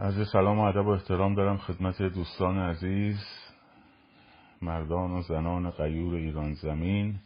عرض 0.00 0.28
سلام 0.32 0.58
و 0.58 0.62
ادب 0.62 0.86
و 0.86 0.88
احترام 0.88 1.34
دارم 1.34 1.56
خدمت 1.56 2.02
دوستان 2.02 2.58
عزیز 2.58 3.16
مردان 4.62 5.10
و 5.10 5.22
زنان 5.22 5.70
غیور 5.70 6.14
ایران 6.14 6.54
زمین. 6.54 7.20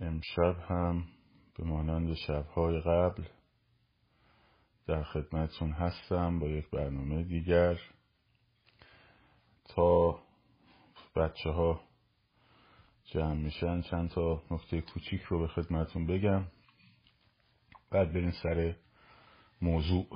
امشب 0.00 0.56
هم 0.68 1.04
به 1.58 1.64
مانند 1.64 2.14
شبهای 2.14 2.80
قبل 2.80 3.22
در 4.86 5.02
خدمتتون 5.02 5.72
هستم 5.72 6.38
با 6.38 6.46
یک 6.46 6.70
برنامه 6.70 7.22
دیگر. 7.22 7.78
تا 9.64 10.18
بچه 11.16 11.50
ها 11.50 11.80
جمع 13.04 13.34
میشن 13.34 13.80
چند 13.80 14.10
تا 14.10 14.42
نکته 14.50 14.80
کوچیک 14.80 15.22
رو 15.22 15.38
به 15.40 15.48
خدمتتون 15.48 16.06
بگم. 16.06 16.44
بعد 17.90 18.12
بریم 18.12 18.32
سر 18.42 18.76
موضوع. 19.62 20.06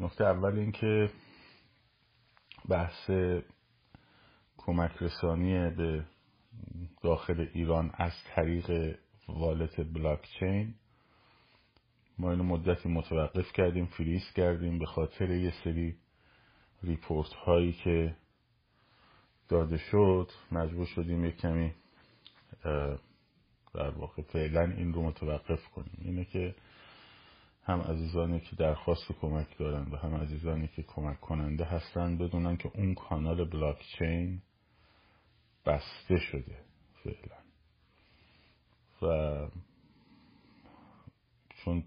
نکته 0.00 0.24
اول 0.24 0.58
این 0.58 0.72
که 0.72 1.10
بحث 2.68 3.10
کمک 4.56 4.92
رسانی 5.00 5.70
به 5.70 6.04
داخل 7.02 7.46
ایران 7.52 7.90
از 7.94 8.12
طریق 8.34 8.96
wallet 9.28 9.80
blockchain 9.94 10.74
ما 12.18 12.30
اینو 12.30 12.44
مدتی 12.44 12.88
متوقف 12.88 13.52
کردیم 13.52 13.86
فریز 13.86 14.32
کردیم 14.36 14.78
به 14.78 14.86
خاطر 14.86 15.30
یه 15.30 15.52
سری 15.64 15.96
report 16.82 17.32
هایی 17.32 17.72
که 17.72 18.16
داده 19.48 19.78
شد. 19.78 20.30
مجبور 20.52 20.86
شدیم 20.86 21.24
یک 21.24 21.36
کمی 21.36 21.74
در 23.74 23.90
واقع 23.90 24.22
فعلا 24.22 24.62
این 24.62 24.92
رو 24.92 25.02
متوقف 25.02 25.68
کنیم. 25.68 25.98
اینه 26.02 26.24
که 26.24 26.54
هم 27.66 27.80
عزیزانی 27.80 28.40
که 28.40 28.56
درخواست 28.56 29.12
کمک 29.20 29.58
دارن 29.58 29.92
و 29.92 29.96
هم 29.96 30.14
عزیزانی 30.14 30.68
که 30.68 30.82
کمک 30.82 31.20
کننده 31.20 31.64
هستن 31.64 32.18
بدونن 32.18 32.56
که 32.56 32.70
اون 32.74 32.94
کانال 32.94 33.44
بلاک 33.44 33.78
چین 33.98 34.42
بسته 35.66 36.16
شده 36.16 36.58
فعلا. 37.04 37.44
و 39.02 39.48
چون 41.48 41.84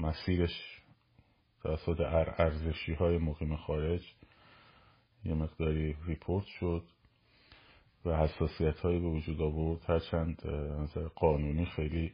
مسیرش 0.00 0.80
توسط 1.62 2.00
ارزشی 2.38 2.94
های 2.94 3.18
مقیم 3.18 3.56
خارج 3.56 4.14
یه 5.24 5.34
مقداری 5.34 5.96
ریپورت 6.06 6.46
شد 6.46 6.84
و 8.04 8.16
حساسیت 8.16 8.78
هایی 8.80 9.00
به 9.00 9.08
وجود 9.08 9.40
آورد 9.40 9.90
هرچند 9.90 10.46
نظر 10.80 11.08
قانونی 11.08 11.66
خیلی 11.66 12.12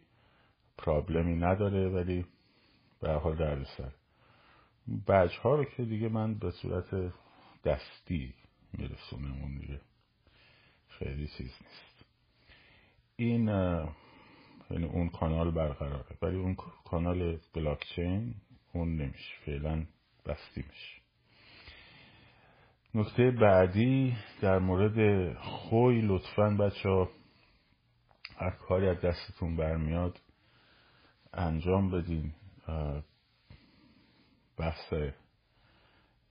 پرابلمی 0.78 1.36
نداره 1.36 1.88
ولی 1.88 2.26
به 3.00 3.12
حال 3.12 3.36
درد 3.36 3.66
سر 3.76 3.92
بچه 5.08 5.40
ها 5.40 5.54
رو 5.54 5.64
که 5.64 5.84
دیگه 5.84 6.08
من 6.08 6.34
به 6.34 6.50
صورت 6.50 7.12
دستی 7.64 8.34
میرسونم 8.72 9.42
اون 9.42 9.58
دیگه. 9.58 9.80
خیلی 10.88 11.26
چیز 11.26 11.50
نیست. 11.60 12.04
این 13.16 13.48
یعنی 14.70 14.84
اون 14.84 15.08
کانال 15.08 15.50
برقراره 15.50 16.16
ولی 16.22 16.36
اون 16.36 16.56
کانال 16.84 17.38
بلاکچین 17.54 18.34
اون 18.72 18.96
نمیشه 18.96 19.34
فعلا 19.46 19.86
بستی 20.26 20.64
میشه. 20.68 21.02
نکته 22.94 23.30
بعدی 23.30 24.16
در 24.40 24.58
مورد 24.58 25.32
خوی 25.38 26.00
لطفا 26.00 26.50
بچه 26.50 26.88
ها 26.88 27.10
هر 28.36 28.50
کاری 28.50 28.88
از 28.88 29.00
دستتون 29.00 29.56
برمیاد 29.56 30.20
انجام 31.32 31.90
بدین. 31.90 32.32
بحث 34.56 34.94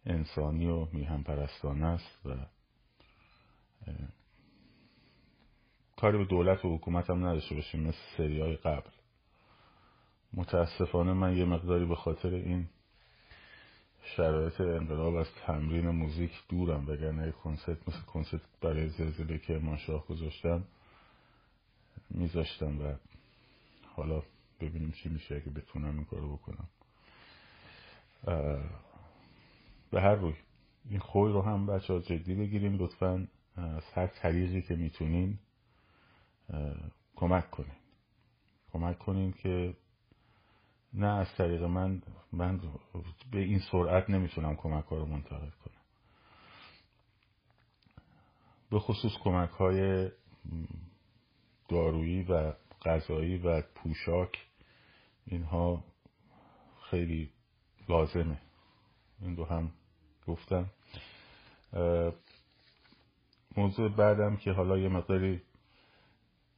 انسانی 0.06 0.68
و 0.68 0.88
میهم 0.94 1.24
پرستانه 1.24 1.86
است 1.86 2.26
و 2.26 2.36
کاری 5.98 6.18
به 6.18 6.26
دولت 6.26 6.66
و 6.66 6.76
حکومت 6.76 7.10
هم 7.10 7.26
نداشته 7.26 7.56
باشیم 7.56 7.82
مثل 7.82 7.98
سری 8.18 8.42
های 8.42 8.56
قبل. 8.56 8.90
متاسفانه 10.34 11.14
من 11.14 11.38
یه 11.38 11.46
مقداری 11.46 11.86
به 11.86 11.96
خاطر 11.96 12.30
این 12.30 12.68
شرایط 14.04 14.62
انقلاب 14.62 15.16
از 15.16 15.28
تمرین 15.46 15.90
موزیک 15.90 16.32
دورم 16.50 16.90
وگرنه 16.90 17.32
کنسرت 17.32 17.90
مثل 17.90 18.02
کنسرت 18.02 18.42
برای 18.62 18.90
زلزله 18.90 19.38
که 19.38 19.58
ماشاه 19.58 20.08
گذاشتم 20.08 20.64
میذاشتم 22.10 22.82
و 22.82 22.96
حالا 23.96 24.22
ببینیم 24.62 24.92
چی 24.92 25.10
میشه 25.10 25.36
اگه 25.36 25.50
بتونم 25.50 25.96
این 25.96 26.06
کارو 26.06 26.38
بکنم. 26.38 26.68
به 29.92 30.02
هر 30.02 30.16
روی. 30.16 30.34
این 30.90 31.00
خوی 31.00 31.34
رو 31.34 31.42
هم 31.42 31.66
بچه 31.66 31.94
ها 31.94 32.00
جدی 32.00 32.36
بگیریم 32.36 32.78
لطفا 32.78 33.28
از 33.58 33.84
هر 33.94 34.08
طریقی 34.08 34.62
که 34.62 34.76
می‌تونین 34.76 35.40
کمک 37.16 37.52
کنین. 37.52 37.76
کمک 38.74 39.00
کنین 39.00 39.32
که 39.34 39.78
نه 40.94 41.08
از 41.08 41.28
طریق 41.38 41.64
من 41.64 42.02
من 42.32 42.62
به 43.32 43.40
این 43.40 43.60
سرعت 43.72 44.10
نمی‌تونم 44.10 44.56
کمک 44.56 44.86
ها 44.86 44.98
رو 44.98 45.06
منتقل 45.06 45.50
کنم. 45.50 45.82
به 48.70 48.80
خصوص 48.80 49.12
کمک 49.24 49.50
های 49.50 50.12
دارویی 51.70 52.24
و 52.24 52.54
غذایی 52.86 53.38
و 53.38 53.62
پوشاک 53.62 54.46
اینها 55.26 55.84
خیلی 56.90 57.30
لازمه. 57.90 58.42
این 59.22 59.36
دو 59.36 59.46
هم 59.46 59.72
گفتم. 60.28 60.70
موضوع 63.58 63.90
بعدم 63.90 64.38
که 64.38 64.52
حالا 64.52 64.78
یه 64.78 64.90
مقداری 64.90 65.42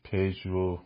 page 0.04 0.48
رو 0.48 0.84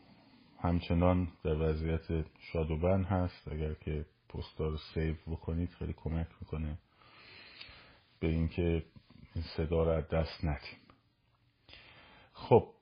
همچنان 0.59 1.27
در 1.43 1.55
وضعیت 1.55 2.25
shadow 2.39 2.82
ban 2.82 3.03
هست. 3.03 3.47
اگر 3.47 3.73
که 3.73 4.05
پستا 4.29 4.67
رو 4.67 4.77
save 4.77 5.15
بکنید 5.27 5.69
خیلی 5.69 5.93
کمک 5.93 6.27
می‌کنه 6.41 6.77
به 8.19 8.27
اینکه 8.27 8.85
این 9.35 9.43
صدا 9.57 9.83
رو 9.83 10.01
دست 10.01 10.45
ندیم. 10.45 10.79
خب 12.33 12.73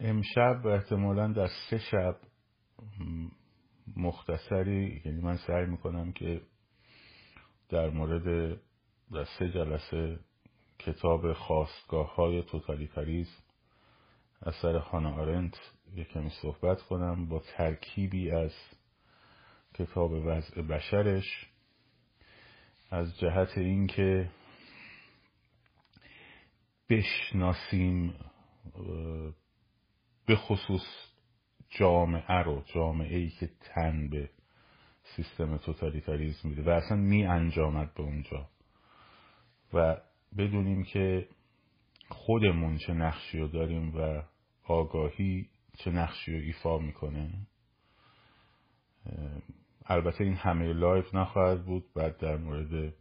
امشب 0.00 0.66
احتمالا 0.66 1.32
در 1.32 1.48
سه 1.70 1.78
شب 1.78 2.16
مختصری 3.96 5.02
یعنی 5.04 5.20
من 5.20 5.36
سعی 5.36 5.66
می‌کنم 5.66 6.12
که 6.12 6.40
در 7.68 7.90
مورد 7.90 8.58
در 9.12 9.24
سه 9.38 9.48
جلسه 9.48 10.18
کتاب 10.78 11.32
خواستگاه 11.32 12.14
های 12.14 12.42
توتالیتاریزم 12.42 13.42
اثر 14.42 14.76
هانا 14.76 15.14
آرنت 15.14 15.54
یکمی 15.94 16.30
صحبت 16.42 16.82
کنم 16.82 17.28
با 17.28 17.42
ترکیبی 17.56 18.30
از 18.30 18.52
کتاب 19.74 20.12
وضع 20.12 20.62
بشرش 20.62 21.46
از 22.90 23.18
جهت 23.18 23.58
اینکه 23.58 24.30
بشناسیم 26.90 28.14
به 30.26 30.36
خصوص 30.36 30.82
جامعه 31.68 32.42
رو 32.42 32.62
جامعه 32.74 33.18
ای 33.18 33.30
که 33.30 33.50
تن 33.60 34.08
به 34.08 34.30
سیستم 35.16 35.56
توتالیتاریزم 35.56 36.48
میده 36.48 36.62
و 36.62 36.68
اصلا 36.68 36.96
می 36.96 37.26
انجامد 37.26 37.94
به 37.94 38.02
اونجا. 38.02 38.48
و 39.74 39.96
بدونیم 40.38 40.84
که 40.84 41.28
خودمون 42.08 42.78
چه 42.78 42.92
نقشی 42.92 43.38
رو 43.38 43.48
داریم 43.48 43.96
و 43.96 44.22
آگاهی 44.64 45.48
چه 45.78 45.90
نقشی 45.90 46.32
رو 46.32 46.38
ایفا 46.38 46.78
می‌کنه. 46.78 47.46
البته 49.86 50.24
این 50.24 50.34
همه 50.34 50.72
live 50.72 51.14
نخواهد 51.14 51.64
بود. 51.64 51.92
بعد 51.94 52.16
در 52.16 52.36
مورد 52.36 52.94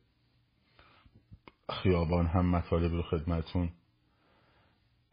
خیابان 1.69 2.27
هم 2.27 2.45
مطالب 2.45 2.91
رو 2.91 3.01
خدمتون 3.01 3.71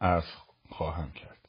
عرض 0.01 0.25
خواهم 0.69 1.11
کرد. 1.11 1.46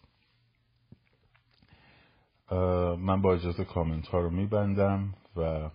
من 2.99 3.23
با 3.23 3.35
اجازه 3.35 3.65
کامنت 3.65 4.09
ها 4.09 4.21
رو 4.21 4.31
میبندم 4.31 5.15
و 5.37 5.71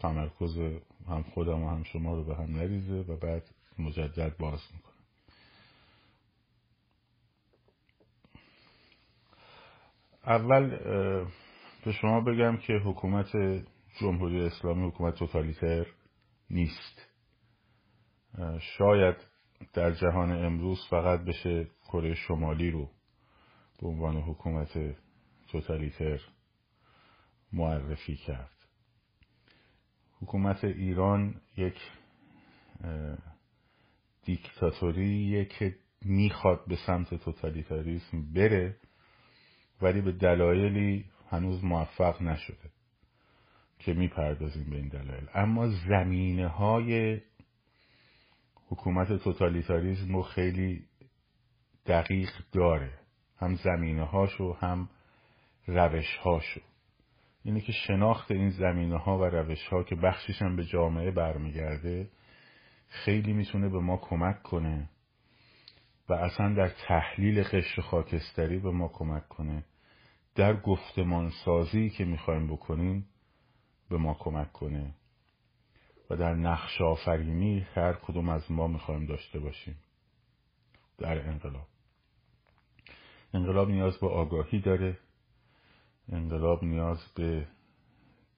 تمرکز 0.00 0.58
هم 1.08 1.22
خودم 1.22 1.62
و 1.62 1.70
هم 1.70 1.82
شما 1.82 2.14
رو 2.14 2.24
به 2.24 2.36
هم 2.36 2.56
نریزه 2.56 3.12
و 3.12 3.16
بعد 3.16 3.50
مجدد 3.78 4.36
باز 4.36 4.60
می‌کنم. 4.74 4.92
اول 10.26 10.70
به 11.84 11.92
شما 11.92 12.20
بگم 12.20 12.56
که 12.56 12.72
حکومت 12.72 13.36
جمهوری 14.00 14.40
اسلامی 14.40 14.88
حکومت 14.88 15.14
توتالیتر 15.14 15.86
نیست. 16.50 17.08
شاید 18.60 19.16
در 19.72 19.92
جهان 19.92 20.32
امروز 20.44 20.86
فقط 20.90 21.20
بشه 21.20 21.66
کره 21.88 22.14
شمالی 22.14 22.70
رو 22.70 22.90
به 23.80 23.88
عنوان 23.88 24.16
حکومت 24.16 24.96
توتالیتر 25.52 26.20
معرفی 27.52 28.16
کرد. 28.16 28.50
حکومت 30.20 30.64
ایران 30.64 31.40
یک 31.56 31.76
دیکتاتوریه 34.22 35.44
که 35.44 35.76
می‌خواد 36.04 36.68
به 36.68 36.76
سمت 36.86 37.14
توتالیتاریسم 37.14 38.32
بره 38.32 38.76
ولی 39.82 40.00
به 40.00 40.12
دلایلی 40.12 41.04
هنوز 41.30 41.64
موفق 41.64 42.22
نشده 42.22 42.70
که 43.78 43.92
می‌پردازیم 43.92 44.70
به 44.70 44.76
این 44.76 44.88
دلایل. 44.88 45.28
اما 45.34 45.68
زمینه 45.68 46.48
های 46.48 47.20
حکومت 48.68 49.12
توتالیتاریسم 49.12 50.14
رو 50.14 50.22
خیلی 50.22 50.84
دقیق 51.86 52.30
داره. 52.52 52.98
هم 53.36 53.54
زمینه 53.54 54.04
هاشو 54.04 54.52
هم 54.52 54.88
روش 55.66 56.16
هاشو 56.16 56.60
اینه 57.44 57.60
که 57.60 57.72
شناخت 57.72 58.30
این 58.30 58.50
زمینه 58.50 58.98
ها 58.98 59.18
و 59.18 59.24
روش 59.24 59.66
ها 59.66 59.82
که 59.82 59.96
بخشش 59.96 60.42
هم 60.42 60.56
به 60.56 60.64
جامعه 60.64 61.10
برمیگرده 61.10 62.10
خیلی 62.88 63.32
می‌تونه 63.32 63.68
به 63.68 63.78
ما 63.78 63.96
کمک 63.96 64.42
کنه 64.42 64.88
و 66.08 66.12
اصلا 66.12 66.54
در 66.54 66.68
تحلیل 66.68 67.42
قشر 67.42 67.82
خاکستری 67.82 68.58
به 68.58 68.70
ما 68.70 68.88
کمک 68.88 69.28
کنه. 69.28 69.64
در 70.34 70.60
گفتمان 70.60 71.30
سازی 71.44 71.90
که 71.90 72.04
می‌خوایم 72.04 72.46
بکنیم 72.46 73.06
به 73.90 73.96
ما 73.96 74.14
کمک 74.14 74.52
کنه 74.52 74.94
و 76.10 76.16
در 76.16 76.34
نقش 76.34 76.80
آفرینی 76.80 77.66
هر 77.74 77.92
کدوم 77.92 78.28
از 78.28 78.52
ما 78.52 78.66
می‌خوایم 78.66 79.06
داشته 79.06 79.38
باشیم. 79.38 79.76
در 80.98 81.28
انقلاب. 81.28 81.66
انقلاب 83.34 83.70
نیاز 83.70 83.98
به 83.98 84.08
آگاهی 84.08 84.60
داره. 84.60 84.98
انقلاب 86.08 86.64
نیاز 86.64 86.98
به 87.14 87.46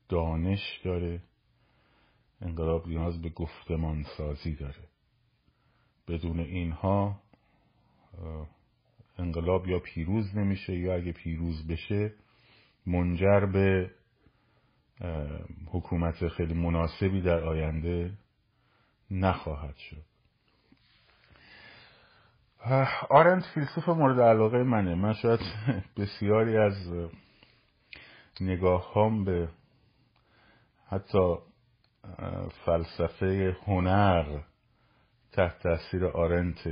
دانش 0.08 0.80
داره. 0.84 1.22
انقلاب 2.40 2.88
نیاز 2.88 3.22
به 3.22 3.28
گفتمان 3.28 4.04
سازی 4.16 4.54
داره. 4.54 4.88
بدون 6.08 6.40
اینها 6.40 7.20
انقلاب 9.18 9.68
یا 9.68 9.78
پیروز 9.78 10.36
نمیشه 10.36 10.78
یا 10.78 10.94
اگه 10.94 11.12
پیروز 11.12 11.66
بشه 11.66 12.12
منجر 12.86 13.46
به 13.46 13.90
حکومت 15.72 16.28
خیلی 16.28 16.54
مناسبی 16.54 17.20
در 17.20 17.44
آینده 17.44 18.12
نخواهد 19.10 19.76
شد. 19.76 20.02
آرنت 23.10 23.44
فیلسوف 23.54 23.88
مورد 23.88 24.20
علاقه 24.20 24.62
منه. 24.62 24.94
من 24.94 25.12
شاید 25.12 25.40
بسیاری 25.96 26.56
از 26.56 26.92
نگاه 28.40 28.92
هم 28.94 29.24
به 29.24 29.48
حتی 30.86 31.36
فلسفه 32.64 33.56
هنر 33.66 34.40
تحت 35.32 35.58
تاثیر 35.58 36.04
آرنت 36.06 36.68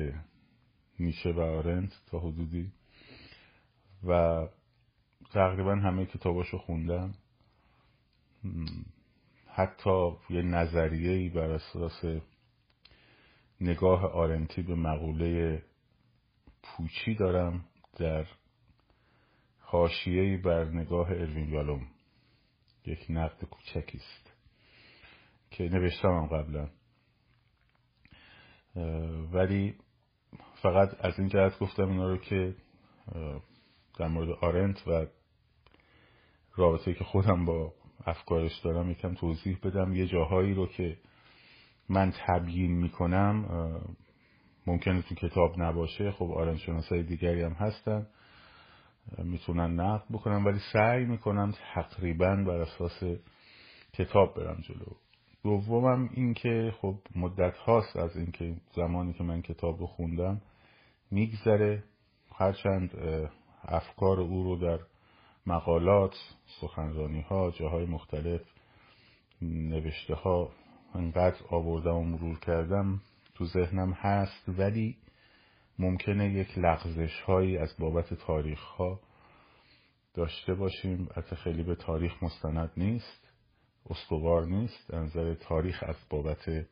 میشه 0.99 1.33
و 1.33 1.41
آرنت 1.41 1.93
تا 2.07 2.19
حدودی 2.19 2.73
و 4.05 4.43
تقریبا 5.33 5.75
همه 5.77 6.07
کتاباشو 6.07 6.59
خوندم. 6.59 7.15
حتی 9.47 10.13
یه 10.31 10.43
نظریه 10.43 11.31
بر 11.31 11.51
اساس 11.51 12.05
نگاه 13.61 14.05
آرنتی 14.05 14.63
به 14.63 14.75
مقوله 14.75 15.63
پوچی 16.63 17.15
دارم 17.15 17.65
در 17.97 18.27
حاشیه‌ای 19.73 20.37
بر 20.37 20.65
نگاه 20.65 21.11
اروین 21.11 21.49
یالوم. 21.49 21.87
یک 22.87 23.07
نقد 23.11 23.45
کوچکی 23.45 23.99
است 23.99 24.33
که 25.51 25.65
نوشتم 25.69 26.27
قبلا. 26.27 26.69
ولی 29.33 29.75
فقط 30.63 31.05
از 31.05 31.19
این 31.19 31.29
جهت 31.29 31.59
گفتم 31.59 31.89
اینا 31.89 32.09
رو 32.09 32.17
که 32.17 32.55
در 33.99 34.09
مورد 34.09 34.31
آرنت 34.31 34.89
و 34.89 35.07
رابطه 36.57 36.95
که 36.95 37.05
خودم 37.05 37.45
با 37.45 37.75
افکارش 38.07 38.59
دارم 38.59 38.91
یکم 38.91 39.15
توضیح 39.15 39.59
بدم. 39.63 39.95
یه 39.95 40.07
جاهایی 40.07 40.55
رو 40.55 40.67
که 40.67 40.99
من 41.89 42.13
تبیین 42.27 42.73
می‌کنم 42.73 43.45
ممکنه 44.67 45.03
تو 45.03 45.15
کتاب 45.15 45.63
نباشه. 45.63 46.11
خب 46.11 46.31
آرنت 46.31 46.59
شناسای 46.59 47.03
دیگری 47.03 47.43
هم 47.43 47.53
هستن. 47.53 48.07
می‌تونن 49.19 49.81
نقد 49.81 50.05
بکنن 50.11 50.45
ولی 50.45 50.59
سعی 50.73 51.05
می‌کنم 51.05 51.55
تقریبا 51.75 52.37
بر 52.37 52.61
اساس 52.61 53.03
کتاب 53.93 54.35
برم 54.35 54.61
جلو. 54.61 54.97
دومم 55.45 56.11
این 56.13 56.35
که 56.35 56.75
خب 56.81 56.95
مدت 57.17 57.57
هاست 57.57 57.97
از 57.97 58.17
اینکه 58.17 58.55
زمانی 58.77 59.13
که 59.13 59.25
من 59.25 59.43
کتاب 59.43 59.81
رو 59.81 59.87
خوندم 59.87 60.41
میگذره. 61.11 61.85
هرچند 62.35 62.91
افکار 63.65 64.21
او 64.21 64.45
رو 64.45 64.57
در 64.57 64.79
مقالات 65.47 66.15
سخنرانی 66.61 67.21
ها 67.21 67.51
جاهای 67.51 67.87
مختلف 67.87 68.41
نوشته 69.43 70.15
ها 70.15 70.51
انقدر 70.95 71.37
آوردم 71.51 71.95
و 71.95 72.05
مرور 72.05 72.39
کردم 72.39 73.01
تو 73.35 73.45
ذهنم 73.45 73.93
هست 73.93 74.49
ولی 74.49 74.97
ممکنه 75.83 76.33
یک 76.33 76.59
لغزش 76.59 77.21
هایی 77.21 77.59
از 77.59 77.77
بابت 77.79 78.15
تاریخ 78.15 78.61
ها 78.61 79.01
داشته 80.15 80.55
باشیم. 80.55 81.09
حتی 81.17 81.37
خیلی 81.37 81.63
به 81.63 81.75
تاریخ 81.75 82.23
مستند 82.23 82.73
نیست. 82.77 83.33
استوار 83.91 84.47
نیست. 84.47 84.95
نظر 84.95 85.35
تاریخ 85.35 85.83
از 85.87 85.97
بابت 86.11 86.67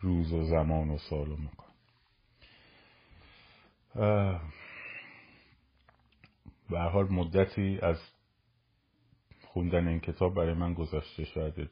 روز 0.00 0.32
و 0.32 0.42
زمان 0.42 0.90
و 0.90 0.98
سال 0.98 1.32
و 1.32 1.36
مکان. 1.36 1.70
به 6.70 6.78
حال 6.78 7.08
مدتی 7.08 7.78
از 7.82 7.98
خوندن 9.42 9.88
این 9.88 10.00
کتاب 10.00 10.34
برای 10.34 10.54
من 10.54 10.74
گذشته. 10.74 11.24
شاید 11.24 11.70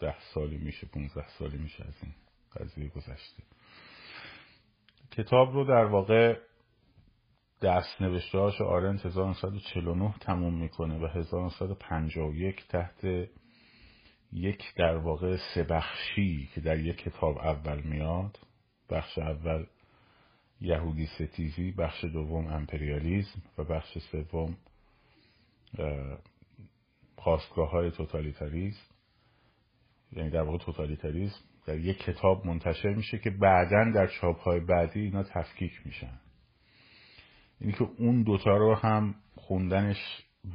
ده 0.00 0.16
سالی 0.34 0.58
میشه 0.58 0.86
15 0.86 1.28
سالی 1.28 1.58
میشه 1.58 1.84
از 1.84 1.94
این 2.02 2.14
قضیه 2.56 2.88
گذشته. 2.88 3.42
کتاب 5.10 5.52
رو 5.52 5.64
در 5.64 5.84
واقع 5.84 6.36
دست 7.62 8.02
نوشته 8.02 8.38
هاش 8.38 8.60
آرنت 8.60 9.06
1949 9.06 10.14
تموم 10.20 10.54
می‌کنه 10.54 10.98
و 10.98 11.06
1951 11.06 12.66
تحت 12.68 13.28
یک 14.32 14.74
در 14.76 14.96
واقع 14.96 15.36
سه 15.54 15.62
بخشی 15.62 16.48
که 16.54 16.60
در 16.60 16.78
یک 16.78 16.96
کتاب 16.96 17.38
اول 17.38 17.80
میاد. 17.80 18.38
بخش 18.90 19.18
اول 19.18 19.66
یهودی 20.60 21.06
ستیزی 21.06 21.72
بخش 21.72 22.04
دوم 22.04 22.46
امپریالیزم 22.46 23.42
و 23.58 23.64
بخش 23.64 23.98
سوم 23.98 24.56
خواستگاه 27.16 27.70
های 27.70 27.90
توتالیتاریزم 27.90 28.80
یعنی 30.12 30.30
در 30.30 30.42
واقع 30.42 30.58
توتالیتاریزم 30.58 31.40
در 31.68 31.78
یک 31.78 31.98
کتاب 31.98 32.46
منتشر 32.46 32.94
میشه 32.94 33.18
که 33.18 33.30
بعدا 33.30 33.90
در 33.94 34.06
چاپ 34.06 34.40
های 34.40 34.60
بعدی 34.60 35.00
اینا 35.00 35.22
تفکیک 35.22 35.72
میشن. 35.84 36.20
اینی 37.60 37.72
که 37.72 37.88
اون 37.98 38.22
دوتا 38.22 38.56
رو 38.56 38.74
هم 38.74 39.14
خوندنش 39.34 39.96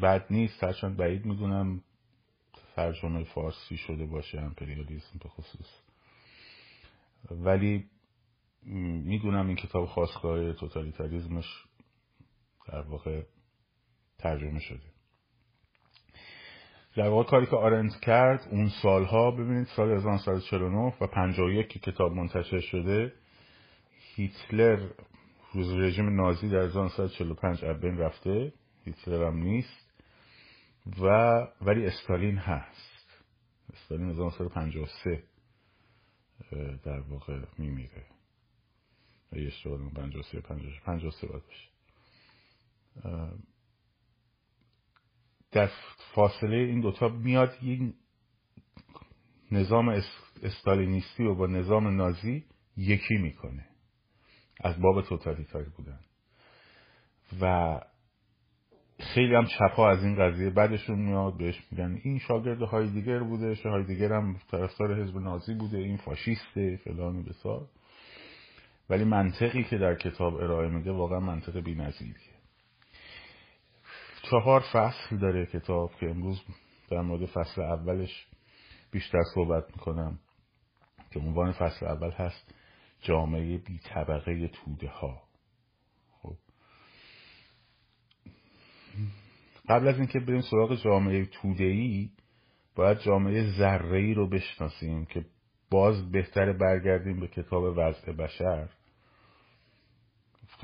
بد 0.01 0.25
نیست 0.29 0.63
هرچند 0.63 0.97
بعید 0.97 1.25
می‌دونم 1.25 1.81
ترجمه 2.75 3.23
فارسی 3.23 3.77
شده 3.77 4.05
باشه 4.05 4.41
امپریالیسم 4.41 5.19
به 5.23 5.29
خصوص. 5.29 5.81
ولی 7.31 7.89
می‌دونم 9.05 9.47
این 9.47 9.55
کتاب 9.55 9.85
خواستگاه 9.85 10.53
توتالیتاریزمش 10.53 11.65
در 12.67 12.81
واقع 12.81 13.23
ترجمه 14.17 14.59
شده. 14.59 14.92
در 16.95 17.07
واقع 17.07 17.29
کاری 17.29 17.45
که 17.45 17.55
آرنت 17.55 17.99
کرد 17.99 18.47
اون 18.51 18.69
سالها 18.81 19.31
ببینید 19.31 19.67
سال 19.75 19.91
1949 19.91 20.93
و 21.01 21.07
51 21.07 21.67
که 21.67 21.79
کتاب 21.79 22.13
منتشر 22.13 22.59
شده 22.59 23.13
هیتلر 24.15 24.89
روز 25.53 25.73
رژیم 25.73 26.15
نازی 26.15 26.49
در 26.49 26.57
1945 26.57 27.65
از 27.65 27.79
بین 27.79 27.97
رفته. 27.97 28.53
هیتلر 28.85 29.27
هم 29.27 29.37
نیست. 29.37 29.93
و 31.01 31.07
ولی 31.61 31.85
استالین 31.85 32.37
هست. 32.37 33.23
استالین 33.73 34.09
1953 34.09 35.23
در 36.83 36.99
واقع 36.99 37.39
میمیره. 37.57 38.05
یه 39.31 39.47
اشتغال 39.47 39.89
53 39.89 40.41
53 40.41 41.27
باید 41.27 41.43
باشه. 41.43 41.69
در 45.53 45.69
فاصله 46.15 46.57
این 46.57 46.81
دوتا 46.81 47.07
میاد 47.09 47.57
این 47.61 47.93
نظام 49.51 50.01
استالینیستی 50.43 51.23
و 51.23 51.35
با 51.35 51.47
نظام 51.47 51.87
نازی 51.87 52.45
یکی 52.77 53.17
می‌کنه. 53.17 53.65
از 54.63 54.81
باب 54.81 55.01
توتالیتاری 55.01 55.69
بودن. 55.77 55.99
و 57.41 57.79
خیلی 58.99 59.35
هم 59.35 59.45
چپا 59.45 59.89
از 59.89 60.03
این 60.03 60.15
قضیه 60.15 60.49
بعدشون 60.49 60.99
میاد 60.99 61.37
بهش 61.37 61.63
میگن 61.71 61.99
این 62.03 62.19
شاگرد 62.19 62.61
هایدیگر 62.61 63.19
بوده 63.19 63.57
هایدیگر 63.63 64.13
هم 64.13 64.39
طرفدار 64.51 65.01
حزب 65.01 65.17
نازی 65.17 65.53
بوده 65.53 65.77
این 65.77 65.97
فاشیسته 65.97 66.79
فلان 66.83 67.23
بسار. 67.23 67.67
ولی 68.89 69.03
منطقی 69.03 69.63
که 69.63 69.77
در 69.77 69.95
کتاب 69.95 70.35
ارائه 70.35 70.69
میده 70.69 70.91
واقعا 70.91 71.19
منطق 71.19 71.59
بی‌نظیریه. 71.59 72.32
چهار 74.33 74.63
فصل 74.73 75.17
داره 75.17 75.45
کتاب 75.45 75.91
که 75.99 76.09
امروز 76.09 76.41
در 76.89 77.01
مورد 77.01 77.25
فصل 77.25 77.61
اولش 77.61 78.27
بیشتر 78.91 79.21
صحبت 79.35 79.63
می‌کنم 79.75 80.19
که 81.11 81.19
عنوان 81.19 81.51
فصل 81.51 81.85
اول 81.85 82.11
هست 82.11 82.55
جامعه 83.01 83.57
بی 83.57 83.79
طبقه 83.79 84.47
توده 84.47 84.89
ها. 84.89 85.21
خب. 86.11 86.35
قبل 89.69 89.87
از 89.87 89.97
اینکه 89.97 90.19
بریم 90.19 90.41
سراغ 90.41 90.75
جامعه 90.75 91.25
توده 91.25 91.63
ای 91.63 92.09
باید 92.75 92.99
جامعه 92.99 93.57
ذره 93.57 93.97
ای 93.97 94.13
رو 94.13 94.29
بشناسیم 94.29 95.05
که 95.05 95.25
باز 95.71 96.11
بهتر 96.11 96.53
برگردیم 96.53 97.19
به 97.19 97.27
کتاب 97.27 97.63
وضع 97.77 98.11
بشر. 98.11 98.69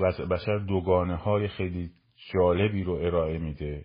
وضع 0.00 0.24
بشر 0.24 0.58
دوگانه 0.58 1.16
های 1.16 1.48
خیلی 1.48 1.90
جالبی 2.28 2.82
رو 2.82 2.92
ارائه 2.92 3.38
میده 3.38 3.84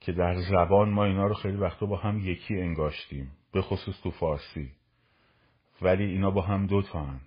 که 0.00 0.12
در 0.12 0.40
زبان 0.40 0.90
ما 0.90 1.04
اینا 1.04 1.26
رو 1.26 1.34
خیلی 1.34 1.56
وقتا 1.56 1.86
با 1.86 1.96
هم 1.96 2.18
یکی 2.18 2.60
انگاشتیم 2.60 3.32
به 3.52 3.62
خصوص 3.62 4.00
تو 4.02 4.10
فارسی. 4.10 4.72
ولی 5.82 6.04
اینا 6.04 6.30
با 6.30 6.42
هم 6.42 6.66
دو 6.66 6.82
تا 6.82 7.04
هن. 7.04 7.20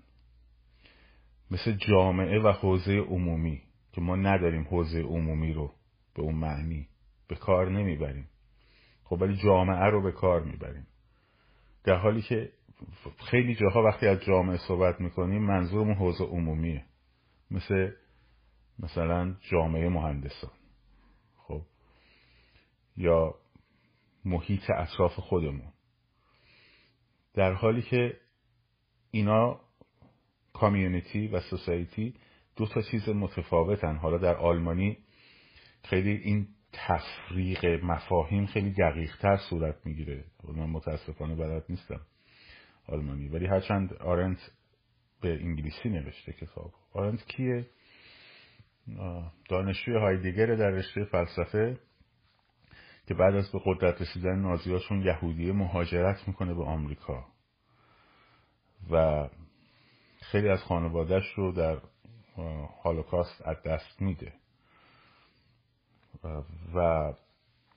مثل 1.51 1.71
جامعه 1.71 2.39
و 2.39 2.51
حوزه 2.51 2.97
عمومی 2.97 3.61
که 3.91 4.01
ما 4.01 4.15
نداریم 4.15 4.63
حوزه 4.63 5.01
عمومی 5.01 5.53
رو 5.53 5.71
به 6.15 6.21
اون 6.21 6.35
معنی. 6.35 6.87
به 7.27 7.35
کار 7.35 7.71
نمی‌بریم. 7.71 8.29
خب 9.03 9.21
ولی 9.21 9.37
جامعه 9.37 9.85
رو 9.85 10.01
به 10.01 10.11
کار 10.11 10.43
می‌بریم. 10.43 10.87
در 11.83 11.95
حالی 11.95 12.21
که 12.21 12.51
خیلی 13.17 13.55
جاها 13.55 13.83
وقتی 13.83 14.07
از 14.07 14.23
جامعه 14.23 14.57
صحبت 14.57 15.01
می‌کنیم 15.01 15.41
منظورمون 15.43 15.95
حوزه 15.95 16.23
عمومیه. 16.23 16.85
مثل 17.51 17.91
مثلا 18.83 19.35
جامعه 19.41 19.89
مهندسان. 19.89 20.51
خب. 21.35 21.61
یا 22.97 23.35
محیط 24.25 24.69
اطراف 24.69 25.11
خودمون. 25.11 25.73
در 27.33 27.53
حالی 27.53 27.81
که 27.81 28.17
اینا 29.11 29.59
کامیونیتی 30.53 31.27
و 31.27 31.39
سوسایتی 31.39 32.15
دو 32.55 32.67
تا 32.67 32.81
چیز 32.81 33.09
متفاوتن. 33.09 33.95
حالا 33.95 34.17
در 34.17 34.35
آلمانی 34.35 34.97
خیلی 35.83 36.11
این 36.11 36.47
تفریق 36.73 37.65
مفاهیم 37.65 38.45
خیلی 38.45 38.71
دقیق 38.71 39.17
تر 39.17 39.37
صورت 39.49 39.85
می‌گیره. 39.85 40.25
من 40.43 40.69
متاسفانه 40.69 41.35
بلد 41.35 41.65
نیستم 41.69 42.01
آلمانی. 42.87 43.27
ولی 43.27 43.45
هرچند 43.45 43.93
آرنت 43.93 44.51
به 45.21 45.33
انگلیسی 45.33 45.89
نوشته 45.89 46.33
کتاب 46.33 46.73
آرنت 46.93 47.25
کیه؟ 47.25 47.65
دانشجوی 49.49 49.97
هایدگر 49.97 50.55
در 50.55 50.69
رشته 50.69 51.05
فلسفه 51.05 51.79
که 53.07 53.13
بعد 53.13 53.35
از 53.35 53.51
به 53.51 53.61
قدرت 53.65 54.01
رسیدن 54.01 54.39
نازیاشون 54.39 55.01
یهودیه 55.01 55.53
مهاجرت 55.53 56.27
می‌کنه 56.27 56.53
به 56.53 56.63
آمریکا. 56.63 57.25
و 58.91 59.27
خیلی 60.21 60.49
از 60.49 60.63
خانوادهش 60.63 61.33
رو 61.35 61.51
در 61.51 61.77
هالوکاست 62.83 63.41
از 63.45 63.63
دست 63.63 64.01
میده. 64.01 64.33
و 66.75 67.13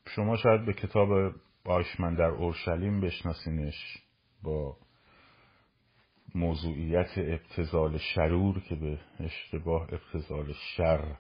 شما 0.07 0.37
شاید 0.37 0.67
به 0.67 0.73
کتاب 0.73 1.35
آیشمن 1.65 2.15
در 2.15 2.29
اورشلیم 2.29 3.01
بشناسینش 3.01 3.99
با 4.43 4.77
موضوعیت 6.35 7.11
ابتزال 7.17 7.99
شرور 7.99 8.61
که 8.61 8.75
به 8.75 8.99
اشتباه 9.21 9.83
ابتزال 9.83 10.53
شر 10.77 11.17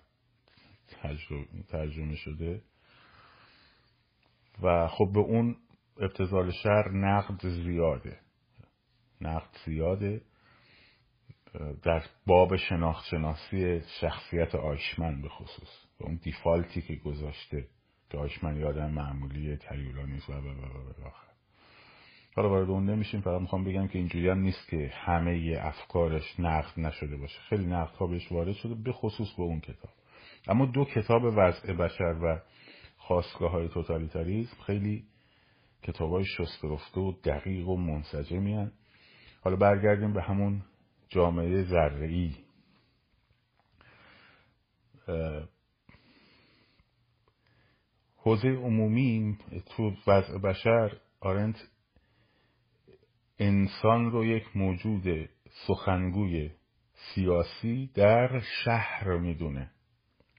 ترجمه 1.68 2.16
شده. 2.16 2.62
و 4.62 4.88
خب 4.88 5.10
به 5.14 5.20
اون 5.20 5.56
ابتزال 6.00 6.50
شر 6.50 6.90
نقد 6.90 7.48
زیاده. 7.48 8.18
نقد 9.20 9.56
زیاده. 9.64 10.20
در 11.82 12.04
باب 12.26 12.56
شناخت 12.56 13.06
شناسی 13.06 13.80
شخصیت 14.00 14.54
آیشمن 14.54 15.22
به 15.22 15.28
خصوص. 15.28 15.86
و 16.00 16.04
اون 16.04 16.20
دیفالتی 16.22 16.82
که 16.82 16.94
گذاشته 16.94 17.68
که 18.10 18.18
آیشمن 18.18 18.56
یادم 18.56 18.90
معمولی 18.90 19.56
تریولا 19.56 20.02
و 20.28 20.32
و 20.32 21.25
حالا 22.36 22.48
وارد 22.48 22.70
اون 22.70 22.90
نمیشیم 22.90 23.20
فقط 23.20 23.40
می‌خوام 23.40 23.64
بگم 23.64 23.88
که 23.88 23.98
اینجوری 23.98 24.28
هم 24.28 24.38
نیست 24.38 24.68
که 24.68 24.90
همه 24.94 25.58
افکارش 25.60 26.40
نقد 26.40 26.80
نشده 26.80 27.16
باشه. 27.16 27.40
خیلی 27.40 27.66
نقد 27.66 27.94
ها 27.94 28.06
بهش 28.06 28.32
وارد 28.32 28.52
شده 28.52 28.74
به 28.74 28.92
خصوص 28.92 29.34
به 29.36 29.42
اون 29.42 29.60
کتاب. 29.60 29.90
اما 30.48 30.66
دو 30.66 30.84
کتاب 30.84 31.22
وضع 31.24 31.72
بشر 31.72 32.16
و 32.22 32.40
خواستگاه 32.96 33.50
های 33.50 33.68
توتالیتاریزم 33.68 34.56
خیلی 34.66 35.04
کتاب 35.82 36.10
های 36.10 36.24
شسترفته 36.24 37.00
و 37.00 37.12
دقیق 37.24 37.68
و 37.68 37.76
منسجمی 37.76 38.70
حالا 39.40 39.56
برگردیم 39.56 40.12
به 40.12 40.22
همون 40.22 40.62
جامعه 41.08 41.62
ذره‌ای. 41.62 42.34
حوزه 48.16 48.48
عمومی 48.48 49.38
تو 49.76 49.92
وضع 50.06 50.38
بشر 50.38 50.96
آرنت 51.20 51.56
انسان 53.38 54.10
رو 54.10 54.24
یک 54.24 54.56
موجود 54.56 55.28
سخنگوی 55.66 56.50
سیاسی 56.92 57.90
در 57.94 58.40
شهر 58.40 59.16
می‌دونه. 59.16 59.70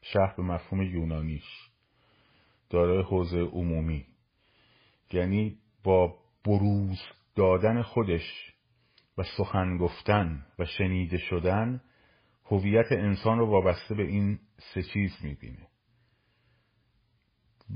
شهر 0.02 0.36
به 0.38 0.44
مفهوم 0.44 0.82
یونانیش. 0.82 1.70
دارای 2.70 3.04
حوزه 3.04 3.40
عمومی. 3.40 4.06
یعنی 5.12 5.58
با 5.84 6.18
بروز 6.46 7.00
دادن 7.36 7.82
خودش 7.82 8.54
و 9.18 9.24
سخن 9.24 9.78
گفتن 9.78 10.46
و 10.60 10.66
شنیده 10.66 11.18
شدن 11.18 11.82
هویت 12.46 12.92
انسان 12.92 13.40
رو 13.40 13.46
وابسته 13.46 13.96
به 13.96 14.04
این 14.04 14.40
سه 14.74 14.84
چیز 14.84 15.18
می‌بینه. 15.24 15.68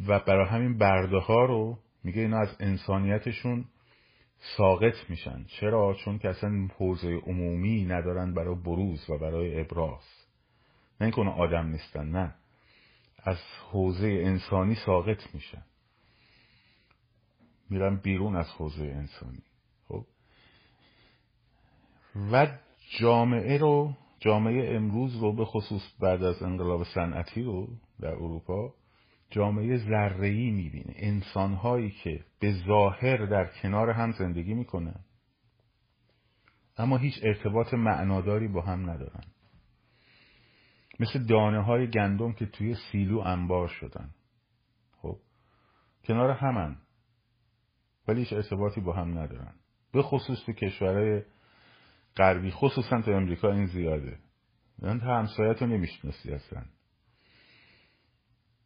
و 0.08 0.20
برای 0.20 0.50
همین 0.50 0.78
برده 0.78 1.18
ها 1.18 1.46
رو 1.46 1.80
میگه 2.04 2.22
اینا 2.22 2.40
از 2.40 2.58
انسانیتشون 2.60 3.66
ساقط 4.42 5.10
میشن. 5.10 5.46
چرا؟ 5.48 5.94
چون 5.94 6.20
که 6.20 6.30
اصلا 6.30 6.68
حوزه 6.78 7.16
عمومی 7.16 7.86
ندارن 7.86 8.34
برای 8.34 8.56
بروز 8.56 9.10
و 9.10 9.18
برای 9.18 9.62
ابراز. 9.62 10.04
نه 11.02 11.08
اینکه 11.08 11.22
آدم 11.22 11.68
نیستن 11.68 12.12
نه. 12.12 12.36
از 13.24 13.38
حوزه 13.72 14.08
انسانی 14.08 14.76
ساقط 14.76 15.34
میشن. 15.34 15.64
میرن 17.70 17.96
بیرون 17.96 18.36
از 18.36 18.50
حوزه 18.50 18.84
انسانی. 18.84 19.44
خب؟ 19.88 20.06
و 22.32 22.48
جامعه 23.00 23.58
رو 23.58 23.94
جامعه 24.20 24.76
امروز 24.76 25.16
رو 25.16 25.34
به 25.34 25.46
خصوص 25.46 25.82
بعد 26.00 26.24
از 26.24 26.44
انقلاب 26.44 26.84
صنعتی 26.84 27.44
رو 27.44 27.68
در 28.00 28.12
اروپا 28.12 28.74
جامعه 29.32 29.78
ذره‌ای 29.78 30.52
می‌بینه. 30.52 30.94
انسانهایی 30.96 31.92
که 31.92 32.26
به 32.40 32.52
ظاهر 32.68 33.26
در 33.26 33.46
کنار 33.62 33.90
هم 33.90 34.12
زندگی 34.12 34.54
می‌کنن 34.54 35.00
اما 36.78 36.98
هیچ 36.98 37.20
ارتباط 37.24 37.74
معناداری 37.74 38.48
با 38.48 38.62
هم 38.62 38.90
ندارن. 38.90 39.24
مثل 41.00 41.26
دانه 41.26 41.64
های 41.64 41.90
گندم 41.90 42.34
که 42.34 42.46
توی 42.46 42.76
سیلو 42.92 43.20
انبار 43.20 43.68
شدن. 43.68 44.10
خب 45.02 45.18
کنار 46.04 46.32
همن. 46.32 46.76
ولی 48.08 48.20
هیچ 48.20 48.34
ارتباطی 48.34 48.82
با 48.82 48.94
هم 48.94 49.18
ندارن. 49.20 49.54
به 49.94 50.02
خصوص 50.02 50.46
تو 50.46 50.54
کشورهای 50.54 51.22
غربی 52.18 52.52
خصوصا 52.52 53.02
تو 53.02 53.12
امریکا 53.12 53.52
این 53.52 53.66
زیاده. 53.66 54.18
یعنی 54.82 55.00
همسایت 55.00 55.62
رو 55.62 55.68
نمی‌شناسی 55.68 56.32
اصلا. 56.32 56.64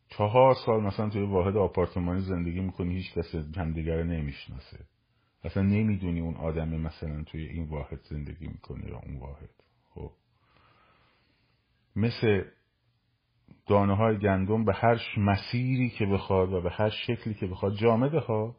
چهار 0.09 0.55
سال 0.65 0.83
مثلا 0.83 1.09
توی 1.09 1.23
واحد 1.23 1.57
آپارتمانی 1.57 2.21
زندگی 2.21 2.59
می‌کنی 2.59 2.93
هیچ 2.93 3.13
کس 3.13 3.35
همدیگر 3.57 4.03
نمی‌شناسه. 4.03 4.79
اصلا 5.43 5.63
نمی‌دونی 5.63 6.19
اون 6.19 6.35
آدم 6.35 6.69
مثلا 6.69 7.23
توی 7.23 7.45
این 7.45 7.65
واحد 7.65 7.99
زندگی 8.01 8.47
می‌کنه 8.47 8.89
یا 8.89 9.01
اون 9.05 9.17
واحد. 9.17 9.49
خب. 9.93 10.11
مثل 11.95 12.43
دانه 13.67 13.95
های 13.95 14.17
گندم 14.17 14.65
به 14.65 14.73
هر 14.73 15.01
مسیری 15.17 15.89
که 15.89 16.05
بخواد 16.05 16.53
و 16.53 16.61
به 16.61 16.69
هر 16.69 16.89
شکلی 16.89 17.33
که 17.33 17.47
بخواد 17.47 17.75
جامده 17.75 18.19
ها 18.19 18.55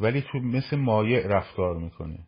ولی 0.00 0.22
تو 0.22 0.38
مثل 0.38 0.76
مایع 0.76 1.26
رفتار 1.26 1.78
می‌کنه. 1.78 2.18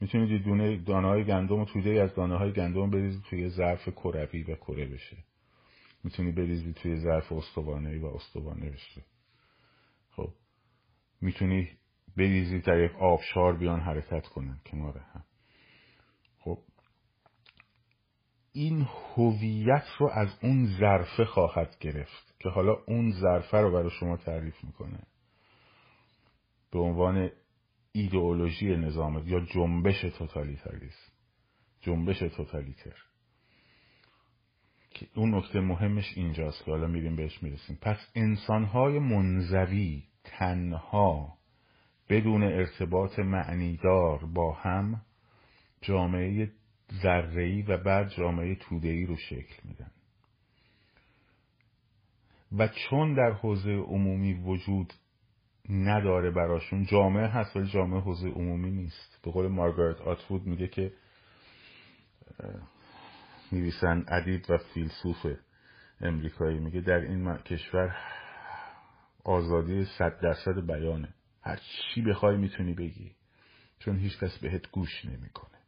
می‌تونید 0.00 0.42
دونه 0.42 0.76
دانه 0.76 1.08
های 1.08 1.24
گندم 1.24 1.58
و 1.58 1.64
توده 1.64 2.02
از 2.02 2.14
دانه 2.14 2.38
های 2.38 2.52
گندم 2.52 2.90
بریزید 2.90 3.22
توی 3.22 3.48
ظرف 3.48 3.88
کروی 3.88 4.42
و 4.42 4.54
کره 4.54 4.86
بشه. 4.86 5.16
می‌تونی 6.06 6.32
بریزی 6.32 6.72
توی 6.72 6.96
ظرف 6.96 7.32
استوانه 7.32 7.98
و 7.98 8.06
استوانه 8.06 8.70
بشه 8.70 9.04
خب 10.10 10.34
می‌تونی 11.20 11.68
بریزی 12.16 12.60
در 12.60 12.84
یک 12.84 12.92
آبشار 12.96 13.56
بیان 13.56 13.80
حرکت 13.80 14.26
کنن 14.26 14.60
کنار 14.66 14.98
هم. 14.98 15.24
خب 16.38 16.58
این 18.52 18.86
هویت 19.16 19.86
رو 19.98 20.10
از 20.12 20.28
اون 20.42 20.66
ظرفه 20.78 21.24
خواهد 21.24 21.76
گرفت 21.80 22.36
که 22.38 22.48
حالا 22.48 22.72
اون 22.88 23.12
ظرفه 23.12 23.58
رو 23.58 23.72
برای 23.72 23.90
شما 23.90 24.16
تعریف 24.16 24.64
می‌کنه. 24.64 25.02
به 26.72 26.78
عنوان 26.78 27.30
ایدئولوژی 27.92 28.76
نظام 28.76 29.28
یا 29.28 29.40
جنبش 29.40 30.00
توتالیتاریسم. 30.00 31.12
جنبش 31.80 32.18
توتالیتر. 32.18 32.96
اون 35.14 35.34
نکته 35.34 35.60
مهمش 35.60 36.12
اینجاست 36.16 36.64
که 36.64 36.70
حالا 36.70 36.86
میریم 36.86 37.16
بهش 37.16 37.42
می‌رسیم. 37.42 37.78
پس 37.82 37.98
انسانهای 38.14 38.98
منزوی 38.98 40.02
تنها 40.24 41.36
بدون 42.08 42.42
ارتباط 42.42 43.18
معنیدار 43.18 44.24
با 44.24 44.52
هم 44.52 45.00
جامعه 45.80 46.50
ذره‌ای 47.02 47.62
و 47.62 47.76
بعد 47.76 48.08
جامعه 48.08 48.54
توده‌ای 48.54 49.06
رو 49.06 49.16
شکل 49.16 49.54
میدن. 49.64 49.90
و 52.58 52.68
چون 52.68 53.14
در 53.14 53.32
حوزه 53.32 53.70
عمومی 53.70 54.34
وجود 54.34 54.92
نداره 55.68 56.30
براشون 56.30 56.84
جامعه 56.84 57.26
هست 57.26 57.56
ولی 57.56 57.66
جامعه 57.66 58.00
حوزه 58.00 58.28
عمومی 58.28 58.70
نیست. 58.70 59.20
به 59.24 59.30
قول 59.30 59.48
مارگارت 59.48 60.00
آتوود 60.00 60.46
میگه 60.46 60.68
که 60.68 60.92
نویسن 63.52 64.04
ادیب 64.08 64.42
و 64.48 64.58
فیلسوف 64.58 65.26
امریکایی. 66.00 66.58
میگه 66.58 66.80
در 66.80 66.98
این 66.98 67.36
کشور 67.36 67.96
آزادی 69.24 69.84
صد 69.84 70.20
درصد 70.20 70.66
بیانه. 70.66 71.14
هر 71.42 71.56
چی 71.56 72.02
بخوای 72.02 72.36
می‌تونی 72.36 72.74
بگی 72.74 73.16
چون 73.78 73.98
هیچ 73.98 74.18
کس 74.18 74.38
بهت 74.38 74.70
گوش 74.70 75.04
نمی‌کنه. 75.04 75.58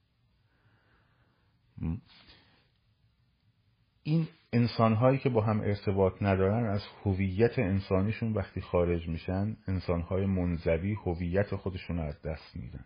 این 4.03 4.29
انسان 4.53 4.95
هایی 4.95 5.19
که 5.19 5.29
با 5.29 5.41
هم 5.41 5.61
ارتباط 5.61 6.23
ندارن 6.23 6.67
از 6.67 6.83
هویت 7.05 7.59
انسانیشون 7.59 8.33
وقتی 8.33 8.61
خارج 8.61 9.09
میشن 9.09 9.57
انسان 9.67 10.01
های 10.01 10.27
منزوی 10.27 10.95
هویت 10.95 11.57
خودشون 11.57 11.97
رو 11.97 12.03
از 12.03 12.23
دست 12.23 12.57
میدن. 12.57 12.85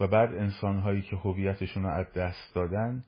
و 0.00 0.06
بعد 0.06 0.34
انسان 0.34 0.78
هایی 0.78 1.02
که 1.02 1.16
هویتشون 1.16 1.82
رو 1.82 1.88
از 1.88 2.12
دست 2.12 2.54
دادن 2.54 3.04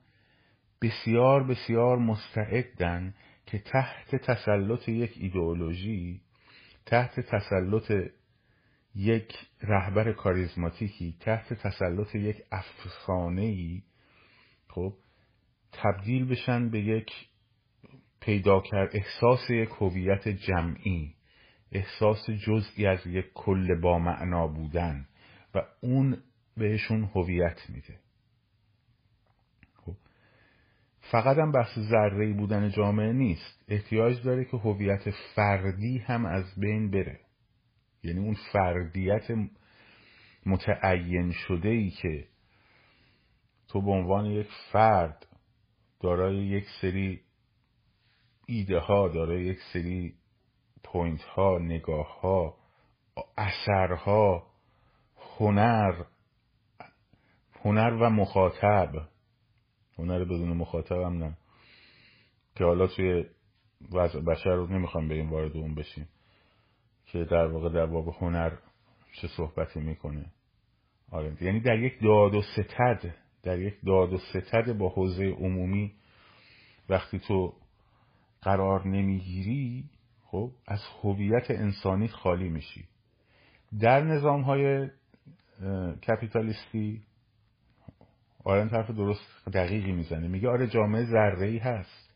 بسیار 0.81 1.43
بسیار 1.43 1.97
مستعدن 1.97 3.13
که 3.45 3.59
تحت 3.59 4.15
تسلط 4.15 4.89
یک 4.89 5.13
ایدئولوژی 5.17 6.21
تحت 6.85 7.19
تسلط 7.19 7.93
یک 8.95 9.33
رهبر 9.61 10.13
کاریزماتیکی 10.13 11.15
تحت 11.19 11.53
تسلط 11.53 12.15
یک 12.15 12.43
افسانه 12.51 13.41
ای 13.41 13.81
خب 14.67 14.93
تبدیل 15.71 16.25
بشن 16.25 16.69
به 16.69 16.79
یک 16.79 17.11
پیدا 18.19 18.61
کرد 18.61 18.89
احساس 18.95 19.49
یک 19.49 19.69
هویت 19.69 20.27
جمعی 20.27 21.13
احساس 21.71 22.29
جزئی 22.29 22.85
از 22.85 23.07
یک 23.07 23.25
کل 23.33 23.79
با 23.81 23.99
معنا 23.99 24.47
بودن. 24.47 25.07
و 25.55 25.61
اون 25.81 26.17
بهشون 26.57 27.03
هویت 27.03 27.69
میده. 27.69 27.99
خب. 29.75 29.95
فقط 31.11 31.37
هم 31.37 31.51
بحث 31.51 31.79
ذره 31.79 32.33
بودن 32.33 32.69
جامعه 32.69 33.13
نیست. 33.13 33.63
احتیاج 33.67 34.23
داره 34.23 34.45
که 34.45 34.57
هویت 34.57 35.09
فردی 35.35 35.97
هم 35.97 36.25
از 36.25 36.45
بین 36.57 36.91
بره. 36.91 37.19
یعنی 38.03 38.19
اون 38.19 38.35
فردیت 38.53 39.27
متعین 40.45 41.31
شده 41.31 41.69
ای 41.69 41.89
که 41.89 42.27
تو 43.67 43.81
به 43.81 43.91
عنوان 43.91 44.25
یک 44.25 44.47
فرد 44.71 45.27
دارای 45.99 46.35
یک 46.35 46.65
سری 46.81 47.21
ایده 48.45 48.79
ها 48.79 49.07
دارای 49.07 49.45
یک 49.45 49.59
سری 49.73 50.13
point 50.83 51.21
ها 51.21 51.57
نگاه 51.59 52.21
ها 52.21 52.57
اثرها 53.37 54.47
هنر 55.39 56.03
هنر 57.63 57.93
و 57.93 58.09
مخاطب. 58.09 59.07
هنر 59.97 60.23
بدون 60.23 60.57
مخاطب 60.57 61.01
هم 61.01 61.23
نه. 61.23 61.37
که 62.55 62.63
حالا 62.63 62.87
توی 62.87 63.25
وضع 63.91 64.19
بشر 64.19 64.55
رو 64.55 64.67
نمی‌خوام 64.67 65.07
بریم 65.07 65.29
وارد 65.29 65.57
اون 65.57 65.75
بشیم. 65.75 66.07
که 67.05 67.23
در 67.23 67.47
واقع 67.47 67.69
در 67.69 67.85
باب 67.85 68.07
هنر 68.07 68.51
چه 69.13 69.27
صحبتی 69.27 69.79
می‌کنه. 69.79 70.25
آره. 71.11 71.37
یعنی 71.41 71.59
در 71.59 71.79
یک 71.79 72.03
داد 72.03 72.35
و 72.35 72.41
ستد 72.41 73.15
در 73.43 73.59
یک 73.59 73.73
داد 73.85 74.13
و 74.13 74.17
ستد 74.17 74.77
با 74.77 74.89
حوزه 74.89 75.25
عمومی 75.25 75.93
وقتی 76.89 77.19
تو 77.19 77.53
قرار 78.41 78.87
نمی‌گیری 78.87 79.83
خب 80.25 80.51
از 80.67 80.79
هویت 81.03 81.51
انسانی 81.51 82.07
خالی 82.07 82.49
میشی. 82.49 82.85
در 83.79 84.01
نظام 84.01 84.41
های 84.41 84.89
کپیتالیستی 86.07 87.01
آرن 88.47 88.69
طرف 88.69 88.91
درست 88.91 89.47
دقیقی 89.53 89.91
می‌زنه. 89.91 90.27
میگه 90.27 90.49
آره 90.49 90.67
جامعه 90.67 91.05
ذره 91.05 91.47
ای 91.47 91.57
هست. 91.57 92.09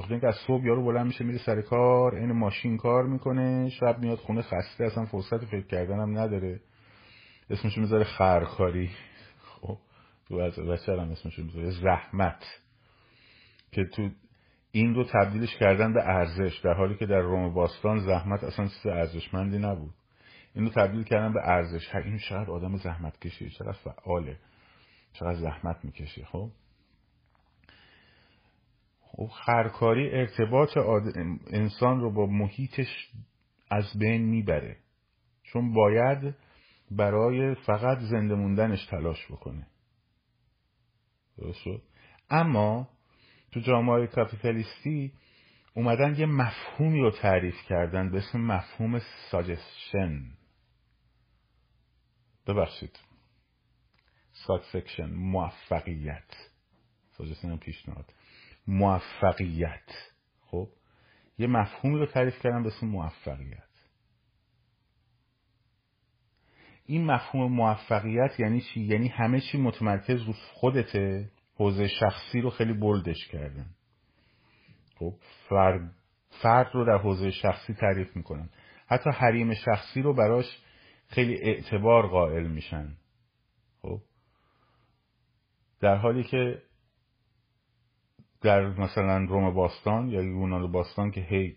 وقتی 0.00 0.12
اینکه 0.12 0.26
از 0.26 0.34
صبح 0.46 0.64
یارو 0.64 0.84
بلند 0.84 1.06
میشه 1.06 1.24
میره 1.24 1.38
سر 1.38 1.60
کار 1.60 2.14
این 2.14 2.32
ماشین 2.32 2.76
کار 2.76 3.06
می‌کنه 3.06 3.68
شب 3.68 3.98
میاد 3.98 4.18
خونه 4.18 4.42
خسته 4.42 4.84
اصلا 4.84 5.04
فرصت 5.04 5.44
فکر 5.44 5.66
کردن 5.66 6.00
هم 6.00 6.18
نداره. 6.18 6.60
اسمش 7.50 7.78
می‌ذاره 7.78 8.04
خرکاری 8.04 8.90
خب 9.44 9.78
تو 10.28 10.34
از 10.34 10.58
بچه 10.58 10.92
هم 10.92 11.10
اسمش 11.10 11.38
می‌ذاره 11.38 11.70
زحمت. 11.70 12.44
که 13.72 13.84
تو 13.84 14.08
این 14.72 14.94
رو 14.94 15.04
تبدیلش 15.04 15.56
کردن 15.56 15.92
به 15.92 16.08
ارزش 16.08 16.60
در 16.64 16.74
حالی 16.74 16.94
که 16.94 17.06
در 17.06 17.20
روم 17.20 17.54
باستان 17.54 17.98
زحمت 17.98 18.44
اصلا 18.44 18.66
چیز 18.66 18.86
ارزشمندی 18.86 19.58
نبود. 19.58 19.94
این 20.54 20.64
رو 20.64 20.70
تبدیل 20.70 21.02
کردن 21.02 21.32
به 21.32 21.40
ارزش. 21.44 21.94
این 21.94 22.18
چقدر 22.18 22.50
آدم 22.50 22.76
زحمت 22.76 23.20
کشیه 23.20 23.48
چقدر 23.48 23.72
فعاله. 23.72 24.36
چقدر 25.12 25.40
زحمت 25.40 25.84
می‌کشه 25.84 26.24
خب؟ 26.24 26.50
خب 29.00 29.26
خرکاری 29.26 30.10
ارتباط 30.10 30.76
انسان 31.46 32.00
رو 32.00 32.10
با 32.12 32.26
محیطش 32.26 33.10
از 33.70 33.84
بین 33.98 34.22
می‌بره. 34.22 34.76
چون 35.42 35.72
باید 35.72 36.34
برای 36.90 37.54
فقط 37.54 37.98
زنده 37.98 38.34
موندنش 38.34 38.86
تلاش 38.86 39.26
بکنه. 39.26 39.66
درست 41.38 41.64
اما 42.30 42.88
تو 43.52 43.60
جامعه 43.60 44.06
کاپیتالیستی 44.06 45.12
اومدن 45.74 46.14
یه 46.18 46.26
مفهومی 46.26 47.00
رو 47.00 47.10
تعریف 47.10 47.54
کردن 47.68 48.10
به 48.10 48.18
اسم 48.18 48.40
مفهوم 48.40 49.00
suggestion 49.30 50.22
ببخشید. 52.46 53.09
success 54.46 55.10
موفقیت. 55.10 56.34
suggestion 57.10 57.56
پیشنهاد. 57.56 58.14
موفقیت. 58.66 59.90
خب؟ 60.40 60.68
یه 61.38 61.46
مفهومی 61.46 61.98
رو 61.98 62.06
تعریف 62.06 62.38
کردن 62.42 62.62
به 62.62 62.68
اسم 62.68 62.86
موفقیت. 62.86 63.70
این 66.86 67.04
مفهوم 67.04 67.52
موفقیت 67.52 68.40
یعنی 68.40 68.60
چی؟ 68.60 68.80
یعنی 68.80 69.08
همه 69.08 69.40
چی 69.40 69.58
متمرکز 69.58 70.22
رو 70.22 70.32
خودته 70.32 71.30
حوزه 71.54 71.88
شخصی 71.88 72.40
رو 72.40 72.50
خیلی 72.50 72.72
بلدش 72.72 73.28
کردن. 73.28 73.66
خب؟ 74.98 75.14
فرد, 75.48 75.94
فرد 76.42 76.70
رو 76.74 76.84
در 76.84 76.98
حوزه 76.98 77.30
شخصی 77.30 77.74
تعریف 77.74 78.16
می‌کنن. 78.16 78.48
حتی 78.86 79.10
حریم 79.10 79.54
شخصی 79.54 80.02
رو 80.02 80.14
براش 80.14 80.58
خیلی 81.08 81.34
اعتبار 81.42 82.06
قائل 82.06 82.46
میشن. 82.46 82.96
در 85.80 85.96
حالی 85.96 86.24
که 86.24 86.62
در 88.40 88.66
مثلا 88.66 89.24
روم 89.24 89.54
باستان 89.54 90.08
یا 90.08 90.22
یونان 90.22 90.72
باستان 90.72 91.10
که 91.10 91.20
هی 91.20 91.56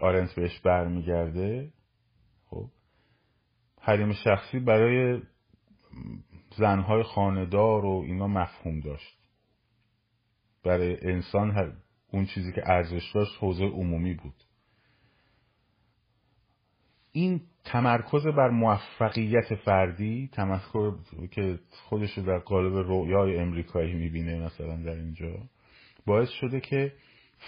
آرنت 0.00 0.34
بهش 0.34 0.60
برمیگرده 0.60 1.72
خب 2.46 2.70
حریم 3.80 4.12
شخصی 4.12 4.58
برای 4.58 5.22
زنهای 6.56 7.02
خاندار 7.02 7.84
و 7.84 8.02
اینا 8.06 8.26
مفهوم 8.26 8.80
داشت. 8.80 9.18
برای 10.64 10.96
انسان 11.02 11.76
اون 12.08 12.26
چیزی 12.26 12.52
که 12.52 12.62
ارزش 12.70 13.12
داشت 13.14 13.32
حوزه 13.40 13.64
عمومی 13.64 14.14
بود. 14.14 14.45
این 17.16 17.40
تمرکز 17.64 18.26
بر 18.26 18.50
موفقیت 18.50 19.54
فردی 19.54 20.30
تمرکز 20.32 20.94
که 21.30 21.58
خودش 21.70 22.18
در 22.18 22.38
قالب 22.38 22.74
رویای 22.74 23.38
امریکایی 23.38 23.94
می‌بینه 23.94 24.44
مثلا 24.44 24.76
در 24.76 24.92
اینجا 24.92 25.32
باعث 26.06 26.28
شده 26.28 26.60
که 26.60 26.92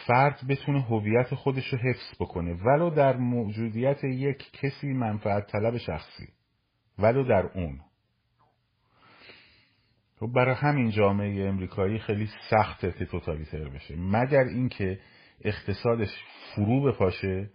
فرد 0.07 0.41
بتونه 0.49 0.83
هویت 0.83 1.35
خودش 1.35 1.73
رو 1.73 1.79
حفظ 1.79 2.21
بکنه 2.21 2.55
ولو 2.55 2.91
در 2.91 3.17
موجودیت 3.17 4.05
یک 4.05 4.51
کسی 4.53 4.87
منفعت 4.87 5.47
طلب 5.47 5.77
شخصی 5.77 6.29
ولو 6.99 7.25
در 7.25 7.51
اون. 7.55 7.81
خب 10.21 10.33
برای 10.35 10.55
همین 10.55 10.91
جامعه 10.91 11.49
امریکایی 11.49 11.99
خیلی 11.99 12.29
سخته 12.51 12.93
که 12.93 13.05
توتالیتر 13.05 13.69
بشه. 13.69 13.97
مگر 13.97 14.45
اینکه 14.45 15.01
اقتصادش 15.45 16.11
فرو 16.55 16.83
بپاشه؟ 16.83 17.51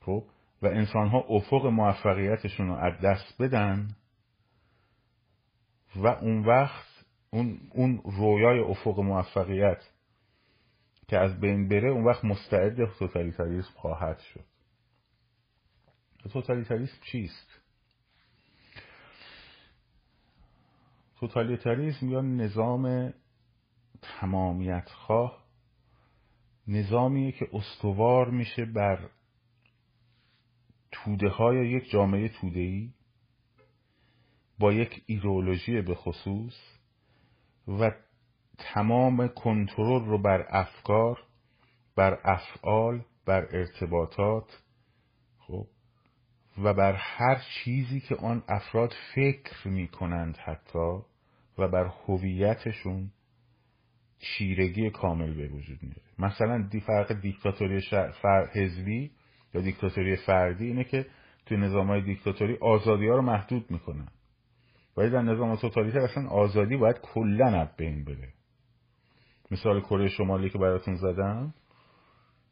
خب 0.00 0.24
و 0.62 0.66
انسان 0.66 1.08
ها 1.08 1.18
افق 1.28 1.66
موفقیتشون 1.66 2.68
رو 2.68 2.74
از 2.74 3.00
دست 3.00 3.42
بدن 3.42 3.96
و 5.96 6.06
اون 6.06 6.44
وقت 6.44 6.86
اون, 7.30 7.60
اون 7.74 8.00
رویای 8.04 8.58
افق 8.58 9.00
موفقیت 9.00 9.90
که 11.08 11.18
از 11.18 11.40
بین 11.40 11.68
بره 11.68 11.90
اون 11.90 12.04
وقت 12.04 12.24
مستعد 12.24 12.84
توتالیتاریسم 12.98 13.72
خواهد 13.74 14.18
شد 14.18 14.44
توتالیتاریسم 16.32 16.98
چیست؟ 17.02 17.60
توتالیتاریسم 21.20 22.10
یا 22.10 22.20
نظام 22.20 23.12
تمامیت 24.02 24.88
خواه 24.88 25.42
نظامیه 26.68 27.32
که 27.32 27.48
استوار 27.52 28.30
میشه 28.30 28.64
بر 28.64 29.08
توده 30.92 31.28
های 31.28 31.68
یک 31.68 31.90
جامعه 31.90 32.28
توده 32.28 32.60
ای 32.60 32.90
با 34.58 34.72
یک 34.72 35.02
ایدئولوژی 35.06 35.80
به 35.80 35.94
خصوص 35.94 36.78
و 37.68 37.90
تمام 38.58 39.28
کنترل 39.28 40.04
رو 40.04 40.18
بر 40.22 40.46
افکار 40.48 41.18
بر 41.96 42.18
افعال 42.24 43.04
بر 43.26 43.48
ارتباطات 43.52 44.62
خب 45.38 45.66
و 46.58 46.74
بر 46.74 46.92
هر 46.92 47.42
چیزی 47.54 48.00
که 48.00 48.16
آن 48.16 48.42
افراد 48.48 48.94
فکر 49.14 49.68
می 49.68 49.88
کنند 49.88 50.36
حتی 50.36 50.98
و 51.58 51.68
بر 51.68 51.90
هویتشون 52.06 53.10
چیرگی 54.18 54.90
کامل 54.90 55.34
به 55.34 55.48
وجود 55.48 55.78
میاره 55.82 56.02
مثلا 56.18 56.68
دی 56.70 56.80
فرق 56.80 57.20
دیکتاتوری 57.20 57.80
حزبی 58.52 59.10
یا 59.54 59.60
دیکتاتوری 59.60 60.16
فردی 60.16 60.66
اینه 60.66 60.84
که 60.84 61.06
توی 61.46 61.56
نظام 61.56 61.86
های 61.86 62.00
دیکتاتوری 62.00 62.56
آزادی 62.60 63.08
ها 63.08 63.16
رو 63.16 63.22
محدود 63.22 63.70
می‌کنن. 63.70 64.08
ولی 64.96 65.10
در 65.10 65.22
نظام 65.22 65.56
توتالیتر 65.56 65.98
اصلا 65.98 66.28
آزادی 66.28 66.76
باید 66.76 67.00
کلا 67.00 67.60
از 67.60 67.68
بین 67.76 68.04
بره. 68.04 68.32
مثال 69.50 69.80
کره 69.80 70.08
شمالی 70.08 70.50
که 70.50 70.58
براتون 70.58 70.94
زدم 70.94 71.54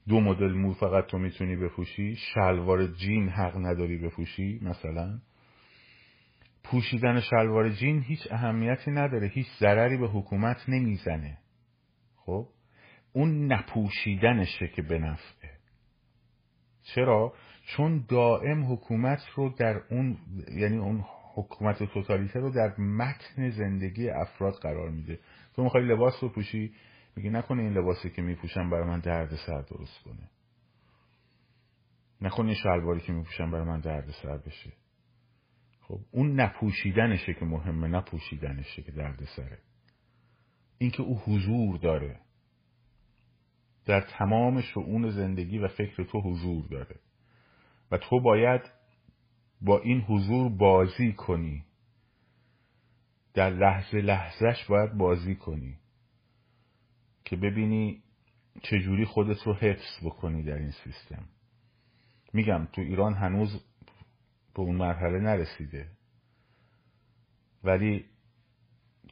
دو 0.09 0.21
مدل 0.21 0.53
مو 0.53 0.73
فقط 0.73 1.07
تو 1.07 1.19
می‌تونی 1.19 1.57
بپوشی 1.57 2.17
شلوار 2.17 2.87
جین 2.87 3.29
حق 3.29 3.57
نداری 3.57 3.99
بپوشی 3.99 4.61
مثلا. 4.63 5.19
پوشیدن 6.65 7.21
شلوار 7.21 7.69
جین 7.69 8.03
هیچ 8.03 8.29
اهمیتی 8.31 8.91
نداره 8.91 9.29
هیچ 9.29 9.47
ضرری 9.61 9.97
به 9.97 10.09
حکومت 10.09 10.69
نمی‌زنه. 10.69 11.39
خب؟ 12.17 12.49
اون 13.13 13.53
نپوشیدنشه 13.53 14.69
که 14.69 14.83
به 14.83 14.99
نفعه 14.99 15.40
چرا؟ 16.95 17.33
چون 17.67 18.05
دائم 18.09 18.73
حکومت 18.73 19.21
رو 19.35 19.49
در 19.49 19.81
اون 19.91 20.19
یعنی 20.57 20.77
اون 20.77 21.05
حکومت 21.35 21.83
توتالیته 21.83 22.41
رو 22.41 22.51
در 22.51 22.81
متن 22.81 23.51
زندگی 23.51 24.11
افراد 24.11 24.55
قرار 24.55 24.91
میده. 24.91 25.19
تو 25.55 25.63
می‌خوای 25.63 25.85
لباس 25.85 26.25
بپوشی 26.25 26.75
میگه 27.17 27.31
نکنه 27.31 27.63
این 27.63 27.73
لباسی 27.73 28.11
که 28.11 28.23
میپوشم 28.23 28.71
برای 28.71 28.89
من 28.89 29.01
درد 29.01 29.31
سر 29.47 29.63
درست 29.63 30.03
کنه. 30.05 30.31
نکنه 32.21 32.47
این 32.47 32.55
شلواری 32.55 33.01
که 33.01 33.13
میپوشم 33.13 33.51
برای 33.51 33.65
من 33.65 33.81
درد 33.81 34.11
سر 34.23 34.39
بشه. 34.39 34.73
خب 35.81 36.01
اون 36.11 36.41
نپوشیدنشه 36.41 37.35
که 37.35 37.45
مهمه 37.45 37.89
نپوشیدنشه 37.89 38.83
که 38.83 38.93
درد 38.93 39.25
سره. 39.37 39.59
اینکه 40.79 41.03
او 41.03 41.19
حضور 41.19 41.79
داره. 41.79 42.21
در 43.87 44.01
تمام 44.01 44.61
شعون 44.61 45.11
زندگی 45.11 45.59
و 45.59 45.69
فکر 45.69 46.05
تو 46.05 46.21
حضور 46.21 46.67
داره. 46.67 46.97
و 47.91 47.99
تو 47.99 48.21
باید 48.21 48.61
با 49.61 49.79
این 49.79 50.01
حضور 50.01 50.49
بازی 50.49 51.13
کنی. 51.13 51.65
در 53.35 53.51
لحظه 53.51 54.01
لحظهش 54.01 54.65
باید 54.65 54.93
بازی 54.93 55.35
کنی. 55.35 55.77
که 57.25 57.37
ببینی 57.37 58.03
چجوری 58.63 59.05
خودت 59.05 59.43
رو 59.43 59.55
حفظ 59.55 60.05
بکنی 60.05 60.43
در 60.43 60.57
این 60.57 60.71
سیستم. 60.71 61.25
میگم 62.33 62.69
تو 62.73 62.81
ایران 62.81 63.15
هنوز 63.15 63.65
به 64.55 64.61
اون 64.61 64.77
مرحله 64.77 65.19
نرسیده. 65.19 65.91
ولی 67.65 68.05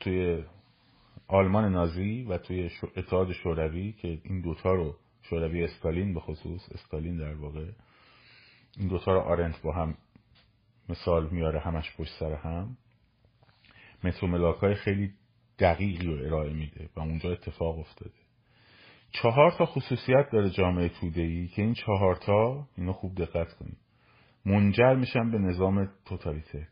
توی 0.01 0.45
آلمان 1.29 1.73
نازی 1.73 2.23
و 2.23 2.39
توی 2.39 2.71
اتحاد 2.97 3.33
شوروی 3.33 3.93
که 3.93 4.21
این 4.25 4.41
دوتا 4.41 4.75
رو 4.75 4.97
شوروی 5.23 5.65
استالین 5.65 6.15
به 6.15 6.21
خصوص 6.21 6.69
استالین 6.73 7.17
در 7.17 7.35
واقع 7.35 7.67
این 8.79 8.89
دوتا 8.89 9.13
رو 9.13 9.21
آرنت 9.21 9.63
با 9.63 9.73
هم 9.73 9.95
مثال 10.89 11.29
میاره 11.31 11.61
همش 11.61 11.97
پشت 11.97 12.19
سر 12.21 12.35
هم. 12.35 12.77
مترو 14.05 14.29
ملاک 14.29 14.57
های 14.57 14.75
خیلی 14.75 15.13
دقیقی 15.59 16.07
رو 16.07 16.25
ارائه 16.27 16.53
میده 16.53 16.89
و 16.97 17.01
اونجا 17.01 17.33
اتفاق 17.33 17.79
افتاده. 17.79 18.15
چهار 19.11 19.53
تا 19.59 19.67
خصوصیت 19.67 20.31
داره 20.33 20.51
جامعه 20.51 20.89
توده 20.89 21.21
ای 21.21 21.49
که 21.49 21.63
این 21.63 21.75
چهار 21.75 22.17
تا 22.17 22.69
اینو 22.77 22.93
خوب 22.93 23.15
دقت 23.15 23.55
کنید 23.55 23.79
منجر 24.47 24.95
میشن 24.95 25.31
به 25.31 25.39
نظام 25.39 25.89
توتالیته. 26.05 26.69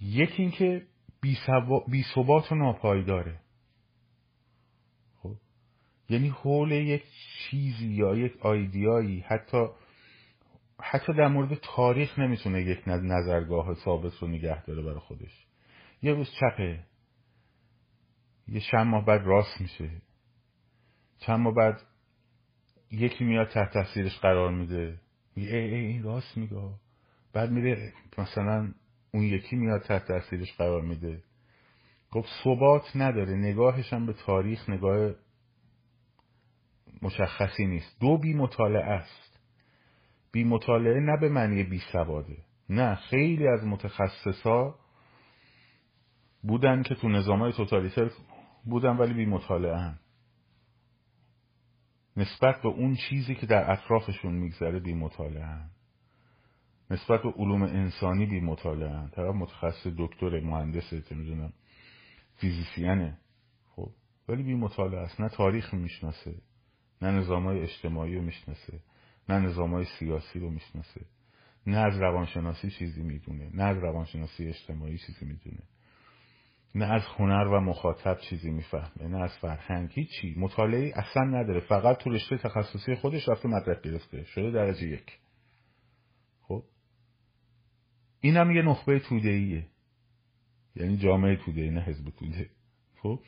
یکی 0.00 0.42
اینکه 0.42 0.82
بی 1.20 2.04
ثبات 2.14 2.52
و 2.52 2.54
ناپایداره. 2.54 3.40
خب؟ 5.22 5.36
یعنی 6.08 6.28
حول 6.28 6.72
یک 6.72 7.02
چیزی 7.38 7.86
یا 7.86 8.14
یک 8.14 8.46
آیدیایی 8.46 9.20
حتی 9.20 9.66
حتی 10.82 11.12
در 11.12 11.28
مورد 11.28 11.54
تاریخ 11.54 12.18
نمی‌تونه 12.18 12.62
یک 12.62 12.82
نظرگاه 12.86 13.74
ثابت 13.74 14.14
رو 14.18 14.28
نگه 14.28 14.64
داره 14.64 14.82
برای 14.82 14.98
خودش. 14.98 15.46
یه 16.02 16.12
روز 16.12 16.30
چپه. 16.40 16.84
یه 18.48 18.60
چند 18.60 18.86
ماه 18.86 19.04
بعد 19.04 19.20
راست 19.24 19.60
میشه. 19.60 19.90
چند 21.18 21.40
ماه 21.40 21.54
بعد 21.54 21.82
یکی 22.90 23.24
میاد 23.24 23.48
تحت 23.48 23.72
تاثیرش 23.72 24.18
قرار 24.18 24.50
میده. 24.50 25.00
میگه 25.36 25.56
ای, 25.56 25.74
ای 25.74 25.86
این 25.86 26.02
راست 26.02 26.36
میگه. 26.36 26.56
بعد 27.32 27.50
میره 27.50 27.92
مثلا 28.18 28.74
اون 29.12 29.22
یکی 29.22 29.56
میاد 29.56 29.82
تحت 29.82 30.04
تاثیرش 30.04 30.52
قرار 30.52 30.82
میده 30.82 31.22
خب 32.10 32.24
ثبات 32.44 32.82
نداره 32.94 33.36
نگاهش 33.36 33.92
هم 33.92 34.06
به 34.06 34.12
تاریخ 34.12 34.70
نگاه 34.70 35.10
مشخصی 37.02 37.66
نیست 37.66 38.00
دو 38.00 38.18
بی 38.18 38.34
مطالعه 38.34 38.84
است 38.84 39.40
بی 40.32 40.44
مطالعه 40.44 41.00
نه 41.00 41.16
به 41.20 41.28
معنی 41.28 41.62
بی 41.62 41.80
سواده 41.92 42.36
نه 42.68 42.94
خیلی 42.94 43.48
از 43.48 43.64
متخصصا 43.64 44.74
بودن 46.42 46.82
که 46.82 46.94
تو 46.94 47.08
نظام 47.08 47.38
های 47.38 47.52
توتالیتر 47.52 48.10
بودن 48.64 48.96
ولی 48.96 49.14
بی 49.14 49.26
مطالعه 49.26 49.76
هم. 49.76 49.98
نسبت 52.16 52.62
به 52.62 52.68
اون 52.68 52.96
چیزی 53.08 53.34
که 53.34 53.46
در 53.46 53.72
اطرافشون 53.72 54.32
میگذره 54.32 54.80
بی 54.80 54.94
مطالعه 54.94 55.46
هم. 55.46 55.70
نسبت 56.90 57.22
به 57.22 57.30
علوم 57.30 57.62
انسانی 57.62 58.26
بی 58.26 58.40
مطالعه 58.40 58.90
هم. 58.90 59.08
طرف 59.08 59.34
متخصص 59.34 59.86
دکتر 59.98 60.40
مهندس 60.40 60.92
می‌دونم 60.92 61.52
فیزیسیانه 62.36 63.18
خب 63.76 63.90
ولی 64.28 64.42
بی 64.42 64.54
مطالعه 64.54 65.00
است. 65.00 65.20
نه 65.20 65.28
تاریخ 65.28 65.74
می‌شناسه 65.74 66.34
نه 67.02 67.10
نظام 67.10 67.44
های 67.44 67.60
اجتماعی 67.60 68.14
رو 68.14 68.22
می‌شناسه 68.22 68.80
نه 69.28 69.38
نظام 69.38 69.74
های 69.74 69.84
سیاسی 69.98 70.38
رو 70.38 70.50
می‌شناسه. 70.50 71.00
نه 71.66 71.76
از 71.76 72.00
روانشناسی 72.00 72.70
چیزی 72.70 73.02
می‌دونه 73.02 73.50
نه 73.54 73.62
از 73.62 73.76
روانشناسی 73.76 74.48
اجتماعی 74.48 74.98
چیزی 74.98 75.26
می‌دونه. 75.26 75.62
نه 76.74 76.84
از 76.84 77.02
هنر 77.02 77.46
و 77.46 77.60
مخاطب 77.60 78.18
چیزی 78.18 78.50
می‌فهمه 78.50 79.08
نه 79.08 79.22
از 79.22 79.30
فرهنگ 79.40 79.90
هیچی 79.92 80.34
مطالعه 80.38 80.92
اصلا 80.94 81.22
نداره. 81.24 81.60
فقط 81.60 81.96
تو 81.98 82.10
رشته 82.10 82.38
تخصصی 82.38 82.94
خودش 82.94 83.28
رفته 83.28 83.48
مدرک 83.48 83.82
گرفته. 83.82 84.24
شده 84.24 84.50
درجه 84.50 84.86
یک 84.86 85.18
خب 86.42 86.64
این 88.20 88.36
هم 88.36 88.50
یه 88.50 88.62
نخبه 88.62 88.98
توده 88.98 89.28
ایه 89.28 89.66
یعنی 90.76 90.96
جامعه 90.96 91.36
توده 91.36 91.70
نه 91.70 91.80
حزب 91.80 92.10
توده 92.10 92.50
خب؟ 93.02 93.20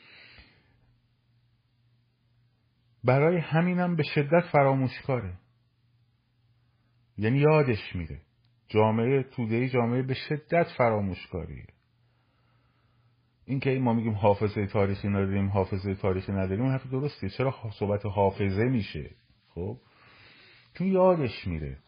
برای 3.04 3.38
همینم 3.38 3.96
به 3.96 4.02
شدت 4.02 4.44
فراموشکاره. 4.52 5.34
یعنی 7.18 7.38
یادش 7.38 7.94
میره. 7.96 8.20
جامعه 8.68 9.22
توده 9.22 9.54
ای 9.54 9.68
جامعه 9.68 10.02
به 10.02 10.14
شدت 10.14 10.66
فراموشکاریه. 10.78 11.66
اینکه 13.44 13.70
ما 13.70 13.92
میگیم 13.92 14.12
حافظه 14.12 14.66
تاریخی 14.66 15.08
نداریم 15.08 15.48
حافظه 15.48 15.94
تاریخی 15.94 16.32
نداریم 16.32 16.66
حرف 16.66 16.86
درسته 16.86 17.28
چرا 17.28 17.54
صحبت 17.78 18.06
حافظه 18.06 18.64
میشه؟ 18.64 19.10
خب؟ 19.54 19.78
چون 20.74 20.86
یادش 20.86 21.46
میره. 21.46 21.78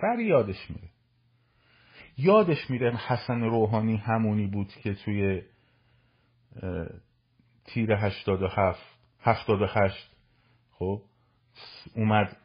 سر 0.00 0.20
یادش 0.20 0.70
میره. 0.70 0.88
یادش 2.16 2.70
میره 2.70 2.96
حسن 2.96 3.40
روحانی 3.40 3.96
همونی 3.96 4.46
بود 4.46 4.68
که 4.68 4.94
توی 4.94 5.42
تیر 7.64 7.92
هشتاد 7.92 8.42
و 8.42 8.48
هفت 8.48 8.98
هفتاد 9.20 9.62
و 9.62 9.66
هشت 9.66 10.10
خب 10.72 11.02
اومد 11.94 12.36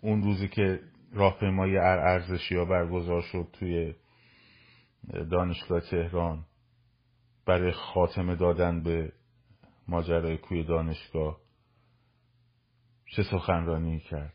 اون 0.00 0.22
روزی 0.22 0.48
که 0.48 0.80
راهپیمایی 1.12 1.76
ارزشی 1.76 2.56
ها 2.56 2.64
برگزار 2.64 3.22
شد 3.22 3.48
توی 3.52 3.94
دانشگاه 5.30 5.80
تهران 5.80 6.44
برای 7.46 7.72
خاتمه 7.72 8.36
دادن 8.36 8.82
به 8.82 9.12
ماجرای 9.88 10.36
کوی 10.38 10.64
دانشگاه 10.64 11.40
چه 13.06 13.22
سخنرانی 13.22 14.00
کرد. 14.00 14.34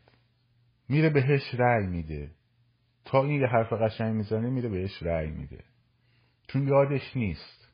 میره 0.89 1.09
بهش 1.09 1.53
رأی 1.53 1.87
میده. 1.87 2.31
تا 3.05 3.23
این 3.23 3.41
یه 3.41 3.47
حرف 3.47 3.73
قشنگ 3.73 4.15
می‌زنه 4.15 4.49
میره 4.49 4.69
بهش 4.69 5.03
رأی 5.03 5.29
میده. 5.29 5.63
چون 6.47 6.67
یادش 6.67 7.15
نیست. 7.15 7.67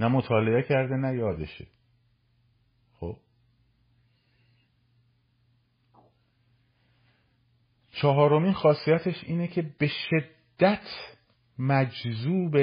نه 0.00 0.08
مطالعه 0.08 0.62
کرده 0.62 0.94
نه 0.94 1.16
یادشه. 1.16 1.66
خب؟ 2.92 3.16
چهارمین 7.90 8.52
خاصیتش 8.52 9.24
اینه 9.24 9.48
که 9.48 9.62
به 9.78 9.88
شدت 9.88 10.86
مجذوب 11.58 12.56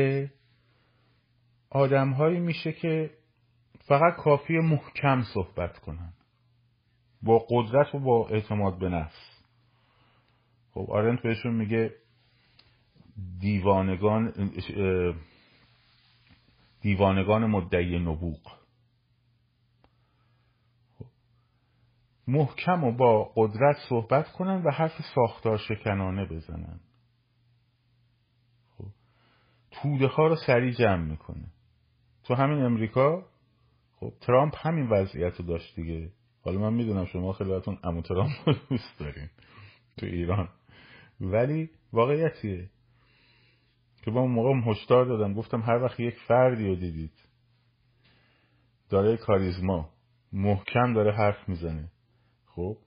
آدمهایی 1.70 2.40
میشه 2.40 2.74
که 2.74 3.12
فقط 3.88 4.16
کافی 4.16 4.54
محکم 4.54 5.22
صحبت 5.34 5.80
کنن. 5.80 6.14
با 7.22 7.46
قدرت 7.50 7.96
و 7.96 8.00
با 8.00 8.28
اعتماد 8.28 8.80
به 8.80 8.90
نفس. 8.90 9.33
خب 10.74 10.88
آرنت 10.92 11.22
بهشون 11.22 11.54
میگه 11.54 11.96
دیوانگان 13.40 14.52
دیوانگان 16.82 17.46
مدعی 17.46 18.00
نبوغ. 18.00 18.40
خب، 20.98 21.06
محکم 22.28 22.84
و 22.84 22.92
با 22.92 23.32
قدرت 23.36 23.76
صحبت 23.90 24.32
کنن 24.32 24.64
و 24.64 24.72
حرف 24.72 25.02
ساختار 25.16 25.58
شکنانه 25.58 26.26
بزنن. 26.26 26.80
خب 28.78 28.86
توده 29.72 30.08
ها 30.08 30.28
رو 30.28 30.36
سریع 30.36 30.72
جمع 30.72 31.04
می‌کنه. 31.04 31.46
تو 32.24 32.36
همین 32.36 32.62
امریکا 32.62 33.26
خب 34.00 34.14
ترامپ 34.22 34.68
همین 34.68 34.90
وضعیت 34.90 35.40
رو 35.40 35.46
داشت 35.46 35.76
دیگه. 35.76 36.12
حالا 36.46 36.60
من 36.60 36.74
می‌دونم 36.74 37.06
شما 37.06 37.34
خیلی 37.34 37.50
براتون 37.50 37.80
امو 37.84 38.02
ترامپ 38.02 38.50
دوست 38.70 39.00
دارین 39.00 39.30
تو 39.98 40.06
ایران. 40.06 40.50
ولی 41.22 41.70
واقعیتیه. 41.94 42.70
که 44.02 44.12
با 44.12 44.22
اون 44.22 44.32
موقع 44.32 44.72
هشدار 44.72 45.06
دادم. 45.06 45.34
گفتم 45.34 45.62
هر 45.62 45.84
وقت 45.84 46.00
یک 46.00 46.16
فردی 46.28 46.68
رو 46.68 46.76
دیدید 46.76 47.14
داره 48.90 49.18
کاریزما 49.18 49.90
محکم 50.34 50.94
داره 50.94 51.14
حرف 51.14 51.50
می‌زنه. 51.50 51.92
خب؟ 52.46 52.78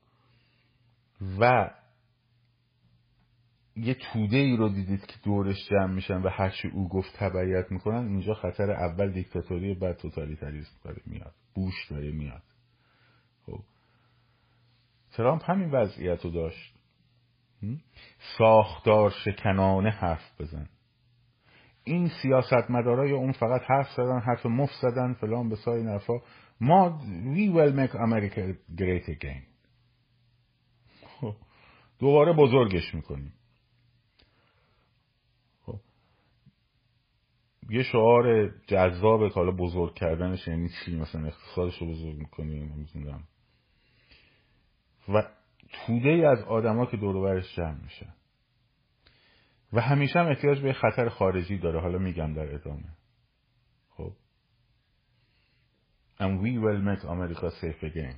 و 1.40 1.70
یه 3.76 3.94
توده 3.94 4.36
ای 4.36 4.56
رو 4.56 4.68
دیدید 4.68 5.06
که 5.06 5.14
دورش 5.24 5.68
جمع 5.68 5.94
میشن 5.94 6.22
و 6.22 6.28
هرچی 6.28 6.68
او 6.68 6.88
گفت 6.88 7.16
تبعیت 7.16 7.72
می‌کنن 7.72 8.08
اینجا 8.08 8.34
خطر 8.34 8.70
اول 8.70 9.12
دیکتاتوری 9.12 9.74
بعد 9.74 9.96
توتالیتریسم 9.96 10.76
داره 10.84 11.02
میاد. 11.06 11.34
بوش 11.54 11.90
داره 11.90 12.12
میاد. 12.12 12.42
خب؟ 13.46 13.60
ترامپ 15.12 15.50
همین 15.50 15.70
وضعیت 15.70 16.24
رو 16.24 16.30
داشت. 16.30 16.75
ساختار 18.38 19.10
شکنانه 19.10 19.90
حرف 19.90 20.40
بزن 20.40 20.68
این 21.84 22.08
سیاست 22.22 22.70
مدارای 22.70 23.12
اون 23.12 23.32
فقط 23.32 23.62
حرف 23.70 23.90
زدن 23.96 24.20
حرف 24.20 24.46
مف 24.46 24.70
زدن 24.82 25.12
فلان 25.12 25.48
به 25.48 25.56
سای 25.56 25.82
نرفا 25.82 26.14
ما 26.60 27.00
we 27.34 27.48
will 27.56 27.72
make 27.72 27.94
America 27.94 28.40
great 28.76 29.08
again 29.08 29.42
خب. 31.20 31.34
دوباره 31.98 32.32
بزرگش 32.32 32.94
می‌کنیم 32.94 33.32
خب. 35.66 35.80
یه 37.70 37.82
شعار 37.82 38.48
جذاب 38.66 39.28
که 39.28 39.34
حالا 39.34 39.50
بزرگ 39.50 39.94
کردنش 39.94 40.48
یعنی 40.48 40.68
چی 40.68 40.96
مثلا 40.96 41.26
اقتصادش 41.26 41.78
رو 41.78 41.86
بزرگ 41.86 42.16
می‌کنیم 42.16 42.72
نمی‌دونم 42.72 43.22
و 45.08 45.22
توده 45.86 46.08
ای 46.08 46.24
از 46.24 46.42
آدما 46.42 46.86
که 46.86 46.96
دور 46.96 47.22
برش 47.22 47.56
جمع 47.56 47.82
میشه. 47.82 48.06
و 49.72 49.80
همیشه 49.80 50.18
هم 50.18 50.26
احتیاج 50.26 50.60
به 50.60 50.72
خطر 50.72 51.08
خارجی 51.08 51.58
داره. 51.58 51.80
حالا 51.80 51.98
میگم 51.98 52.34
در 52.34 52.54
ادامه. 52.54 52.88
خب. 53.88 54.12
And 56.18 56.40
we 56.42 56.58
will 56.58 56.80
make 56.80 57.04
America 57.04 57.50
safe 57.50 57.82
again. 57.82 58.16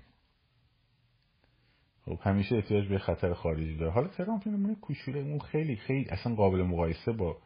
خب 2.05 2.19
همیشه 2.23 2.57
احتیاج 2.57 2.89
به 2.89 2.99
خطر 2.99 3.35
خارجی 3.35 3.77
داره. 3.77 3.93
حالا 3.93 4.09
ترامپ 4.09 4.49
نمونه 4.49 4.75
کوچوله 4.75 5.19
اون 5.19 5.39
خیلی 5.39 5.77
خیلی 5.77 6.11
اصلا 6.11 6.35
قابل 6.35 6.63
مقایسه 6.63 7.13
با 7.13 7.37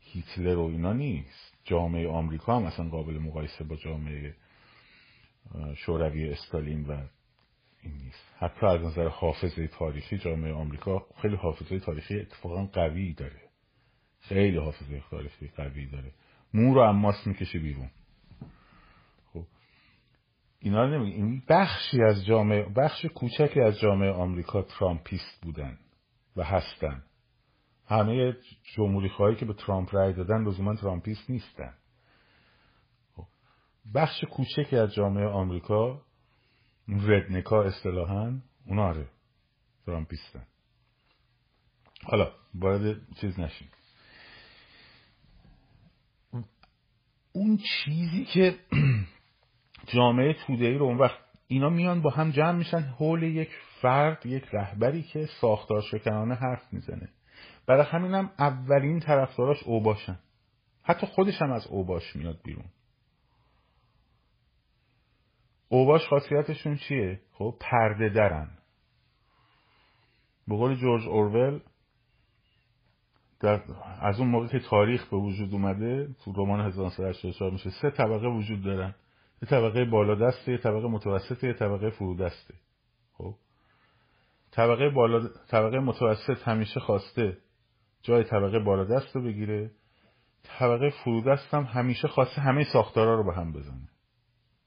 هیتلر 0.00 0.58
و 0.58 0.64
اینا 0.64 0.92
نیست. 0.92 1.54
جامعه 1.64 2.08
آمریکا 2.08 2.56
هم 2.56 2.64
اصلا 2.64 2.88
قابل 2.88 3.18
مقایسه 3.18 3.64
با 3.64 3.76
جامعه 3.76 4.34
شوروی 5.76 6.30
استالین 6.30 6.86
و 6.86 7.02
این 7.82 7.92
نیست. 7.92 8.34
حتی 8.38 8.66
از 8.66 8.80
نظر 8.80 9.08
حافظه 9.08 9.66
تاریخی 9.66 10.18
جامعه 10.18 10.52
آمریکا 10.52 11.06
خیلی 11.22 11.36
حافظه 11.36 11.78
تاریخی 11.80 12.20
اتفاقا 12.20 12.64
قوی 12.64 13.14
داره. 13.14 13.40
خیلی 14.20 14.56
حافظه 14.56 15.02
تاریخی 15.10 15.48
قوی 15.56 15.86
داره. 15.86 16.12
مو 16.54 16.74
رو 16.74 16.80
از 16.80 16.91
ماست 16.91 17.26
می‌کشه 17.26 17.58
بیرون. 17.58 17.90
خب. 19.32 19.44
اینا 20.58 20.84
رو 20.84 20.98
نمیگه 20.98 21.16
این 21.16 21.42
بخشی 21.48 22.02
از 22.02 22.24
جامعه 22.24 22.62
بخش 22.76 23.04
کوچکی 23.04 23.60
از 23.60 23.78
جامعه 23.78 24.10
آمریکا 24.10 24.62
ترامپیست 24.62 25.42
بودن 25.42 25.78
و 26.36 26.44
هستن. 26.44 27.02
همه 27.86 28.36
جمهوری 28.74 29.08
خواهی 29.08 29.36
که 29.36 29.44
به 29.44 29.52
ترامپ 29.52 29.94
رای 29.94 30.12
دادن 30.12 30.44
لزوما 30.44 30.74
ترامپیست 30.74 31.30
نیستن. 31.30 31.74
خب، 33.16 33.26
بخش 33.94 34.24
کوچکی 34.24 34.76
از 34.76 34.94
جامعه 34.94 35.26
آمریکا 35.26 36.02
ردنکا 36.90 37.62
اصطلاحا 37.62 38.40
اونا 38.66 38.86
آره 38.86 39.06
ترامپیستن 39.86 40.42
حالا 42.04 42.32
باید 42.54 42.96
چیز 43.20 43.40
نشیم. 43.40 43.68
اون 47.32 47.56
چیزی 47.56 48.24
که 48.24 48.54
جامعه 49.94 50.32
توده 50.46 50.66
ای 50.66 50.74
رو 50.74 50.84
اون 50.84 50.98
وقت 50.98 51.18
اینا 51.46 51.68
میان 51.68 52.02
با 52.02 52.10
هم 52.10 52.30
جمع 52.30 52.58
میشن 52.58 52.80
حول 52.80 53.22
یک 53.22 53.50
فرد 53.80 54.26
یک 54.26 54.44
رهبری 54.52 55.02
که 55.02 55.28
ساختار 55.40 55.82
شکنانه 55.82 56.34
حرف 56.34 56.72
می‌زنه. 56.72 57.08
برای 57.66 57.86
همینم 57.86 58.30
اولین 58.38 59.00
طرفداراش 59.00 59.62
اوباشن. 59.62 60.18
حتی 60.82 61.06
خودش 61.06 61.42
هم 61.42 61.52
از 61.52 61.66
اوباش 61.66 62.16
میاد 62.16 62.40
بیرون. 62.44 62.64
اوباش 65.72 66.08
خاصیتشون 66.08 66.76
چیه؟ 66.76 67.20
خب 67.32 67.54
پرده 67.60 68.08
درن. 68.08 68.50
به 70.48 70.56
قول 70.56 70.74
جورج 70.74 71.08
اورول 71.08 71.60
در 73.40 73.62
از 74.00 74.20
اون 74.20 74.28
موقع 74.28 74.46
که 74.46 74.60
تاریخ 74.60 75.08
به 75.08 75.16
وجود 75.16 75.52
اومده 75.52 76.08
تو 76.24 76.32
رمان 76.32 76.60
1984 76.60 77.50
میشه 77.50 77.70
سه 77.70 77.90
طبقه 77.90 78.26
وجود 78.28 78.62
دارن. 78.62 78.94
یه 79.42 79.48
طبقه 79.48 79.84
بالا 79.84 80.14
دسته 80.14 80.52
یه 80.52 80.58
طبقه 80.58 80.88
متوسط 80.88 81.44
یه 81.44 81.52
طبقه 81.52 81.90
فرودسته. 81.90 82.54
خب؟ 83.12 83.34
طبقه 84.50 84.90
بالا 84.90 85.28
طبقه 85.48 85.78
متوسط 85.78 86.48
همیشه 86.48 86.80
خواسته 86.80 87.38
جای 88.02 88.24
طبقه 88.24 88.58
بالا 88.58 88.84
دست 88.84 89.16
رو 89.16 89.22
بگیره. 89.22 89.70
طبقه 90.58 90.90
فرودست 91.04 91.54
هم 91.54 91.62
همیشه 91.62 92.08
خواسته 92.08 92.40
همه 92.40 92.64
ساختارا 92.72 93.14
رو 93.14 93.24
به 93.24 93.34
هم 93.34 93.52
بزنه. 93.52 93.89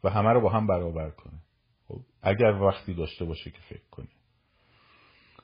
و 0.04 0.10
همه 0.10 0.30
رو 0.30 0.42
با 0.42 0.50
هم 0.50 0.68
برابر 0.68 1.10
کنه. 1.10 1.40
خب 1.88 2.00
اگر 2.22 2.52
وقتی 2.52 2.94
داشته 2.94 3.26
باشه 3.26 3.52
که 3.52 3.60
فکر 3.70 3.90
کنه. 3.92 4.08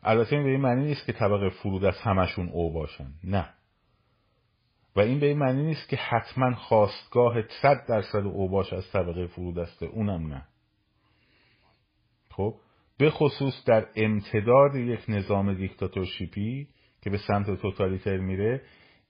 البته 0.04 0.36
این 0.36 0.44
به 0.44 0.50
این 0.50 0.62
معنی 0.62 0.86
نیست 0.86 1.06
که 1.06 1.14
طبقه 1.14 1.50
فرود 1.50 1.86
از 1.86 1.98
همشون 1.98 2.50
او 2.50 2.74
باشن. 2.74 3.12
نه. 3.24 3.50
و 4.96 5.00
این 5.00 5.20
به 5.20 5.26
این 5.26 5.38
معنی 5.38 5.64
نیست 5.64 5.90
که 5.90 5.96
حتما 5.96 6.56
خواستگاه 6.56 7.42
صد 7.62 7.86
درصد 7.90 8.26
او 8.26 8.50
باش 8.50 8.74
از 8.74 8.92
طبقه 8.92 9.28
فرودسته 9.28 9.86
اونم 9.86 10.28
نه. 10.28 10.46
خب 12.32 12.56
به 12.98 13.10
خصوص 13.10 13.66
در 13.66 13.88
امتداد 13.96 14.76
یک 14.76 15.00
نظام 15.08 15.54
دیکتاتورشیپی 15.54 16.68
که 17.02 17.10
به 17.10 17.18
سمت 17.18 17.62
توتالیتر 17.62 18.18
میره 18.18 18.62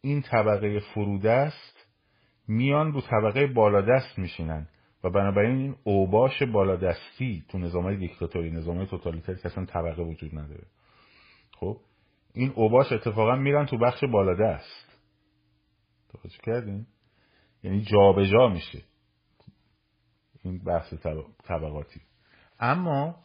این 0.01 0.21
طبقه 0.21 0.79
فرودست 0.79 1.88
میان 2.47 2.93
رو 2.93 3.01
طبقه 3.01 3.47
بالادست 3.47 4.19
میشینن. 4.19 4.67
و 5.03 5.09
بنابراین 5.09 5.57
این 5.57 5.75
اوباش 5.83 6.43
بالادستی 6.43 7.45
تو 7.49 7.57
نظام 7.57 7.83
های 7.83 7.97
دیکتاتوری 7.97 8.51
نظام 8.51 8.77
های 8.77 8.88
توتالیتری 8.88 9.35
که 9.35 9.45
اصلا 9.45 9.65
طبقه 9.65 10.03
وجود 10.03 10.39
نداره. 10.39 10.65
خب 11.59 11.77
این 12.33 12.51
اوباش 12.55 12.91
اتفاقا 12.91 13.35
میرن 13.35 13.65
تو 13.65 13.77
بخش 13.77 14.03
بالادست. 14.03 14.99
توجه 16.09 16.38
کردین؟ 16.43 16.85
یعنی 17.63 17.81
جابجا 17.81 18.31
جا 18.31 18.47
میشه 18.47 18.81
این 20.43 20.63
بحث 20.63 20.93
طبقاتی. 21.43 22.01
اما 22.59 23.15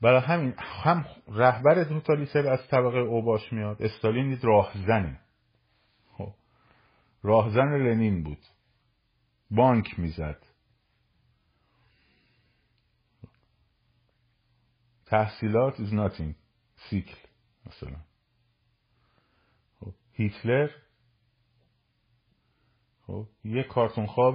برای 0.00 0.20
همین 0.20 0.54
هم 0.58 1.04
رهبر 1.28 1.84
توتالیتر 1.84 2.48
از 2.48 2.68
طبقه 2.68 2.98
اوباش 2.98 3.52
میاد. 3.52 3.82
استالین 3.82 4.38
راهزنه. 4.42 5.20
خب 6.12 6.32
راهزن 7.22 7.76
لنین 7.76 8.22
بود. 8.22 8.38
بانک 9.50 9.98
می‌زد. 9.98 10.45
تحصیلات 15.06 15.76
is 15.76 15.92
nothing. 15.92 16.34
سیکل 16.90 17.18
مثلا. 17.66 17.96
خب 19.80 19.94
هیتلر. 20.12 20.70
خب 23.06 23.26
یه 23.44 23.62
کارتون 23.62 24.06
خواب 24.06 24.34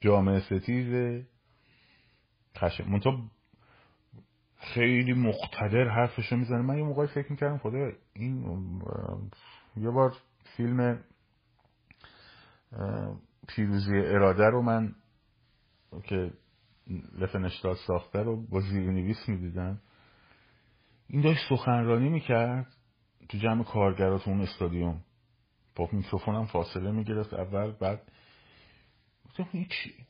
جامعه 0.00 0.40
ستیز 0.40 1.22
خشم 2.56 2.90
منطقه 2.90 3.18
خیلی 4.56 5.12
مقتدر 5.12 5.88
حرفشو 5.88 6.36
می‌زنه. 6.36 6.62
من 6.62 6.78
یه 6.78 6.84
موقعی 6.84 7.06
فکر 7.06 7.30
می‌کردم 7.32 7.58
خدا 7.58 7.92
این 8.12 8.60
یه 9.76 9.90
بار 9.90 10.16
فیلم 10.56 11.04
پیروزی 13.48 13.96
اراده 13.96 14.44
رو 14.44 14.62
من 14.62 14.94
که 16.04 16.32
لفنشتاد 17.18 17.76
ساخته 17.86 18.18
رو 18.18 18.46
با 18.46 18.60
نویس 18.60 19.28
می‌دیدم 19.28 19.80
این 21.08 21.22
داشت 21.22 21.48
سخنرانی 21.48 22.08
می‌کرد 22.08 22.66
تو 23.28 23.38
جمع 23.38 23.64
کارگرا 23.64 24.18
تو 24.18 24.30
اون 24.30 24.40
استادیوم. 24.40 25.00
با 25.76 25.88
میکروفونم 25.92 26.46
فاصله 26.46 26.90
می‌گرفت 26.90 27.34
اول 27.34 27.70
بعد 27.70 28.12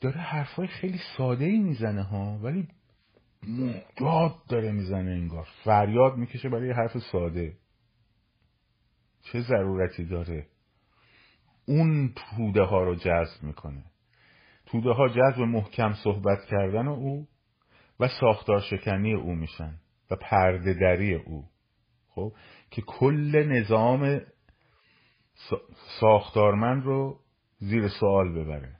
داره 0.00 0.20
حرفای 0.20 0.66
خیلی 0.66 0.98
ساده 1.16 1.44
ای 1.44 1.58
می‌زنه 1.58 2.02
ها 2.02 2.38
ولی 2.38 2.68
داد 3.96 4.34
داره 4.48 4.72
می‌زنه 4.72 5.10
انگار. 5.10 5.48
فریاد 5.64 6.16
می‌کشه 6.16 6.48
برای 6.48 6.72
حرف 6.72 6.98
ساده. 7.12 7.56
چه 9.22 9.40
ضرورتی 9.40 10.04
داره؟ 10.04 10.46
اون 11.66 12.14
توده 12.16 12.62
ها 12.62 12.84
رو 12.84 12.94
جذب 12.94 13.42
می‌کنه. 13.42 13.84
توده 14.70 14.90
ها 14.90 15.08
جذب 15.08 15.40
محکم 15.40 15.92
صحبت 15.92 16.44
کردن 16.50 16.88
او 16.88 17.26
و 18.00 18.08
ساختار 18.20 18.60
شکنی 18.60 19.14
او 19.14 19.34
میشن 19.34 19.74
و 20.10 20.16
پرده 20.16 20.74
دری 20.74 21.14
او. 21.14 21.44
خب 22.08 22.32
که 22.70 22.82
کل 22.82 23.44
نظام 23.48 24.20
ساختارمند 26.00 26.84
رو 26.84 27.20
زیر 27.58 27.88
سوال 27.88 28.32
ببره. 28.32 28.76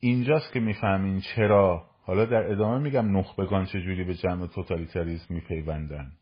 اینجاست 0.00 0.52
که 0.52 0.60
می‌فهمین 0.60 1.20
چرا 1.20 1.86
حالا 2.02 2.24
در 2.24 2.52
ادامه 2.52 2.78
میگم 2.78 3.16
نخبگان 3.18 3.66
چجوری 3.66 4.04
به 4.04 4.14
جمع 4.14 4.46
توتالیتاریزم 4.46 5.34
میپیوندن. 5.34 6.12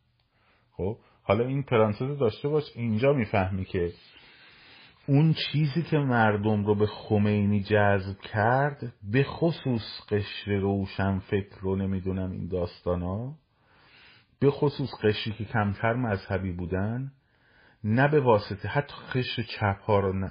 خب 0.72 0.98
حالا 1.22 1.46
این 1.46 1.62
پرانتز 1.62 2.18
داشته 2.18 2.48
باش 2.48 2.64
اینجا 2.74 3.12
می‌فهمی 3.12 3.64
که 3.64 3.92
اون 5.06 5.34
چیزی 5.34 5.82
که 5.82 5.98
مردم 5.98 6.64
رو 6.64 6.74
به 6.74 6.86
خمینی 6.86 7.62
جذب 7.62 8.20
کرد 8.20 8.92
به 9.02 9.24
خصوص 9.24 9.82
قشر 10.08 10.52
روشن 10.52 11.18
فکر 11.18 11.60
رو 11.60 11.76
نمی‌دونم 11.76 12.30
این 12.30 12.48
داستان 12.48 13.02
ها 13.02 13.34
به 14.40 14.50
خصوص 14.50 14.90
قشری 15.02 15.32
که 15.32 15.44
کمتر 15.44 15.92
مذهبی 15.92 16.52
بودن 16.52 17.12
نه 17.84 18.08
به 18.08 18.20
واسطه 18.20 18.68
حتی 18.68 18.94
قشر 19.14 19.42
چپ 19.42 19.80
ها 19.82 20.00
رو 20.00 20.28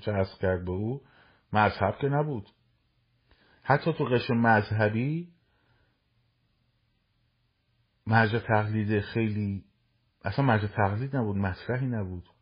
جذب 0.00 0.38
کرد 0.40 0.64
به 0.64 0.70
او 0.70 1.00
مذهب 1.52 1.98
که 2.00 2.08
نبود. 2.08 2.50
حتی 3.62 3.92
تو 3.92 4.04
قشر 4.04 4.34
مذهبی 4.34 5.28
مرجع 8.06 8.38
تقلید 8.38 9.00
خیلی 9.00 9.64
اصلا 10.24 10.44
مرجع 10.44 10.66
تقلید 10.66 11.16
نبود 11.16 11.36
مطرحی 11.36 11.86
نبود. 11.86 12.33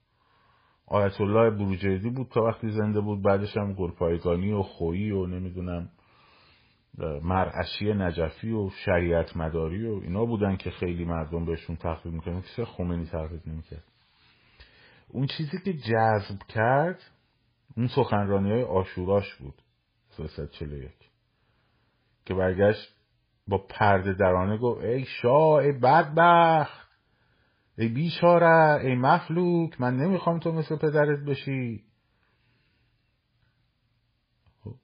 آیت 0.92 1.20
الله 1.20 1.50
بروجردی 1.50 2.10
بود 2.10 2.28
تا 2.28 2.42
وقتی 2.42 2.70
زنده 2.70 3.00
بود 3.00 3.22
بعدش 3.22 3.56
هم 3.56 3.72
گلپایگانی 3.72 4.52
و 4.52 4.62
خویی 4.62 5.10
و 5.10 5.26
نمی‌دونم 5.26 5.88
مرعشی 7.22 7.94
نجفی 7.94 8.50
و 8.52 8.70
شریعت 8.84 9.36
مداری 9.36 9.86
و 9.86 10.00
اینا 10.02 10.24
بودن 10.24 10.56
که 10.56 10.70
خیلی 10.70 11.04
مردم 11.04 11.44
بهشون 11.44 11.76
تقلید 11.76 12.14
می‌کنن 12.14 12.40
کسی 12.42 12.64
خمینی 12.64 13.06
تقلید 13.06 13.42
نمی‌کرد. 13.46 13.84
اون 15.08 15.26
چیزی 15.26 15.58
که 15.64 15.72
جذب 15.72 16.38
کرد 16.48 17.02
اون 17.76 17.86
سخنرانی 17.86 18.50
های 18.50 18.62
آشوراش 18.62 19.34
بود. 19.34 19.54
341 20.08 20.90
که 22.26 22.34
برگشت 22.34 22.94
با 23.48 23.58
پرده 23.58 24.12
درانه 24.12 24.58
گفت 24.58 24.84
ای 24.84 25.04
شاه 25.04 25.54
ای 25.54 25.72
بدبخت! 25.72 26.81
ای 27.78 27.88
بیچاره 27.88 28.84
ای 28.84 28.94
مفلوک 28.94 29.80
من 29.80 29.96
نمی‌خوام 29.96 30.38
تو 30.38 30.52
مثل 30.52 30.76
پدرت 30.76 31.18
بشی. 31.18 31.84
خب. 34.64 34.74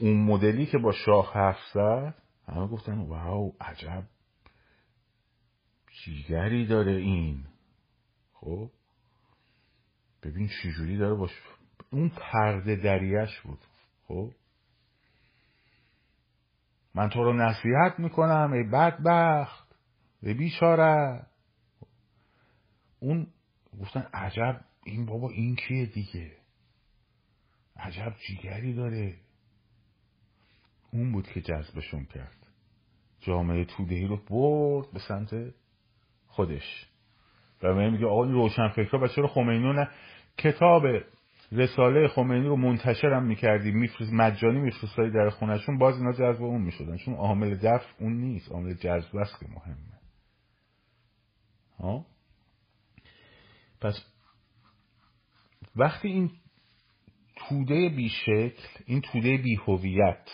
اون 0.00 0.24
مدلی 0.24 0.66
که 0.66 0.78
با 0.78 0.92
شاه 0.92 1.34
حرف 1.34 1.58
زد 1.74 2.14
همه 2.46 2.66
گفتن 2.66 2.98
واو 2.98 3.52
عجب 3.60 4.04
جیگری 6.04 6.66
داره 6.66 6.92
این. 6.92 7.46
خب 8.32 8.70
ببین 10.22 10.48
چجوری 10.62 10.98
داره 10.98 11.14
باش 11.14 11.30
اون 11.92 12.08
پرده 12.08 12.76
دریش 12.76 13.40
بود. 13.40 13.58
خب 14.08 14.32
من 16.94 17.08
تو 17.08 17.24
رو 17.24 17.32
نصیحت 17.32 17.98
می‌کنم 17.98 18.52
ای 18.52 18.62
بدبخت 18.62 19.76
ای 20.22 20.34
بیچاره. 20.34 21.26
اون 23.00 23.26
گفتن 23.80 24.06
عجب 24.14 24.60
این 24.84 25.06
بابا 25.06 25.30
این 25.30 25.56
کیه 25.56 25.86
دیگه؟ 25.86 26.32
عجب 27.76 28.14
جیگری 28.26 28.74
داره. 28.74 29.14
اون 30.92 31.12
بود 31.12 31.26
که 31.28 31.40
جذبشون 31.40 32.04
کرد. 32.04 32.36
جامعه 33.20 33.64
تودهی 33.64 34.06
رو 34.06 34.16
برد 34.16 34.92
به 34.92 34.98
سمت 34.98 35.54
خودش. 36.26 36.86
و 37.62 37.90
میگه 37.90 38.06
آقا 38.06 38.24
این 38.24 38.32
روشن 38.32 38.68
فکر 38.68 38.96
و 38.96 39.08
چرا 39.08 39.28
خمینی 39.28 39.72
نه؟ 39.72 39.88
کتاب 40.38 40.82
رساله 41.52 42.08
خمینی 42.08 42.46
رو 42.46 42.56
منتشرم 42.56 43.26
می‌کردی 43.26 43.70
میفرست 43.70 44.12
مجانی 44.12 44.60
میفرستایی 44.60 45.10
در 45.10 45.30
خونشون 45.30 45.78
باز 45.78 45.96
اینا 45.96 46.12
جذب 46.12 46.42
اون 46.42 46.62
می‌شدن. 46.62 46.96
چون 46.96 47.14
عامل 47.14 47.54
دفع 47.54 47.86
اون 47.98 48.12
نیست 48.12 48.52
عامل 48.52 48.74
جذب 48.74 49.16
است 49.16 49.40
که 49.40 49.46
مهمه. 49.48 50.00
ها؟ 51.78 52.06
پس 53.80 54.04
وقتی 55.76 56.08
این 56.08 56.30
توده 57.36 57.88
بیشکل 57.88 58.52
این 58.86 59.00
توده 59.00 59.36
بیهویت 59.36 60.30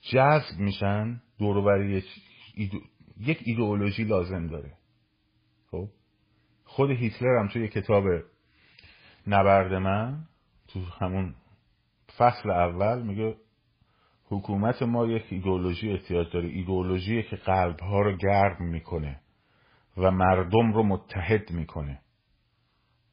جذب 0.00 0.58
میشن 0.58 1.22
دوروبری 1.38 2.04
یک 3.20 3.42
ایدئولوژی 3.44 4.04
لازم 4.04 4.46
داره. 4.46 4.72
خب؟ 5.70 5.88
خود 6.64 6.90
هیتلر 6.90 7.38
هم 7.38 7.48
توی 7.48 7.68
کتاب 7.68 8.04
نبرد 9.26 9.72
من 9.72 10.24
تو 10.68 10.80
همون 11.00 11.34
فصل 12.16 12.50
اول 12.50 13.02
میگه 13.02 13.36
حکومت 14.24 14.82
ما 14.82 15.06
یک 15.06 15.24
ایدئولوژی 15.30 15.92
احتیاج 15.92 16.32
داره. 16.32 16.48
ایدئولوژی 16.48 17.22
که 17.22 17.36
قلبها 17.36 18.00
رو 18.00 18.16
گرم 18.16 18.64
می‌کنه 18.70 19.20
و 19.96 20.10
مردم 20.10 20.72
رو 20.72 20.82
متحد 20.82 21.50
می‌کنه. 21.50 22.01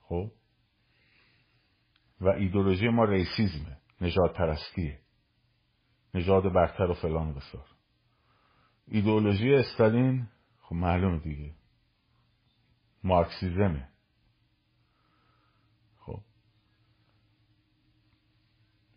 خب؟ 0.09 0.31
و 2.21 2.27
ایدولوژی 2.27 2.89
ما 2.89 3.05
ریسیزمه 3.05 3.77
نجات 4.01 4.37
پرستیه 4.37 4.99
نژاد 6.13 6.53
برتر 6.53 6.83
و 6.83 6.93
فلان 6.93 7.29
و 7.29 7.33
بسار. 7.33 7.65
ایدولوژی 8.87 9.53
استالین 9.53 10.27
خب 10.61 10.75
معلومه 10.75 11.19
دیگه. 11.19 11.53
مارکسیزمه. 13.03 13.89
خب؟ 15.99 16.21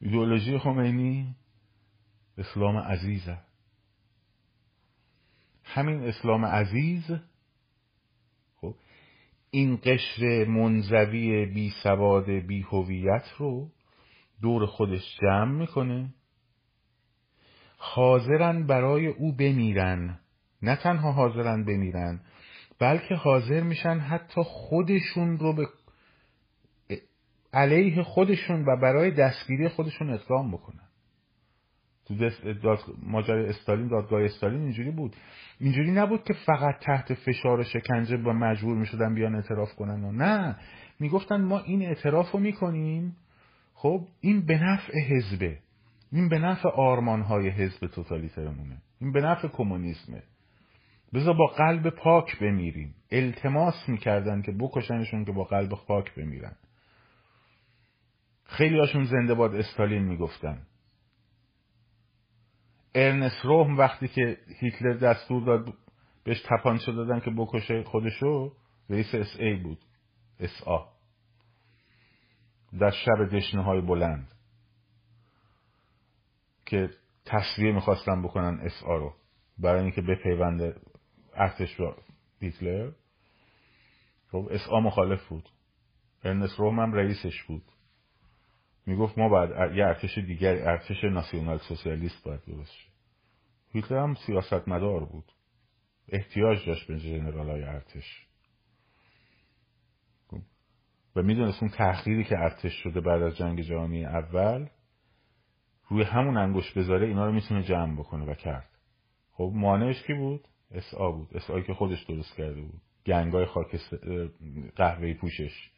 ایدولوژی 0.01 0.59
خمینی 0.59 1.37
اسلام 2.39 2.77
عزیزه. 2.77 3.39
همین 5.65 6.03
اسلام 6.03 6.45
عزیز 6.45 7.11
این 9.55 9.79
قشر 9.85 10.45
منزوی 10.45 11.47
بی 11.47 11.73
سواد 11.83 12.31
بی 12.31 12.63
هویت 12.63 13.25
رو 13.39 13.69
دور 14.43 14.67
خودش 14.67 15.19
جمع 15.21 15.59
می‌کنه. 15.59 16.15
حاضرن 17.77 18.67
برای 18.67 19.07
او 19.07 19.37
بمیرن. 19.37 20.19
نه 20.63 20.77
تنها 20.77 21.13
حاضرن 21.13 21.65
بمیرن 21.65 22.21
بلکه 22.79 23.15
حاضر 23.15 23.61
میشن 23.61 23.99
حتی 23.99 24.43
خودشون 24.43 25.39
رو 25.39 25.53
به 25.53 25.69
علیه 27.53 28.03
خودشون 28.03 28.65
و 28.65 28.81
برای 28.83 29.11
دستگیری 29.11 29.69
خودشون 29.69 30.11
اقدام 30.11 30.53
بکنن. 30.53 30.82
تو 32.09 32.15
داد... 32.63 32.79
ماجرای 33.03 33.47
استالین 33.47 33.89
دادگاه 33.89 34.23
استالین 34.23 34.63
اینجوری 34.63 34.91
بود. 34.91 35.17
اینجوری 35.61 35.91
نبود 35.91 36.25
که 36.25 36.35
فقط 36.47 36.79
تحت 36.81 37.15
فشار 37.15 37.61
و 37.61 37.65
شکنجه 37.65 38.17
با 38.17 38.33
مجبور 38.33 38.77
می‌شدن 38.77 39.15
بیان 39.15 39.35
اعتراف 39.35 39.75
کنن 39.75 40.05
و 40.05 40.13
نه. 40.13 40.57
می‌گفتن 41.01 41.45
ما 41.45 41.59
این 41.59 41.83
اعتراف 41.83 42.31
رو 42.31 42.41
می‌کنیم. 42.41 43.17
خب 43.75 44.07
این 44.21 44.47
به 44.47 44.59
نفع 44.59 44.93
حزبه. 45.09 45.59
این 46.13 46.29
به 46.29 46.39
نفع 46.39 46.69
آرمانهای 46.69 47.49
حزب 47.49 47.87
توتالیترمونه. 47.87 48.77
این 49.01 49.13
به 49.13 49.21
نفع 49.21 49.49
کمونیسمه. 49.49 50.23
بذار 51.15 51.35
با 51.35 51.47
قلب 51.47 51.91
پاک 51.91 52.39
بمیریم. 52.39 52.95
التماس 53.11 53.89
می‌کردن 53.89 54.43
که 54.43 54.53
بکشنشون 54.53 55.25
که 55.25 55.33
با 55.33 55.45
قلب 55.45 55.69
پاک 55.69 56.15
بمیرن. 56.15 56.57
خیلی 58.45 58.79
هاشون 58.79 59.05
زنده 59.05 59.35
باد 59.35 59.55
استالین 59.55 60.03
می‌گفتن. 60.03 60.59
ارنست 62.95 63.45
روم 63.45 63.79
وقتی 63.79 64.09
که 64.09 64.39
هیتلر 64.61 64.93
دستور 64.93 65.45
داد 65.45 65.75
بهش 66.25 66.43
تپانچه 66.49 66.93
دادن 66.93 67.21
که 67.21 67.31
بکشه 67.31 67.83
خودشو 67.83 68.53
رئیس 68.91 69.15
اس 69.15 69.37
ای 69.39 69.55
بود. 69.55 69.79
اس 70.41 70.63
آ 70.67 70.85
در 72.81 72.91
شب 72.91 73.37
دشنه 73.37 73.63
های 73.63 73.81
بلند. 73.81 74.33
که 76.67 76.91
تصفیه 77.25 77.73
می‌خواستن 77.73 78.23
بکنن 78.23 78.61
اس 78.61 78.83
آ 78.87 78.97
رو. 78.97 79.15
برای 79.59 79.83
اینکه 79.83 80.03
بپیونده 80.03 80.75
ارتش 81.35 81.75
رو 81.75 81.97
هیتلر. 82.41 82.91
خب 84.31 84.49
اس 84.51 84.69
آ 84.69 84.81
مخالف 84.81 85.29
بود. 85.29 85.49
ارنست 86.25 86.61
روم 86.61 86.81
هم 86.81 86.93
رئیسش 86.93 87.43
بود. 87.43 87.63
می‌گفت 88.87 89.19
ما 89.19 89.29
باید 89.29 89.77
یه 89.77 89.85
ارتش 89.85 90.19
دیگر 90.19 90.69
ارتش 90.69 91.05
ناسیونال 91.05 91.59
سوسیالیست 91.59 92.25
باید 92.25 92.41
درست 92.47 92.73
شه. 92.73 92.89
هیتلر 93.69 93.99
هم 93.99 94.15
سیاست 94.15 94.69
مدار 94.69 95.05
بود. 95.05 95.33
احتیاج 96.09 96.67
داشت 96.67 96.87
به 96.87 97.01
جنرال 97.01 97.51
های 97.51 97.63
ارتش 97.63 98.27
و 101.17 101.23
می‌دونست 101.23 101.63
اون 101.63 101.71
تحقیری 101.71 102.25
که 102.25 102.39
ارتش 102.39 102.73
شده 102.73 103.01
بعد 103.01 103.23
از 103.23 103.37
جنگ 103.37 103.61
جهانی 103.61 104.05
اول 104.05 104.67
روی 105.89 106.03
همون 106.03 106.37
انگوش 106.37 106.73
بذاره 106.73 107.07
اینا 107.07 107.27
رو 107.27 107.33
می‌تونه 107.33 107.63
جمع 107.63 107.95
بکنه 107.95 108.25
و 108.25 108.35
کرد. 108.35 108.69
خب 109.33 109.53
مانعش 109.55 110.03
کی 110.03 110.15
بود؟ 110.15 110.49
اس 110.71 110.95
آ 110.95 111.13
بود. 111.13 111.37
اس 111.37 111.51
آی 111.51 111.63
که 111.63 111.75
خودش 111.75 112.03
درست 112.03 112.37
کرده 112.37 112.61
بود. 112.61 112.81
gang 113.07 113.39
ای 113.39 113.47
خاک 113.47 113.77
قهوه 114.77 115.15
پوشش. 115.15 115.71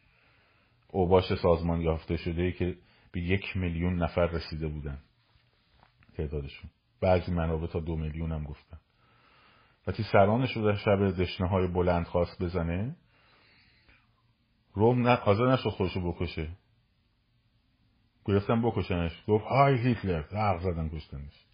اوباش 0.89 1.35
سازمان 1.35 1.81
یافته 1.81 2.17
شده 2.17 2.43
ای 2.43 2.53
که 2.53 2.77
به 3.15 3.21
یک 3.21 3.57
میلیون 3.57 4.03
نفر 4.03 4.27
رسیده 4.27 4.69
بودن 4.69 4.99
تعدادشون. 6.17 6.71
بعضی 7.01 7.33
منابع 7.33 7.67
تا 7.67 7.81
دو 7.81 7.97
میلیون 7.97 8.33
هم 8.33 8.45
گفتن. 8.45 8.79
وقتی 9.87 10.03
سرانش 10.13 10.57
رو 10.57 10.73
در 10.73 10.77
شب 10.77 11.11
دشنه 11.11 11.49
های 11.49 11.67
بلند 11.67 12.07
خواست 12.07 12.43
بزنه 12.43 12.97
روم 14.73 15.09
حاضر 15.09 15.53
نشد 15.53 15.69
خودشو 15.69 16.13
بکشه. 16.13 16.49
گرفتن 18.25 18.63
بکشنش. 18.63 19.25
گفت 19.29 19.45
Heil 19.45 19.79
Hitler 19.79 20.23
حق 20.23 20.61
زدن 20.61 20.89
کشتنش. 20.89 21.45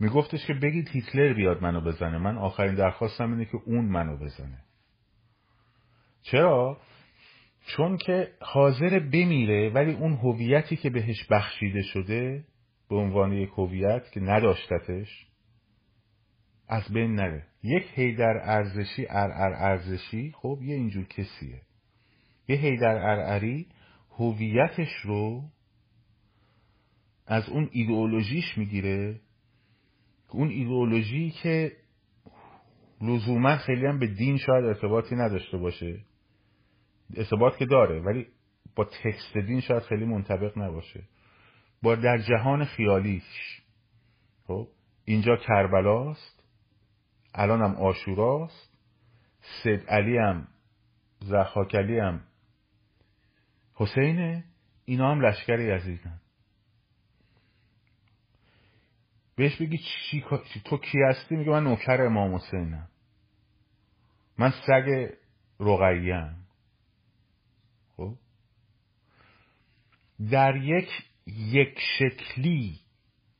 میگفتش 0.00 0.46
که 0.46 0.54
بگید 0.54 0.88
هیتلر 0.88 1.34
بیاد 1.34 1.62
منو 1.62 1.80
بزنه. 1.80 2.18
من 2.18 2.38
آخرین 2.38 2.74
درخواستم 2.74 3.32
اینه 3.32 3.44
که 3.44 3.58
اون 3.66 3.84
منو 3.84 4.16
بزنه. 4.16 4.64
چرا؟ 6.22 6.80
چون 7.66 7.96
که 7.96 8.28
حاضر 8.40 8.98
بمیره 8.98 9.70
ولی 9.70 9.92
اون 9.92 10.12
هویتی 10.12 10.76
که 10.76 10.90
بهش 10.90 11.26
بخشیده 11.30 11.82
شده 11.82 12.44
به 12.88 12.96
عنوان 12.96 13.32
یک 13.32 13.50
هویت 13.56 14.10
که 14.12 14.20
نداشتتش 14.20 15.26
از 16.68 16.92
بین 16.92 17.14
نره. 17.14 17.46
یک 17.62 17.84
هیدر 17.94 18.40
ارزشی 18.42 19.06
ار 19.08 19.30
ار 19.30 19.52
ارزشی 19.52 20.34
خب 20.36 20.58
یه 20.62 20.74
اینجور 20.74 21.04
کسیه. 21.04 21.60
یه 22.48 22.56
هیدر 22.56 22.96
ارعری 22.96 23.66
هویتش 24.18 24.92
رو 25.04 25.44
از 27.26 27.48
اون 27.48 27.68
ایدئولوژیش 27.72 28.58
می‌گیره. 28.58 29.20
اون 30.30 30.48
ایدئولوژی 30.48 31.30
که 31.30 31.72
لزوما 33.02 33.56
خیلی 33.56 33.86
هم 33.86 33.98
به 33.98 34.06
دین 34.06 34.36
شاید 34.36 34.64
ارتباطی 34.64 35.14
نداشته 35.14 35.58
باشه. 35.58 36.00
ارتباط 37.16 37.56
که 37.56 37.66
داره 37.66 38.00
ولی 38.00 38.26
با 38.74 38.84
تکست 38.84 39.36
دین 39.36 39.60
شاید 39.60 39.82
خیلی 39.82 40.04
منطبق 40.04 40.58
نباشه. 40.58 41.02
با 41.82 41.94
در 41.94 42.18
جهان 42.18 42.64
خیالیش. 42.64 43.62
خب 44.46 44.68
اینجا 45.04 45.36
کربلاست 45.36 46.44
الان 47.34 47.60
هم 47.62 47.76
آشوراست 47.76 48.70
سید 49.62 49.86
علی 49.86 50.18
هم 50.18 50.48
زخاک 51.20 51.74
علی 51.74 51.98
هم 51.98 52.20
حسینه 53.74 54.44
اینا 54.84 55.10
هم 55.10 55.20
لشکر 55.20 55.60
یزیدن. 55.60 56.20
بهش 59.36 59.56
بگی 59.56 59.78
چی 59.78 60.24
تو 60.64 60.76
کی 60.76 60.98
هستی؟ 61.08 61.36
میگه 61.36 61.50
من 61.50 61.64
نوکر 61.64 62.02
امام 62.02 62.34
حسینم. 62.34 62.88
من 64.38 64.50
سگ 64.66 65.08
رقیم 65.60 66.46
خب 67.96 68.14
در 70.30 70.56
یک 70.56 70.88
یک 71.26 71.78
شکلی 71.98 72.80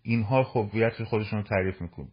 اینها 0.02 0.42
هویت 0.42 1.04
خودشون 1.04 1.38
رو 1.38 1.44
تعریف 1.44 1.80
می‌کنن 1.82 2.08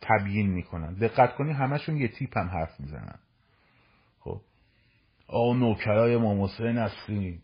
تبیین 0.00 0.50
می‌کنن. 0.50 0.94
دقت 0.94 1.34
کنی 1.34 1.52
همشون 1.52 1.96
یه 1.96 2.08
تیپ 2.08 2.38
هم 2.38 2.48
حرف 2.48 2.80
می‌زنن. 2.80 3.18
خب. 4.20 4.40
آقا 5.28 5.54
نوکرای 5.54 6.14
امام 6.14 6.42
حسین 6.42 6.78
هستیم 6.78 7.42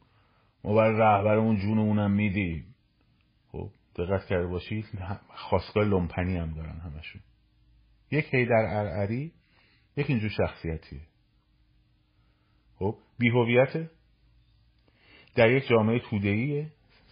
ما 0.65 0.75
برای 0.75 0.99
رهبرمون 0.99 1.57
جونمونم 1.57 2.11
میدیم. 2.11 2.75
خب. 3.53 3.71
دقت 3.97 4.27
کرده 4.27 4.47
باشید 4.47 4.85
خواستگاه 5.29 5.85
لومپنی 5.85 6.37
هم 6.37 6.55
دارن 6.55 6.81
همشون. 6.81 7.23
یک 8.11 8.35
هیدر 8.35 8.65
ارعری 8.69 9.33
یک 9.97 10.11
اینجور 10.11 10.31
شخصیتیه. 10.31 11.01
خب. 12.79 12.99
بیهویته. 13.19 13.91
در 15.35 15.51
یک 15.51 15.67
جامعه 15.69 15.99
توده‌ای 15.99 16.67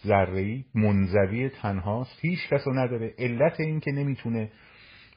ذره‌ای 0.05 0.65
منزوی 0.75 1.49
تنهاست. 1.49 2.19
هیچ 2.21 2.39
کس 2.49 2.61
رو 2.65 2.73
نداره. 2.73 3.13
علت 3.17 3.59
این 3.59 3.79
که 3.79 3.91
نمی‌تونه 3.91 4.51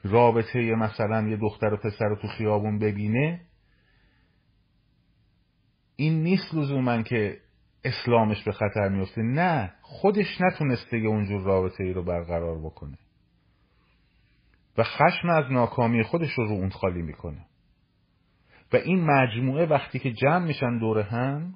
رابطه 0.03 0.75
مثلا 0.75 1.27
یه 1.27 1.37
دختر 1.37 1.73
و 1.73 1.77
پسر 1.77 2.05
رو 2.05 2.15
تو 2.15 2.27
خیابون 2.27 2.79
ببینه 2.79 3.41
این 5.95 6.23
نیست 6.23 6.53
لزوما 6.53 7.01
که 7.01 7.37
اسلامش 7.83 8.43
به 8.43 8.51
خطر 8.51 8.89
میفته 8.89 9.21
نه 9.21 9.73
خودش 9.81 10.41
نتونسته 10.41 10.99
یه 10.99 11.07
اونجور 11.07 11.41
رابطه 11.41 11.83
ای 11.83 11.93
رو 11.93 12.03
برقرار 12.03 12.59
بکنه. 12.59 12.97
و 14.77 14.83
خشم 14.83 15.29
از 15.29 15.51
ناکامی 15.51 16.03
خودش 16.03 16.31
رو 16.31 16.45
رو 16.45 16.51
اون 16.51 16.69
خالی 16.69 17.01
می‌کنه. 17.01 17.45
و 18.73 18.75
این 18.75 19.05
مجموعه 19.05 19.65
وقتی 19.65 19.99
که 19.99 20.11
جمع 20.11 20.45
میشن 20.45 20.77
دور 20.77 20.99
هم 20.99 21.53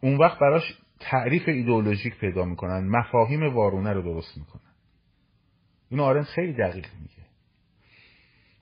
اون 0.00 0.16
وقت 0.16 0.38
براش 0.38 0.78
تعریف 1.00 1.48
ایدئولوژیک 1.48 2.18
پیدا 2.18 2.44
می‌کنن 2.44 2.88
مفاهیم 2.88 3.54
وارونه 3.54 3.92
رو 3.92 4.02
درست 4.02 4.38
می‌کنن. 4.38 4.72
این 5.88 6.00
آرنت 6.00 6.26
خیلی 6.26 6.52
دقیق 6.52 6.86
میگه. 7.00 7.28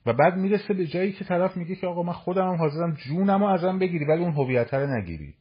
و 0.05 0.13
بعد 0.13 0.37
می‌رسه 0.37 0.73
به 0.73 0.87
جایی 0.87 1.11
که 1.11 1.25
طرف 1.25 1.57
میگه 1.57 1.75
که 1.75 1.87
آقا 1.87 2.03
من 2.03 2.13
خودم 2.13 2.47
هم 2.47 2.55
حاضرم 2.55 2.93
جونم 2.93 3.43
رو 3.43 3.49
ازم 3.49 3.79
بگیری 3.79 4.05
ولی 4.05 4.23
اون 4.23 4.33
هویت 4.33 4.73
رو 4.73 4.87
نگیری. 4.87 5.33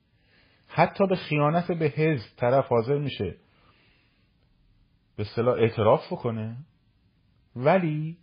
حتی 0.66 1.06
به 1.06 1.16
خیانت 1.16 1.72
به 1.72 1.86
حزب 1.86 2.36
طرف 2.36 2.66
حاضر 2.66 2.98
میشه 2.98 3.36
به 5.16 5.22
اصطلاح 5.22 5.58
اعتراف 5.58 6.12
بکنه 6.12 6.56
ولی 7.56 8.18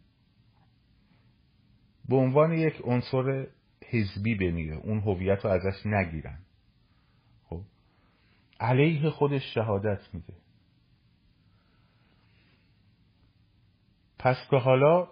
به 2.09 2.15
عنوان 2.15 2.51
یک 2.51 2.82
عنصر 2.84 3.47
حزبی 3.89 4.36
بمیره 4.36 4.76
اون 4.76 4.99
هویت 4.99 5.45
رو 5.45 5.51
ازش 5.51 5.86
نگیرن. 5.86 6.43
علیه 8.64 9.09
خودش 9.09 9.53
شهادت 9.53 10.14
میده. 10.14 10.34
پس 14.20 14.38
که 14.49 14.57
حالا 14.57 15.07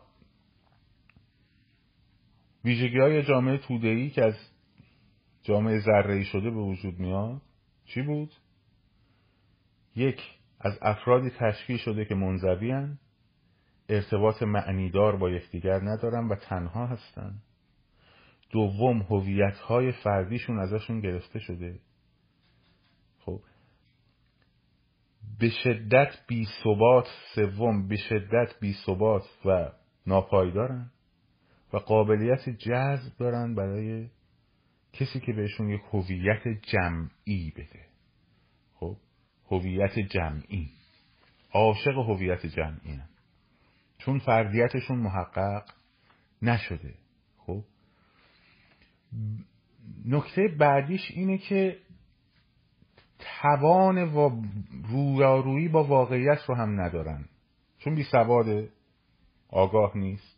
ویژگی 2.66 3.00
های 3.00 3.24
جامعه 3.24 3.58
تودهی 3.58 4.10
که 4.10 4.26
از 4.26 4.36
جامعه 5.44 5.80
ذره 5.80 6.24
شده 6.24 6.50
به 6.50 6.60
وجود 6.60 7.00
میاد 7.00 7.42
چی 7.86 8.02
بود؟ 8.02 8.34
یک 9.96 10.22
از 10.60 10.80
افرادی 10.82 11.30
تشکیل 11.30 11.78
شده 11.78 12.06
که 12.06 12.16
منزوی 12.16 12.88
ارتباط 13.90 14.44
معنیدار 14.44 15.16
با 15.16 15.30
یکدیگر 15.30 15.80
ندارن 15.84 16.28
و 16.28 16.36
تنها 16.36 16.88
هستن. 16.88 17.34
دوم 18.50 19.02
هویت 19.02 19.58
های 19.58 19.92
فردیشون 19.92 20.60
ازشون 20.60 21.00
گرفته 21.00 21.40
شده. 21.40 21.80
به 25.40 25.50
شدت 25.50 26.18
بی 26.28 26.48
ثبات 26.64 27.08
سوم 27.36 27.88
به 27.88 27.96
شدت 27.96 28.60
بی 28.60 28.74
ثبات 28.86 29.24
و 29.46 29.72
ناپایدارن 30.08 30.92
و 31.74 31.78
قابلیت 31.78 32.50
جذب 32.50 33.18
دارن 33.18 33.56
برای 33.56 34.10
کسی 34.94 35.20
که 35.20 35.34
بهشون 35.34 35.70
یک 35.70 35.82
هویت 35.92 36.48
جمعی 36.62 37.52
بده. 37.56 37.86
خب 38.74 38.98
هویت 39.52 40.00
جمعی. 40.00 40.70
عاشق 41.54 41.98
هویت 41.98 42.46
جمعی 42.46 42.94
هم. 42.94 43.10
چون 43.98 44.20
فردیتشون 44.20 44.98
محقق 44.98 45.64
نشده. 46.42 46.94
خب 47.38 47.64
نکته 50.06 50.48
بعدیش 50.60 51.12
اینه 51.12 51.38
که 51.38 51.78
توان 53.42 53.98
و 53.98 54.44
رویارویی 54.90 55.68
با 55.68 55.84
واقعیت 55.84 56.40
رو 56.48 56.56
هم 56.56 56.82
ندارن. 56.82 57.26
چون 57.78 57.96
بی 57.96 58.04
سواد 58.04 58.70
آگاه 59.50 59.98
نیست 59.98 60.38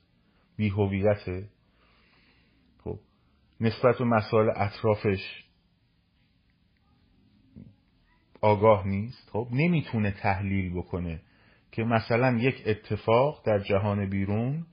بی 0.57 0.69
هویت. 0.69 1.43
خب 2.84 2.99
نسبت 3.59 3.97
به 3.97 4.05
مسائل 4.05 4.49
اطرافش 4.55 5.43
آگاه 8.41 8.88
نیست. 8.88 9.29
خب 9.29 9.47
نمی‌تونه 9.51 10.11
تحلیل 10.11 10.73
بکنه 10.73 11.21
که 11.71 11.84
مثلا 11.84 12.38
یک 12.38 12.63
اتفاق 12.65 13.45
در 13.45 13.59
جهان 13.59 14.09
بیرون 14.09 14.65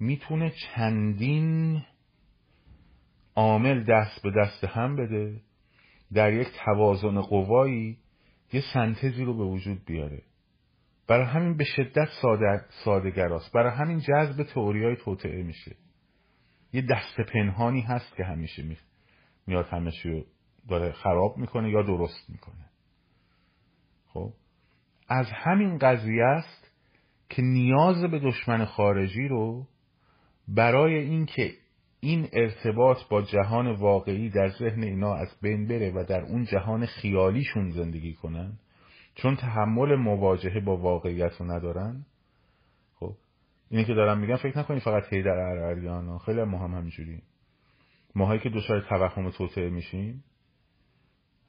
می‌تونه 0.00 0.50
چندین 0.50 1.82
عامل 3.36 3.84
دست 3.84 4.22
به 4.22 4.30
دست 4.30 4.64
هم 4.64 4.96
بده. 4.96 5.40
در 6.12 6.32
یک 6.32 6.48
توازن 6.64 7.20
قوایی 7.20 7.98
یه 8.52 8.62
سنتزی 8.74 9.24
رو 9.24 9.36
به 9.36 9.44
وجود 9.44 9.84
بیاره. 9.84 10.22
برای 11.08 11.26
همین 11.26 11.56
به 11.56 11.64
شدت 11.64 12.08
ساده 12.22 12.64
سادهگراست. 12.84 13.52
برای 13.52 13.72
همین 13.72 13.98
جذب 13.98 14.42
تئوریای 14.42 14.96
توطعه 14.96 15.42
میشه. 15.42 15.76
یه 16.72 16.82
دست 16.82 17.20
پنهانی 17.32 17.80
هست 17.80 18.16
که 18.16 18.24
همیشه 18.24 18.64
میاد 19.46 19.66
همه 19.66 19.92
رو 20.04 20.24
داره 20.68 20.92
خراب 20.92 21.38
می‌کنه 21.38 21.70
یا 21.70 21.82
درست 21.82 22.30
می‌کنه. 22.30 22.70
خب؟ 24.06 24.32
از 25.08 25.26
همین 25.32 25.78
قضیه 25.78 26.24
است 26.24 26.70
که 27.28 27.42
نیاز 27.42 28.02
به 28.10 28.18
دشمن 28.18 28.64
خارجی 28.64 29.28
رو 29.28 29.66
برای 30.48 30.94
اینکه 30.94 31.52
این 32.00 32.28
ارتباط 32.32 32.98
با 33.10 33.22
جهان 33.22 33.72
واقعی 33.72 34.30
در 34.30 34.48
ذهن 34.48 34.82
اینا 34.82 35.14
از 35.14 35.28
بین 35.42 35.68
بره 35.68 35.90
و 35.90 36.04
در 36.08 36.20
اون 36.20 36.44
جهان 36.44 36.86
خیالیشون 36.86 37.70
زندگی 37.70 38.14
کنن؟ 38.14 38.52
چون 39.14 39.36
تحمل 39.36 39.94
مواجهه 39.94 40.60
با 40.60 40.76
واقعیت 40.76 41.32
رو 41.40 41.46
ندارن؟ 41.46 42.06
خب 42.94 43.14
اینه 43.70 43.84
که 43.84 43.94
دارم 43.94 44.18
میگم 44.18 44.36
فکر 44.36 44.58
نکنید 44.58 44.82
فقط 44.82 45.12
هی 45.12 45.22
در 45.22 45.74
خیلی 46.26 46.44
ما 46.44 46.58
هم 46.58 46.74
همینجوری. 46.74 47.22
ماهایی 48.14 48.40
که 48.40 48.50
دچار 48.50 48.80
توهم 48.80 49.30
توطعه 49.30 49.70
میشیم 49.70 50.24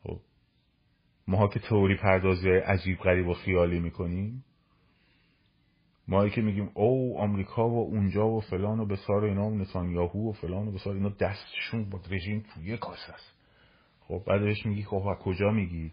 خب 0.03 0.19
ماها 1.27 1.47
که 1.47 1.59
تئوری 1.59 1.95
پردازی 1.97 2.49
عجیب 2.49 2.97
غریب 2.97 3.27
و 3.27 3.33
خیالی 3.33 3.79
می‌کنیم 3.79 4.43
ماهایی 6.07 6.31
که 6.31 6.41
میگیم 6.41 6.69
او 6.73 7.19
آمریکا 7.19 7.69
و 7.69 7.77
اونجا 7.77 8.27
و 8.27 8.41
فلان 8.41 8.79
و 8.79 8.85
بسار 8.85 9.23
اینا 9.23 9.45
و 9.45 9.57
نتانیاهو 9.57 10.29
و 10.29 10.33
فلان 10.33 10.67
و 10.67 10.71
بسار 10.71 10.93
اینا 10.93 11.09
دستشون 11.09 11.89
با 11.89 11.99
رژیم 12.09 12.43
توی 12.53 12.77
کاس 12.77 13.09
است. 13.13 13.33
خب 13.99 14.23
بعدش 14.27 14.65
میگی 14.65 14.83
خب 14.83 15.17
کجا 15.23 15.51
میگی؟ 15.51 15.91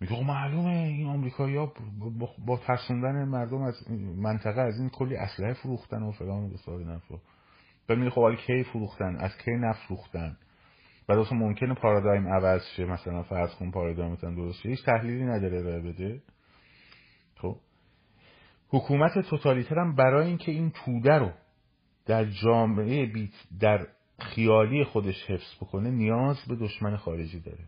میگه 0.00 0.14
خب 0.14 0.22
معلومه 0.22 0.70
این 0.70 1.06
آمریکایی 1.06 1.56
ها 1.56 1.72
با 2.46 2.56
ترسوندن 2.56 3.24
مردم 3.24 3.62
از 3.62 3.90
منطقه 4.16 4.60
از 4.60 4.80
این 4.80 4.88
کلی 4.88 5.16
اسلحه 5.16 5.52
فروختن 5.52 6.02
و 6.02 6.10
فلان 6.10 6.44
و 6.44 6.48
بسار 6.48 6.84
نفت 6.84 7.08
بعد 7.88 7.98
میگه 7.98 8.10
خب 8.10 8.34
کی 8.46 8.64
فروختن؟ 8.64 9.16
از 9.16 9.30
کی 9.44 9.50
نفروختن؟ 9.50 10.36
بعد 11.08 11.18
اصلا 11.18 11.38
ممکنه 11.38 11.74
پارادایم 11.74 12.28
عوض 12.28 12.62
شه 12.76 12.84
مثلا 12.84 13.22
فرض 13.22 13.54
کن 13.54 13.70
پارادایمتون 13.70 14.34
درست 14.34 14.60
شه. 14.60 14.68
هیچ 14.68 14.84
تحلیلی 14.84 15.24
نداره 15.24 15.80
بده. 15.80 16.18
خب 16.18 16.33
حکومت 18.74 19.18
توتالیتر 19.18 19.78
هم 19.78 19.94
برای 19.94 20.26
اینکه 20.26 20.52
این 20.52 20.70
توده 20.70 21.12
رو 21.12 21.32
در 22.06 22.24
جامعه 22.24 23.06
بیت 23.06 23.32
در 23.60 23.86
خیالی 24.18 24.84
خودش 24.84 25.30
حفظ 25.30 25.56
بکنه 25.60 25.90
نیاز 25.90 26.36
به 26.48 26.56
دشمن 26.56 26.96
خارجی 26.96 27.40
داره. 27.40 27.64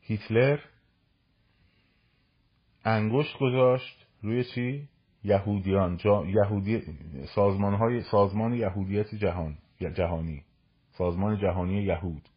هیتلر 0.00 0.58
انگشت 2.84 3.38
گذاشت 3.38 4.06
روی 4.22 4.44
چی؟ 4.44 4.88
یهودیان. 5.24 5.96
جا... 5.96 6.26
یهودی... 6.26 6.82
سازمان, 7.34 7.74
های... 7.74 8.00
سازمان 8.00 8.54
یهودیت 8.54 9.14
جهان 9.14 9.58
جهانی. 9.80 10.44
سازمان 10.90 11.38
جهانی 11.38 11.82
یهود. 11.82 12.28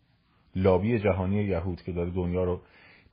لابی 0.56 1.00
جهانی 1.00 1.44
یهود 1.44 1.82
که 1.82 1.92
داره 1.92 2.12
دنیا 2.12 2.44
رو 2.44 2.62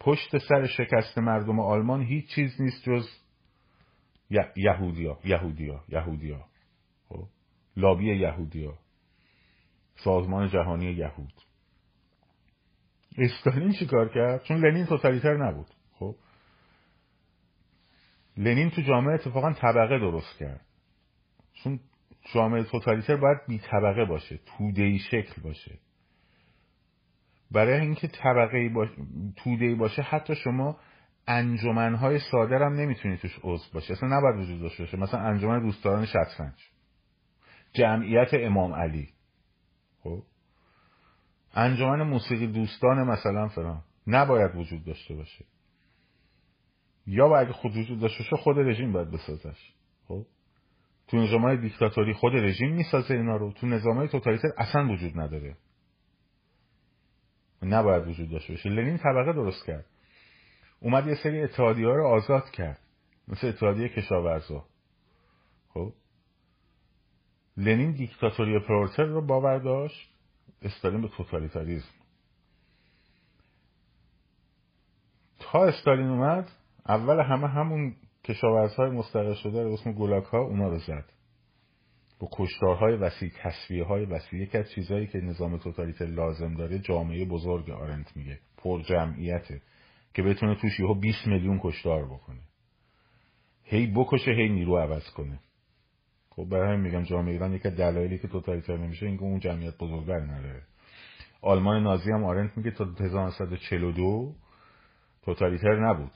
پشت 0.00 0.38
سر 0.38 0.66
شکست 0.66 1.18
مردم 1.18 1.60
آلمان 1.60 2.02
هیچ 2.02 2.34
چیز 2.34 2.60
نیست 2.60 2.84
جز 2.84 3.08
یهودیا 4.56 5.18
یهودیا 5.24 5.84
یهودیا. 5.88 6.44
خب؟ 7.08 7.26
لابی 7.76 8.16
یهودیا. 8.16 8.78
سازمان 9.96 10.48
جهانی 10.48 10.92
یهود. 10.92 11.32
استالین 13.18 13.72
چیکار 13.72 14.08
کرد؟ 14.08 14.44
چون 14.44 14.56
لنین 14.56 14.86
توتالیتر 14.86 15.36
نبود. 15.36 15.66
خب؟ 15.92 16.14
لنین 18.36 18.70
تو 18.70 18.82
جامعه 18.82 19.14
اتفاقا 19.14 19.52
طبقه 19.52 19.98
درست 19.98 20.38
کرد. 20.38 20.66
چون 21.52 21.80
جامعه 22.34 22.64
توتالیتر 22.64 23.16
باید 23.16 23.38
بی 23.48 23.58
طبقه 23.58 24.04
باشه 24.04 24.40
تودهی 24.46 24.98
شکل 24.98 25.42
باشه. 25.42 25.78
برای 27.50 27.80
اینکه 27.80 28.08
طبقه 28.08 28.68
باش... 28.68 28.88
توده 29.36 29.74
باشه 29.74 30.02
حتی 30.02 30.34
شما 30.34 30.76
انجمنهای 31.26 32.18
ساده 32.18 32.56
هم 32.56 32.72
نمی‌تونی 32.72 33.16
توش 33.16 33.38
عضو 33.42 33.64
باشه 33.74 33.92
اصلا 33.92 34.18
نباید 34.18 34.36
وجود 34.36 34.60
داشته 34.60 34.82
باشه. 34.82 34.96
مثلا 34.96 35.20
انجمن 35.20 35.62
دوستداران 35.62 36.06
شطرنج. 36.06 36.54
جمعیت 37.72 38.28
امام 38.32 38.74
علی. 38.74 39.08
خب؟ 40.02 40.22
انجمن 41.54 42.02
موسیقی 42.02 42.46
دوستان 42.46 43.08
مثلا 43.08 43.48
فران 43.48 43.82
نباید 44.06 44.56
وجود 44.56 44.84
داشته 44.84 45.14
باشه. 45.14 45.44
یا 47.06 47.28
باید 47.28 47.50
خود 47.50 47.76
وجود 47.76 48.00
داشته 48.00 48.24
باشه 48.24 48.36
خود 48.36 48.58
رژیم 48.58 48.92
باید 48.92 49.10
بسازش. 49.10 49.74
خب؟ 50.08 50.26
تو 51.08 51.16
نظامهای 51.16 51.56
دیکتاتوری 51.56 52.12
خود 52.12 52.34
رژیم 52.34 52.74
می‌سازه 52.74 53.14
اینا 53.14 53.36
رو. 53.36 53.52
تو 53.52 53.66
نظامهای 53.66 54.08
توتالیتر 54.08 54.48
اصلا 54.58 54.88
وجود 54.88 55.20
نداره. 55.20 55.56
نباید 57.62 58.08
وجود 58.08 58.30
داشته 58.30 58.52
باشه. 58.52 58.68
لنین 58.68 58.98
طبقه 58.98 59.32
درست 59.32 59.66
کرد. 59.66 59.84
اومد 60.80 61.06
یه 61.06 61.14
سری 61.22 61.42
اتحادی 61.42 61.84
ها 61.84 61.94
رو 61.94 62.06
آزاد 62.06 62.50
کرد. 62.50 62.80
مثل 63.28 63.46
اتحادیه 63.46 63.88
کشاورزا. 63.88 64.64
خب؟ 65.68 65.92
لنین 67.56 67.92
دیکتاتوری 67.92 68.58
پرولتر 68.58 69.04
رو 69.04 69.26
باور 69.26 69.58
داشت. 69.58 70.10
استالین 70.62 71.02
به 71.02 71.08
توتالیتاریزم 71.08 71.88
تا 75.38 75.64
استالین 75.64 76.06
اومد 76.06 76.50
اول 76.88 77.20
همه 77.20 77.48
همون 77.48 77.96
کشاورزهای 78.24 78.90
مستقل 78.90 79.34
شده 79.34 79.62
رو 79.62 79.72
اسم 79.72 79.92
گولاک 79.92 80.24
ها 80.24 80.38
اونا 80.38 80.68
رو 80.68 80.78
زد. 80.78 81.04
با 82.20 82.28
کشتارهای 82.32 82.96
وسیع 82.96 83.30
تصویه 83.42 83.84
های 83.84 84.04
وسیع 84.04 84.42
یکی 84.42 84.58
از 84.58 84.70
چیزهایی 84.70 85.06
که 85.06 85.18
نظام 85.18 85.58
توتالیتر 85.58 86.06
لازم 86.06 86.54
داره 86.54 86.78
جامعه 86.78 87.24
بزرگ 87.24 87.70
آرنت 87.70 88.16
میگه 88.16 88.38
پر 88.56 88.82
جمعیته 88.82 89.62
که 90.14 90.22
بتونه 90.22 90.54
توش 90.54 90.80
یهو 90.80 90.94
20 90.94 91.26
میلیون 91.26 91.60
کشتار 91.62 92.04
بکنه. 92.04 92.40
هی 93.64 93.86
بکشه 93.86 94.30
هی 94.30 94.48
نیرو 94.48 94.78
عوض 94.78 95.10
کنه. 95.10 95.40
خب 96.30 96.44
برای 96.44 96.68
همین 96.68 96.80
میگم 96.80 97.02
جامعه 97.02 97.32
ایران 97.32 97.52
یکی 97.52 97.70
دلایلی 97.70 98.18
که 98.18 98.28
توتالیتر 98.28 98.76
نمیشه 98.76 99.06
اینکه 99.06 99.22
اون 99.22 99.40
جمعیت 99.40 99.78
بزرگتر 99.78 100.20
نداره. 100.20 100.62
آلمان 101.42 101.82
نازی 101.82 102.10
هم 102.10 102.24
آرنت 102.24 102.56
میگه 102.56 102.70
تا 102.70 102.84
1942 102.84 104.34
توتالیتر 105.22 105.88
نبود. 105.88 106.12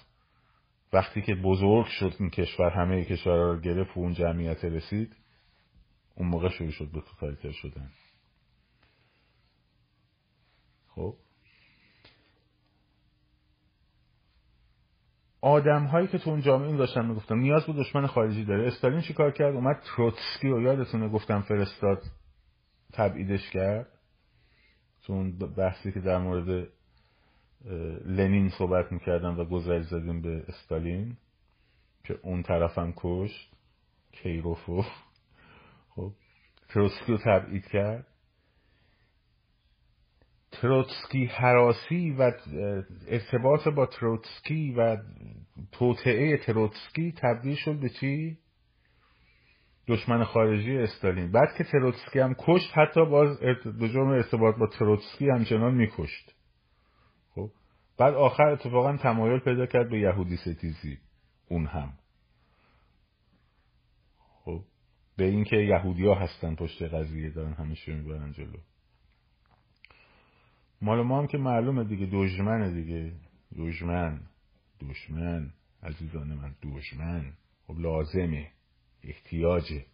وقتی 0.92 1.22
که 1.22 1.34
بزرگ 1.34 1.86
شد 1.86 2.12
این 2.18 2.30
کشور 2.30 2.70
همه 2.70 3.04
کشورها 3.04 3.52
رو 3.52 3.60
گرفت 3.60 3.96
و 3.96 4.00
اون 4.00 4.12
جمعیت 4.12 4.64
رسید 4.64 5.16
اون 6.14 6.28
موقع 6.28 6.48
شروع 6.48 6.70
شد 6.70 6.90
به 6.92 7.00
توتالیتر 7.00 7.52
شدن. 7.52 7.90
خب. 10.88 11.14
آدم 15.40 15.84
هایی 15.84 16.08
که 16.08 16.18
تو 16.18 16.30
اون 16.30 16.40
جامعه 16.40 16.68
این 16.68 16.76
داشتن 16.76 17.06
می‌گفتم 17.06 17.38
نیاز 17.38 17.66
به 17.66 17.72
دشمن 17.72 18.06
خارجی 18.06 18.44
داره. 18.44 18.66
استالین 18.66 19.00
چیکار 19.00 19.30
کرد؟ 19.30 19.54
اومد 19.54 19.82
تروتسکی 19.96 20.48
رو 20.48 20.62
یادتونه 20.62 21.08
گفتم 21.08 21.40
فرستاد 21.40 22.02
تبعیدش 22.92 23.50
کرد. 23.50 23.88
تو 25.02 25.12
اون 25.12 25.38
بحثی 25.38 25.92
که 25.92 26.00
در 26.00 26.18
مورد 26.18 26.68
لنین 28.06 28.48
صحبت 28.48 28.92
می‌کردن 28.92 29.28
و 29.28 29.44
گذری 29.44 29.82
زدیم 29.82 30.22
به 30.22 30.44
استالین 30.48 31.16
که 32.04 32.18
اون 32.22 32.42
طرفم 32.42 32.92
کشت 32.96 33.52
کیروفو. 34.12 34.84
خب. 35.94 36.12
تروتسکی 36.68 37.12
رو 37.12 37.18
تبعید 37.18 37.66
کرد. 37.66 38.06
تروتسکی 40.52 41.24
هراسی 41.24 42.10
و 42.10 42.32
ارتباط 43.08 43.68
با 43.68 43.86
تروتسکی 43.86 44.74
و 44.78 44.96
توطئه 45.72 46.36
تروتسکی 46.36 47.14
تبدیل 47.16 47.56
شد 47.56 47.80
به 47.80 47.88
چی؟ 47.88 48.38
دشمن 49.88 50.24
خارجی 50.24 50.78
استالین. 50.78 51.32
بعد 51.32 51.56
که 51.58 51.64
تروتسکی 51.64 52.18
هم 52.18 52.34
کشت 52.38 52.78
حتی 52.78 53.04
باز 53.04 53.40
به 53.64 53.88
جرم 53.88 54.08
ارتباط 54.08 54.56
با 54.56 54.66
تروتسکی 54.66 55.30
همچنان 55.30 55.74
میکشت. 55.74 56.34
خب. 57.34 57.50
بعد 57.98 58.14
آخر 58.14 58.48
اتفاقا 58.48 58.96
تمایل 58.96 59.40
پیدا 59.40 59.66
کرد 59.66 59.90
به 59.90 59.98
یهودی 60.00 60.36
ستیزی. 60.36 60.98
اون 61.48 61.66
هم 61.66 61.92
خب 64.44 64.64
به 65.16 65.24
اینکه 65.24 65.56
یهودی 65.56 66.06
ها 66.06 66.14
هستن 66.14 66.54
پشت 66.54 66.82
قضیه 66.82 67.30
دارن 67.30 67.52
همیشه 67.52 67.94
می‌برن 67.94 68.32
جلو. 68.32 68.58
مال 70.82 71.02
ما 71.02 71.18
هم 71.18 71.26
که 71.26 71.38
معلومه 71.38 71.84
دیگه 71.84 72.08
دشمنه 72.12 72.70
دیگه. 72.70 73.12
دشمن 73.58 74.20
دشمن 74.80 75.50
عزیزان 75.82 76.28
من 76.28 76.54
دشمن. 76.62 77.32
خب 77.66 77.78
لازمه 77.78 78.50
احتیاجه. 79.04 79.86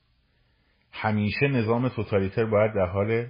همیشه 0.93 1.49
نظام 1.49 1.89
توتالیتر 1.89 2.45
باید 2.45 2.75
در 2.75 2.87
حال 2.87 3.27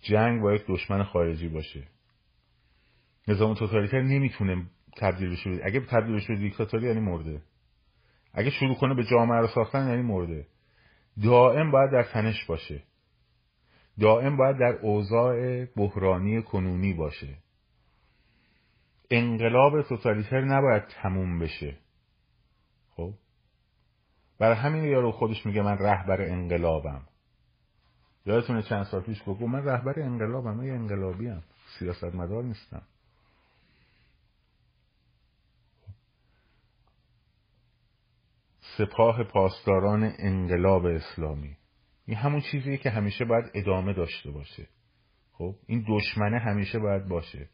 جنگ 0.00 0.42
با 0.42 0.54
یک 0.54 0.62
دشمن 0.68 1.02
خارجی 1.02 1.48
باشه. 1.48 1.88
نظام 3.28 3.54
توتالیتر 3.54 4.02
نمی‌تونه 4.02 4.66
تبدیل 4.96 5.30
بشه 5.30 5.50
اگه 5.64 5.80
تبدیل 5.80 6.14
بشه 6.14 6.34
دیکتاتوری 6.34 6.86
یعنی 6.86 7.00
مرده. 7.00 7.42
اگه 8.34 8.50
شروع 8.50 8.74
کنه 8.74 8.94
به 8.94 9.04
جامعه 9.04 9.40
رو 9.40 9.46
ساختن 9.46 9.88
یعنی 9.88 10.02
مرده. 10.02 10.46
دائم 11.22 11.70
باید 11.70 11.90
در 11.90 12.02
تنش 12.02 12.44
باشه. 12.44 12.82
دائم 14.00 14.36
باید 14.36 14.58
در 14.58 14.78
اوضاع 14.82 15.64
بحرانی 15.64 16.42
کنونی 16.42 16.92
باشه. 16.92 17.38
انقلاب 19.10 19.82
توتالیتر 19.82 20.40
نباید 20.40 20.82
تموم 21.02 21.38
بشه. 21.38 21.76
خب؟ 22.90 23.14
برای 24.38 24.56
همین 24.56 24.84
یارو 24.84 25.12
خودش 25.12 25.46
میگه 25.46 25.62
من 25.62 25.78
رهبر 25.78 26.22
انقلابم. 26.22 27.02
یادتونه 28.26 28.62
چند 28.62 28.84
سال 28.84 29.00
پیش 29.00 29.22
گفت 29.26 29.42
من 29.42 29.64
رهبر 29.64 30.00
انقلابم 30.00 30.54
من 30.54 30.70
انقلابی 30.70 31.28
هم 31.28 31.42
سیاست 31.78 32.14
مدار 32.14 32.44
نیستم. 32.44 32.82
سپاه 38.78 39.24
پاسداران 39.24 40.12
انقلاب 40.18 40.84
اسلامی. 40.84 41.56
این 42.06 42.16
همون 42.16 42.40
چیزیه 42.40 42.76
که 42.76 42.90
همیشه 42.90 43.24
باید 43.24 43.50
ادامه 43.54 43.92
داشته 43.92 44.30
باشه. 44.30 44.68
خب 45.32 45.54
این 45.66 45.84
دشمنه 45.88 46.38
همیشه 46.38 46.78
باید 46.78 47.08
باشه. 47.08 47.48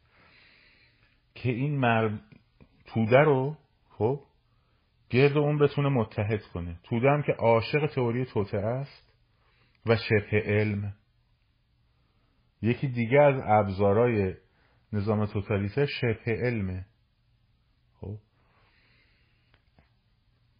که 1.35 1.49
این 1.49 1.79
مر... 1.79 2.17
توده 2.85 3.17
رو 3.17 3.57
خب 3.89 4.19
گرد 5.09 5.37
اون 5.37 5.57
بتونه 5.57 5.89
متحد 5.89 6.41
کنه. 6.41 6.79
توده 6.83 7.09
هم 7.09 7.23
که 7.23 7.31
عاشق 7.31 7.87
تئوری 7.95 8.25
توته 8.25 8.57
است 8.57 9.13
و 9.85 9.95
شبه 9.95 10.43
علم. 10.45 10.93
یکی 12.61 12.87
دیگه 12.87 13.21
از 13.21 13.41
ابزارهای 13.45 14.33
نظام 14.93 15.25
توتالیتر 15.25 15.85
شبه 15.85 16.31
علمه 16.43 16.85
خب 18.01 18.17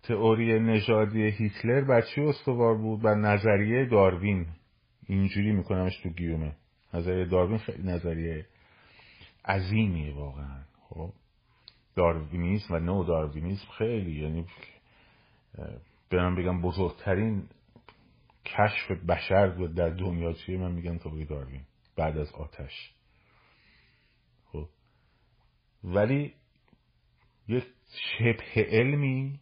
تئوری 0.04 0.60
نژادی 0.60 1.24
هیتلر 1.24 1.82
بر 1.82 2.02
چی 2.02 2.22
استوار 2.22 2.78
بود؟ 2.78 3.02
بر 3.02 3.16
نظریه 3.16 3.86
داروین. 3.86 4.48
اینجوری 5.08 5.52
میکنمش 5.52 6.00
تو 6.04 6.10
گیومه. 6.10 6.56
نظریه 6.94 7.26
داروین 7.26 7.58
خیلی 7.58 7.84
نظریه 7.84 8.46
عظیمیه 9.46 10.14
واقعا. 10.16 10.64
خب؟ 10.90 11.14
داروینیسم 11.96 12.74
و 12.74 12.80
نو 12.80 13.04
داروینیسم 13.04 13.68
خیلی 13.78 14.22
یعنی 14.22 14.46
برم 16.10 16.36
بگم 16.36 16.62
بزرگترین 16.62 17.44
کشف 18.46 18.92
بشر 18.92 19.50
بود 19.50 19.76
در 19.76 19.90
دنیا. 19.90 20.34
چیه؟ 20.34 20.58
من 20.58 20.72
میگم 20.72 20.98
تئوری 20.98 21.26
داروین. 21.26 21.62
بعد 21.96 22.18
از 22.18 22.32
آتش. 22.32 22.94
خب؟ 24.46 24.68
ولی 25.84 26.34
یک 27.48 27.64
شبه 28.18 28.66
علمی 28.68 29.40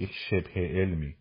یک 0.00 0.10
شبه 0.12 0.60
علمی. 0.60 1.14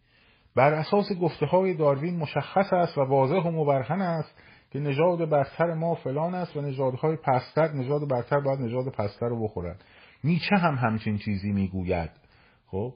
بر 0.55 0.73
اساس 0.73 1.05
گفته 1.21 1.45
های 1.45 1.73
داروین 1.73 2.17
مشخص 2.17 2.73
است 2.73 2.97
و 2.97 3.01
واضح 3.01 3.47
و 3.47 3.51
مبرهن 3.51 4.01
است 4.01 4.35
که 4.71 4.79
نژاد 4.79 5.29
برتر 5.29 5.73
ما 5.73 5.95
فلان 5.95 6.35
است 6.35 6.57
و 6.57 6.61
نژادهای 6.61 7.15
پستر 7.15 7.73
نژاد 7.73 8.09
برتر 8.09 8.39
باید 8.39 8.59
نژاد 8.59 8.87
پستر 8.87 9.27
رو 9.27 9.43
بخورن 9.43 9.75
نیچه 10.23 10.55
هم 10.55 10.75
همچین 10.75 11.17
چیزی 11.17 11.51
می‌گوید. 11.51 12.09
خب؟ 12.67 12.93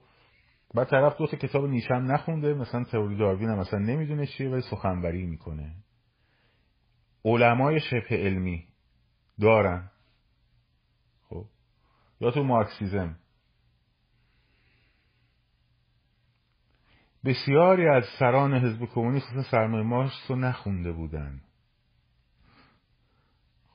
بعد 0.75 0.89
طرف 0.89 1.17
دو 1.17 1.27
تا 1.27 1.38
کتاب 1.38 1.65
نیچه 1.65 1.95
هم 1.95 2.11
نخونده 2.11 2.53
مثلا 2.53 2.84
تئوری 2.84 3.17
داروین 3.17 3.49
هم 3.49 3.59
مثلا 3.59 3.79
نمی‌دونه 3.79 4.25
چیه 4.25 4.49
ولی 4.49 4.61
سخنوری 4.61 5.25
می‌کنه. 5.25 5.75
علمای 7.25 7.79
شبه 7.79 8.17
علمی 8.17 8.67
دارن. 9.41 9.91
خب؟ 11.29 11.45
یا 12.21 12.31
تو 12.31 12.43
مارکسیزم. 12.43 13.15
بسیاری 17.26 17.88
از 17.88 18.03
سران 18.19 18.53
حزب 18.53 18.86
کمونیست 18.86 19.26
خصوصا 19.26 19.51
سرمایه 19.51 19.84
مارکس 19.84 20.26
رو 20.30 20.36
نخونده 20.36 20.91
بودن. 20.91 21.41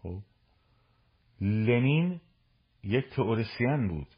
خب. 0.03 0.22
لنین 1.40 2.20
یک 2.82 3.11
تئوریسین 3.11 3.88
بود. 3.88 4.09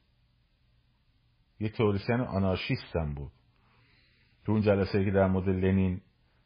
یک 1.61 1.73
تئوریسین 1.73 2.21
آنارشیست 2.21 2.97
هم 2.97 3.15
بود. 3.15 3.33
تو 4.45 4.53
اون 4.53 4.61
جلسه 4.61 5.05
که 5.05 5.11
در 5.11 5.27
مورد 5.27 5.49
لنین 5.49 6.01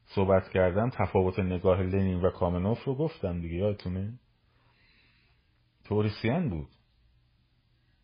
صحبت 0.04 0.48
کردم 0.48 0.90
تفاوت 0.90 1.38
نگاه 1.38 1.80
لنین 1.82 2.20
و 2.22 2.30
کامنوف 2.30 2.84
رو 2.84 2.94
گفتم 2.94 3.40
دیگه 3.40 3.54
یادتونه؟ 3.54 4.18
تئوریسین 5.84 6.50
بود. 6.50 6.68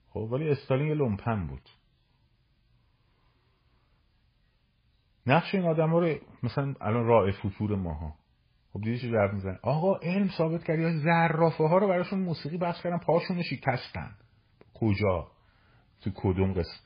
خب 0.08 0.20
ولی 0.20 0.48
استالین 0.48 0.86
یه 0.86 0.94
لومپن 0.94 1.46
بود. 1.46 1.68
نقش 5.30 5.54
این 5.54 5.64
آدم 5.64 5.94
رو 5.94 6.14
مثلا 6.42 6.74
الان 6.80 7.06
راه 7.06 7.30
فطور 7.30 7.76
ماها. 7.76 8.14
خب 8.72 8.80
دیدی 8.80 8.98
چه 8.98 9.08
جواب 9.08 9.32
میزن 9.32 9.58
آقا 9.62 9.96
علم 9.96 10.28
ثابت 10.38 10.64
کرد 10.64 10.78
یا 10.78 10.98
زرافه 10.98 11.64
ها 11.64 11.78
رو 11.78 11.88
براشون 11.88 12.20
موسیقی 12.20 12.58
بخش 12.58 12.82
کردن 12.82 12.98
پاشون 12.98 13.42
شکستن. 13.42 14.14
کجا؟ 14.74 15.30
تو 16.00 16.10
کدوم 16.14 16.52
قسم؟ 16.52 16.80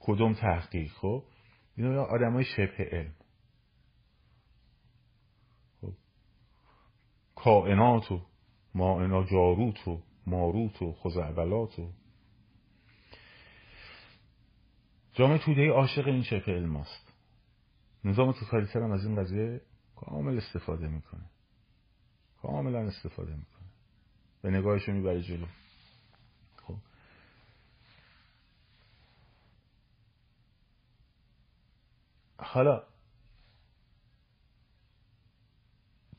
کدوم 0.00 0.34
تحقیق؟ 0.34 0.92
خب؟ 0.92 1.22
اینا 1.76 2.04
آدم 2.04 2.32
های 2.32 2.44
شبه 2.44 2.88
علم. 2.92 3.14
خب؟ 5.80 5.92
کائنات 7.34 8.12
و 8.12 8.20
مائنا 8.74 9.24
جاروت 9.24 9.88
و 9.88 10.02
ماروت 10.26 10.82
و 10.82 10.92
خزعبلات 10.92 11.78
و 11.78 11.92
جامعه 15.12 15.38
توده 15.38 15.70
عاشق 15.70 16.06
این 16.06 16.22
شبه 16.22 16.52
علم 16.52 16.76
است 16.76 17.11
نظام 18.04 18.32
توتالیتر 18.32 18.82
هم 18.82 18.90
از 18.90 19.04
این 19.04 19.16
قضیه 19.16 19.60
کامل 19.96 20.36
استفاده 20.38 20.88
می‌کنه. 20.88 21.30
کاملا 22.42 22.78
استفاده 22.78 23.30
می‌کنه. 23.36 23.68
به 24.42 24.50
نگاهشو 24.50 24.92
می‌بره 24.92 25.22
جلو. 25.22 25.46
خب. 26.56 26.76
حالا 32.38 32.82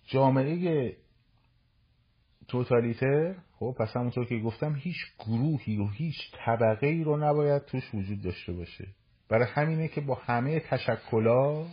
جامعه 0.04 0.98
توتالیتر 2.48 3.36
خب 3.54 3.76
پس 3.80 3.98
همونطور 3.98 4.26
که 4.26 4.40
گفتم 4.40 4.76
هیچ 4.76 4.98
گروهی 5.20 5.78
و 5.78 5.88
هیچ 5.88 6.16
طبقه 6.34 6.88
ای 6.88 7.04
رو 7.04 7.18
نباید 7.18 7.66
توش 7.66 7.94
وجود 7.94 8.22
داشته 8.22 8.54
باشه. 8.54 8.88
برای 9.34 9.48
همینه 9.54 9.88
که 9.88 10.02
با 10.02 10.16
همه 10.16 10.60
تشکلا 10.60 11.66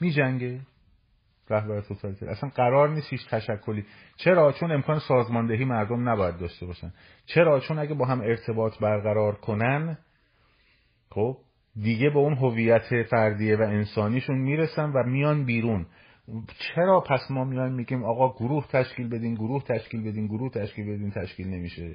میجنگه 0.00 0.60
رهبر 1.50 1.80
توتالیتر. 1.80 2.28
اصلا 2.28 2.50
قرار 2.50 2.88
نیست 2.88 3.10
هیچ 3.10 3.28
تشکلی. 3.28 3.84
چرا؟ 4.16 4.52
چون 4.52 4.72
امکان 4.72 4.98
سازماندهی 4.98 5.64
مردم 5.64 6.08
نباید 6.08 6.38
داشته 6.38 6.66
باشن. 6.66 6.92
چرا؟ 7.26 7.60
چون 7.60 7.78
اگه 7.78 7.94
با 7.94 8.06
هم 8.06 8.20
ارتباط 8.20 8.78
برقرار 8.78 9.34
کنن 9.34 9.98
خب 11.10 11.36
دیگه 11.82 12.10
به 12.10 12.18
اون 12.18 12.34
هویت 12.34 13.02
فردیه 13.10 13.56
و 13.56 13.62
انسانیشون 13.62 14.38
می‌رسن 14.38 14.92
و 14.94 15.02
میان 15.06 15.44
بیرون. 15.44 15.86
چرا؟ 16.58 17.00
پس 17.00 17.30
ما 17.30 17.44
میایم 17.44 17.72
میگیم 17.72 18.04
آقا 18.04 18.32
گروه 18.32 18.66
تشکیل 18.68 19.08
بدین 19.08 19.34
گروه 19.34 19.64
تشکیل 19.64 20.02
بدین 20.02 20.26
گروه 20.26 20.50
تشکیل 20.50 20.94
بدین 20.94 21.10
تشکیل 21.10 21.48
نمیشه. 21.48 21.94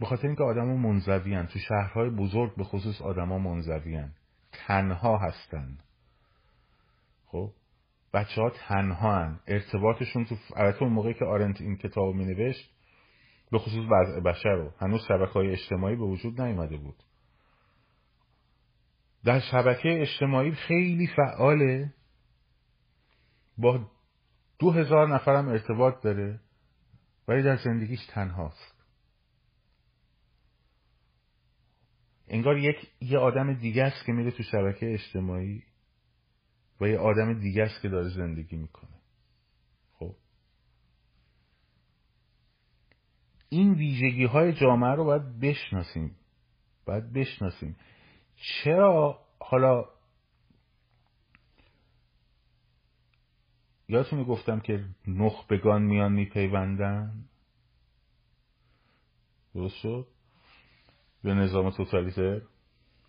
به 0.00 0.06
خاطر 0.06 0.26
اینکه 0.26 0.44
آدما 0.44 0.76
منزوی 0.76 1.46
تو 1.46 1.58
شهرهای 1.58 2.10
بزرگ 2.10 2.56
به 2.56 2.64
خصوص 2.64 3.02
آدما 3.02 3.38
منزوی 3.38 4.04
تنها 4.52 5.18
هستن. 5.18 5.78
خب؟ 7.26 7.50
بچه 8.14 8.42
ها 8.42 8.50
تنها 8.50 9.24
هن. 9.24 9.40
ارتباطشون 9.46 10.24
تو 10.24 10.36
البته 10.56 10.82
اون 10.82 10.92
موقعی 10.92 11.14
که 11.14 11.24
آرنت 11.24 11.60
این 11.60 11.76
کتاب 11.76 12.14
می 12.14 12.24
نوشت 12.24 12.70
به 13.50 13.58
خصوص 13.58 13.84
وضع 13.90 14.20
بشر 14.20 14.54
رو. 14.54 14.72
هنوز 14.78 15.00
شبکه 15.08 15.32
های 15.32 15.52
اجتماعی 15.52 15.96
به 15.96 16.04
وجود 16.04 16.40
نیومده 16.40 16.76
بود. 16.76 16.96
در 19.24 19.40
شبکه 19.40 20.00
اجتماعی 20.00 20.52
خیلی 20.52 21.06
فعاله. 21.06 21.94
با 23.58 23.80
دو 24.58 24.70
هزار 24.70 25.08
نفرم 25.14 25.48
ارتباط 25.48 26.02
داره 26.02 26.40
ولی 27.28 27.42
در 27.42 27.56
زندگیش 27.56 28.06
تنهاست. 28.06 28.69
انگار 32.30 32.58
یک 32.58 32.76
یه 33.00 33.18
آدم 33.18 33.54
دیگه 33.54 33.82
است 33.82 34.06
که 34.06 34.12
میره 34.12 34.30
تو 34.30 34.42
شبکه 34.42 34.94
اجتماعی 34.94 35.62
و 36.80 36.88
یه 36.88 36.98
آدم 36.98 37.40
دیگه 37.40 37.62
است 37.62 37.82
که 37.82 37.88
داره 37.88 38.08
زندگی 38.08 38.56
می‌کنه. 38.56 38.90
خب. 39.92 40.14
این 43.48 43.72
ویژگی 43.74 44.24
های 44.24 44.52
جامعه 44.52 44.90
رو 44.90 45.04
باید 45.04 45.40
بشناسیم. 45.40 46.16
باید 46.86 47.12
بشناسیم. 47.12 47.76
چرا 48.36 49.20
حالا 49.40 49.84
یادتونه 53.88 54.24
گفتم 54.24 54.60
که 54.60 54.84
نخبگان 55.06 55.82
میان 55.82 56.12
میپیوندن؟ 56.12 57.24
درست 59.54 59.76
شد؟ 59.76 60.06
به 61.22 61.34
نظام 61.34 61.70
توتالیتر 61.70 62.40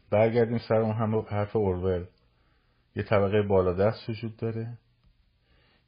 برگردیم 0.10 0.58
سر 0.58 0.76
اون 0.76 0.96
هم 0.96 1.20
حرف 1.20 1.56
اورول. 1.56 2.06
یه 2.96 3.04
طبقه 3.04 3.42
بالادست 3.42 4.10
وجود 4.10 4.38
داره. 4.38 4.78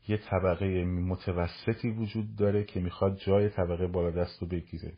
یه 0.07 0.17
طبقه 0.17 0.85
متوسطی 0.85 1.89
وجود 1.89 2.35
داره 2.35 2.63
که 2.63 2.79
می‌خواد 2.79 3.17
جای 3.17 3.49
طبقه 3.49 3.87
بالادست 3.87 4.41
رو 4.41 4.47
بگیره. 4.47 4.93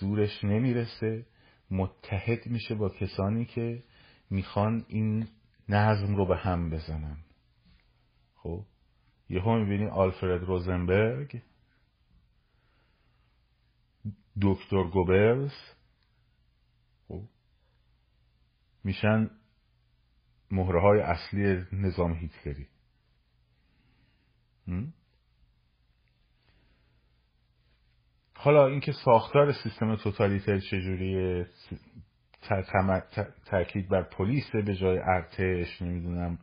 زورش 0.00 0.44
نمی‌رسه. 0.44 1.26
متحد 1.70 2.46
میشه 2.46 2.74
با 2.74 2.88
کسانی 2.88 3.44
که 3.44 3.82
می‌خوان 4.30 4.84
این 4.88 5.28
نظم 5.68 6.16
رو 6.16 6.26
به 6.26 6.36
هم 6.36 6.70
بزنن. 6.70 7.16
خب؟ 8.34 8.64
یهو 9.28 9.58
می‌بینی 9.58 9.86
آلفرد 9.86 10.44
روزنبرگ 10.44 11.42
دکتر 14.42 14.84
گوبرز 14.84 15.52
خب 17.08 17.22
میشن 18.84 19.30
مهره 20.50 20.80
های 20.80 21.00
اصلی 21.00 21.64
نظام 21.72 22.12
هیتلری. 22.12 22.66
حالا 28.34 28.66
اینکه 28.66 28.92
ساختار 28.92 29.52
سیستم 29.52 29.96
توتالیتر 29.96 30.58
چجوریه 30.58 31.46
تاکید 33.44 33.88
بر 33.88 34.02
پلیس 34.02 34.50
به 34.50 34.74
جای 34.74 34.98
ارتش 34.98 35.82
نمی‌دونم 35.82 36.38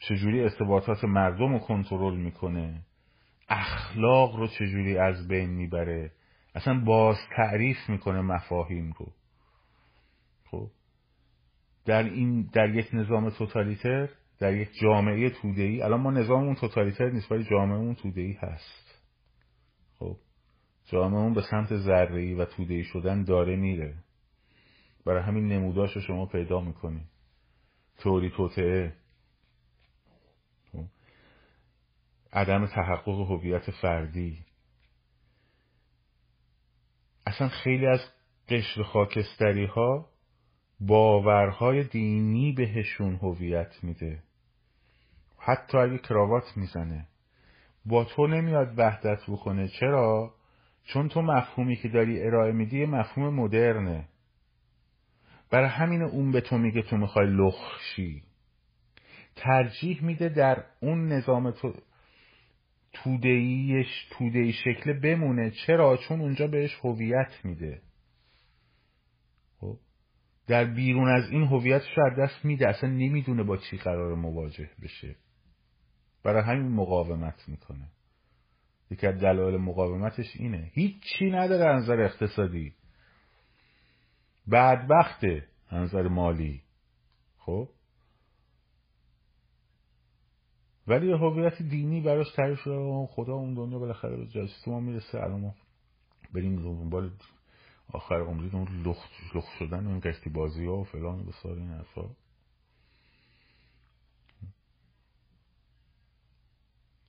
چجوری 0.00 0.44
استباطات 0.44 1.04
مردم 1.04 1.52
رو 1.52 1.58
کنترل 1.58 2.16
می‌کنه 2.16 2.82
اخلاق 3.48 4.36
رو 4.36 4.46
چجوری 4.46 4.98
از 4.98 5.28
بین 5.28 5.50
می‌بره 5.50 6.12
اصلا 6.54 6.80
باز 6.80 7.16
تعریف 7.36 7.88
می‌کنه 7.88 8.20
مفاهیم 8.20 8.92
رو. 8.98 9.12
خب. 10.54 10.70
در 11.84 12.02
این 12.02 12.50
در 12.52 12.74
یک 12.74 12.88
نظام 12.92 13.30
توتالیتر 13.30 14.08
در 14.38 14.56
یک 14.56 14.68
جامعه 14.82 15.30
توده‌ای 15.30 15.82
الان 15.82 16.00
ما 16.00 16.10
نظاممون 16.10 16.54
توتالیتر 16.54 17.10
نیست 17.10 17.32
ولی 17.32 17.44
جامعهمون 17.44 17.94
توده‌ای 17.94 18.32
هست. 18.32 19.02
خب. 19.98 20.16
جامعهمون 20.86 21.34
به 21.34 21.42
سمت 21.50 21.76
ذره‌ای 21.76 22.34
و 22.34 22.44
توده‌ای 22.44 22.84
شدن 22.84 23.24
داره 23.24 23.56
میره. 23.56 23.94
برای 25.06 25.22
همین 25.22 25.48
نموداش 25.48 25.92
رو 25.92 26.00
شما 26.00 26.26
پیدا 26.26 26.60
می‌کنی 26.60 27.00
توری 27.98 28.30
توتعه 28.30 28.92
خب. 30.72 30.84
عدم 32.32 32.66
تحقق 32.66 33.30
هویت 33.30 33.70
فردی. 33.70 34.38
اصلا 37.26 37.48
خیلی 37.48 37.86
از 37.86 38.00
قشر 38.48 38.82
خاکستری 38.82 39.64
ها 39.64 40.13
باورهای 40.86 41.84
دینی 41.84 42.52
بهشون 42.52 43.14
هویت 43.16 43.84
میده. 43.84 44.22
حتی 45.38 45.78
اگه 45.78 45.98
کراوات 45.98 46.56
می‌زنه. 46.56 47.06
با 47.86 48.04
تو 48.04 48.26
نمیاد 48.26 48.78
وحدت 48.78 49.18
بکنه 49.28 49.68
چرا؟ 49.68 50.34
چون 50.84 51.08
تو 51.08 51.22
مفهومی 51.22 51.76
که 51.76 51.88
داری 51.88 52.22
ارائه 52.22 52.52
میدی 52.52 52.86
مفهوم 52.86 53.34
مدرنه. 53.34 54.08
برای 55.50 55.68
همین 55.68 56.02
اون 56.02 56.32
به 56.32 56.40
تو 56.40 56.58
میگه 56.58 56.82
تو 56.82 56.96
می‌خوای 56.96 57.26
لخشی 57.26 58.22
ترجیح 59.36 60.04
میده 60.04 60.28
در 60.28 60.64
اون 60.80 61.12
نظام 61.12 61.50
تو 61.50 61.74
تودهی 62.92 64.52
شکل 64.64 64.92
بمونه. 64.92 65.50
چرا؟ 65.50 65.96
چون 65.96 66.20
اونجا 66.20 66.46
بهش 66.46 66.78
هویت 66.82 67.32
میده. 67.44 67.82
در 70.46 70.64
بیرون 70.64 71.08
از 71.08 71.30
این 71.30 71.44
هویتش 71.44 71.98
از 71.98 72.18
دست 72.18 72.44
میده 72.44 72.68
اصلا 72.68 72.90
نمی‌دونه 72.90 73.42
با 73.42 73.56
چی 73.56 73.76
قرار 73.76 74.14
مواجه 74.14 74.70
بشه. 74.82 75.16
برای 76.22 76.42
همین 76.42 76.72
مقاومت 76.72 77.48
می‌کنه. 77.48 77.88
یکی 78.90 79.06
از 79.06 79.20
دلایل 79.20 79.56
مقاومتش 79.56 80.36
اینه. 80.36 80.70
هیچی 80.74 81.30
نداره 81.30 81.76
نظر 81.76 82.00
اقتصادی. 82.00 82.74
بدبخته 84.52 85.46
نظر 85.72 86.08
مالی. 86.08 86.62
خب؟ 87.38 87.68
ولی 90.86 91.12
هویت 91.12 91.62
دینی 91.62 92.00
براش 92.00 92.32
تعریف 92.32 92.58
شده 92.58 93.06
خدا 93.06 93.32
اون 93.32 93.54
دنیا 93.54 93.78
بالاخره 93.78 94.16
به 94.16 94.26
جاسوسی 94.26 94.70
ما 94.70 94.80
می‌رسه. 94.80 95.18
الان 95.18 95.40
ما 95.40 95.54
بریم 96.34 96.56
دنبال 96.56 97.10
آخر 97.92 98.20
عمری 98.20 98.50
اون 98.52 98.82
لخت, 98.82 99.10
لخت 99.34 99.58
شدن 99.58 99.86
اون 99.86 100.00
قشتی 100.00 100.30
بازی 100.30 100.66
ها 100.66 100.76
و 100.76 100.84
فلان 100.84 101.20
و 101.20 101.24
بسار 101.24 101.58
این 101.58 101.70
حرفا. 101.70 102.10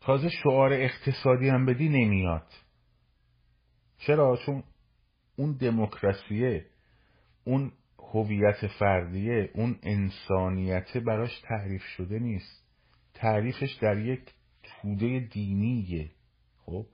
تازه 0.01 0.29
شعار 0.29 0.73
اقتصادی 0.73 1.49
هم 1.49 1.65
بدی 1.65 1.89
نمیاد. 1.89 2.47
چرا؟ 3.97 4.37
چون 4.45 4.63
اون 5.35 5.51
دموکراسیه 5.57 6.65
اون 7.43 7.71
هویت 7.99 8.67
فردیه 8.79 9.51
اون 9.53 9.79
انسانیت 9.83 10.97
براش 10.97 11.39
تعریف 11.39 11.81
شده 11.81 12.19
نیست. 12.19 12.65
تعریفش 13.13 13.73
در 13.81 13.97
یک 13.97 14.33
توده 14.63 15.19
دینیه 15.19 16.11
خب؟ 16.57 16.85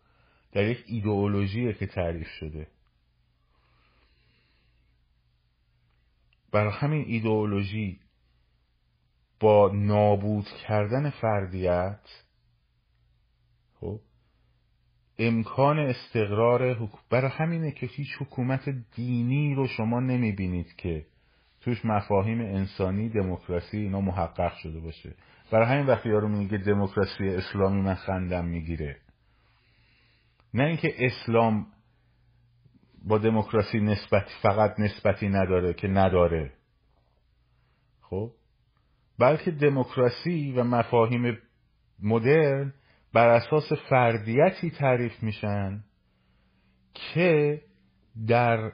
در 0.51 0.63
یک 0.63 0.83
ایدئولوژیه 0.87 1.73
که 1.73 1.87
تعریف 1.87 2.27
شده. 2.27 2.67
برای 6.51 6.73
همین 6.73 7.05
ایدئولوژی 7.07 7.99
با 9.39 9.71
نابود 9.73 10.45
کردن 10.67 11.09
فردیت 11.09 11.99
خب 13.79 13.99
امکان 15.19 15.79
استقرار 15.79 16.73
حکومت 16.73 17.03
برای 17.09 17.31
همینه 17.31 17.71
که 17.71 17.85
هیچ 17.85 18.07
حکومت 18.19 18.69
دینی 18.95 19.55
رو 19.55 19.67
شما 19.67 19.99
نمی‌بینید 19.99 20.75
که 20.75 21.05
توش 21.61 21.85
مفاهیم 21.85 22.41
انسانی 22.41 23.09
دموکراسی 23.09 23.77
اینا 23.77 24.01
محقق 24.01 24.55
شده 24.57 24.79
باشه. 24.79 25.15
برای 25.51 25.67
همین 25.67 25.85
وقتی 25.85 26.09
یارو 26.09 26.27
میگه 26.27 26.57
دموکراسی 26.57 27.27
اسلامی 27.27 27.81
من 27.81 27.95
خندم 27.95 28.45
می‌گیره. 28.45 28.97
نه 30.53 30.63
اینکه 30.63 30.95
اسلام 30.99 31.67
با 33.01 33.17
دموکراسی 33.17 33.79
نسبت 33.79 34.25
فقط 34.41 34.79
نسبتی 34.79 35.29
نداره 35.29 35.73
که 35.73 35.87
نداره. 35.87 36.53
خب؟ 38.01 38.31
بلکه 39.19 39.51
دموکراسی 39.51 40.51
و 40.51 40.63
مفاهیم 40.63 41.37
مدرن 42.03 42.73
بر 43.13 43.27
اساس 43.27 43.73
فردیتی 43.89 44.71
تعریف 44.71 45.23
میشن 45.23 45.83
که 46.93 47.61
در 48.27 48.71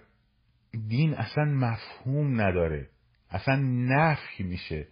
دین 0.88 1.14
اصلا 1.14 1.46
مفهوم 1.46 2.42
نداره. 2.42 2.90
اصلا 3.30 3.56
نفی 3.66 4.44
میشه. 4.44 4.88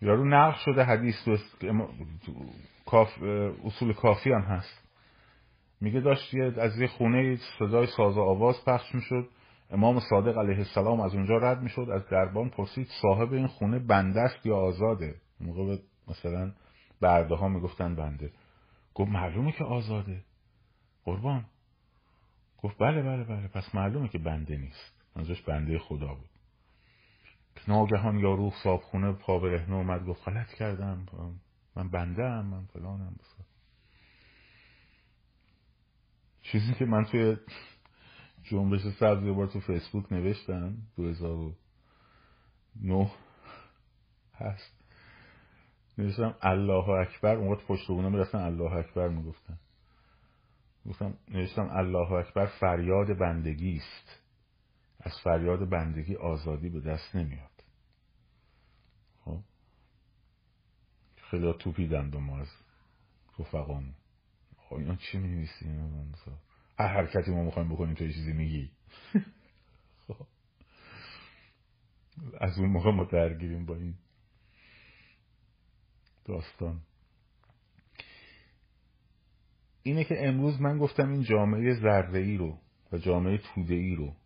یارو 0.00 0.24
نقل 0.24 0.58
شده 0.64 0.84
حدیث 0.84 1.28
اصول 3.64 3.92
کافی 3.92 4.32
هم 4.32 4.40
هست. 4.40 4.81
میگه 5.82 6.00
داشت 6.00 6.34
از 6.58 6.80
یه 6.80 6.86
خونه 6.86 7.38
صدای 7.58 7.86
ساز 7.86 8.16
و 8.16 8.20
آواز 8.20 8.64
پخش 8.66 8.94
می‌شد. 8.94 9.28
امام 9.70 10.00
صادق 10.10 10.38
علیه 10.38 10.58
السلام 10.58 11.00
از 11.00 11.14
اونجا 11.14 11.36
رد 11.36 11.62
می‌شد. 11.62 11.90
از 11.90 12.08
دربان 12.08 12.48
پرسید 12.50 12.88
صاحب 13.02 13.32
این 13.32 13.46
خونه 13.46 13.78
بنده 13.78 14.20
است 14.20 14.46
یا 14.46 14.56
آزاده؟ 14.56 15.14
موقع 15.40 15.76
مثلا 16.08 16.52
برده 17.00 17.34
ها 17.34 17.48
می‌گفتن 17.48 17.94
بنده. 17.94 18.32
گفت 18.94 19.10
معلومه 19.10 19.52
که 19.52 19.64
آزاده. 19.64 20.20
قربان. 21.04 21.44
گفت 22.62 22.78
بله 22.78 23.02
بله 23.02 23.24
بله 23.24 23.48
پس 23.48 23.74
معلومه 23.74 24.08
که 24.08 24.18
بنده 24.18 24.56
نیست. 24.56 25.02
منظورش 25.16 25.42
بنده 25.42 25.78
خدا 25.78 26.14
بود. 26.14 26.30
ناگهان 27.68 28.18
یارو 28.18 28.50
صابخونه 28.50 29.12
پا 29.12 29.38
برهنه 29.38 29.76
اومد 29.76 30.06
گفت 30.06 30.28
غلط 30.28 30.48
کردم. 30.54 31.06
من 31.76 31.88
بنده 31.88 32.22
هم 32.22 32.46
من 32.46 32.64
فلانم 32.64 33.16
چیزی 36.42 36.74
که 36.74 36.84
من 36.84 37.04
توی 37.04 37.36
جنبش 38.42 38.80
سبز 38.80 39.24
یه 39.24 39.32
بار 39.32 39.46
تو 39.46 39.60
فیسبوک 39.60 40.12
نوشتم 40.12 40.76
2009 40.96 43.10
هست 44.34 44.82
نوشتم 45.98 46.34
الله 46.42 46.88
اکبر 46.88 47.36
اون 47.36 47.52
وقت 47.52 47.66
پشت 47.66 47.88
بونه 47.88 48.08
می‌رفتن 48.08 48.38
الله 48.38 48.72
اکبر 48.72 49.08
می‌گفتن. 49.08 49.58
گفتم 50.86 51.14
نوشتم 51.28 51.68
الله 51.70 52.12
اکبر 52.12 52.46
فریاد 52.46 53.18
بندگی 53.18 53.76
است. 53.76 54.18
از 55.00 55.12
فریاد 55.24 55.68
بندگی 55.68 56.16
آزادی 56.16 56.68
به 56.68 56.80
دست 56.80 57.16
نمیاد. 57.16 57.64
خب؟ 59.24 59.40
خیلی 61.16 61.52
توپیدن 61.52 62.10
به 62.10 62.18
ما 62.18 62.38
از 62.38 62.48
رفقامون 63.38 63.94
خب 64.72 64.78
اینا 64.78 64.96
چی 64.96 65.18
می 65.18 65.28
نویسیم 65.28 66.14
هر 66.78 66.86
حرکتی 66.86 67.30
ما 67.30 67.42
می‌خوایم 67.44 67.68
بکنیم 67.68 67.94
تو 67.94 68.06
چیزی 68.06 68.32
میگی. 68.32 68.70
خب. 70.08 70.26
از 72.40 72.58
اون 72.58 72.68
موقع 72.68 72.90
ما 72.90 73.04
درگیریم 73.04 73.66
با 73.66 73.76
این 73.76 73.94
داستان. 76.24 76.80
اینه 79.82 80.04
که 80.04 80.28
امروز 80.28 80.60
من 80.60 80.78
گفتم 80.78 81.12
این 81.12 81.22
جامعه 81.22 81.74
ذره 81.74 82.18
ای 82.18 82.36
رو 82.36 82.58
و 82.92 82.98
جامعه 82.98 83.38
توده 83.38 83.74
ای 83.74 83.94
رو 83.94 84.16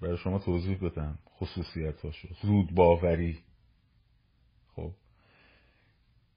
برای 0.00 0.16
شما 0.16 0.38
توضیح 0.38 0.78
بدم. 0.78 1.18
خصوصیتاشو 1.28 2.28
زود 2.42 2.74
باوری. 2.74 3.38
خب. 4.76 4.92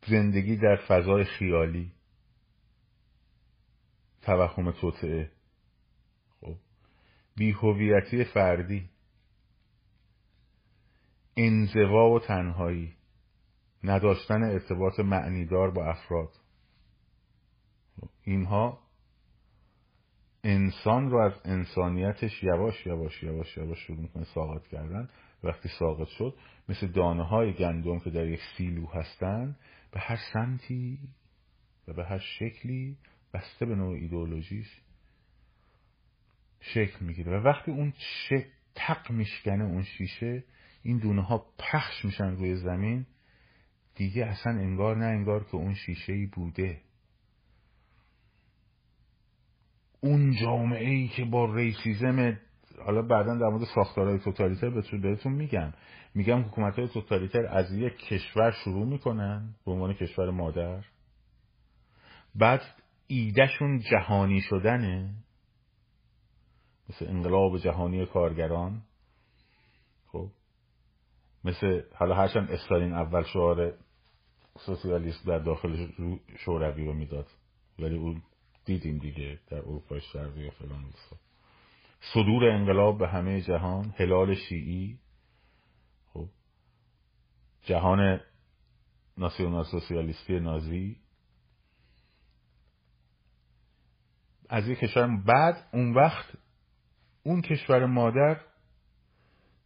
زندگی 0.07 0.55
در 0.55 0.75
فضای 0.75 1.23
خیالی. 1.23 1.96
توهم 4.27 4.71
توطعه 4.71 5.31
خب. 6.41 6.55
بیهویتی 7.35 8.23
فردی. 8.23 8.89
انزوا 11.37 12.09
و 12.09 12.19
تنهایی. 12.19 12.93
نداشتن 13.83 14.43
ارتباط 14.43 14.99
معنیدار 14.99 15.71
با 15.71 15.85
افراد. 15.85 16.29
اینها 18.23 18.79
انسان 20.43 21.09
رو 21.09 21.17
از 21.17 21.33
انسانیتش 21.45 22.43
یواش 22.43 22.85
یواش 22.85 23.23
یواش 23.23 23.57
یواش 23.57 23.79
شروع 23.79 23.99
می‌کنه 23.99 24.23
ساقط 24.23 24.67
کردن. 24.67 25.09
وقتی 25.43 25.69
ساقط 25.79 26.07
شد 26.07 26.37
مثل 26.69 26.87
دانه 26.87 27.23
های 27.23 27.53
گندم 27.53 27.99
که 27.99 28.09
در 28.09 28.27
یک 28.27 28.41
سیلو 28.57 28.87
هستن 28.87 29.55
به 29.91 29.99
هر 29.99 30.19
سمتی 30.33 30.99
و 31.87 31.93
به 31.93 32.05
هر 32.05 32.19
شکلی 32.19 32.97
بسته 33.33 33.65
به 33.65 33.75
نوع 33.75 33.93
ایدئولوژیش 33.93 34.81
شکل 36.59 37.05
می‌گیره. 37.05 37.39
و 37.39 37.43
وقتی 37.43 37.71
اون 37.71 37.93
شکل 38.29 38.49
تق 38.75 39.11
میشکنه 39.11 39.63
اون 39.63 39.83
شیشه 39.83 40.43
این 40.83 40.97
دونه 40.97 41.21
ها 41.21 41.45
پخش 41.59 42.05
میشن 42.05 42.35
روی 42.35 42.55
زمین. 42.55 43.05
دیگه 43.95 44.25
اصلا 44.25 44.53
انگار 44.53 44.97
نه 44.97 45.05
انگار 45.05 45.43
که 45.43 45.55
اون 45.55 45.73
شیشه 45.73 46.13
ای 46.13 46.25
بوده. 46.25 46.81
اون 50.01 50.31
جامعه 50.31 50.89
ای 50.89 51.07
که 51.07 51.25
با 51.25 51.55
ریسیزم 51.55 52.39
حالا 52.85 53.01
بعدا 53.01 53.35
در 53.35 53.47
مورد 53.47 53.67
ساختارهای 53.75 54.19
توتالیتر 54.19 54.69
بهتون 54.97 55.33
میگم. 55.33 55.73
میگم 56.15 56.41
حکومت 56.41 56.79
های 56.79 56.87
توتالیتر 56.87 57.45
از 57.45 57.71
یک 57.71 57.97
کشور 57.97 58.51
شروع 58.51 58.85
می‌کنن 58.85 59.55
به 59.65 59.71
عنوان 59.71 59.93
کشور 59.93 60.29
مادر. 60.29 60.83
بعد 62.35 62.61
ایدهشون 63.07 63.79
جهانی 63.79 64.41
شدنه. 64.41 65.13
مثل 66.89 67.07
انقلاب 67.07 67.57
جهانی 67.57 68.05
کارگران. 68.05 68.81
خب. 70.07 70.29
مثل 71.43 71.81
حالا 71.95 72.15
هرچند 72.15 72.51
استالین 72.51 72.93
اول 72.93 73.23
شعار 73.23 73.73
سوسیالیست 74.65 75.27
در 75.27 75.39
داخل 75.39 75.87
شوروی 76.37 76.85
رو 76.85 76.93
می‌داد. 76.93 77.27
ولی 77.79 77.95
اون 77.95 78.21
دیدیم 78.65 78.97
دیگه 78.97 79.39
در 79.47 79.57
اروپای 79.57 80.01
شرقی 80.01 80.47
و 80.47 80.51
فلان 80.51 80.93
صدور 82.13 82.49
انقلاب 82.49 82.97
به 82.97 83.07
همه 83.07 83.41
جهان 83.41 83.93
هلال 83.97 84.35
شیعی. 84.35 84.99
خب. 86.13 86.27
جهان 87.65 88.21
ناسیونال 89.17 89.63
سوسیالیستی 89.63 90.39
نازی. 90.39 90.97
از 94.49 94.67
یک 94.67 94.79
کشور 94.79 95.17
بعد 95.25 95.67
اون 95.73 95.93
وقت 95.93 96.25
اون 97.23 97.41
کشور 97.41 97.85
مادر 97.85 98.37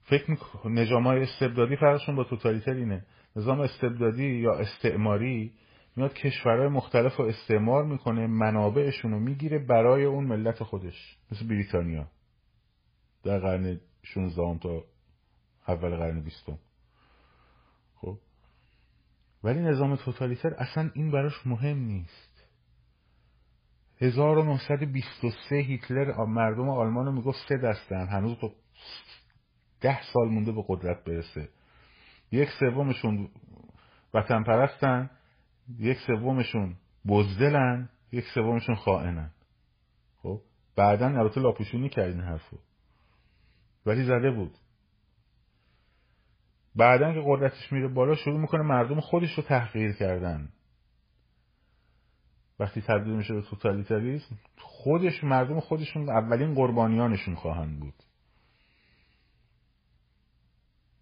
فکر 0.03 0.37
نظام 0.65 1.07
های 1.07 1.23
استبدادی 1.23 1.75
فرقشون 1.75 2.15
با 2.15 2.23
توتالیتر 2.23 2.73
اینه 2.73 3.05
نظام 3.35 3.59
استبدادی 3.59 4.27
یا 4.27 4.53
استعماری 4.53 5.53
میاد 5.95 6.13
کشورهای 6.13 6.67
مختلف 6.67 7.15
رو 7.15 7.25
استعمار 7.25 7.83
می‌کنه 7.85 8.27
منابعشون 8.27 9.11
رو 9.11 9.19
می‌گیره 9.19 9.59
برای 9.59 10.03
اون 10.03 10.23
ملت 10.23 10.63
خودش 10.63 11.17
مثل 11.31 11.47
بریتانیا. 11.47 12.07
در 13.23 13.39
قرن 13.39 13.79
16 14.03 14.59
تا 14.59 14.83
اول 15.67 15.95
قرن 15.95 16.21
20 16.21 16.51
خب؟ 17.95 18.17
ولی 19.43 19.59
نظام 19.59 19.95
توتالیتر 19.95 20.53
اصلا 20.53 20.91
این 20.93 21.11
براش 21.11 21.47
مهم 21.47 21.77
نیست. 21.77 22.30
1923 24.01 25.55
هیتلر 25.55 26.25
مردم 26.25 26.69
آلمان 26.69 27.05
رو 27.05 27.11
می‌گفت 27.11 27.37
سه 27.49 27.57
دستن. 27.57 28.07
هنوز 28.07 28.39
با 28.39 28.51
ده 29.81 30.01
سال 30.13 30.29
مونده 30.29 30.51
به 30.51 30.63
قدرت 30.67 31.03
برسه. 31.03 31.49
یک 32.31 32.49
سومشون 32.59 33.29
وطن 34.13 34.43
پرستن 34.43 35.09
یک 35.79 35.97
سومشون 36.07 36.75
بزدلن 37.07 37.89
یک 38.11 38.25
سومشون 38.33 38.75
خائنن. 38.75 39.31
خب؟ 40.21 40.41
بعدا 40.75 41.05
البته 41.05 41.41
لاپوشونی 41.41 41.89
کرد 41.89 42.11
این 42.11 42.21
حرفو. 42.21 42.57
ولی 43.85 44.03
زده 44.03 44.31
بود. 44.31 44.57
بعدا 46.75 47.13
که 47.13 47.23
قدرتش 47.25 47.71
میره 47.71 47.87
بالا 47.87 48.15
شروع 48.15 48.39
می‌کنه 48.39 48.61
مردم 48.61 48.99
خودش 48.99 49.33
رو 49.33 49.43
تحقیر 49.43 49.91
کردن. 49.91 50.49
وقتی 52.61 52.81
تبدیل 52.81 53.13
میشه 53.13 53.33
به 53.33 53.41
توتالیتاریسم 53.41 54.35
خودش 54.57 55.23
مردم 55.23 55.59
خودشون 55.59 56.09
اولین 56.09 56.53
قربانیانشون 56.53 57.35
خواهند 57.35 57.79
بود. 57.79 57.93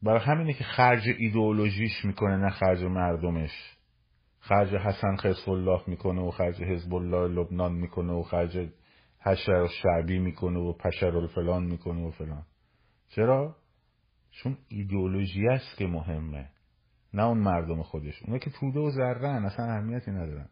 برای 0.03 0.19
همینه 0.19 0.53
که 0.53 0.63
خرج 0.63 1.03
ایدئولوژیش 1.17 2.05
می‌کنه 2.05 2.37
نه 2.37 2.49
خرج 2.49 2.83
مردمش. 2.83 3.51
خرج 4.39 4.75
حسن 4.75 5.15
خیس 5.15 5.47
الله 5.47 5.81
می‌کنه 5.87 6.21
و 6.21 6.31
خرج 6.31 6.61
حزب 6.61 6.93
الله 6.93 7.27
لبنان 7.27 7.73
می‌کنه 7.73 8.13
و 8.13 8.23
خرج 8.23 8.69
حشر 9.19 9.67
شعبی 9.67 10.19
می‌کنه 10.19 10.59
و 10.59 10.73
پشر 10.73 11.17
الفلان 11.17 11.63
می‌کنه 11.63 12.07
و 12.07 12.11
فلان. 12.11 12.45
چرا؟ 13.09 13.55
چون 14.31 14.57
ایدئولوژی 14.67 15.47
است 15.47 15.77
که 15.77 15.87
مهمه 15.87 16.49
نه 17.13 17.23
اون 17.23 17.37
مردم 17.37 17.81
خودش. 17.81 18.23
اونا 18.23 18.37
که 18.37 18.49
توده 18.49 18.79
و 18.79 18.89
ذرن 18.89 19.45
اصلا 19.45 19.65
اهمیتی 19.65 20.11
ندارن. 20.11 20.49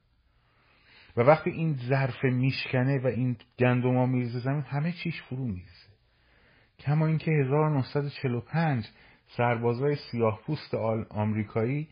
و 1.18 1.22
وقتی 1.22 1.50
این 1.50 1.74
ظرف 1.90 2.24
میشکنه 2.24 3.00
و 3.00 3.08
این 3.08 3.38
گندم 3.60 3.98
ها 3.98 4.06
میرزه 4.06 4.40
زمین 4.40 4.62
همه 4.62 4.92
چیش 4.92 5.22
فرو 5.22 5.46
میرزه 5.46 5.88
کما 6.80 7.08
اینکه 7.08 7.32
1945 7.32 8.88
سربازای 9.28 9.96
سیاه 10.12 10.42
پوست 10.46 10.74
آمریکایی 11.10 11.88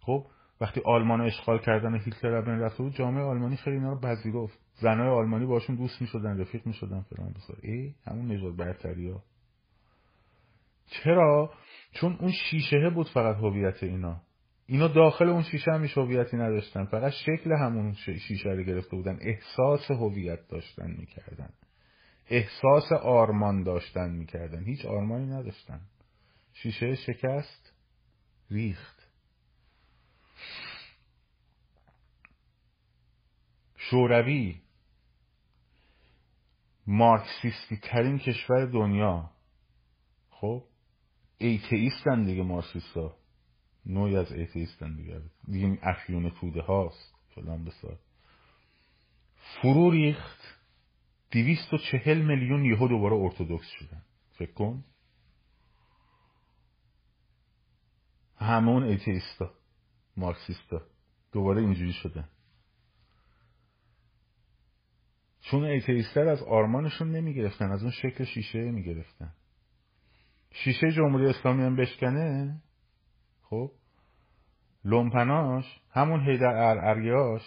خب 0.00 0.26
وقتی 0.60 0.80
آلمان 0.84 1.18
رو 1.18 1.26
اشغال 1.26 1.58
کردن 1.58 1.94
هیتلر 1.94 2.40
بین 2.40 2.60
رفته 2.60 2.82
بود 2.82 2.94
جامعه 2.94 3.24
آلمانی 3.24 3.56
خیلی 3.56 3.76
اینا 3.76 3.92
رو 3.92 4.00
پذیرفت 4.00 4.58
زنای 4.74 5.08
آلمانی 5.08 5.46
باشون 5.46 5.76
دوست 5.76 6.00
می‌شدن 6.00 6.40
رفیق 6.40 6.66
می‌شدن 6.66 7.00
فلان 7.00 7.32
بسار. 7.32 7.56
ای 7.62 7.94
همون 8.06 8.32
نجات 8.32 8.56
برتری 8.56 9.10
ها. 9.10 9.22
چرا؟ 10.86 11.52
چون 11.92 12.16
اون 12.20 12.32
شیشه 12.32 12.90
بود 12.94 13.08
فقط 13.14 13.36
هویت 13.36 13.82
اینا. 13.82 14.22
اینا 14.66 14.88
داخل 14.88 15.28
اون 15.28 15.42
شیشه 15.42 15.72
هم 15.72 15.84
هویتی 15.84 16.36
نداشتن. 16.36 16.84
فقط 16.84 17.12
شکل 17.12 17.52
همون 17.52 17.92
شیشه 17.92 18.48
رو 18.48 18.62
گرفته 18.62 18.96
بودن. 18.96 19.18
احساس 19.20 19.90
هویت 19.90 20.48
داشتن 20.48 20.90
می‌کردن. 20.90 21.50
احساس 22.30 22.92
آرمان 22.92 23.62
داشتن 23.62 24.10
می‌کردن. 24.10 24.64
هیچ 24.64 24.86
آرمانی 24.86 25.26
نداشتن. 25.26 25.80
شیشه 26.52 26.94
شکست 26.94 27.72
ریخت. 28.50 29.08
شوروی 33.76 34.60
مارکسیستی 36.86 37.76
ترین 37.82 38.18
کشور 38.18 38.66
دنیا. 38.66 39.30
خب 40.30 40.64
ایتئیستن 41.38 42.24
دیگه 42.24 42.42
مارکسیستا. 42.42 43.16
نوعی 43.86 44.16
از 44.16 44.32
ایتئیستن 44.32 44.96
دیگه. 44.96 45.22
دیگه 45.48 45.78
افیون 45.82 46.30
توده 46.30 46.62
هاست. 46.62 47.14
فلان 47.34 47.64
بسار. 47.64 47.98
فرو 49.36 49.90
ریخت. 49.90 50.40
دیویست 51.30 51.74
و 51.74 51.78
چهل 51.78 52.22
میلیون 52.22 52.64
یهو 52.64 52.88
دوباره 52.88 53.16
ارتودکس 53.16 53.66
شدن. 53.66 54.02
فکر 54.38 54.52
کن. 54.52 54.84
همون 58.36 58.82
ایتئیستا 58.82 59.54
مارکسیستا 60.16 60.82
دوباره 61.32 61.60
اینجوری 61.60 61.92
شدن. 61.92 62.28
چون 65.40 65.64
ایتئیستر 65.64 66.28
از 66.28 66.42
آرمانشون 66.42 67.10
نمی‌گرفتن 67.10 67.72
از 67.72 67.82
اون 67.82 67.90
شکل 67.90 68.24
شیشه 68.24 68.70
می‌گرفتن. 68.70 69.34
شیشه 70.52 70.92
جمهوری 70.92 71.26
اسلامی 71.26 71.62
هم 71.62 71.76
بشکنه؟ 71.76 72.62
خب؟ 73.50 73.70
لومپناش 74.84 75.80
همون 75.90 76.20
هیدر 76.20 76.56
ارعریاش 76.56 77.42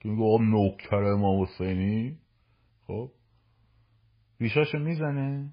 که 0.00 0.08
میگه 0.08 0.22
آقا 0.22 0.44
نوکر 0.44 0.96
امام 0.96 1.42
حسینی 1.42 2.18
خب؟ 2.86 3.10
ریشاشو 4.40 4.78
می‌زنه. 4.78 5.52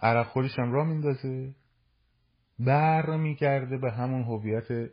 عرق 0.00 0.26
خوریش 0.26 0.58
هم 0.58 0.72
را 0.72 0.84
میندازه. 0.84 1.54
بر 2.58 3.16
میگرده 3.16 3.78
به 3.78 3.92
همون 3.92 4.22
هویت 4.22 4.90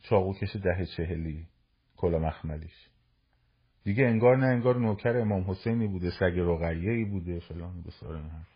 چاقوکش 0.00 0.56
ده 0.56 0.86
چهلی 0.96 1.46
کلا 1.96 2.18
مخملیش 2.18 2.88
دیگه 3.84 4.06
انگار 4.06 4.36
نه 4.36 4.46
انگار 4.46 4.76
نوکر 4.76 5.16
امام 5.16 5.50
حسینی 5.50 5.86
بوده 5.86 6.10
سگ 6.10 6.38
رقیه 6.38 7.04
بوده 7.04 7.40
فلان 7.40 7.82
بسار 7.82 8.16
حرف. 8.16 8.48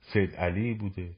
سید 0.00 0.36
علی 0.36 0.74
بوده. 0.74 1.16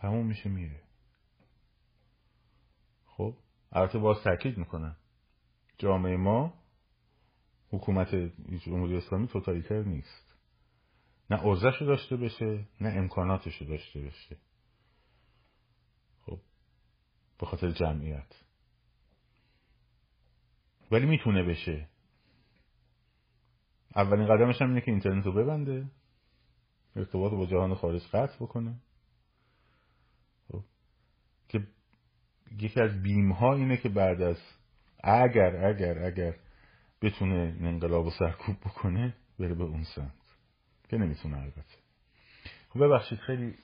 تموم 0.00 0.26
میشه 0.26 0.48
میره. 0.48 0.82
خب 3.06 3.36
البته 3.72 3.98
باز 3.98 4.22
تاکید 4.24 4.58
می‌کنن 4.58 4.96
جامعه 5.78 6.16
ما 6.16 6.54
حکومت 7.70 8.14
جمهوری 8.64 8.96
اسلامی 8.96 9.26
توتالیتر 9.26 9.82
نیست. 9.82 10.36
نه 11.30 11.46
ارزش 11.46 11.82
داشته 11.82 12.16
بشه 12.16 12.66
نه 12.80 12.88
امکاناتش 12.88 13.62
داشته 13.62 14.00
باشه. 14.00 14.36
خب 16.22 16.40
به 17.38 17.46
خاطر 17.46 17.70
جمعیت. 17.70 18.34
ولی 20.90 21.06
می‌تونه 21.06 21.42
بشه. 21.42 21.88
اولین 23.96 24.26
قدمش 24.26 24.62
هم 24.62 24.68
اینه 24.68 24.80
که 24.80 24.90
اینترنت 24.90 25.26
رو 25.26 25.32
ببنده. 25.32 25.90
ارتباط 26.96 27.32
با 27.32 27.46
جهان 27.46 27.74
خارج 27.74 28.02
قطع 28.02 28.36
بکنه 28.36 28.80
خب. 30.48 30.64
که 31.48 31.66
یکی 32.58 32.80
از 32.80 33.02
بیم 33.02 33.32
ها 33.32 33.54
اینه 33.54 33.76
که 33.76 33.88
بعد 33.88 34.22
از 34.22 34.38
اگر 35.04 35.66
اگر 35.66 35.98
اگر 35.98 36.34
بتونه 37.02 37.56
انقلاب 37.60 38.06
و 38.06 38.10
سرکوب 38.10 38.56
بکنه 38.56 39.14
بره 39.38 39.54
به 39.54 39.64
اون 39.64 39.84
سمت. 39.84 40.12
که 40.88 40.96
نمی‌تونه 40.96 41.38
البته. 41.38 41.78
خب 42.68 42.84
ببخشید 42.84 43.18
خیلی 43.18 43.54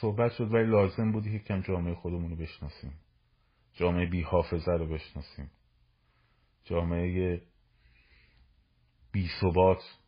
صحبت 0.00 0.32
شد 0.32 0.54
ولی 0.54 0.66
لازم 0.66 1.12
بودی 1.12 1.38
که 1.38 1.44
کم 1.44 1.60
جامعه 1.60 1.94
خودمون 1.94 2.30
رو 2.30 2.36
بشناسیم. 2.36 2.92
جامعه 3.74 4.06
بی 4.06 4.22
حافظه 4.22 4.72
رو 4.72 4.86
بشناسیم. 4.86 5.50
جامعه 6.64 7.42
بی 9.12 9.28
ثبات 9.40 9.98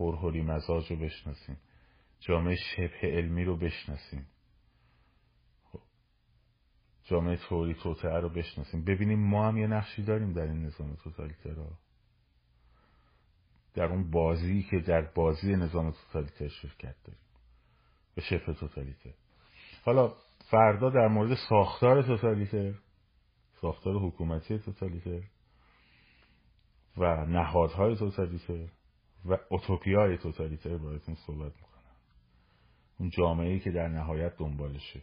هرهری 0.00 0.42
مزاج 0.42 0.90
رو 0.90 0.96
بشناسیم. 0.96 1.56
جامعه 2.20 2.56
شبه 2.56 2.98
علمی 3.02 3.44
رو 3.44 3.56
بشناسیم. 3.56 4.26
جامعه 7.04 7.36
توری 7.36 7.74
توتعه 7.74 8.20
رو 8.20 8.28
بشناسیم. 8.28 8.84
ببینیم 8.84 9.18
ما 9.18 9.48
هم 9.48 9.56
یه 9.56 9.66
نقشی 9.66 10.02
داریم 10.02 10.32
در 10.32 10.42
این 10.42 10.66
نظام 10.66 10.94
توتالیتر 10.94 11.54
در 13.74 13.84
اون 13.84 14.10
بازی 14.10 14.62
که 14.62 14.78
در 14.78 15.02
بازی 15.02 15.56
نظام 15.56 15.90
توتالیتر 15.90 16.48
شرکت 16.48 16.94
داریم. 17.04 17.20
به 18.14 18.22
شبه 18.22 18.54
توتالیتر. 18.54 19.14
حالا 19.84 20.14
فردا 20.50 20.90
در 20.90 21.08
مورد 21.08 21.36
ساختار 21.48 22.02
توتالیتر 22.02 22.74
ساختار 23.60 23.94
حکومتی 23.94 24.58
توتالیتر 24.58 25.20
و 26.96 27.26
نهادهای 27.26 27.96
توتالیتر 27.96 28.68
و 29.24 29.38
اوتوپیای 29.48 30.18
توتالیتر 30.18 30.76
باید 30.76 31.00
صحبت 31.00 31.52
می‌کنم. 31.56 31.74
اون 32.98 33.10
جامعه 33.10 33.52
ای 33.52 33.60
که 33.60 33.70
در 33.70 33.88
نهایت 33.88 34.36
دنبالشه. 34.36 35.02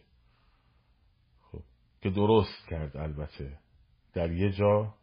که 2.02 2.10
درست 2.10 2.68
کرد 2.68 2.96
البته. 2.96 3.58
در 4.12 4.32
یه 4.32 4.52
جا 4.52 4.94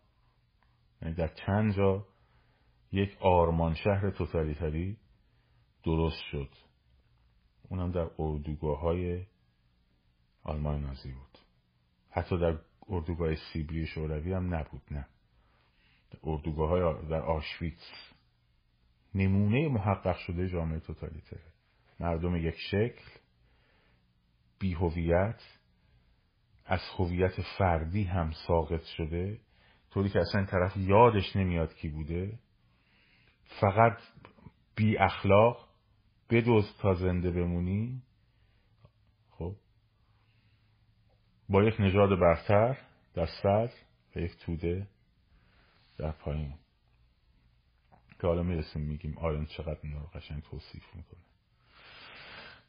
یعنی 1.01 1.13
در 1.13 1.27
چند 1.27 1.75
جا 1.75 2.05
یک 2.91 3.17
آرمان 3.21 3.73
شهر 3.73 4.09
توتالیتری 4.09 4.97
درست 5.83 6.21
شد. 6.31 6.49
اونم 7.69 7.91
در 7.91 8.09
اردوگاه 8.19 8.79
های 8.79 9.25
آلمان 10.43 10.81
نازی 10.81 11.11
بود. 11.11 11.37
حتی 12.09 12.37
در 12.37 12.59
اردوگاه 12.89 13.35
سیبری 13.35 13.87
شوروی 13.87 14.33
هم 14.33 14.55
نبود 14.55 14.81
نه. 14.91 15.07
اردوگاه 16.23 16.69
های 16.69 17.07
در 17.09 17.21
آشویتس. 17.21 18.13
نمونه 19.15 19.67
محقق 19.67 20.17
شده 20.17 20.49
جامعه 20.49 20.79
توتالیتره. 20.79 21.53
مردم 21.99 22.35
یک 22.35 22.55
شکل 22.71 23.03
بی 24.59 24.73
هویت 24.73 25.58
از 26.69 26.79
هویت 26.97 27.41
فردی 27.41 28.03
هم 28.03 28.31
ساقط 28.47 28.83
شده 28.83 29.39
طوری 29.91 30.09
که 30.09 30.19
اصلا 30.19 30.45
طرف 30.45 30.77
یادش 30.77 31.35
نمیاد 31.35 31.75
کی 31.75 31.89
بوده. 31.89 32.39
فقط 33.61 33.97
بی 34.75 34.97
اخلاق 34.97 35.67
بدوز 36.29 36.77
تا 36.77 36.93
زنده 36.93 37.31
بمونی. 37.31 38.01
خب. 39.29 39.55
با 41.49 41.63
یک 41.63 41.75
نژاد 41.79 42.19
برتر 42.19 42.77
در 43.13 43.27
سر 43.43 43.69
و 44.15 44.19
یک 44.19 44.37
توده 44.37 44.87
در 45.97 46.11
پایین. 46.11 46.53
که 48.21 48.27
حالا 48.27 48.43
می‌رسیم 48.43 48.81
میگیم 48.81 49.17
آرن 49.17 49.45
چقدر 49.45 49.79
اینا 49.83 49.99
رو 49.99 50.07
قشنگ 50.07 50.43
توصیف 50.43 50.95
می‌کنه. 50.95 51.21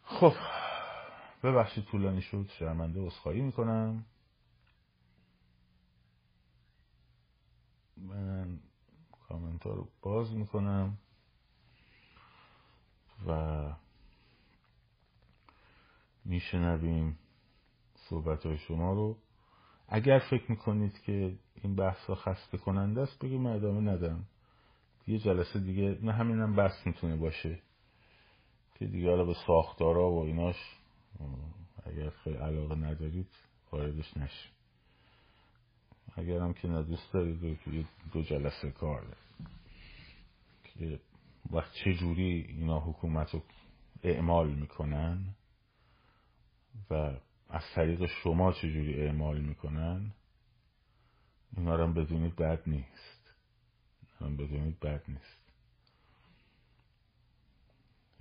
خب. 0.03 0.33
ببخشید 1.43 1.85
طولانی 1.85 2.23
شد. 2.23 2.47
شرمنده 2.59 3.01
اصخایی 3.01 3.41
می‌کنم. 3.41 4.05
من 7.97 8.59
کامنت 9.29 9.67
رو 9.67 9.89
باز 10.03 10.33
می‌کنم 10.35 10.99
و 13.27 13.73
میشنویم 16.25 17.19
صحبت 17.95 18.47
های 18.47 18.59
شما 18.59 18.93
رو. 18.93 19.17
اگر 19.89 20.19
فکر 20.31 20.51
می‌کنید 20.51 21.01
که 21.03 21.39
این 21.55 21.77
بحث 21.77 22.05
ها 22.07 22.15
خسته 22.15 22.59
کننده 22.59 23.01
است 23.01 23.19
بگیم 23.25 23.47
ادامه 23.47 23.81
ندم. 23.93 24.25
یه 25.07 25.19
جلسه 25.19 25.61
دیگه 25.61 25.99
نه 26.03 26.13
همینم 26.13 26.57
بحث 26.57 26.87
می‌تونه 26.87 27.17
باشه 27.17 27.63
که 28.75 28.87
دیگه 28.87 29.11
حالا 29.11 29.25
به 29.25 29.35
ساختارا 29.47 30.11
و 30.11 30.25
ایناش 30.25 30.80
اگر 31.85 32.11
خیلی 32.11 32.37
علاقه 32.37 32.75
ندارید 32.75 33.29
واردش 33.73 34.17
نشید 34.17 34.53
اگر 36.17 36.39
هم 36.41 36.53
که 36.53 36.69
ندوست 36.69 37.13
دارید 37.13 37.89
دو 38.13 38.23
جلسه 38.23 38.71
کار 38.71 39.17
که 40.65 41.01
وقت 41.51 41.73
چجوری 41.73 42.47
اینا 42.49 42.81
حکومت 42.81 43.35
رو 43.35 43.43
اعمال 44.03 44.51
می‌کنن 44.51 45.35
و 46.91 46.95
از 47.49 47.63
طریق 47.75 48.07
شما 48.07 48.53
چجوری 48.53 48.95
اعمال 48.95 49.41
می‌کنن 49.41 50.13
اینا 51.57 51.75
رو 51.77 51.93
بدونید 51.93 52.37
بد 52.37 52.63
نیست. 52.67 53.35
اینا 54.21 54.37
بدونید 54.37 54.81
بد 54.81 55.03
نیست. 55.09 55.41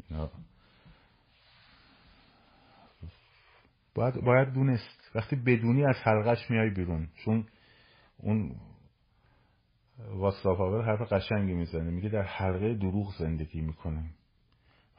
اینا 0.10 0.32
باید, 4.00 4.22
باید 4.22 4.54
دونست. 4.54 5.12
وقتی 5.16 5.36
بدونی 5.36 5.86
از 5.86 5.96
حلقش 6.04 6.52
میای 6.52 6.70
بیرون. 6.70 7.08
چون 7.26 7.46
اون 8.18 8.56
واستاف 9.98 10.86
حرف 10.86 11.14
قشنگی 11.14 11.54
می‌زنه. 11.54 11.92
میگه 11.92 12.10
در 12.10 12.22
حلقه 12.22 12.74
دروغ 12.74 13.16
زندگی 13.18 13.62
می‌کنیم 13.62 14.14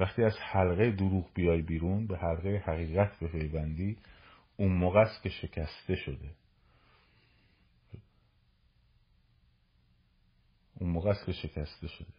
وقتی 0.01 0.22
از 0.22 0.36
حلقه 0.40 0.90
دروغ 0.90 1.34
بیای 1.34 1.62
بیرون 1.62 2.07
به 2.07 2.18
حلقه 2.18 2.62
حقیقت 2.66 3.20
بپیوندی 3.20 3.98
اون 4.57 4.72
موقع 4.72 5.01
است 5.01 5.22
که 5.22 5.28
شکسته 5.28 5.94
شده. 5.94 6.30
اون 10.74 10.90
موقع 10.90 11.11
است 11.11 11.26
که 11.26 11.32
شکسته 11.32 11.88
شده. 11.88 12.12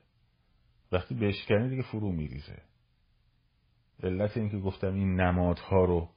وقتی 0.92 1.16
بشکنی 1.16 1.70
دیگه 1.70 1.82
فرو 1.82 2.12
میریزه. 2.12 2.62
علت 4.04 4.38
اینکه 4.38 4.58
گفتم 4.58 4.94
این 4.94 5.22
نمادها 5.22 5.86
رو 5.86 6.10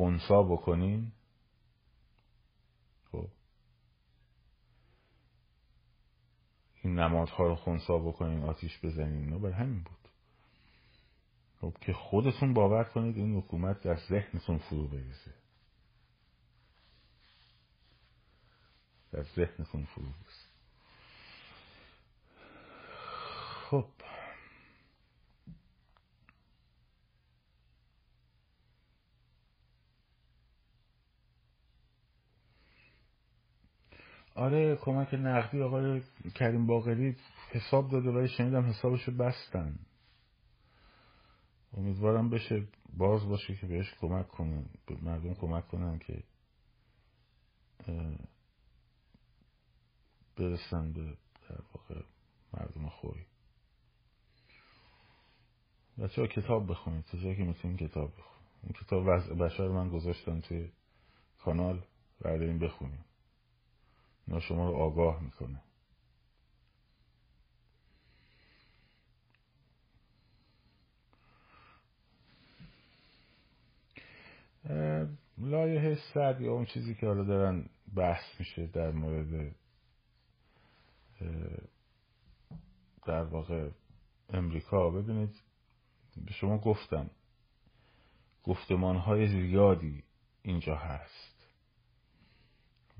خونسا 0.00 0.42
بکنین 0.42 1.12
خب. 3.12 3.28
این 6.82 6.98
نمادها 6.98 7.46
رو 7.46 7.56
خونسا 7.56 7.98
بکنین 7.98 8.42
آتیش 8.42 8.78
بزنین. 8.84 9.24
اینا 9.24 9.38
بر 9.38 9.50
همین 9.50 9.82
بود. 9.82 10.08
خب 11.60 11.76
که 11.80 11.92
خودتون 11.92 12.54
باور 12.54 12.84
کنید 12.84 13.16
این 13.16 13.36
حکومت 13.36 13.80
در 13.80 13.96
ذهنتون 13.96 14.58
فرو 14.58 14.88
بریزه. 14.88 15.34
در 19.12 19.22
ذهنتون 19.22 19.84
فرو 19.84 20.04
بریزه. 20.04 20.46
خب. 23.70 23.86
آره 34.40 34.76
کمک 34.76 35.14
نقدی 35.14 35.62
آقای 35.62 36.02
کریم 36.34 36.66
باقری 36.66 37.16
حساب 37.50 37.90
داده 37.90 38.10
ولی 38.10 38.28
شنیدم 38.28 38.66
حسابشو 38.66 39.12
بستن. 39.12 39.78
امیدوارم 41.72 42.30
بشه 42.30 42.66
باز 42.96 43.28
باشه 43.28 43.56
که 43.56 43.66
بهش 43.66 43.94
کمک 44.00 44.28
کنن 44.28 44.64
به 44.86 44.96
مردم 45.02 45.34
کمک 45.34 45.68
کنن 45.68 45.98
که 45.98 46.22
برسن 50.36 50.92
به 50.92 51.02
در 51.48 51.60
واقع 51.74 52.02
مردم 52.52 52.88
خوری 52.88 53.26
بچه 55.98 56.26
کتاب 56.26 56.70
بخونید 56.70 57.04
تا 57.04 57.18
جایی 57.18 57.36
که 57.36 57.44
می‌تونید 57.44 57.78
کتاب 57.78 58.12
بخونید 58.12 58.50
این 58.62 58.72
کتاب 58.72 59.04
وضع 59.06 59.34
بشر 59.34 59.68
من 59.68 59.88
گذاشتم 59.88 60.40
توی 60.40 60.68
کانال 61.38 61.84
برداریم 62.20 62.58
بخونیم 62.58 63.04
اینا 64.26 64.40
شما 64.40 64.70
رو 64.70 64.76
آگاه 64.76 65.22
می‌کنه. 65.22 65.62
لایه 75.38 75.98
صد 76.14 76.40
یا 76.40 76.52
اون 76.52 76.64
چیزی 76.64 76.94
که 76.94 77.06
حالا 77.06 77.24
دارن 77.24 77.68
بحث 77.96 78.24
میشه 78.38 78.66
در 78.66 78.90
مورد 78.90 79.54
در 83.06 83.22
واقع 83.22 83.70
امریکا 84.28 84.90
ببینید 84.90 85.42
به 86.16 86.32
شما 86.32 86.58
گفتم 86.58 87.10
گفتمان 88.42 88.96
های 88.96 89.28
زیادی 89.28 90.04
اینجا 90.42 90.76
هست. 90.76 91.29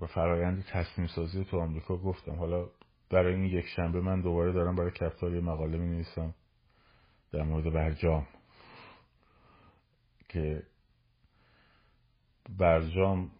و 0.00 0.06
فرایند 0.06 0.64
تصمیم 0.64 1.06
سازی 1.06 1.44
تو 1.44 1.60
آمریکا 1.60 1.96
گفتم. 1.96 2.34
حالا 2.34 2.68
برای 3.10 3.34
این 3.34 3.44
یک 3.44 3.66
شنبه 3.66 4.00
من 4.00 4.20
دوباره 4.20 4.52
دارم 4.52 4.76
برای 4.76 4.90
کفتاری 4.90 5.40
مقاله 5.40 5.78
می 5.78 5.86
نویسم 5.86 6.34
در 7.32 7.42
مورد 7.42 7.72
برجام. 7.72 8.26
که 10.28 10.62
برجام 12.58 13.30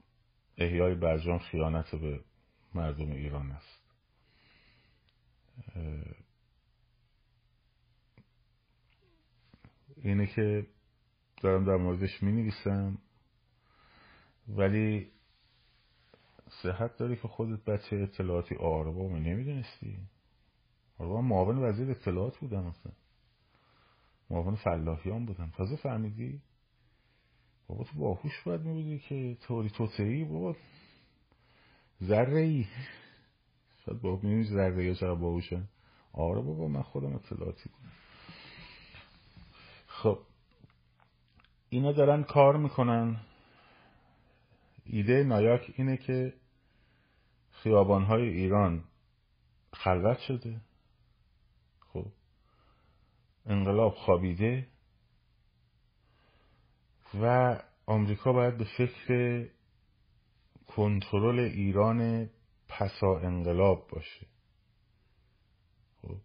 احیای 0.58 0.94
برجام 0.94 1.38
خیانت 1.38 1.94
به 1.94 2.20
مردم 2.74 3.12
ایران 3.12 3.50
است. 3.50 3.80
اینه 9.96 10.26
که 10.26 10.66
دارم 11.42 11.64
در 11.64 11.76
موردش 11.76 12.22
می 12.22 12.32
نویسم 12.32 12.98
ولی 14.48 15.12
صحت 16.50 16.96
داری 16.96 17.16
که 17.16 17.28
خودت 17.28 17.64
بچه 17.64 17.96
اطلاعاتی 17.96 18.54
آربا 18.54 19.08
می 19.08 19.20
نمی‌دونستی. 19.20 19.98
آربا 20.98 21.20
معاون 21.20 21.58
وزیر 21.58 21.90
اطلاعات 21.90 22.38
بودم 22.38 22.66
اصلا. 22.66 22.92
معاون 24.30 24.54
فلاحیان 24.54 25.26
بودم 25.26 25.52
تازه 25.56 25.76
فهمیدی؟ 25.76 26.40
بابا 27.68 27.84
تو 27.84 27.98
باهوش 27.98 28.42
باید 28.42 28.60
میبودی 28.60 28.98
که 28.98 29.36
توری 29.40 29.70
توتری 29.70 30.24
بابا 30.24 30.56
ذره 32.02 32.40
ای 32.40 32.66
شاید 33.84 34.00
بابا 34.00 34.16
می‌بینی 34.16 34.44
ذره 34.44 34.82
ای 34.82 34.94
چقدر 34.94 35.14
باهوشن؟ 35.14 35.68
آره 36.12 36.40
بابا 36.40 36.68
من 36.68 36.82
خودم 36.82 37.14
اطلاعاتی 37.14 37.70
بودم. 37.70 37.92
خب. 39.86 40.18
اینا 41.68 41.92
دارن 41.92 42.22
کار 42.22 42.56
می‌کنن. 42.56 43.16
ایده 44.84 45.24
نایاک 45.24 45.72
اینه 45.76 45.96
که 45.96 46.32
خیابانهای 47.62 48.28
ایران 48.28 48.84
خلوت 49.72 50.18
شده. 50.18 50.60
خب 51.80 52.06
انقلاب 53.46 53.94
خوابیده 53.94 54.68
و 57.14 57.56
آمریکا 57.86 58.32
باید 58.32 58.58
به 58.58 58.64
فکر 58.78 59.48
کنترل 60.66 61.38
ایران 61.38 62.30
پسا 62.68 63.18
انقلاب 63.18 63.88
باشه. 63.88 64.26
خب 66.02 66.16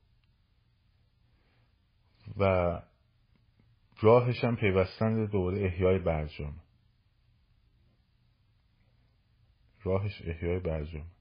و 2.38 2.82
راهش 4.02 4.44
هم 4.44 4.56
پیوستن 4.56 5.26
دوباره 5.26 5.66
احیای 5.66 6.00
برجام. 6.00 6.62
راهش 9.84 10.22
احیای 10.26 10.60
برجام. 10.60 11.15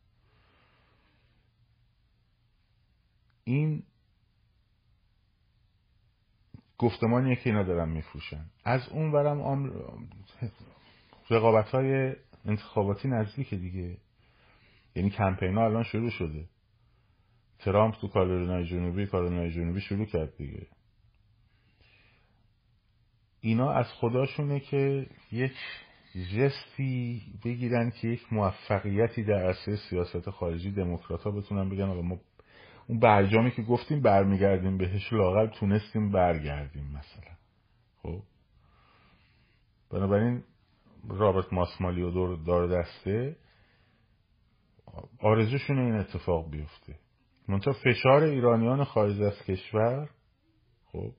این 3.44 3.82
گفتمانیه 6.78 7.36
که 7.36 7.50
اینا 7.50 7.62
دارن 7.62 7.88
میفروشن. 7.88 8.44
از 8.64 8.88
اون 8.88 9.12
برم 9.12 9.40
آم... 9.40 9.72
رقابت 11.30 11.68
های 11.68 12.16
انتخاباتی 12.44 13.08
نزدیک 13.08 13.54
دیگه. 13.54 13.96
یعنی 14.94 15.10
کمپین 15.10 15.54
ها 15.54 15.64
الان 15.64 15.82
شروع 15.82 16.10
شده. 16.10 16.44
ترامپ 17.58 17.94
تو 17.94 18.08
کارولینای 18.08 18.64
جنوبی 18.64 19.06
کارولینای 19.06 19.50
جنوبی 19.50 19.80
شروع 19.80 20.04
کرد 20.04 20.36
دیگه. 20.36 20.66
اینا 23.40 23.72
از 23.72 23.86
خداشونه 23.86 24.60
که 24.60 25.06
یک 25.32 25.56
جستی 26.14 27.22
بگیرن 27.44 27.90
که 27.90 28.08
یک 28.08 28.32
موفقیتی 28.32 29.24
در 29.24 29.46
عرصه 29.46 29.76
سیاست 29.76 30.30
خارجی 30.30 30.70
دموکرات 30.70 31.22
ها 31.22 31.30
بتونن 31.30 31.70
بگن 31.70 31.84
آقا 31.84 32.02
ما 32.02 32.20
اون 32.86 33.00
برجامی 33.00 33.50
که 33.50 33.62
گفتیم 33.62 34.00
برمیگردیم 34.00 34.78
بهش 34.78 35.12
لاغر 35.12 35.46
تونستیم 35.46 36.12
برگردیم 36.12 36.84
مثلا. 36.84 37.34
خب. 38.02 38.22
بنابراین 39.90 40.42
رابرت 41.08 41.52
ماسمالی 41.52 42.02
و 42.02 42.10
دور 42.10 42.36
دار 42.46 42.82
دسته 42.82 43.36
آرزوشون 45.18 45.78
این 45.78 45.94
اتفاق 45.94 46.50
بیفته. 46.50 46.98
منتها 47.48 47.72
فشار 47.72 48.22
ایرانیان 48.22 48.84
خارج 48.84 49.22
از 49.22 49.42
کشور 49.46 50.10
خب 50.92 51.12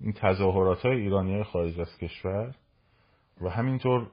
این 0.00 0.12
تظاهرات 0.12 0.78
های 0.78 1.00
ایرانی 1.00 1.42
خارج 1.42 1.80
از 1.80 1.98
کشور 1.98 2.54
و 3.40 3.48
همینطور 3.48 4.10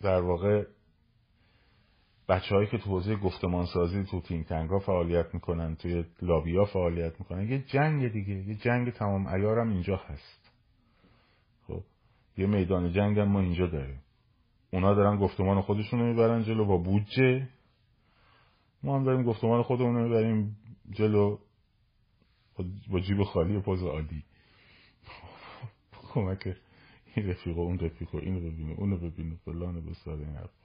در 0.00 0.20
واقع 0.20 0.64
بچه 2.30 2.54
هایی 2.54 2.66
که 2.66 2.78
تو 2.78 2.90
حوزه 2.90 3.16
گفتمان 3.16 3.66
سازی 3.66 4.04
تو 4.04 4.20
تنگ 4.20 4.70
ها 4.70 4.78
فعالیت 4.78 5.34
می‌کنن 5.34 5.76
توی 5.76 6.04
لابی 6.22 6.56
ها 6.56 6.64
فعالیت 6.64 7.20
می‌کنن 7.20 7.48
یه 7.48 7.58
جنگ 7.58 8.12
دیگه 8.12 8.48
یه 8.48 8.54
جنگ 8.54 8.90
تمام 8.90 9.26
ایارم 9.26 9.68
اینجا 9.70 9.96
هست. 9.96 10.52
خب 11.66 11.82
یه 12.36 12.46
میدان 12.46 12.92
جنگ 12.92 13.18
هم 13.18 13.28
ما 13.28 13.40
اینجا 13.40 13.66
داریم. 13.66 14.02
اونا 14.72 14.94
دارن 14.94 15.16
گفتمان 15.16 15.60
خودشون 15.60 16.00
رو 16.00 16.06
می‌برن 16.06 16.42
جلو 16.42 16.64
با 16.64 16.76
بودجه. 16.76 17.48
ما 18.82 18.96
هم 18.98 19.04
داریم 19.04 19.22
گفتمان 19.22 19.62
خودمون 19.62 19.94
رو 19.94 20.02
می‌بریم 20.02 20.56
جلو 20.90 21.38
با 22.90 23.00
جیب 23.00 23.22
خالی 23.22 23.56
و 23.56 23.60
پوز 23.60 23.82
عادی 23.82 24.24
کمک 26.14 26.56
این 27.14 27.28
رفیق 27.28 27.56
و 27.56 27.60
اون 27.60 27.78
رفیق 27.78 28.14
و 28.14 28.18
این 28.18 28.34
رو 28.34 28.40
ببینه 28.40 28.72
اون 28.72 28.90
رو 28.90 28.96
ببینه 28.96 29.36
فلان 29.44 29.86
بسار 29.86 30.18
این 30.18 30.36
حرف 30.36 30.59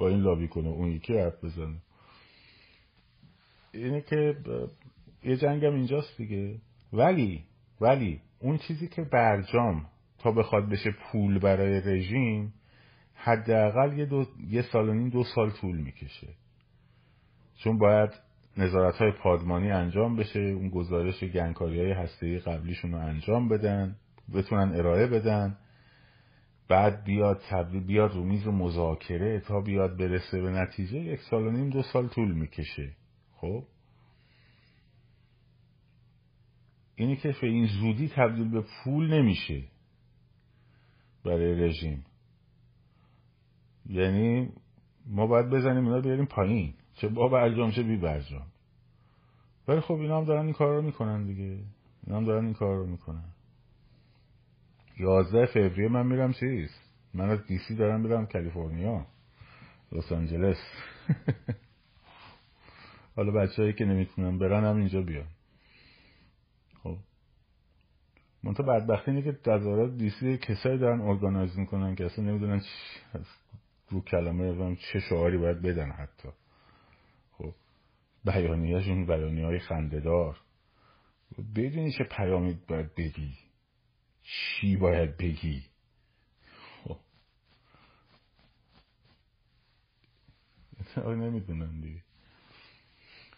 با 0.00 0.08
این 0.08 0.20
لابی 0.20 0.48
کنه 0.48 0.68
اون 0.68 0.88
یکی 0.88 1.18
حرف 1.18 1.44
بزنه. 1.44 1.76
اینه 3.72 4.00
که 4.00 4.36
یه 5.24 5.36
جنگم 5.36 5.74
اینجاست 5.74 6.16
دیگه. 6.16 6.58
ولی 6.92 7.44
ولی 7.80 8.20
اون 8.40 8.58
چیزی 8.58 8.88
که 8.88 9.02
برجام 9.02 9.86
تا 10.18 10.32
بخواد 10.32 10.68
بشه 10.68 10.90
پول 10.90 11.38
برای 11.38 11.80
رژیم 11.80 12.52
حداقل 13.14 13.98
یه, 13.98 14.06
دو، 14.06 14.26
یه 14.48 14.62
سال 14.62 14.88
و 14.88 14.94
نیم 14.94 15.08
دو 15.08 15.24
سال 15.24 15.50
طول 15.50 15.76
می‌کشه. 15.76 16.28
چون 17.56 17.78
باید 17.78 18.10
نظارت 18.56 18.94
های 18.94 19.12
پادمانی 19.12 19.70
انجام 19.70 20.16
بشه 20.16 20.40
اون 20.40 20.68
گزارش 20.68 21.24
گنگکاری 21.24 21.92
های 21.92 22.38
قبلیشون 22.38 22.92
رو 22.92 22.98
انجام 22.98 23.48
بدن 23.48 23.96
بتونن 24.34 24.74
ارائه 24.74 25.06
بدن. 25.06 25.56
بعد 26.70 27.04
بیاد 27.04 27.42
تبدیل 27.50 27.84
بیاد 27.84 28.14
رو 28.14 28.24
میز 28.24 28.46
مذاکره 28.46 29.40
تا 29.40 29.60
بیاد 29.60 29.96
برسه 29.98 30.40
به 30.40 30.50
نتیجه 30.50 30.98
یک 30.98 31.20
سال 31.20 31.46
و 31.46 31.50
نیم 31.50 31.70
دو 31.70 31.82
سال 31.82 32.08
طول 32.08 32.32
می‌کشه. 32.32 32.96
خب؟ 33.32 33.64
اینی 36.94 37.16
که 37.16 37.34
به 37.42 37.46
این 37.46 37.66
زودی 37.66 38.08
تبدیل 38.08 38.50
به 38.50 38.64
پول 38.84 39.14
نمیشه 39.14 39.64
برای 41.24 41.54
رژیم. 41.54 42.04
یعنی 43.86 44.48
ما 45.06 45.26
باید 45.26 45.50
بزنیم 45.50 45.84
اینا 45.84 46.00
بیاریم 46.00 46.26
پایین. 46.26 46.74
چه 46.94 47.08
با 47.08 47.28
برجام 47.28 47.70
چه 47.70 47.82
بی 47.82 47.96
برجام. 47.96 48.46
ولی 49.68 49.80
خب 49.80 49.94
اینا 49.94 50.18
هم 50.18 50.24
دارن 50.24 50.44
این 50.44 50.52
کار 50.52 50.76
رو 50.76 50.82
می‌کنن 50.82 51.26
دیگه. 51.26 51.64
اینا 52.06 52.16
هم 52.18 52.24
دارن 52.24 52.44
این 52.44 52.54
کار 52.54 52.76
رو 52.76 52.86
می‌کنن. 52.86 53.32
یازده 55.00 55.46
فوریه 55.46 55.88
من 55.88 56.06
میرم 56.06 56.32
چیز؟ 56.32 56.70
من 57.14 57.30
از 57.30 57.46
دیسی 57.46 57.74
دارم 57.74 58.00
میرم 58.00 58.26
کالیفرنیا 58.26 59.06
لس 59.92 60.12
آنجلس. 60.12 60.56
حالا 63.16 63.32
بچههایی 63.32 63.74
که 63.74 63.84
نمی‌تونن 63.84 64.38
برن 64.38 64.64
هم 64.64 64.76
اینجا 64.76 65.02
بیان. 65.02 65.26
خب. 66.82 66.96
منتها 68.42 68.66
بدبختی 68.66 69.10
اینه 69.10 69.22
که 69.22 69.38
در 69.44 69.86
دیسی 69.86 70.38
کسایی 70.38 70.78
دارن 70.78 71.00
ارگانایز 71.00 71.58
می‌کنن 71.58 71.94
که 71.94 72.04
اصلا 72.04 72.24
نمی‌دونن 72.24 72.62
رو 73.88 74.00
کلمه 74.00 74.76
چه 74.76 75.00
شعاری 75.00 75.38
باید 75.38 75.62
بدن 75.62 75.90
حتی. 75.90 76.28
خب. 77.32 77.54
بیانیهشون 78.24 79.06
بیانیه 79.06 79.46
های 79.46 79.58
خندهدار 79.58 80.36
بدونی 81.56 81.92
چه 81.92 82.04
پیامی 82.04 82.58
باید 82.68 82.94
بگی. 82.94 83.49
چی 84.30 84.76
باید 84.76 85.16
بگی؟ 85.16 85.64
خب. 86.84 86.98
نمی‌دونم 91.06 91.80
دیگه. 91.80 92.02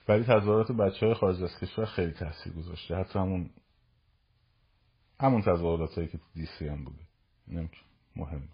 ولی 0.08 0.24
تظاهرات 0.24 0.72
بچه 0.72 1.06
های 1.06 1.14
خارج 1.14 1.42
از 1.42 1.58
کشور 1.58 1.84
خیلی 1.84 2.12
تاثیر 2.12 2.52
گذاشته. 2.52 2.96
حتی 2.96 3.18
همون 3.18 3.50
همون 5.20 5.42
تظاهرات 5.42 5.94
هایی 5.94 6.08
که 6.08 6.18
تو 6.18 6.24
دیسی 6.34 6.68
هم 6.68 6.84
بوده. 6.84 7.02
نمیتون 7.48 7.84
مهم. 8.16 8.48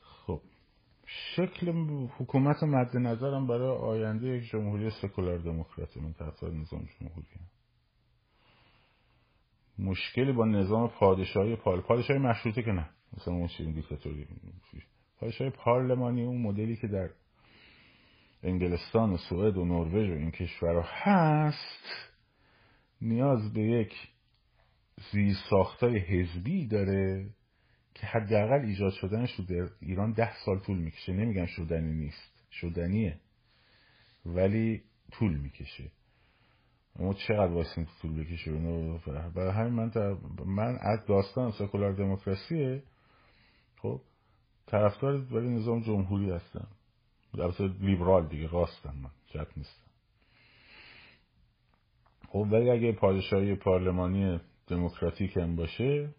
خب. 0.00 0.40
شکل 1.06 1.70
حکومت 2.18 2.62
مد 2.62 2.96
نظرم 2.96 3.46
برای 3.46 3.76
آینده 3.76 4.26
یک 4.26 4.50
جمهوری 4.50 4.90
سکولار 4.90 5.38
دموکراتی 5.38 6.00
من 6.00 6.12
طرفدار 6.12 6.50
نظام 6.52 6.88
جمهوری 7.00 7.26
هم. 7.34 7.53
مشکلی 9.78 10.32
با 10.32 10.44
نظام 10.44 10.88
پادشاهی 10.88 11.56
پال 11.56 11.80
پادشاهی 11.80 12.18
مشروطه 12.18 12.62
که 12.62 12.72
نه. 12.72 12.88
مثلا 13.12 13.34
اون 13.34 13.48
دیکتاتوری. 13.74 14.26
پادشاهی 15.20 15.50
پارلمانی 15.50 16.22
اون 16.22 16.42
مدلی 16.42 16.76
که 16.76 16.86
در 16.86 17.10
انگلستان 18.42 19.12
و 19.12 19.16
سوئد 19.16 19.56
و 19.56 19.64
نروژ 19.64 20.10
و 20.10 20.12
این 20.12 20.30
کشورها 20.30 20.84
هست 20.86 22.14
نیاز 23.00 23.52
به 23.52 23.62
یک 23.62 23.92
زیر 25.12 25.34
ساختای 25.50 25.98
حزبی 25.98 26.66
داره 26.66 27.30
که 27.94 28.06
حداقل 28.06 28.64
ایجاد 28.64 28.92
شدنش 28.92 29.40
در 29.40 29.68
ایران 29.80 30.12
ده 30.12 30.32
سال 30.44 30.58
طول 30.58 30.78
می‌کشه. 30.78 31.12
نمیگم 31.12 31.46
شدنی 31.46 31.92
نیست. 31.92 32.46
شدنیه. 32.50 33.20
ولی 34.26 34.82
طول 35.12 35.36
می‌کشه. 35.36 35.90
اما 36.98 37.14
چقدر 37.14 37.52
واسه 37.52 37.86
طول 38.02 38.24
بکشه 38.24 38.52
برای 39.34 39.52
همین 39.52 39.72
من 39.72 39.90
من 40.46 40.78
از 40.80 41.06
داستان 41.06 41.50
سکولار 41.50 41.92
دموکراسیه. 41.92 42.82
خب 43.82 44.00
طرفدار 44.66 45.14
ولی 45.14 45.48
نظام 45.48 45.80
جمهوری 45.80 46.30
هستم. 46.30 46.66
البته 47.38 47.64
لیبرال 47.64 48.28
دیگه 48.28 48.46
راستم 48.46 48.94
من 49.02 49.10
جد 49.26 49.46
نیستم. 49.56 49.84
خب 52.28 52.48
ولی 52.50 52.70
اگه 52.70 52.92
پادشاهی 52.92 53.54
پارلمانی 53.54 54.40
دموکراتیک 54.66 55.36
هم 55.36 55.56
باشه 55.56 56.14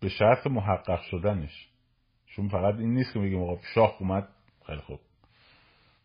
به 0.00 0.08
شرط 0.08 0.46
محقق 0.46 1.00
شدنش. 1.02 1.68
چون 2.26 2.48
فقط 2.48 2.74
این 2.74 2.94
نیست 2.94 3.12
که 3.12 3.18
میگیم 3.18 3.42
آقا 3.42 3.60
شاه 3.74 3.96
اومد 4.00 4.28
خیلی 4.66 4.80
خوب. 4.80 5.00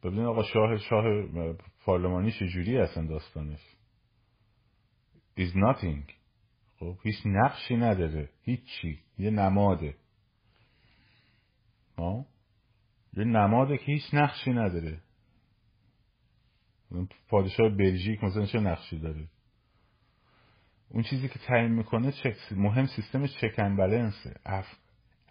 ببینید 0.03 0.26
آقا 0.26 0.44
شاه 0.44 0.78
شاه 0.78 1.03
پارلمانی 1.85 2.31
چجوری 2.31 2.77
هستن 2.77 3.07
داستانش؟ 3.07 3.60
Is 5.38 5.53
nothing. 5.55 6.11
خب 6.80 6.97
هیچ 7.03 7.15
نقشی 7.26 7.76
نداره. 7.76 8.30
هیچی. 8.41 8.99
یه 9.18 9.30
نماده. 9.30 9.95
ها؟ 11.97 12.26
یه 13.14 13.23
نماده 13.23 13.77
که 13.77 13.85
هیچ 13.85 14.03
نقشی 14.14 14.51
نداره. 14.51 15.01
پادشاه 17.30 17.69
بلژیک 17.69 18.23
مثلا 18.23 18.45
چه 18.45 18.60
نقشی 18.60 18.99
داره؟ 18.99 19.27
اون 20.89 21.03
چیزی 21.03 21.30
که 21.30 21.39
تعیین 21.39 21.72
می‌کنه 21.72 22.14
مهم 22.51 22.85
سیستم 22.85 23.27
چکن 23.27 23.76
بلنسه. 23.76 24.35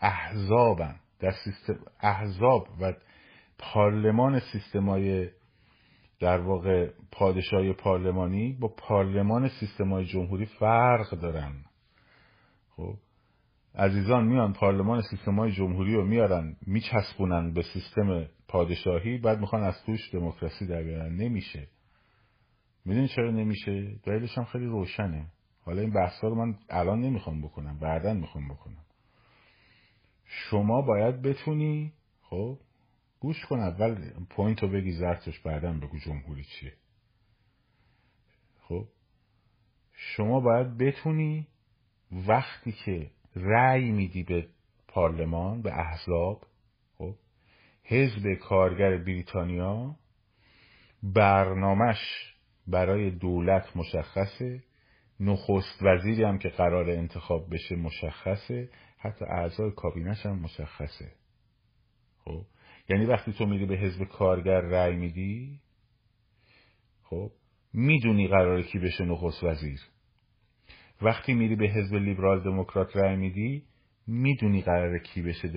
احزابن. 0.01 1.01
در 1.19 1.33
سیستم 1.45 1.79
احزاب 2.01 2.69
و 2.81 2.93
پارلمان 3.59 4.41
سیستمای 4.53 5.31
در 6.23 6.41
واقع 6.41 6.91
پادشاهی 7.13 7.73
پارلمانی 7.73 8.53
با 8.53 8.69
پارلمان 8.69 9.49
سیستمای 9.49 10.05
جمهوری 10.05 10.47
فرق 10.47 11.11
دارن. 11.11 11.53
خب 12.77 12.95
عزیزان 13.75 14.25
میان 14.25 14.53
پارلمان 14.53 15.03
سیستمای 15.11 15.53
جمهوری 15.53 15.95
رو 15.95 16.05
میارن 16.05 16.57
میچسبونن 16.67 17.53
به 17.53 17.63
سیستم 17.63 18.27
پادشاهی 18.49 19.19
بعد 19.19 19.41
می‌خوان 19.41 19.63
از 19.63 19.85
توش 19.87 20.15
دموکراسی 20.15 20.67
در 20.67 20.83
بیارن. 20.83 21.13
نمیشه. 21.17 21.69
می‌دونی 22.85 23.09
چرا 23.09 23.31
نمیشه؟ 23.31 23.97
دلیلش 24.05 24.39
هم 24.39 24.45
خیلی 24.45 24.67
روشنه. 24.67 25.27
حالا 25.65 25.81
این 25.81 25.93
بحثا 25.93 26.29
رو 26.29 26.35
من 26.35 26.55
الان 26.71 27.01
نمی‌خوام 27.01 27.43
بکنم 27.43 27.79
بعدا 27.79 28.15
می‌خوام 28.15 28.49
بکنم. 28.49 28.85
شما 30.25 30.83
باید 30.83 31.23
بتونی 31.23 31.93
خب 32.23 32.59
گوش 33.23 33.47
کن 33.47 33.61
اول 33.61 34.11
پوینت 34.31 34.63
رو 34.63 34.69
بگی 34.69 34.93
زرتش 34.93 35.41
بعدا 35.41 35.73
بگو 35.73 35.99
جمهوری 35.99 36.45
چیه. 36.45 36.73
خب؟ 38.61 38.89
شما 39.93 40.41
باید 40.41 40.77
بتونی 40.79 41.47
وقتی 42.29 42.73
که 42.73 43.11
رأی 43.37 43.91
میدی 43.91 44.23
به 44.23 44.49
پارلمان 44.89 45.63
به 45.63 45.73
احزاب 45.73 46.47
خب؟ 46.99 47.15
حزب 47.85 48.35
کارگر 48.35 48.97
بریتانیا 48.97 49.97
برنامهش 51.03 52.35
برای 52.67 53.11
دولت 53.11 53.77
مشخصه 53.77 54.63
نخست 55.21 55.83
وزیری 55.83 56.25
هم 56.25 56.39
که 56.39 56.49
قرار 56.49 56.91
انتخاب 56.91 57.55
بشه 57.55 57.77
مشخصه 57.77 58.69
حتی 58.99 59.25
اعضای 59.25 59.71
کابینش 59.71 60.27
هم 60.27 60.39
مشخصه. 60.39 61.13
خب؟ 62.25 62.47
یعنی 62.93 63.05
وقتی 63.05 63.33
تو 63.33 63.47
میری 63.47 63.67
به 63.67 63.77
حزب 63.77 64.05
کارگر 64.05 64.61
رأی 64.61 64.97
میدی 64.97 65.61
خب 67.03 67.31
می‌دونی 67.73 68.29
قراره 68.29 68.63
کی 68.63 68.79
بشه 68.79 69.05
نخست 69.05 69.45
وزیر. 69.45 69.81
وقتی 71.03 71.35
میری 71.35 71.57
به 71.57 71.67
حزب 71.67 71.95
لیبرال 71.95 72.43
دموکرات 72.43 72.97
رأی 72.97 73.17
میدی 73.17 73.65
می‌دونی 74.07 74.63
قراره 74.63 74.99
کی 74.99 75.23
بشه 75.23 75.49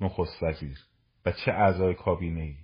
نخست 0.00 0.42
وزیر. 0.42 0.78
و 1.26 1.32
چه 1.32 1.52
اعضای 1.52 1.94
کابینه 1.94 2.40
ای 2.40 2.56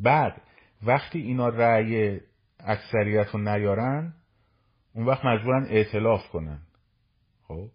بعد 0.00 0.42
وقتی 0.82 1.18
اینا 1.18 1.48
رأی 1.48 2.20
اکثریت 2.60 3.28
رو 3.28 3.40
نیارن 3.40 4.14
اون 4.94 5.06
وقت 5.06 5.24
مجبورن 5.24 5.66
ائتلاف 5.70 6.28
کنن. 6.28 6.62
خب؟ 7.42 7.70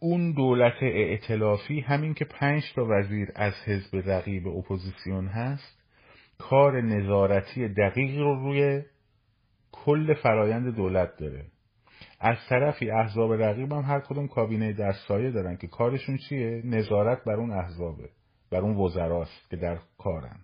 اون 0.00 0.32
دولت 0.32 0.82
ائتلافی 0.82 1.80
همین 1.80 2.14
که 2.14 2.24
پنج 2.24 2.62
تا 2.74 2.86
وزیر 2.88 3.28
از 3.34 3.52
حزب 3.64 4.10
رقیب 4.10 4.48
اپوزیسیون 4.48 5.26
هست 5.26 5.80
کار 6.38 6.80
نظارتی 6.80 7.68
دقیق 7.68 8.18
رو 8.18 8.34
روی 8.34 8.82
کل 9.72 10.14
فرایند 10.14 10.76
دولت 10.76 11.16
داره. 11.16 11.44
از 12.20 12.36
طرفی 12.48 12.90
احزاب 12.90 13.32
رقیب 13.32 13.72
هم 13.72 13.82
هر 13.82 14.00
کدوم 14.00 14.28
کابینه 14.28 14.72
در 14.72 14.92
سایه 15.08 15.30
دارن 15.30 15.56
که 15.56 15.66
کارشون 15.66 16.16
چیه؟ 16.16 16.62
نظارت 16.64 17.24
بر 17.24 17.34
اون 17.34 17.50
احزابه 17.50 18.10
بر 18.50 18.60
اون 18.60 18.76
وزراست 18.76 19.50
که 19.50 19.56
در 19.56 19.78
کارن. 19.98 20.40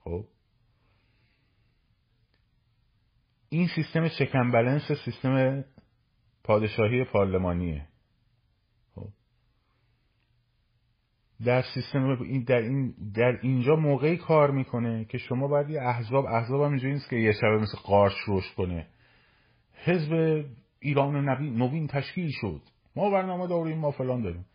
خب؟ 0.00 0.24
این 3.48 3.68
سیستم 3.74 4.08
چکن 4.08 4.50
بلنس 4.50 4.92
سیستم 5.04 5.64
پادشاهی 6.44 7.04
پارلمانیه 7.04 7.86
خب 8.94 9.08
در 11.44 11.62
سیستم 11.62 12.16
در, 12.44 12.62
این 12.62 12.94
در 13.14 13.38
اینجا 13.42 13.76
موقعی 13.76 14.16
کار 14.16 14.50
می‌کنه 14.50 15.04
که 15.04 15.18
شما 15.18 15.48
باید 15.48 15.70
یه 15.70 15.82
احزاب 15.82 16.26
احزاب 16.26 16.62
هم 16.62 16.70
اینجوری 16.70 16.92
نیست 16.92 17.10
که 17.10 17.16
یه 17.16 17.32
شبه 17.32 17.58
مثل 17.58 17.78
قارچ 17.84 18.14
رشد 18.28 18.54
کنه. 18.54 18.86
حزب 19.84 20.44
ایران 20.80 21.28
نوین 21.40 21.86
تشکیل 21.86 22.30
شد. 22.40 22.60
ما 22.96 23.10
برنامه 23.10 23.46
داریم 23.46 23.78
ما 23.78 23.90
فلان 23.90 24.22
داریم. 24.22 24.46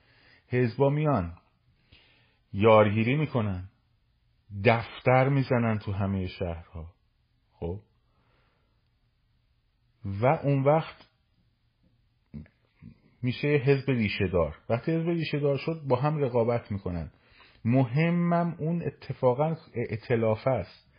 حزبا 0.48 0.90
میان. 0.90 1.34
یارگیری 2.54 3.16
می‌کنن. 3.16 3.70
دفتر 4.66 5.30
می‌زنن 5.30 5.78
تو 5.78 5.92
همه 5.92 6.28
شهرها. 6.28 6.94
خب؟ 7.54 7.80
و 10.06 10.26
اون 10.26 10.64
وقت 10.64 11.09
میشه 13.22 13.48
حزب 13.48 13.90
ریشه 13.90 14.28
دار 14.28 14.56
وقتی 14.70 14.91
حزب 14.91 15.10
ریشه 15.10 15.40
دار 15.40 15.58
شد 15.58 15.82
با 15.88 15.96
هم 15.96 16.18
رقابت 16.18 16.72
می‌کنن. 16.72 17.12
مهمم 17.66 18.56
اون 18.60 18.82
اتفاقا 18.86 19.56
اعتلاف 19.74 20.48
است. 20.48 20.90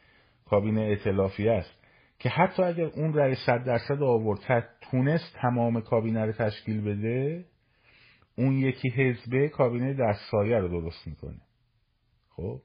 کابینه 0.45 0.81
اعتلافی 0.81 1.49
است. 1.49 1.81
که 2.19 2.29
حتی 2.29 2.63
اگر 2.63 2.85
اون 2.85 3.15
رأی 3.15 3.35
صد 3.47 3.65
درصد 3.65 4.03
آورد 4.03 4.69
تونست 4.81 5.37
تمام 5.43 5.81
کابینه 5.81 6.25
رو 6.25 6.33
تشکیل 6.33 6.81
بده 6.81 7.45
اون 8.37 8.57
یکی 8.57 8.91
حزبه 8.91 9.49
کابینه 9.49 9.95
در 9.95 10.17
سایه 10.31 10.59
رو 10.59 10.69
درست 10.69 11.07
می‌کنه. 11.07 11.41
خب؟ 12.29 12.61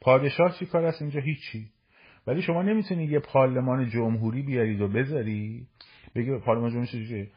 پادشاه 0.00 0.58
چی 0.58 0.66
کار 0.66 0.84
است؟ 0.84 1.02
اینجا 1.02 1.20
هیچی. 1.20 1.70
ولی 2.26 2.42
شما 2.42 2.62
نمی‌تونی 2.62 3.04
یه 3.04 3.18
پارلمان 3.18 3.88
جمهوری 3.88 4.42
بیارید 4.42 4.80
و 4.80 4.88
بذاری. 4.88 5.66
بگی 6.14 6.38
پارلمان 6.38 6.70
جمهوری 6.70 7.08
چیه 7.08 7.30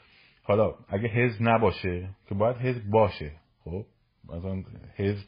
حالا 0.50 0.76
اگه 0.88 1.08
حزب 1.08 1.38
نباشه 1.42 2.10
که 2.28 2.36
باید 2.36 2.58
حزب 2.58 2.90
باشه 2.90 3.32
خب؟ 3.64 3.86
مثلا 4.30 4.64
حزب 4.96 5.28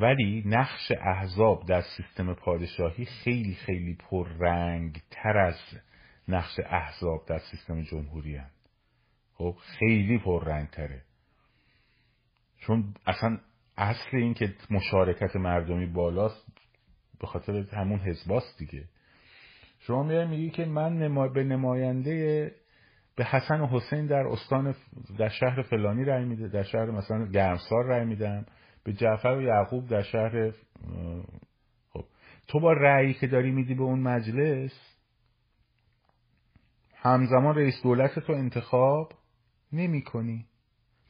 ولی 0.00 0.42
نقش 0.46 0.92
احزاب 1.00 1.66
در 1.66 1.82
سیستم 1.96 2.34
پادشاهی 2.34 3.04
خیلی 3.04 3.54
خیلی 3.54 3.94
پررنگ 3.94 5.02
تر 5.10 5.38
از 5.38 5.54
نقش 6.28 6.60
احزاب 6.66 7.26
در 7.26 7.38
سیستم 7.38 7.82
جمهوری 7.82 8.36
هست. 8.36 8.70
خب؟ 9.34 9.56
خیلی 9.78 10.18
پررنگ 10.18 10.68
تره 10.68 11.02
چون 12.58 12.94
اصلا 13.06 13.38
اصل 13.76 14.16
این 14.16 14.34
که 14.34 14.54
مشارکت 14.70 15.36
مردمی 15.36 15.86
بالاست 15.86 16.46
به 17.20 17.26
خاطر 17.26 17.52
همون 17.72 17.98
حزباست 17.98 18.58
دیگه. 18.58 18.84
شما 19.78 20.02
میای 20.02 20.26
میگی 20.26 20.50
که 20.50 20.64
من 20.64 20.98
نما... 20.98 21.28
به 21.28 21.44
نماینده 21.44 22.63
به 23.16 23.24
حسن 23.24 23.60
و 23.60 23.66
حسین 23.66 24.06
در 24.06 24.26
استان 24.26 24.74
در 25.18 25.28
شهر 25.28 25.62
فلانی 25.62 26.04
رای 26.04 26.24
میده 26.24 26.48
در 26.48 26.62
شهر 26.62 26.90
مثلا 26.90 27.26
گرمسار 27.26 27.84
رای 27.84 28.04
میدم 28.04 28.46
به 28.84 28.92
جعفر 28.92 29.28
و 29.28 29.42
یعقوب 29.42 29.88
در 29.88 30.02
شهر 30.02 30.50
خب 31.92 32.04
تو 32.48 32.60
با 32.60 32.72
رأیی 32.72 33.14
که 33.14 33.26
داری 33.26 33.50
میدی 33.50 33.74
به 33.74 33.82
اون 33.82 34.00
مجلس 34.00 34.72
همزمان 36.96 37.54
رئیس 37.54 37.82
دولت 37.82 38.18
تو 38.18 38.32
انتخاب 38.32 39.12
نمی 39.72 40.02
کنی 40.02 40.46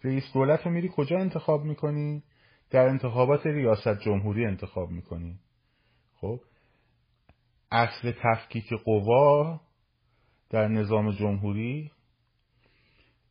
رئیس 0.04 0.24
دولت 0.34 0.66
رو 0.66 0.70
میری 0.70 0.90
کجا 0.96 1.18
انتخاب 1.18 1.64
می‌کنی؟ 1.64 2.22
در 2.70 2.88
انتخابات 2.88 3.46
ریاست 3.46 4.00
جمهوری 4.00 4.46
انتخاب 4.46 4.90
می‌کنی. 4.90 5.38
خب 6.14 6.40
اصل 7.70 8.12
تفکیک 8.22 8.72
قوا 8.84 9.60
در 10.50 10.68
نظام 10.68 11.10
جمهوری 11.10 11.90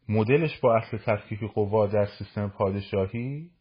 مدلش 0.10 0.60
با 0.60 0.78
اصل 0.78 0.98
تفکیک 0.98 1.40
قوا 1.40 1.88
در 1.88 2.06
سیستم 2.06 2.48
پادشاهی 2.48 3.52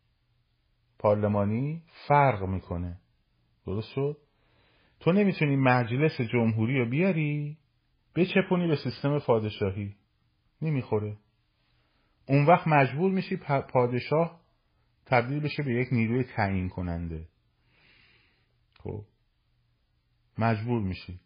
پارلمانی 0.98 1.82
فرق 2.08 2.42
می‌کنه. 2.42 3.00
درست 3.66 3.88
شد؟ 3.88 4.16
تو 5.00 5.12
نمی‌تونی 5.12 5.56
مجلس 5.56 6.20
جمهوری 6.20 6.78
رو 6.78 6.88
بیاری 6.90 7.58
بچپونی 8.16 8.68
به 8.68 8.76
سیستم 8.76 9.18
پادشاهی. 9.18 9.96
نمی‌خوره. 10.62 11.16
اون 12.26 12.46
وقت 12.46 12.66
مجبور 12.66 13.10
میشی 13.10 13.36
پادشاه 13.72 14.40
تبدیل 15.06 15.40
بشه 15.40 15.62
به 15.62 15.74
یک 15.74 15.88
نیروی 15.92 16.24
تعیین 16.24 16.68
کننده 16.68 17.28
خب. 18.78 19.04
مجبور 20.38 20.82
میشی. 20.82 21.20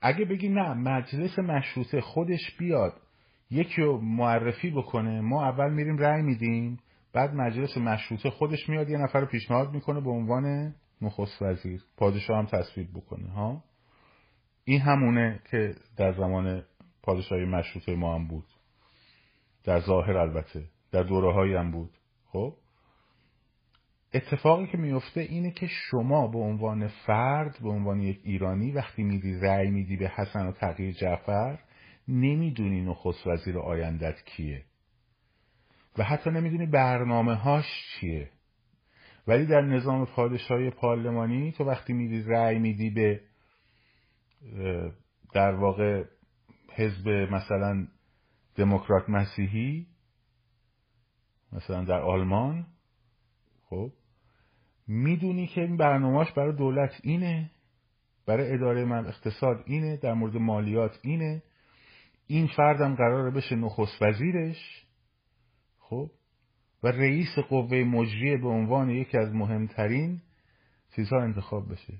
اگه 0.00 0.24
بگی 0.24 0.48
نه 0.48 0.74
مجلس 0.74 1.38
مشروطه 1.38 2.00
خودش 2.00 2.56
بیاد 2.58 3.00
یکی 3.50 3.82
رو 3.82 4.00
معرفی 4.00 4.70
بکنه 4.70 5.20
ما 5.20 5.44
اول 5.44 5.72
میریم 5.72 5.98
رأی 5.98 6.22
میدیم 6.22 6.78
بعد 7.12 7.34
مجلس 7.34 7.76
مشروطه 7.76 8.30
خودش 8.30 8.68
میاد 8.68 8.90
یه 8.90 8.98
نفر 8.98 9.20
رو 9.20 9.26
پیشنهاد 9.26 9.72
می‌کنه 9.72 10.00
به 10.00 10.10
عنوان 10.10 10.74
نخست 11.02 11.42
وزیر. 11.42 11.84
پادشاه 11.96 12.38
هم 12.38 12.46
تصویب 12.46 12.88
بکنه 12.94 13.30
ها؟ 13.30 13.64
این 14.64 14.80
همونه 14.80 15.40
که 15.50 15.74
در 15.96 16.12
زمان 16.12 16.62
پادشاهی 17.02 17.44
مشروطه 17.44 17.96
ما 17.96 18.14
هم 18.14 18.26
بود. 18.26 18.44
در 19.64 19.80
ظاهر 19.80 20.16
البته 20.16 20.64
در 20.92 21.02
دوره 21.02 21.58
هم 21.60 21.70
بود. 21.70 21.90
خب؟ 22.32 22.54
اتفاقی 24.14 24.66
که 24.66 24.78
میفته 24.78 25.20
اینه 25.20 25.50
که 25.50 25.66
شما 25.66 26.26
به 26.28 26.38
عنوان 26.38 26.88
فرد 26.88 27.58
به 27.62 27.68
عنوان 27.68 28.00
یک 28.00 28.20
ایرانی 28.24 28.72
وقتی 28.72 29.02
میدی 29.02 29.34
رأی 29.40 29.70
میدی 29.70 29.96
به 29.96 30.08
حسن 30.08 30.46
و 30.46 30.52
تغییر 30.52 30.92
جعفر 30.92 31.58
نمی‌دونی 32.08 32.80
نخست 32.80 33.26
وزیر 33.26 33.58
آیندت 33.58 34.24
کیه. 34.24 34.64
و 35.98 36.04
حتی 36.04 36.30
نمی‌دونی 36.30 36.66
برنامه 36.66 37.34
هاش 37.34 37.64
چیه. 38.00 38.30
ولی 39.26 39.46
در 39.46 39.60
نظام 39.60 40.06
پادشاهی 40.06 40.70
پارلمانی 40.70 41.52
تو 41.52 41.64
وقتی 41.64 41.92
میدی 41.92 42.22
رأی 42.22 42.58
میدی 42.58 42.90
به 42.90 43.20
در 45.32 45.54
واقع 45.54 46.04
حزب 46.74 47.08
مثلا 47.08 47.86
دموکرات 48.54 49.08
مسیحی 49.08 49.86
مثلا 51.52 51.84
در 51.84 52.00
آلمان 52.00 52.66
خب 53.64 53.92
می‌دونی 54.86 55.46
که 55.46 55.60
این 55.60 55.76
برنامهاش 55.76 56.32
برای 56.32 56.56
دولت 56.56 57.00
اینه 57.02 57.50
برای 58.26 58.52
اداره 58.52 58.84
من 58.84 59.06
اقتصاد 59.06 59.62
اینه 59.66 59.96
در 59.96 60.14
مورد 60.14 60.36
مالیات 60.36 60.98
اینه. 61.02 61.42
این 62.30 62.46
فردم 62.46 62.94
قراره 62.94 63.30
بشه 63.30 63.56
نخست 63.56 64.02
وزیرش. 64.02 64.86
خب؟ 65.78 66.10
و 66.82 66.88
رئیس 66.88 67.38
قوه 67.48 67.76
مجریه 67.84 68.36
به 68.36 68.48
عنوان 68.48 68.90
یکی 68.90 69.18
از 69.18 69.34
مهمترین 69.34 70.20
چیزها 70.96 71.22
انتخاب 71.22 71.72
بشه. 71.72 71.94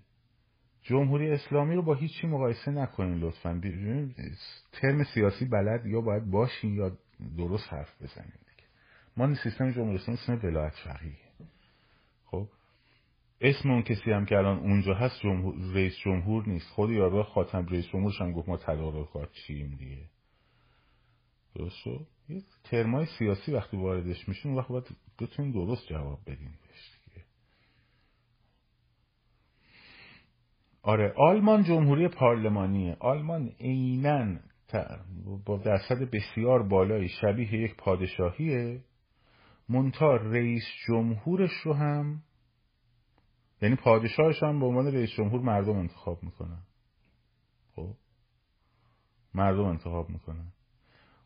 جمهوری 0.83 1.31
اسلامی 1.31 1.75
رو 1.75 1.83
با 1.83 1.95
هیچی 1.95 2.27
مقایسه 2.27 2.71
نکنین 2.71 3.19
لطفا. 3.19 3.61
ترم 4.73 5.05
سیاسی 5.05 5.45
بلد 5.45 5.87
یا 5.87 6.01
باید 6.01 6.31
باشین 6.31 6.75
یا 6.75 6.93
درست 7.37 7.73
حرف 7.73 8.03
بزنین. 8.03 8.33
ما 9.17 9.35
سیستم 9.35 9.71
جمهوری 9.71 9.97
اسلامی 9.97 10.19
اسم 10.19 10.47
ولایت 10.47 10.75
فقیه. 10.85 11.13
خب؟ 12.25 12.49
اسم 13.41 13.71
اون 13.71 13.83
کسی 13.83 14.11
هم 14.11 14.27
که 14.27 14.37
الان 14.37 14.59
اونجا 14.59 14.95
هست 14.95 15.21
جمهور، 15.21 15.55
رئیس 15.75 15.97
جمهور 16.05 16.49
نیست. 16.49 16.69
خود 16.71 16.91
یارو 16.91 17.23
خاتم 17.23 17.67
رئیس 17.67 17.87
جمهورش 17.87 18.21
هم 18.21 18.33
گفت 18.33 18.49
ما 18.49 18.57
تدارکات 18.57 19.33
چیم 19.33 19.77
دیگه. 19.79 20.18
درست 21.59 21.87
یه 22.29 22.43
ترمای 22.65 23.07
سیاسی 23.19 23.53
وقتی 23.53 23.77
واردش 23.77 24.29
میشین 24.29 24.55
وقت 24.55 24.69
باید 24.69 24.97
بتونین 25.21 25.53
درست 25.53 25.87
جواب 25.87 26.19
دیگه. 26.25 26.51
آره 30.83 31.15
آلمان 31.17 31.65
جمهوری 31.65 32.09
پارلمانیه. 32.09 32.97
آلمان 33.01 33.49
عینا 33.61 34.39
با 35.45 35.57
درصد 35.57 36.11
بسیار 36.13 36.63
بالایی 36.63 37.09
شبیه 37.09 37.55
یک 37.55 37.77
پادشاهیه. 37.77 38.85
منتها 39.69 40.17
رئیس 40.17 40.65
جمهورش 40.87 41.53
رو 41.65 41.75
هم 41.75 42.23
یعنی 43.63 43.77
پادشاهش 43.77 44.43
هم 44.43 44.61
به 44.61 44.67
عنوان 44.67 44.87
رئیس 44.87 45.11
جمهور 45.11 45.41
مردم 45.41 45.77
انتخاب 45.77 46.23
می‌کنن. 46.23 46.63
خب؟ 47.77 47.95
مردم 49.35 49.65
انتخاب 49.65 50.11
می‌کنن. 50.11 50.53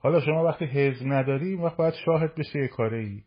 حالا 0.02 0.20
شما 0.20 0.44
وقتی 0.44 0.64
حزب 0.64 1.06
نداری 1.06 1.54
وقت 1.54 1.76
باید 1.76 1.94
شاهد 1.94 2.34
بشه 2.34 2.58
یه 2.58 2.68
کاره 2.68 2.98
ای 2.98 3.22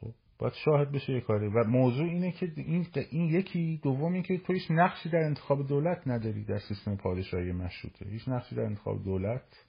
خب 0.00 0.14
باید 0.38 0.52
شاهد 0.64 0.92
بشه 0.92 1.12
یه 1.12 1.20
کاره 1.20 1.48
و 1.48 1.64
موضوع 1.64 2.06
اینه 2.06 2.32
که 2.32 2.52
این, 2.56 2.86
این 3.10 3.28
یکی. 3.28 3.80
دوم 3.82 4.12
این 4.12 4.22
که 4.22 4.38
تو 4.38 4.52
هیچ 4.52 4.70
نقشی 4.70 5.08
در 5.08 5.18
انتخاب 5.18 5.66
دولت 5.66 6.08
نداری 6.08 6.44
در 6.44 6.58
سیستم 6.58 6.96
پادشاهی 6.96 7.52
مشروطه. 7.52 8.08
هیچ 8.08 8.28
نقشی 8.28 8.54
در 8.54 8.62
انتخاب 8.62 9.04
دولت 9.04 9.66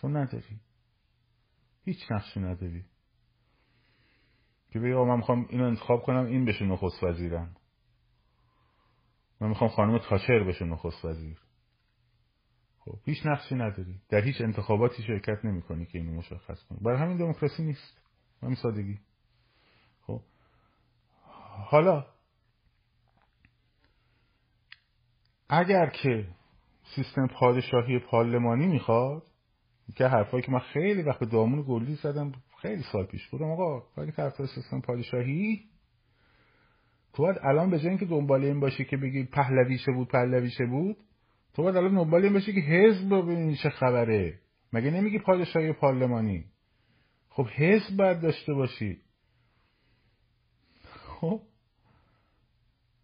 تو 0.00 0.08
نداری. 0.08 0.60
هیچ 1.84 2.12
نقشی 2.12 2.40
نداری. 2.40 2.84
که 4.70 4.78
بگه 4.80 4.94
من 4.94 5.16
می‌خوام 5.16 5.46
اینو 5.50 5.64
انتخاب 5.64 6.02
کنم 6.02 6.26
این 6.26 6.44
بشه 6.44 6.64
نخست 6.64 7.04
وزیرم. 7.04 7.56
من 9.40 9.48
می‌خوام 9.48 9.70
خانم 9.70 9.98
تاچر 9.98 10.44
بشه 10.44 10.64
نخست 10.64 11.04
وزیر. 11.04 11.43
خب 12.84 12.98
هیچ 13.04 13.26
نقشی 13.26 13.54
نداری. 13.54 14.00
در 14.08 14.20
هیچ 14.20 14.40
انتخاباتی 14.40 15.02
شرکت 15.02 15.44
نمی‌کنی 15.44 15.86
که 15.86 15.98
اینو 15.98 16.12
مشخص 16.12 16.62
کنی. 16.62 16.78
برای 16.82 16.98
همین 16.98 17.16
دموکراسی 17.16 17.62
نیست. 17.62 18.00
همین 18.42 18.54
سادگی. 18.54 18.98
خب. 20.06 20.20
حالا 21.66 22.06
اگر 25.48 25.86
که 25.86 26.28
سیستم 26.96 27.26
پادشاهی 27.26 27.98
پارلمانی 27.98 28.66
می‌خواد 28.66 29.22
که 29.96 30.06
حرفایی 30.06 30.42
که 30.42 30.52
من 30.52 30.58
خیلی 30.58 31.02
وقت 31.02 31.24
دامون 31.24 31.64
گلی 31.68 31.94
زدم 31.94 32.32
خیلی 32.62 32.82
سال 32.92 33.06
پیش 33.06 33.28
بودم 33.28 33.50
آقا 33.50 33.82
اگه 33.96 34.12
طرف 34.12 34.46
سیستم 34.46 34.80
پادشاهی 34.80 35.64
تو 37.12 37.22
الان 37.42 37.70
به 37.70 37.78
جای 37.78 37.88
اینکه 37.88 38.06
دنبال 38.06 38.44
این 38.44 38.60
باشی 38.60 38.84
که 38.84 38.96
بگی 38.96 39.24
پهلویشه 39.24 39.92
بود 39.92 40.08
پهلویشه 40.08 40.66
بود 40.66 40.96
تو 41.54 41.62
باید 41.62 41.76
الان 41.76 41.94
دنبال 41.94 42.22
این 42.22 42.32
باشی 42.32 42.52
که 42.52 42.60
حزب 42.60 43.08
ببینی 43.08 43.56
چه 43.56 43.70
خبره. 43.70 44.38
مگه 44.72 44.90
نمیگی 44.90 45.18
پادشاهی 45.18 45.72
پارلمانی؟ 45.72 46.44
خب 47.28 47.46
حزب 47.46 47.96
باید 47.96 48.20
داشته 48.20 48.54
باشی. 48.54 48.98
خب؟ 50.84 51.40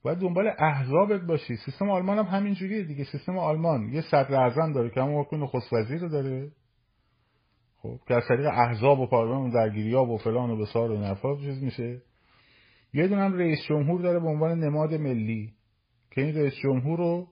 باید 0.02 0.18
دنبال 0.18 0.50
احزابت 0.58 1.20
باشی. 1.20 1.56
سیستم 1.56 1.90
آلمان 1.90 2.18
هم 2.18 2.24
همین 2.24 2.54
جوریه 2.54 2.84
دیگه. 2.84 3.04
سیستم 3.04 3.38
آلمان 3.38 3.88
یه 3.88 4.00
صدر 4.00 4.34
اعظم 4.34 4.72
داره 4.72 4.90
که 4.90 5.00
همون 5.00 5.26
نخست 5.32 5.72
وزیر 5.72 6.08
داره. 6.08 6.52
خب 7.76 8.00
که 8.08 8.14
از 8.14 8.22
طریق 8.28 8.46
احزاب 8.46 9.00
و 9.00 9.06
پارلمان 9.06 9.50
درگیری 9.50 9.94
ها 9.94 10.04
و 10.04 10.18
فلان 10.18 10.50
و 10.50 10.56
بسار 10.56 10.90
و 10.90 11.40
چیز 11.40 11.62
میشه. 11.62 12.02
یه 12.94 13.08
دونه 13.08 13.22
هم 13.22 13.38
رئیس 13.38 13.58
جمهور 13.68 14.00
داره 14.00 14.20
به 14.20 14.26
عنوان 14.26 14.58
نماد 14.58 14.94
ملی. 14.94 15.54
که 16.10 16.20
این 16.20 16.34
رئیس 16.34 16.54
جمهور 16.62 16.98
رو 16.98 17.28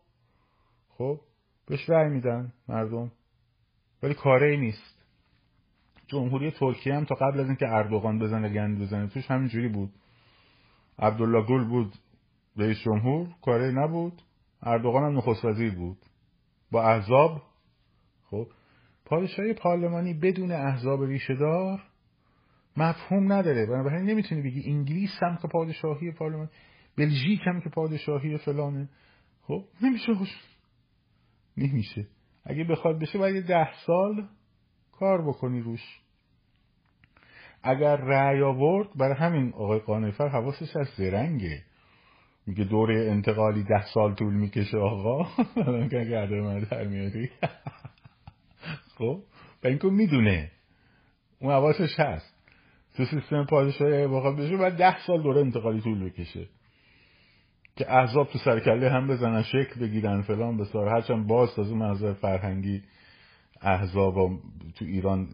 خب 0.99 1.21
بهش 1.67 1.91
رأی 1.91 2.09
میدن 2.09 2.53
مردم. 2.69 3.13
ولی 4.03 4.15
کاره 4.15 4.51
ای 4.51 4.57
نیست. 4.57 5.05
جمهوری 6.07 6.51
ترکیه 6.51 6.95
هم 6.95 7.05
تا 7.05 7.15
قبل 7.15 7.41
از 7.41 7.47
اینکه 7.47 7.69
اردوغان 7.69 8.19
بزنه 8.19 8.49
گند 8.49 8.81
بزنه 8.81 9.07
توش 9.07 9.31
همینجوری 9.31 9.69
بود. 9.69 9.91
عبدالله 10.99 11.47
گل 11.47 11.65
بود 11.65 11.95
رئیس 12.57 12.79
جمهور 12.79 13.29
کاره 13.43 13.71
نبود. 13.71 14.23
اردوغان 14.63 15.05
هم 15.05 15.19
نخست 15.19 15.45
وزیر 15.45 15.75
بود. 15.75 15.99
با 16.71 16.83
احزاب 16.83 17.43
خب 18.31 18.47
پادشاهی 19.05 19.53
پارلمانی 19.53 20.15
بدون 20.15 20.53
احزاب 20.53 21.03
ریشهدار 21.03 21.83
مفهوم 22.77 23.33
نداره. 23.33 23.67
بنابراین 23.67 24.07
نمی‌تونی 24.07 24.43
بگی 24.43 24.71
انگلیس 24.71 25.11
هم 25.23 25.37
که 25.43 25.49
پادشاهی 25.49 26.13
پارلمان 26.13 26.51
بلژیک 26.97 27.41
هم 27.47 27.61
که 27.61 27.69
پادشاهی 27.69 28.39
فلانه. 28.39 28.89
خب 29.43 29.65
نمیشه 29.83 30.15
خوش 30.15 30.29
نمیشه. 31.59 32.07
اگه 32.45 32.65
بخواد 32.65 32.99
بشه 32.99 33.19
باید 33.19 33.47
ده 33.47 33.69
سال 33.87 34.29
کار 34.93 35.29
بکنی 35.29 35.61
روش. 35.61 36.01
اگر 37.63 37.97
رأی 37.97 38.43
آورد 38.43 38.89
برای 38.97 39.15
همین 39.15 39.53
آقای 39.53 39.79
قانفر 39.79 40.29
حواسش 40.29 40.77
از 40.77 40.89
زرنگه. 40.97 41.63
میگه 42.47 42.65
دوره 42.65 43.11
انتقالی 43.11 43.63
ده 43.63 43.85
سال 43.95 44.15
طول 44.15 44.35
می‌کشه 44.35 44.79
آقا. 44.79 45.29
الان 45.67 45.89
که 45.89 46.05
گرده 46.05 46.41
من 46.41 46.61
در 46.61 46.87
میاری. 46.87 47.31
خب؟ 48.99 49.23
و 49.65 49.67
اینکه 49.67 49.89
می‌دونه. 49.89 50.51
اون 51.39 51.53
حواسش 51.53 52.01
هست. 52.01 52.35
تو 52.97 53.05
سیستم 53.05 53.47
پادشاهی 53.51 54.07
بخواد 54.07 54.37
بشه 54.37 54.57
باید 54.57 54.75
ده 54.75 55.07
سال 55.07 55.23
دوره 55.23 55.41
انتقالی 55.41 55.81
طول 55.81 56.05
بکشه. 56.05 56.49
که 57.79 57.93
احزاب 57.93 58.29
تو 58.29 58.39
سرکله 58.39 58.91
هم 58.91 59.09
بزنن 59.09 59.43
شکل 59.43 59.81
بگیرن 59.81 60.23
فلان 60.23 60.57
بسار. 60.57 60.89
هرچند 60.89 61.27
باز 61.27 61.55
تازه 61.55 61.75
منظر 61.75 62.13
فرهنگی 62.13 62.83
احزاب 63.61 64.15
تو 64.79 64.85
ایران 64.85 65.29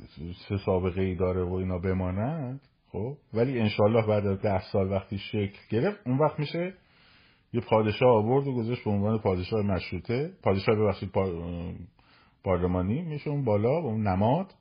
سه 0.48 0.56
سابقه 0.56 1.02
ای 1.02 1.14
داره 1.14 1.44
و 1.44 1.54
اینا 1.54 1.78
بمانند 1.78 2.60
خب؟ 2.92 3.16
ولی 3.34 3.60
انشالله 3.60 4.06
بعد 4.06 4.26
از 4.26 4.40
ده 4.40 4.62
سال 4.72 4.90
وقتی 4.90 5.18
شکل 5.18 5.58
گرفت 5.70 6.06
اون 6.06 6.18
وقت 6.18 6.38
میشه 6.38 6.74
یه 7.52 7.60
پادشاه 7.60 8.08
آورد 8.08 8.46
و 8.46 8.54
گذاشت 8.54 8.84
به 8.84 8.90
عنوان 8.90 9.18
پادشاه 9.18 9.62
مشروطه. 9.62 10.30
پادشاه 10.42 10.76
ببخشید 10.76 11.10
پارلمانی 12.44 13.02
میشه 13.02 13.30
اون 13.30 13.44
بالا 13.44 13.82
و 13.82 13.86
اون 13.86 14.08
نماد. 14.08 14.54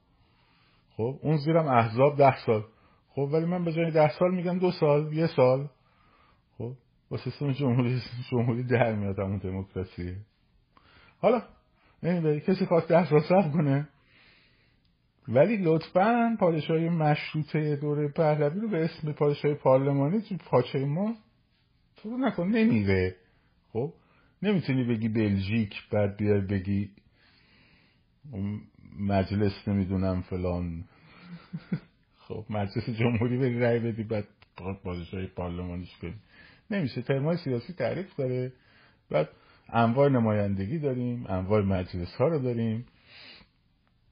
خب؟ 0.98 1.16
اون 1.22 1.38
زیرم 1.38 1.68
احزاب 1.68 2.18
ده 2.18 2.46
سال. 2.46 2.64
خب 3.10 3.30
ولی 3.34 3.46
من 3.46 3.66
به 3.66 3.72
جای 3.74 3.92
ده 3.92 4.10
سال 4.20 4.36
میگم 4.36 4.60
دو 4.60 4.72
سال 4.72 5.14
یه 5.14 5.28
سال. 5.28 5.70
سیستم 7.18 7.52
جمهوری 7.52 8.02
جمهوری 8.32 8.64
در 8.64 8.96
میاد 8.96 9.20
همون 9.20 9.38
دموکراسی. 9.38 10.16
حالا 11.20 11.42
نمیده 12.04 12.40
کسی 12.40 12.66
خواست 12.66 12.88
ده 12.88 13.10
سال 13.10 13.22
صبر 13.22 13.50
کنه. 13.50 13.90
ولی 15.28 15.58
لطفا 15.58 16.38
پادشاهی 16.40 16.90
مشروطه 16.90 17.76
دوره 17.76 18.08
پهلوی 18.08 18.60
رو 18.62 18.70
به 18.70 18.84
اسم 18.86 19.12
پادشاهی 19.12 19.54
پارلمانی 19.54 20.22
تو 20.22 20.38
پاچه 20.38 20.86
ما 20.86 21.16
تو 21.96 22.18
نکن 22.18 22.48
نمیره 22.48 23.16
خب 23.74 23.94
نمی‌تونی 24.42 24.84
بگی 24.84 25.10
بلژیک 25.10 25.90
بعد 25.92 26.18
بیای 26.18 26.42
بگی 26.42 26.90
مجلس 29.00 29.68
نمی‌دونم 29.68 30.22
فلان. 30.22 30.84
خب 32.18 32.46
مجلس 32.50 32.90
جمهوری 32.90 33.38
بری 33.38 33.60
رای 33.60 33.80
بدی 33.80 34.04
بعد 34.04 34.28
پادشاهی 34.84 35.28
پارلمانیش 35.28 35.98
کنی 35.98 36.16
نمیشه. 36.74 37.02
ترمای 37.02 37.38
سیاسی 37.38 37.74
تعریف 37.74 38.16
داره. 38.16 38.54
بعد 39.10 39.30
انواع 39.70 40.10
نمایندگی 40.10 40.80
داریم 40.80 41.26
انواع 41.28 41.62
مجلس 41.62 42.16
ها 42.16 42.28
رو 42.28 42.40
داریم. 42.40 42.86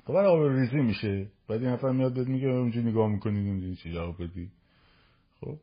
خب 0.05 0.15
آب 0.15 0.39
ریزی 0.39 0.77
میشه. 0.77 1.27
بعد 1.47 1.63
این 1.63 1.71
نفر 1.71 1.91
میاد 1.91 2.13
بهت 2.13 2.27
میگه 2.27 2.47
اونجا 2.47 2.81
نگاه 2.81 3.09
می‌کنید 3.09 3.47
اونجا 3.47 3.75
چی 3.75 3.93
جواب 3.93 4.23
بدی. 4.23 4.51
خب. 5.41 5.57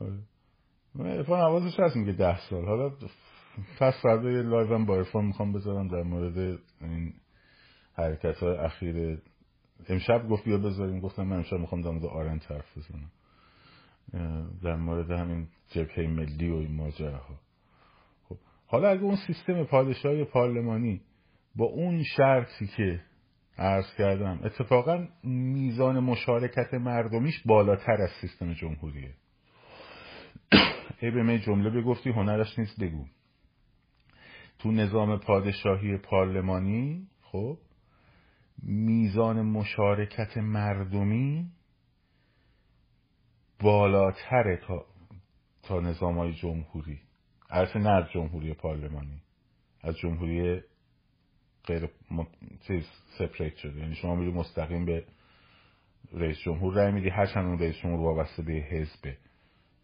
آره. 0.00 1.22
حواسش 1.22 1.80
هست 1.80 1.96
میگه 1.96 2.12
ده 2.12 2.40
سال. 2.50 2.64
حالا 2.64 2.90
پس 3.78 3.94
فردا 4.02 4.30
یه 4.30 4.42
live 4.42 4.84
با 4.84 4.96
عرفان 4.96 5.24
می‌خوام 5.24 5.52
بذارم 5.52 5.88
در 5.88 6.02
مورد 6.02 6.58
این 6.80 7.12
حرکت 7.94 8.36
های 8.36 8.56
اخیر. 8.56 9.18
امشب 9.88 10.28
گفت 10.28 10.44
بیا 10.44 10.58
بذاریم. 10.58 11.00
گفتم 11.00 11.22
من 11.22 11.36
امشب 11.36 11.56
می‌خوام 11.56 11.80
در 11.80 11.90
مورد 11.90 12.04
آرنت 12.04 12.50
حرف 12.50 12.78
بزنم. 12.78 13.10
در 14.62 14.76
مورد 14.76 15.10
همین 15.10 15.48
جبهه 15.68 16.06
ملی 16.06 16.50
و 16.50 16.54
این 16.54 16.76
ماجراها. 16.76 17.40
خب 18.28 18.36
حالا 18.66 18.88
اگه 18.88 19.02
اون 19.02 19.16
سیستم 19.16 19.64
پادشاهی 19.64 20.24
پارلمانی 20.24 21.00
با 21.56 21.64
اون 21.64 22.02
شرطی 22.02 22.66
که 22.66 23.00
عرض 23.58 23.94
کردم 23.98 24.40
اتفاقا 24.44 25.08
میزان 25.24 26.00
مشارکت 26.00 26.74
مردمیش 26.74 27.42
بالاتر 27.46 28.02
از 28.02 28.10
سیستم 28.20 28.52
جمهوریه. 28.52 29.14
ای 31.00 31.10
به 31.10 31.22
می 31.22 31.38
جمله 31.38 31.70
بگفتی 31.70 32.10
هنرش 32.10 32.58
نیست 32.58 32.80
بگو. 32.80 33.06
تو 34.58 34.70
نظام 34.70 35.18
پادشاهی 35.18 35.96
پارلمانی 35.96 37.06
خب 37.22 37.58
میزان 38.62 39.42
مشارکت 39.42 40.36
مردمی 40.36 41.50
بالاتره 43.62 44.56
تا 44.56 44.84
تا 45.62 45.80
نظام 45.80 46.18
های 46.18 46.32
جمهوری. 46.32 47.00
البته 47.50 47.78
نه 47.78 47.90
از 47.90 48.10
جمهوری 48.10 48.54
پارلمانی 48.54 49.22
از 49.82 49.96
جمهوری 49.96 50.60
غیر 51.64 51.88
چیز 52.66 52.84
سپریت 53.18 53.56
شده. 53.56 53.80
یعنی 53.80 53.94
شما 53.94 54.14
میری 54.14 54.30
مستقیم 54.32 54.84
به 54.84 55.04
رئیس 56.12 56.38
جمهور 56.38 56.74
رای 56.74 56.92
میدی 56.92 57.08
هرچند 57.08 57.46
اون 57.46 57.58
رئیس 57.58 57.76
جمهور 57.76 58.00
وابسته 58.00 58.42
به 58.42 58.52
حزبه 58.52 59.16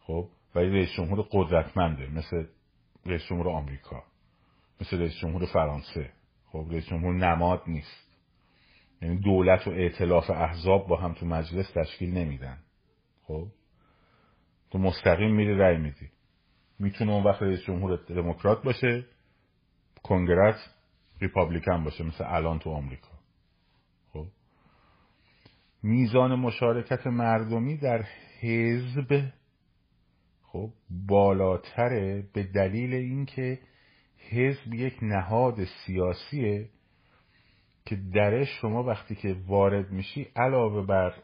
خب؟ 0.01 0.29
ولی 0.55 0.71
رئیس 0.71 0.89
جمهور 0.97 1.27
قدرتمنده 1.31 2.07
مثل 2.07 2.47
رئیس 3.07 3.23
جمهور 3.31 3.49
آمریکا 3.49 4.03
مثل 4.81 4.99
رئیس 4.99 5.17
جمهور 5.21 5.47
فرانسه. 5.47 6.11
خب؟ 6.47 6.67
رئیس 6.71 6.87
جمهور 6.87 7.15
نماد 7.15 7.63
نیست. 7.67 8.09
یعنی 9.03 9.19
دولت 9.19 9.67
و 9.67 9.71
ائتلاف 9.71 10.31
احزاب 10.31 10.89
با 10.89 10.97
هم 10.97 11.13
تو 11.13 11.27
مجلس 11.27 11.73
تشکیل 11.73 12.19
نمیدن. 12.19 12.59
خب؟ 13.23 13.49
تو 14.71 14.79
مستقیم 14.79 15.35
میری 15.35 15.55
رأی 15.55 15.77
میدی. 15.77 16.11
می‌تونه 16.79 17.13
اون 17.13 17.25
وقت 17.25 17.43
رئیس 17.43 17.61
جمهور 17.61 17.97
دموکرات 18.09 18.63
باشه 18.63 19.05
کنگرس 20.03 20.75
ریپابلیکن 21.21 21.85
باشه 21.85 22.05
مثل 22.05 22.25
الان 22.27 22.59
تو 22.59 22.71
آمریکا. 22.71 23.09
خب؟ 24.13 24.27
میزان 25.83 26.35
مشارکت 26.35 27.07
مردمی 27.07 27.77
در 27.77 28.05
حزب 28.41 29.33
خب 30.43 30.71
بالاتره 30.91 32.29
به 32.33 32.43
دلیل 32.43 32.95
اینکه 32.95 33.59
حزب 34.31 34.75
یک 34.75 34.99
نهاد 35.03 35.65
سیاسیه 35.65 36.69
که 37.85 37.97
درش 38.15 38.49
شما 38.61 38.83
وقتی 38.83 39.15
که 39.15 39.37
وارد 39.47 39.91
میشی 39.91 40.29
علاوه 40.37 40.87
بر 40.87 41.15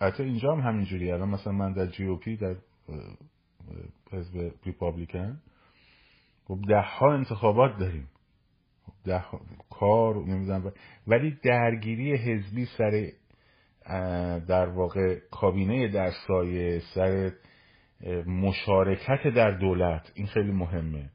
حتی 0.00 0.22
اینجا 0.22 0.54
هم 0.54 0.60
همینجوری 0.60 1.12
الان 1.12 1.28
مثلا 1.28 1.52
من 1.52 1.72
در 1.72 1.86
جی 1.86 2.04
او 2.04 2.16
پی 2.16 2.36
در 2.36 2.56
حزب 4.12 4.52
ریپابلیکن. 4.64 5.40
خب 6.44 6.58
ده 6.68 6.80
ها 6.80 7.14
انتخابات 7.14 7.78
داریم. 7.78 8.08
ده 9.04 9.24
کار 9.70 10.16
نمی‌دونم. 10.16 10.72
ولی 11.06 11.38
درگیری 11.42 12.16
حزبی 12.16 12.64
سر 12.64 13.12
در 14.38 14.68
واقع 14.68 15.18
کابینه 15.30 15.88
در 15.88 16.10
سایه 16.26 16.82
سر 16.94 17.32
مشارکت 18.26 19.28
در 19.34 19.50
دولت 19.50 20.12
این 20.14 20.26
خیلی 20.26 20.52
مهمه. 20.52 21.10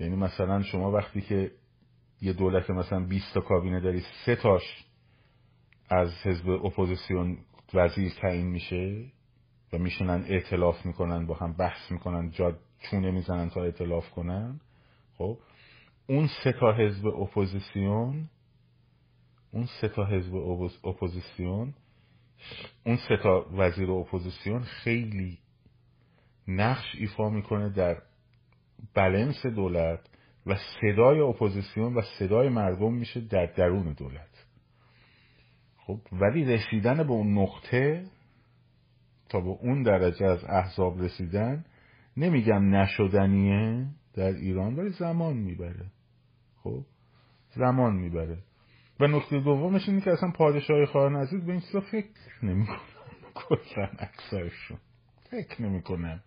یعنی 0.00 0.16
مثلا 0.16 0.62
شما 0.62 0.92
وقتی 0.92 1.20
که 1.20 1.50
یه 2.20 2.32
دولت 2.32 2.70
مثلا 2.70 3.00
20 3.00 3.34
تا 3.34 3.40
کابینه 3.40 3.80
داری 3.80 4.02
سه 4.26 4.36
تاش 4.36 4.62
از 5.90 6.12
حزب 6.24 6.48
اپوزیسیون 6.48 7.38
وزیر 7.74 8.12
تعیین 8.20 8.46
میشه. 8.46 9.04
و 9.72 9.78
میشنن 9.78 10.24
اعتلاف 10.28 10.86
می‌کنن 10.86 11.26
با 11.26 11.34
هم 11.34 11.52
بحث 11.52 11.90
می‌کنن 11.90 12.30
جا 12.30 12.58
چونه 12.78 13.10
می‌زنن 13.10 13.50
تا 13.50 13.62
اعتلاف 13.62 14.10
کنن. 14.10 14.60
خب 15.18 15.38
اون 16.08 16.28
سه 16.44 16.52
تا 16.52 16.72
حزب 16.72 17.06
اپوزیسیون 17.06 18.28
اون 19.52 19.66
سه 19.80 19.88
تا 19.88 20.04
حزب 20.04 20.34
اپوزیسیون 20.84 21.74
اون 22.86 22.96
سه 23.08 23.16
تا 23.16 23.46
وزیر 23.52 23.90
اپوزیسیون 23.90 24.62
خیلی 24.62 25.38
نقش 26.48 26.94
ایفا 26.98 27.30
می‌کنه 27.30 27.68
در 27.68 28.02
بلنس 28.94 29.46
دولت 29.46 30.00
و 30.46 30.56
صدای 30.56 31.20
اپوزیسیون 31.20 31.94
و 31.94 32.02
صدای 32.18 32.48
مردم 32.48 32.94
میشه 32.94 33.20
در 33.20 33.46
درون 33.46 33.92
دولت. 33.92 34.46
خب 35.76 36.00
ولی 36.12 36.44
رسیدن 36.44 36.96
به 36.96 37.12
اون 37.12 37.38
نقطه 37.38 38.04
تا 39.28 39.40
به 39.40 39.48
اون 39.48 39.82
درجه 39.82 40.26
از 40.26 40.44
احزاب 40.44 41.02
رسیدن 41.02 41.64
نمیگم 42.16 42.74
نشدنیه 42.74 43.86
در 44.14 44.32
ایران 44.32 44.76
ولی 44.76 44.90
زمان 44.90 45.36
می‌بره. 45.36 45.86
خب؟ 46.62 46.84
زمان 47.56 47.96
می‌بره. 47.96 48.38
و 49.00 49.06
نکته 49.06 49.40
دومش 49.40 49.88
اینه 49.88 50.00
که 50.00 50.10
اصلا 50.10 50.30
پادشاهی 50.30 50.86
خواهر 50.86 51.08
نزدیک 51.08 51.42
به 51.42 51.52
این 51.52 51.60
چیزا 51.60 51.80
فکر 51.80 52.10
نمی‌کنن. 52.42 52.78
کلا 53.34 53.88
اکثرشون 53.98 54.78
فکر 55.30 55.62
نمی‌کنن. 55.62 56.20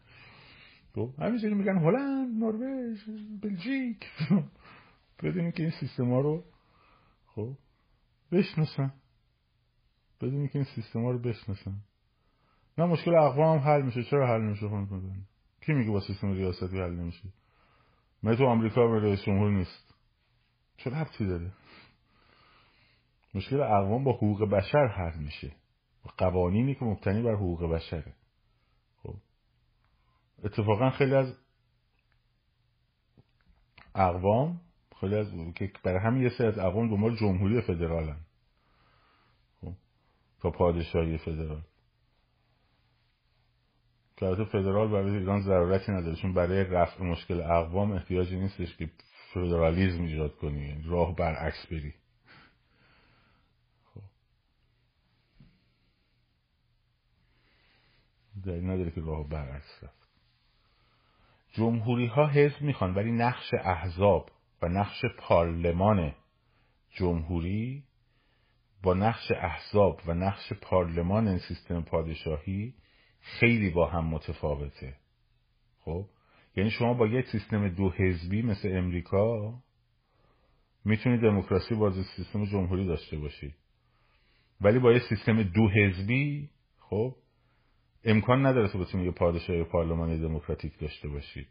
خب؟ 0.96 1.10
همینجوری 1.20 1.54
میگن 1.54 1.78
هلند 1.78 2.44
نروژ 2.44 3.00
بلژیک. 3.42 4.06
بدونی 5.24 5.52
که 5.52 5.64
این 5.64 5.72
سیستم 5.80 6.10
ها 6.10 6.22
رو 6.22 6.44
خب؟ 7.26 7.54
بشناسن. 8.32 8.94
بدونی 10.22 10.48
که 10.48 10.60
این 10.60 10.68
سیستم 10.76 11.04
ها 11.04 11.12
رو 11.12 11.20
بشناسن. 11.20 11.76
نه 12.80 12.86
مشکل 12.86 13.16
اقوام 13.16 13.58
حل 13.58 13.82
میشه. 13.82 14.04
چرا 14.04 14.28
حل 14.28 14.42
نمیشه 14.42 14.70
خانم 14.70 15.26
کی 15.66 15.74
میگه 15.74 15.92
با 15.92 16.00
سیستم 16.00 16.34
ریاستی 16.34 16.80
حل 16.80 16.92
نمیشه؟ 16.92 17.24
من 18.24 18.36
تو 18.36 18.46
آمریکا 18.46 18.88
به 18.88 19.00
رئیس 19.00 19.22
جمهور 19.22 19.52
نیست. 19.52 19.96
چه 20.78 20.90
ربطی 20.90 21.26
داره؟ 21.26 21.52
مشکل 23.34 23.62
اقوام 23.62 24.04
با 24.04 24.14
حقوق 24.14 24.50
بشر 24.50 24.88
حل 24.88 25.20
میشه. 25.20 25.52
با 26.04 26.12
قوانینی 26.18 26.76
که 26.76 26.86
مبتنی 26.86 27.22
بر 27.22 27.34
حقوق 27.34 27.72
بشره. 27.74 28.14
خب. 29.04 29.16
اتفاقا 30.44 30.90
خیلی 30.90 31.16
از 31.16 31.36
اقوام 33.96 34.62
خیلی 35.00 35.16
از 35.16 35.28
که 35.56 35.72
برای 35.84 36.00
همین 36.00 36.24
یه 36.24 36.30
سری 36.30 36.48
از 36.48 36.60
اقوام 36.60 36.90
دنبال 36.90 37.16
جمهوری 37.16 37.62
فدرالن. 37.62 38.20
خب. 39.62 39.74
تا 40.42 40.52
پادشاهی 40.52 41.18
فدرال. 41.18 41.62
که 44.20 44.46
فدرال 44.52 44.88
برای 44.88 45.18
ایران 45.18 45.42
ضرورتی 45.42 45.92
نداره 45.92 46.16
چون 46.16 46.34
برای 46.34 46.64
رفع 46.64 47.04
مشکل 47.04 47.42
اقوام 47.42 47.92
احتیاجی 47.92 48.40
نیستش 48.40 48.78
که 48.78 48.90
فدرالیزم 49.34 50.02
ایجاد 50.04 50.36
کنی 50.36 50.68
یعنی 50.68 50.84
راه 50.88 51.16
برعکس 51.16 51.66
بری. 51.72 51.94
خب. 53.94 54.02
دلیل 58.46 58.70
نداره 58.70 58.92
که 58.92 59.02
راه 59.02 59.30
برعکس 59.30 59.84
رفت. 59.84 60.10
جمهوری 61.52 62.06
ها 62.06 62.28
حزب 62.28 62.62
می‌خوان 62.62 62.96
ولی 62.96 63.12
نقش 63.12 63.54
احزاب 63.54 64.32
و 64.62 64.68
نقش 64.68 65.06
پارلمان 65.18 66.16
جمهوری 66.92 67.84
با 68.84 68.94
نقش 68.94 69.32
احزاب 69.32 70.02
و 70.06 70.14
نقش 70.14 70.54
پارلمان 70.54 71.38
سیستم 71.38 71.82
پادشاهی 71.82 72.74
خیلی 73.22 73.70
با 73.70 73.90
هم 73.90 74.06
متفاوته. 74.06 74.96
خب؟ 75.80 76.06
یعنی 76.56 76.70
شما 76.70 76.94
با 76.94 77.08
یک 77.08 77.26
سیستم 77.26 77.70
دو 77.70 77.90
حزبی 77.90 78.42
مثل 78.42 78.70
امریکا 78.72 79.54
می‌تونی 80.86 81.18
دموکراسی 81.18 81.76
باز 81.76 81.94
سیستم 82.16 82.46
جمهوری 82.46 82.86
داشته 82.86 83.18
باشی. 83.18 83.56
ولی 84.62 84.80
با 84.80 84.94
یه 84.94 85.00
سیستم 85.10 85.44
دو 85.44 85.70
حزبی 85.70 86.50
خب 86.80 87.16
امکان 88.04 88.46
نداره 88.46 88.68
تو 88.68 88.80
بتونی 88.80 89.06
یه 89.06 89.12
پادشاهی 89.12 89.64
پارلمانی 89.64 90.20
دموکراتیک 90.20 90.80
داشته 90.80 91.08
باشی. 91.08 91.48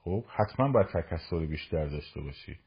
خب 0.00 0.24
حتما 0.28 0.72
باید 0.72 0.86
تکثر 0.86 1.46
بیشتر 1.46 1.86
داشته 1.86 2.20
باشی. 2.20 2.58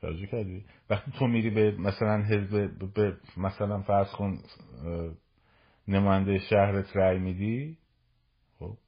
توجه 0.00 0.26
کردی؟ 0.26 0.64
وقتی 0.90 1.12
تو 1.18 1.26
میری 1.26 1.50
به 1.50 1.70
مثلا 1.70 2.24
حزب 2.24 2.70
به 2.94 3.16
مثلا 3.36 3.82
فرض 3.82 4.10
کن 4.12 4.38
نماینده 5.88 6.38
شهرت 6.38 6.96
رأی 6.96 7.18
میدی؟ 7.18 7.78
خب 8.58 8.78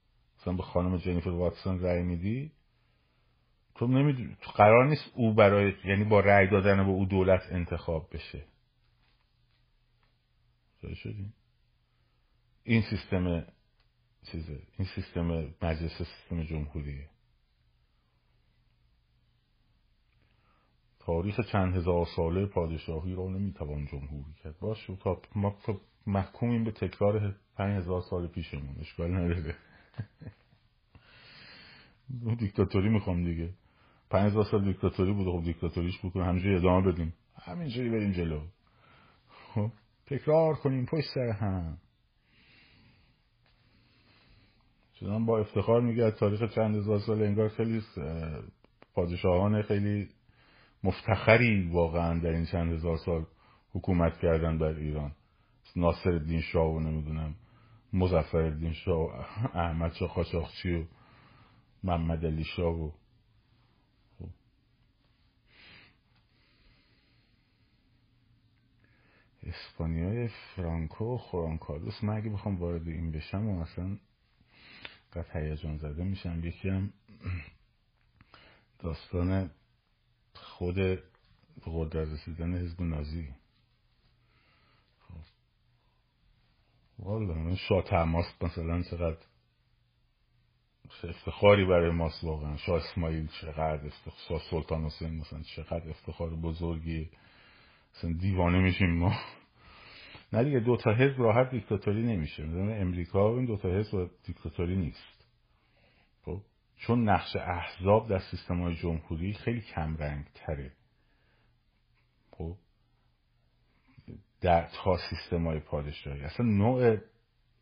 مثلا 0.40 0.52
به 0.52 0.62
خانم 0.62 0.96
جنیفر 0.96 1.30
واتسون 1.30 1.80
رأی 1.80 2.02
میدی؟ 2.02 2.52
تو 3.74 3.86
نمی‌دونی 3.86 4.36
قرار 4.54 4.86
نیست 4.86 5.10
او 5.14 5.34
برای 5.34 5.74
یعنی 5.84 6.04
با 6.04 6.20
رأی 6.20 6.46
دادن 6.46 6.76
به 6.76 6.90
او 6.90 7.04
دولت 7.04 7.42
انتخاب 7.50 8.08
بشه. 8.12 8.44
شدی 10.94 11.32
این 12.64 12.82
سیستم 12.82 13.46
چیزه؟ 14.32 14.62
این 14.78 14.88
سیستم 14.94 15.54
مجلس 15.62 15.98
سیستم 15.98 16.42
جمهوریه. 16.42 17.08
تاریخ 21.06 21.40
چند 21.40 21.76
هزار 21.76 22.06
ساله 22.16 22.46
پادشاهی 22.46 23.14
را 23.14 23.28
نمی‌توان 23.28 23.86
جمهوری 23.86 24.32
کرد. 24.44 24.58
باش 24.60 24.90
تا 25.04 25.20
ما 25.34 25.56
محکومیم 26.06 26.64
به 26.64 26.70
تکرار 26.70 27.34
پنج 27.56 27.82
هزار 27.82 28.00
سال 28.00 28.26
پیشمون. 28.26 28.76
اشکال 28.80 29.14
نداره. 29.14 29.54
دیکتاتوری 32.38 32.88
می‌خوام 32.88 33.24
دیگه. 33.24 33.50
پنج 34.10 34.30
هزار 34.30 34.44
سال 34.44 34.64
دیکتاتوری 34.64 35.12
بوده 35.12 35.30
خب 35.30 35.44
دیکتاتوریش 35.44 35.98
بکنیم 35.98 36.26
همینجوری 36.26 36.56
ادامه 36.56 36.92
بدیم. 36.92 37.14
همینجوری 37.42 37.90
بریم 37.90 38.12
جلو. 38.12 38.40
خب 39.28 39.70
تکرار 40.06 40.54
کنیم 40.54 40.86
پشت 40.86 41.14
سر 41.14 41.30
هم. 41.30 41.78
چون 44.92 45.26
با 45.26 45.38
افتخار 45.38 45.80
میگه 45.80 46.10
تاریخ 46.10 46.54
چند 46.54 46.76
هزار 46.76 46.98
سال 46.98 47.22
انگار 47.22 47.48
خیلی 47.48 47.82
پادشاهان 48.94 49.62
خیلی 49.62 50.08
مفتخری 50.84 51.68
واقعا 51.68 52.18
در 52.18 52.30
این 52.30 52.46
چند 52.46 52.72
هزار 52.72 52.96
سال 52.96 53.26
حکومت 53.72 54.18
کردن 54.18 54.58
بر 54.58 54.74
ایران. 54.74 55.12
ناصر 55.76 56.10
الدین 56.10 56.40
شاه 56.40 56.74
و 56.74 56.80
نمی‌دونم 56.80 57.34
مزفر 57.92 58.38
الدین 58.38 58.72
شاه 58.72 58.98
و 58.98 59.10
احمد 59.54 59.92
شاه 59.92 60.08
خاشاخچی 60.08 60.74
و 60.74 60.84
محمد 61.82 62.26
علی 62.26 62.44
شاه 62.44 62.74
و 62.74 62.90
خب. 64.18 64.28
اسپانیای 69.42 70.28
فرانکو 70.28 71.14
و 71.14 71.18
خورانکالوس 71.18 72.04
من 72.04 72.16
اگه 72.16 72.30
بخوام 72.30 72.56
وارد 72.56 72.88
این 72.88 73.12
بشم 73.12 73.48
و 73.48 73.60
مثلا 73.60 73.98
قد 75.12 75.36
هیجان 75.36 75.76
زده 75.76 76.04
میشم. 76.04 76.44
یکی 76.44 76.68
هم 76.68 76.92
داستان 78.78 79.50
خود 80.42 80.74
به 80.74 81.02
قدرت 81.66 82.08
رسیدن 82.08 82.54
حزب 82.54 82.82
نازی. 82.82 83.28
خب. 85.00 85.14
والا 86.98 87.54
شاه 87.56 87.82
تماس 87.82 88.26
مثلا 88.42 88.82
چقدر 88.82 89.18
افتخاری 91.04 91.64
برای 91.64 91.90
ماست 91.90 92.24
واقعا. 92.24 92.56
شاه 92.56 92.82
اسماعیل 92.84 93.28
چقدر 93.40 93.86
افتخ... 93.86 94.14
شاه 94.28 94.40
سلطان 94.50 94.84
حسین 94.84 95.16
مثلا 95.16 95.42
چقدر 95.42 95.90
افتخار 95.90 96.30
بزرگی. 96.30 97.10
مثلا 97.96 98.12
دیوانه 98.12 98.58
میشیم 98.58 98.98
ما. 98.98 99.14
نه 100.32 100.44
دیگه 100.44 100.60
دو 100.60 100.76
تا 100.76 100.94
حزب 100.94 101.20
راحت 101.20 101.50
دیکتاتوری 101.50 102.02
نمیشه. 102.02 102.42
امریکا 102.42 103.36
این 103.36 103.44
دو 103.44 103.56
تا 103.56 103.68
حزب 103.68 104.10
دیکتاتوری 104.24 104.76
نیست. 104.76 105.21
چون 106.86 107.08
نقش 107.08 107.36
احزاب 107.36 108.08
در 108.08 108.18
سیستم 108.18 108.62
های 108.62 108.76
جمهوری 108.76 109.32
خیلی 109.32 109.60
کم 109.60 109.96
رنگ 109.96 110.24
تره 110.34 110.72
خب 112.30 112.56
در 114.40 114.68
تا 114.74 114.96
سیستم 115.10 115.46
های 115.46 115.60
پادشاهی. 115.60 116.20
اصلا 116.20 116.46
نوع 116.46 116.96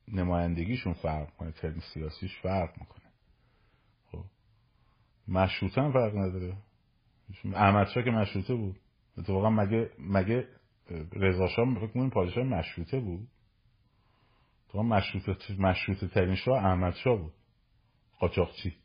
نمایندگیشون 0.09 0.93
فرق 0.93 1.37
کنه 1.37 1.53
ترم 1.53 1.81
سیاسیش 1.95 2.39
فرق 2.43 2.79
می‌کنه. 2.81 3.11
خب 4.13 4.25
مشروطه 5.29 5.83
هم 5.83 5.93
فرق 5.93 6.17
نداره. 6.17 6.57
احمد 7.55 7.89
که 7.89 8.11
مشروطه 8.11 8.55
بود. 8.55 8.81
اتفاقا 9.19 9.51
مگه 9.51 9.91
مگه 9.99 10.49
رضا 11.13 11.49
شاه 11.49 11.75
فکر 11.75 12.09
پادشاه 12.09 12.45
مشروطه 12.45 13.01
بود؟ 13.01 13.29
تو 14.69 14.83
مشروطه 14.83 15.61
مشروطه 15.61 16.09
ترین 16.09 16.35
شاه 16.35 16.65
احمد 16.65 16.95
شاه 16.95 17.17
بود. 17.17 17.33
قاچاقچی. 18.19 18.77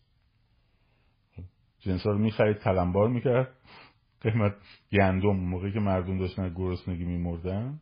جنسا 1.85 2.11
رو 2.11 2.17
می‌خرید 2.17 2.57
تلمبار 2.57 3.09
می‌کرد. 3.09 3.55
قیمت 4.21 4.55
گندم 4.91 5.35
موقعی 5.35 5.71
که 5.71 5.79
مردم 5.79 6.17
داشتن 6.17 6.53
گرسنگی 6.53 7.05
میمردن 7.05 7.81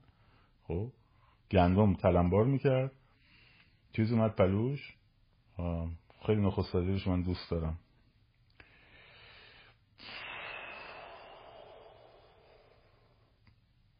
خب 0.63 0.91
گندم 1.51 1.93
تلمبار 1.93 2.45
می‌کرد. 2.45 2.91
چیز 3.91 4.11
اومد 4.11 4.35
پلوش. 4.35 4.97
خیلی 6.25 6.41
نخست 6.41 6.75
من 7.07 7.21
دوست 7.21 7.51
دارم. 7.51 7.79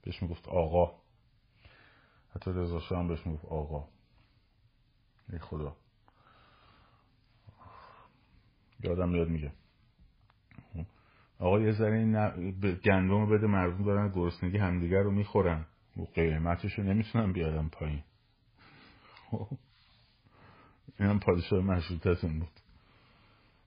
بهش 0.04 0.22
می‌گفت 0.22 0.48
آقا. 0.48 0.96
حتی 2.36 2.52
رضا 2.52 2.80
هم 2.80 3.08
بهش 3.08 3.28
می‌گفت 3.28 3.46
آقا. 3.46 3.88
ای 5.30 5.40
خدا. 5.40 5.76
یادم 8.84 9.10
میاد 9.10 9.28
میگه. 9.28 9.52
آقا 11.40 11.60
یه 11.60 11.72
ذره 11.72 11.98
این 11.98 12.12
گندم 12.76 13.30
بده 13.30 13.48
مردم 13.48 13.84
دارن 13.84 14.12
گرسنگی 14.12 14.58
همدیگر 14.58 15.02
رو 15.02 15.12
می‌خورن. 15.12 15.66
و 15.98 16.02
قیمتش 16.02 16.74
رو 16.74 16.84
نمی‌تونن 16.84 17.34
بیارن 17.34 17.70
پایین. 17.70 18.04
این 21.00 21.10
هم 21.10 21.20
پادشاه 21.20 21.60
مشروطتون 21.60 22.40
بود. 22.40 22.60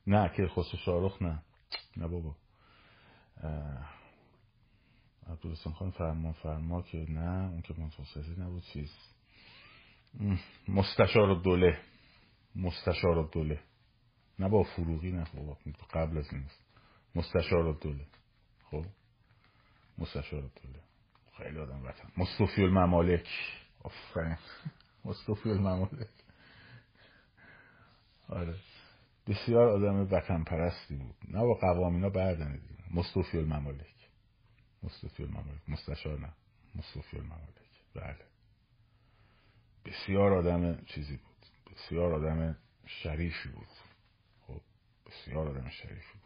نه 0.07 0.31
که 0.37 0.49
خسرو 0.49 0.79
شارخ 0.85 1.23
نه. 1.23 1.43
نه 1.97 2.09
بابا. 2.09 2.37
عبدالحسین 5.27 5.73
خان 5.73 5.91
فرما 5.91 6.33
فرما 6.33 6.83
که 6.83 7.07
نه 7.09 7.51
اون 7.51 7.63
که 7.63 7.75
منتصفی 7.79 8.41
نبود 8.41 8.63
چیز. 8.63 8.93
مستشار 10.69 11.35
دوله. 11.35 11.79
مستشار 12.57 13.29
دوله. 13.33 13.61
نه 14.39 14.49
با 14.49 14.63
فروغی 14.63 15.13
نه 15.13 15.25
بابا 15.35 15.57
قبل 15.93 16.19
از 16.19 16.33
این 16.33 16.45
مستشار 17.17 17.73
دوله 17.73 18.07
خب؟ 18.71 18.85
مستشار 19.99 20.41
دوله 20.41 20.81
خیلی 21.37 21.59
آدم 21.59 21.85
وطن. 21.85 22.09
مصطفی 22.17 22.63
الممالک. 22.63 23.29
آفرین. 23.83 24.37
مصطفی 25.05 25.51
الممالک. 25.51 26.09
آره. 28.29 28.55
بسیار 29.27 29.69
آدم 29.69 30.15
وطن 30.15 30.45
پرستی 30.45 30.97
بود. 30.97 31.17
نه 31.29 31.41
با 31.41 31.55
قوامینا 31.55 32.11
بردنه 32.11 32.57
دیگه 32.57 32.75
مصطفی 32.95 33.39
الممالک. 33.39 33.95
مصطفی 34.83 35.23
الممالک. 35.23 35.69
مستشار 35.69 36.21
نه. 36.21 36.33
مصطفی 36.75 37.17
الممالک. 37.17 37.57
بله. 37.95 38.27
بسیار 39.85 40.33
آدم 40.33 40.85
چیزی 40.85 41.17
بود. 41.17 41.47
بسیار 41.75 42.15
آدم 42.15 42.57
شریفی 42.87 43.49
بود. 43.49 43.69
خب؟ 44.47 44.61
بسیار 45.07 45.49
آدم 45.49 45.69
شریفی 45.69 46.19
بود. 46.23 46.26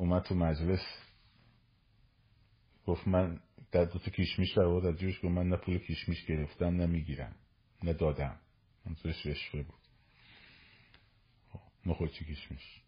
اومد 0.00 0.22
تو 0.22 0.34
مجلس. 0.34 0.80
گفت 2.86 3.08
من 3.08 3.40
در 3.72 3.84
دو 3.84 3.98
تا 3.98 4.10
کیشمیش 4.10 4.52
در 4.56 4.64
بود 4.64 4.96
جوش 4.96 5.16
گفت 5.16 5.24
من 5.24 5.48
نه 5.48 5.56
پول 5.56 5.78
کیشمیش 5.78 6.24
گرفتم 6.24 6.66
نه 6.66 6.86
می‌گیرم 6.86 7.34
نه 7.82 7.92
دادم. 7.92 8.40
منظورش 8.86 9.26
رشوه 9.26 9.62
بود. 9.62 9.80
خب، 11.52 11.60
نخوچی 11.86 12.24
کیشمیش 12.24 12.82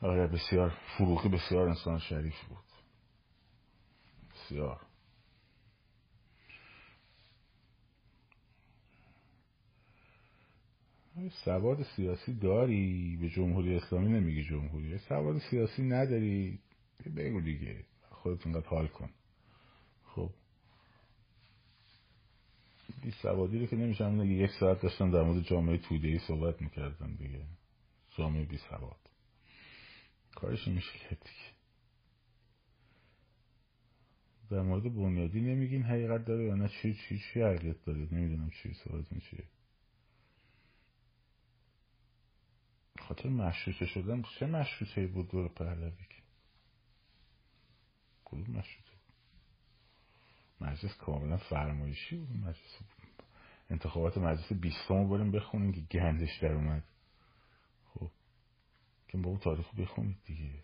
آره 0.00 0.26
بسیار 0.26 0.68
فروخی 0.98 1.28
بسیار 1.28 1.68
انسان 1.68 1.98
شریف 1.98 2.44
بود. 2.44 2.64
بسیار. 4.34 4.80
سواد 11.28 11.82
سیاسی 11.82 12.34
داری؟ 12.34 13.18
به 13.20 13.28
جمهوری 13.28 13.76
اسلامی 13.76 14.12
نمیگی 14.12 14.44
جمهوری 14.44 14.98
سواد 14.98 15.38
سیاسی 15.38 15.82
نداری؟ 15.82 16.58
بگو 17.16 17.40
دیگه. 17.40 17.84
خودتون 18.10 18.52
قد 18.52 18.66
حال 18.66 18.86
کن. 18.86 19.10
خب. 20.04 20.30
بی 23.02 23.10
سوادی 23.10 23.58
رو 23.58 23.66
که 23.66 23.76
نمیشم 23.76 24.04
نگه 24.04 24.32
یک 24.32 24.50
ساعت 24.60 24.82
داشتم 24.82 25.10
در 25.10 25.22
مورد 25.22 25.42
جامعه 25.42 25.78
توده 25.78 26.08
ای 26.08 26.18
صحبت 26.18 26.62
می‌کردم 26.62 27.14
دیگه. 27.14 27.44
جامعه 28.16 28.44
بی 28.44 28.56
سواد. 28.56 29.00
کارش 30.34 30.68
میشه 30.68 30.98
کرد 30.98 31.18
دیگه. 31.18 31.50
در 34.50 34.62
مورد 34.62 34.94
بنیادی 34.94 35.40
نمیگین 35.40 35.82
حقیقت 35.82 36.24
داره 36.24 36.44
یا 36.44 36.54
نه؟ 36.54 36.68
چی 36.68 36.94
چی 36.94 37.18
چی 37.18 37.40
حقیقت 37.40 37.84
داره؟ 37.84 38.08
نمی‌دونم 38.12 38.50
چی 38.50 38.74
این 38.88 39.20
چیه. 39.30 39.44
خاطر 43.10 43.28
مشروطه 43.28 43.86
شدن 43.86 44.22
چه 44.22 44.46
مشروطه 44.46 45.06
بود 45.06 45.28
دور 45.28 45.48
پهلوی 45.48 45.92
کدوم 48.24 48.56
مشروطه؟ 48.56 48.90
مجلس 50.60 50.96
کاملا 50.96 51.36
فرمایشی 51.36 52.16
بود. 52.16 52.36
مجلس 52.36 52.78
انتخابات 53.70 54.18
مجلس 54.18 54.52
بیستم 54.52 55.08
بریم 55.08 55.30
بخونیم 55.30 55.72
که 55.72 55.80
گندش 55.80 56.38
در 56.42 56.52
اومد. 56.52 56.84
که 59.08 59.18
با 59.18 59.30
اون 59.30 59.38
تاریخ 59.38 59.74
بخونید 59.74 60.16
دیگه. 60.24 60.62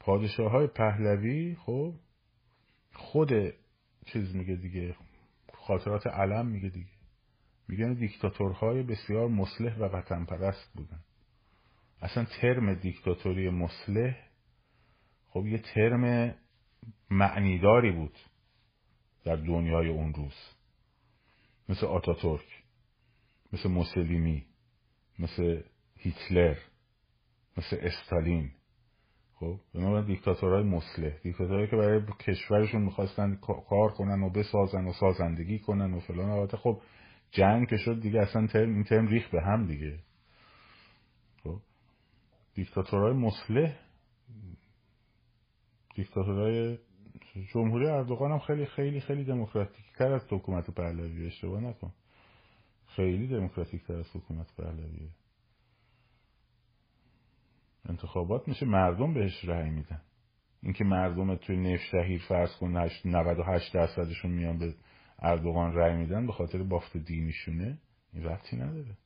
پادشاه 0.00 0.52
های 0.52 0.66
پهلوی 0.66 1.54
خب 1.54 1.94
خود 2.94 3.30
چیز 4.06 4.34
میگه 4.34 4.54
دیگه 4.54 4.96
خاطرات 5.54 6.06
علم 6.06 6.46
میگه 6.46 6.68
دیگه. 6.68 6.99
میگن 7.70 7.92
دیکتاتورهای 7.92 8.82
بسیار 8.82 9.28
مسلح 9.28 9.76
و 9.78 9.84
وطن 9.84 10.24
پرست 10.24 10.72
بودن. 10.74 11.00
اصلا 12.02 12.24
ترم 12.24 12.74
دیکتاتوری 12.74 13.50
مسلح 13.50 14.16
خب 15.28 15.46
یه 15.46 15.58
ترم 15.58 16.34
معنیداری 17.10 17.92
بود 17.92 18.18
در 19.24 19.36
دنیای 19.36 19.88
اون 19.88 20.14
روز. 20.14 20.34
مثل 21.68 21.86
آتاتورک 21.86 22.62
مثل 23.52 23.68
موسولینی 23.68 24.44
مثل 25.18 25.62
هیتلر 25.96 26.56
مثل 27.56 27.76
استالین. 27.80 28.50
خب 29.34 29.60
به 29.74 30.02
دیکتاتورهای 30.02 30.62
مسلح 30.62 31.18
دیکتاتورهایی 31.22 31.68
که 31.68 31.76
برای 31.76 32.02
کشورشون 32.26 32.82
می‌خواستن 32.82 33.38
کار 33.68 33.90
کنن 33.90 34.22
و 34.22 34.30
بسازن 34.30 34.84
و 34.84 34.92
سازندگی 34.92 35.58
کنن 35.58 35.94
و 35.94 36.00
فلان. 36.00 36.30
البته 36.30 36.56
خب 36.56 36.82
جنگ 37.30 37.68
که 37.68 37.76
شد 37.76 38.00
دیگه 38.00 38.20
اصلا 38.20 38.46
ترم 38.46 38.74
این 38.74 38.84
ترم 38.84 39.06
ریخ 39.06 39.28
به 39.28 39.42
هم 39.42 39.66
دیگه. 39.66 39.98
خب. 41.42 41.60
دیکتاتورهای 42.54 43.12
مسلح 43.12 43.76
دیکتاتورهای 45.94 46.78
جمهوری 47.52 47.86
اردوغان 47.86 48.32
هم 48.32 48.38
خیلی 48.38 48.66
خیلی 48.66 49.00
خیلی 49.00 49.24
دموکراتیک 49.24 49.84
تر 49.98 50.12
از 50.12 50.22
حکومت 50.30 50.70
پهلوی 50.70 51.26
اشتباه 51.26 51.60
نکن. 51.60 51.92
خیلی 52.86 53.26
دموکراتیک 53.26 53.84
تر 53.84 53.96
از 53.96 54.16
حکومت 54.16 54.56
پهلویه 54.56 55.10
انتخابات 57.88 58.48
میشه 58.48 58.66
مردم 58.66 59.14
بهش 59.14 59.44
رأی 59.44 59.70
میدن. 59.70 60.02
اینکه 60.62 60.84
مردم 60.84 61.36
توی 61.36 61.56
نفت 61.56 61.82
شهیر 61.82 62.22
فرض 62.28 62.56
کن 62.56 62.76
98 63.04 63.74
درصدشون 63.74 64.30
میان 64.30 64.58
به 64.58 64.74
اردوغان 65.22 65.72
رأی 65.72 65.96
میدن 65.96 66.26
به 66.26 66.32
خاطر 66.32 66.62
بافت 66.62 66.96
دینیشونه 66.96 67.78
این 68.12 68.24
ربطی 68.24 68.56
نداره. 68.56 68.96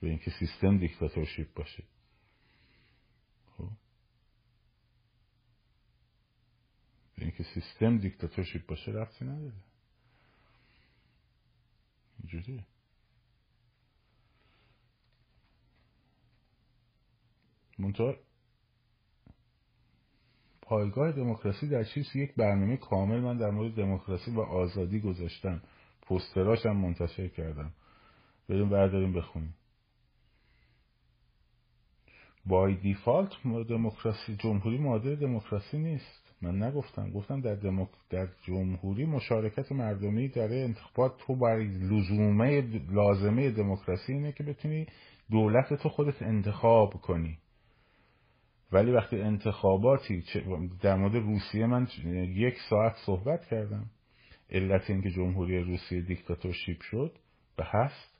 به 0.00 0.08
اینکه 0.08 0.30
سیستم 0.30 0.78
دیکتاتورشیپ 0.78 1.54
باشه. 1.54 1.84
خب؟ 3.56 3.68
به 7.16 7.22
اینکه 7.22 7.44
سیستم 7.54 7.98
دیکتاتورشیپ 7.98 8.66
باشه 8.66 8.92
رفتی 8.92 9.24
نداره. 9.24 9.62
اینجوریه. 12.18 12.64
منطقه 17.78 18.18
پایگاه 20.72 21.12
دموکراسی 21.12 21.68
در 21.68 21.84
چیز 21.84 22.16
یک 22.16 22.34
برنامه 22.34 22.76
کامل 22.76 23.20
من 23.20 23.36
در 23.36 23.50
مورد 23.50 23.74
دموکراسی 23.74 24.30
و 24.30 24.40
آزادی 24.40 25.00
گذاشتم. 25.00 25.62
پوستراش 26.02 26.66
هم 26.66 26.76
منتشر 26.76 27.28
کردم. 27.28 27.72
بریم 28.48 28.68
برداریم 28.68 29.12
بخونیم. 29.12 29.54
بای 32.46 32.74
دیفالت 32.74 33.30
دموکراسی 33.68 34.36
جمهوری 34.36 34.78
مادر 34.78 35.14
دموکراسی 35.14 35.78
نیست. 35.78 36.34
من 36.42 36.62
نگفتم. 36.62 37.10
گفتم 37.10 37.40
در, 37.40 37.54
دموک... 37.54 37.88
در 38.10 38.28
جمهوری 38.42 39.04
مشارکت 39.04 39.72
مردمی 39.72 40.28
در 40.28 40.52
انتخابات 40.52 41.12
تو 41.26 41.36
برای 41.36 41.64
لزومه 41.64 42.60
لازمه 42.90 43.50
دموکراسی 43.50 44.12
اینه 44.12 44.32
که 44.32 44.44
بتونی 44.44 44.86
دولت 45.30 45.74
تو 45.74 45.88
خودت 45.88 46.22
انتخاب 46.22 46.94
کنی. 46.94 47.38
ولی 48.72 48.90
وقتی 48.90 49.20
انتخاباتی 49.20 50.24
در 50.80 50.96
مورد 50.96 51.14
روسیه 51.14 51.66
من 51.66 51.88
یک 52.34 52.54
ساعت 52.70 52.96
صحبت 53.06 53.46
کردم. 53.46 53.90
علت 54.50 54.90
اینکه 54.90 55.10
جمهوری 55.10 55.58
روسیه 55.58 56.00
دیکتاتورشیپ 56.00 56.82
شد 56.82 57.18
به 57.56 57.64
هست. 57.66 58.18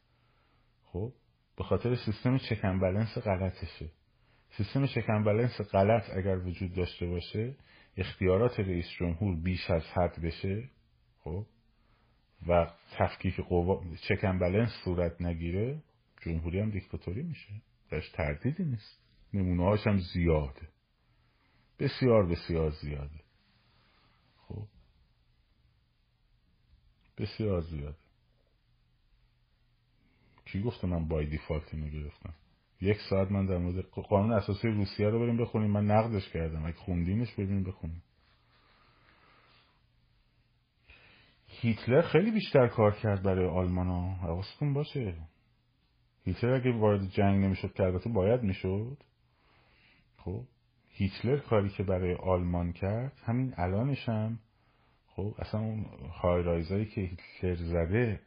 خب 0.84 1.12
به 1.56 1.64
خاطر 1.64 1.94
سیستم 1.94 2.38
چکن 2.38 2.80
بلنس 2.80 3.18
غلطشه. 3.18 3.90
سیستم 4.56 4.86
چکن 4.86 5.24
بلنس 5.24 5.60
غلط 5.60 6.10
اگر 6.16 6.38
وجود 6.38 6.74
داشته 6.74 7.06
باشه 7.06 7.54
اختیارات 7.96 8.60
رئیس 8.60 8.86
جمهور 8.98 9.36
بیش 9.36 9.70
از 9.70 9.82
حد 9.82 10.22
بشه 10.22 10.68
خب 11.18 11.46
و 12.48 12.70
تفکیک 12.92 13.36
قوا 13.40 13.84
چکن 14.08 14.38
بلنس 14.38 14.70
صورت 14.84 15.20
نگیره 15.20 15.82
جمهوری 16.22 16.60
هم 16.60 16.70
دیکتاتوری 16.70 17.22
میشه. 17.22 17.52
درش 17.90 18.10
تردیدی 18.10 18.64
نیست. 18.64 19.01
نمونه 19.34 19.78
هم 19.86 19.98
زیاده. 19.98 20.68
بسیار 21.78 22.26
بسیار 22.26 22.70
زیاده. 22.70 23.20
خب. 24.36 24.66
بسیار 27.18 27.60
زیاده. 27.60 27.96
کی 30.44 30.62
گفته 30.62 30.86
من 30.86 31.08
بای 31.08 31.26
دیفالت 31.26 31.74
اینو 31.74 31.88
گرفتم؟ 31.88 32.34
یک 32.80 32.96
ساعت 33.10 33.32
من 33.32 33.46
در 33.46 33.58
مورد 33.58 33.84
قانون 33.84 34.32
اساسی 34.32 34.68
روسیه 34.68 35.08
رو 35.08 35.20
بریم 35.20 35.36
بخونیم. 35.36 35.70
من 35.70 35.84
نقدش 35.84 36.28
کردم. 36.28 36.64
اگه 36.66 36.76
خوندینش 36.76 37.34
بریم 37.34 37.64
بخونیم. 37.64 38.02
هیتلر 41.46 42.02
خیلی 42.02 42.30
بیشتر 42.30 42.68
کار 42.68 42.94
کرد 42.94 43.22
برای 43.22 43.46
آلمان 43.46 43.86
ها 43.86 44.14
حواستون 44.14 44.74
باشه. 44.74 45.14
هیتلر 46.24 46.54
اگه 46.54 46.72
وارد 46.72 47.08
جنگ 47.08 47.44
نمی‌شد 47.44 47.74
که 47.74 47.82
البته 47.82 48.10
باید 48.10 48.42
می‌شد. 48.42 48.96
خب 50.24 50.44
هیتلر 50.88 51.38
کاری 51.38 51.68
که 51.68 51.82
برای 51.82 52.14
آلمان 52.14 52.72
کرد 52.72 53.12
همین 53.24 53.54
الانش 53.56 54.08
هم 54.08 54.38
خب 55.06 55.34
اصلا 55.38 55.60
اون 55.60 55.86
های 56.22 56.42
رایزایی 56.42 56.86
که 56.86 57.00
هیتلر 57.00 57.54
زده 57.54 58.20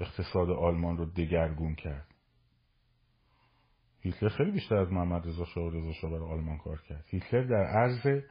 اقتصاد 0.00 0.50
آلمان 0.50 0.96
رو 0.96 1.04
دگرگون 1.04 1.74
کرد. 1.74 2.06
هیتلر 4.00 4.28
خیلی 4.28 4.50
بیشتر 4.50 4.76
از 4.76 4.92
محمد 4.92 5.26
رضا 5.26 5.44
شاه 5.44 5.64
و 5.64 5.70
رضا 5.70 5.92
شاه 5.92 6.10
برای 6.10 6.32
آلمان 6.32 6.58
کار 6.58 6.82
کرد. 6.88 7.04
هیتلر 7.08 7.42
در 7.42 7.64
عرض 7.64 8.22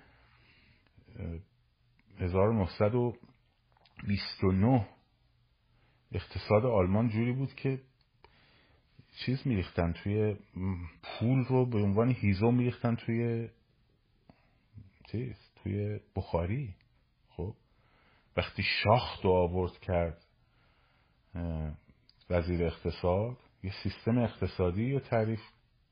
1929 2.20 4.88
اقتصاد 6.12 6.66
آلمان 6.66 7.10
جوری 7.10 7.32
بود 7.32 7.54
که 7.54 7.82
چیز 9.26 9.48
میریختن 9.48 9.94
توی 9.94 10.36
پول 11.04 11.44
رو 11.44 11.66
به 11.66 11.78
عنوان 11.78 12.12
هیزو 12.12 12.52
میریختن 12.52 12.96
توی 12.96 13.50
چیز 15.12 15.36
توی 15.64 16.00
بخاری. 16.16 16.76
خب 17.30 17.56
وقتی 18.38 18.64
شاخت 18.64 19.26
رو 19.26 19.32
آورد 19.32 19.80
کرد 19.80 20.26
وزیر 22.30 22.66
اقتصاد 22.66 23.38
یه 23.64 23.72
سیستم 23.84 24.18
اقتصادی 24.18 24.94
رو 24.94 25.00
تعریف 25.00 25.42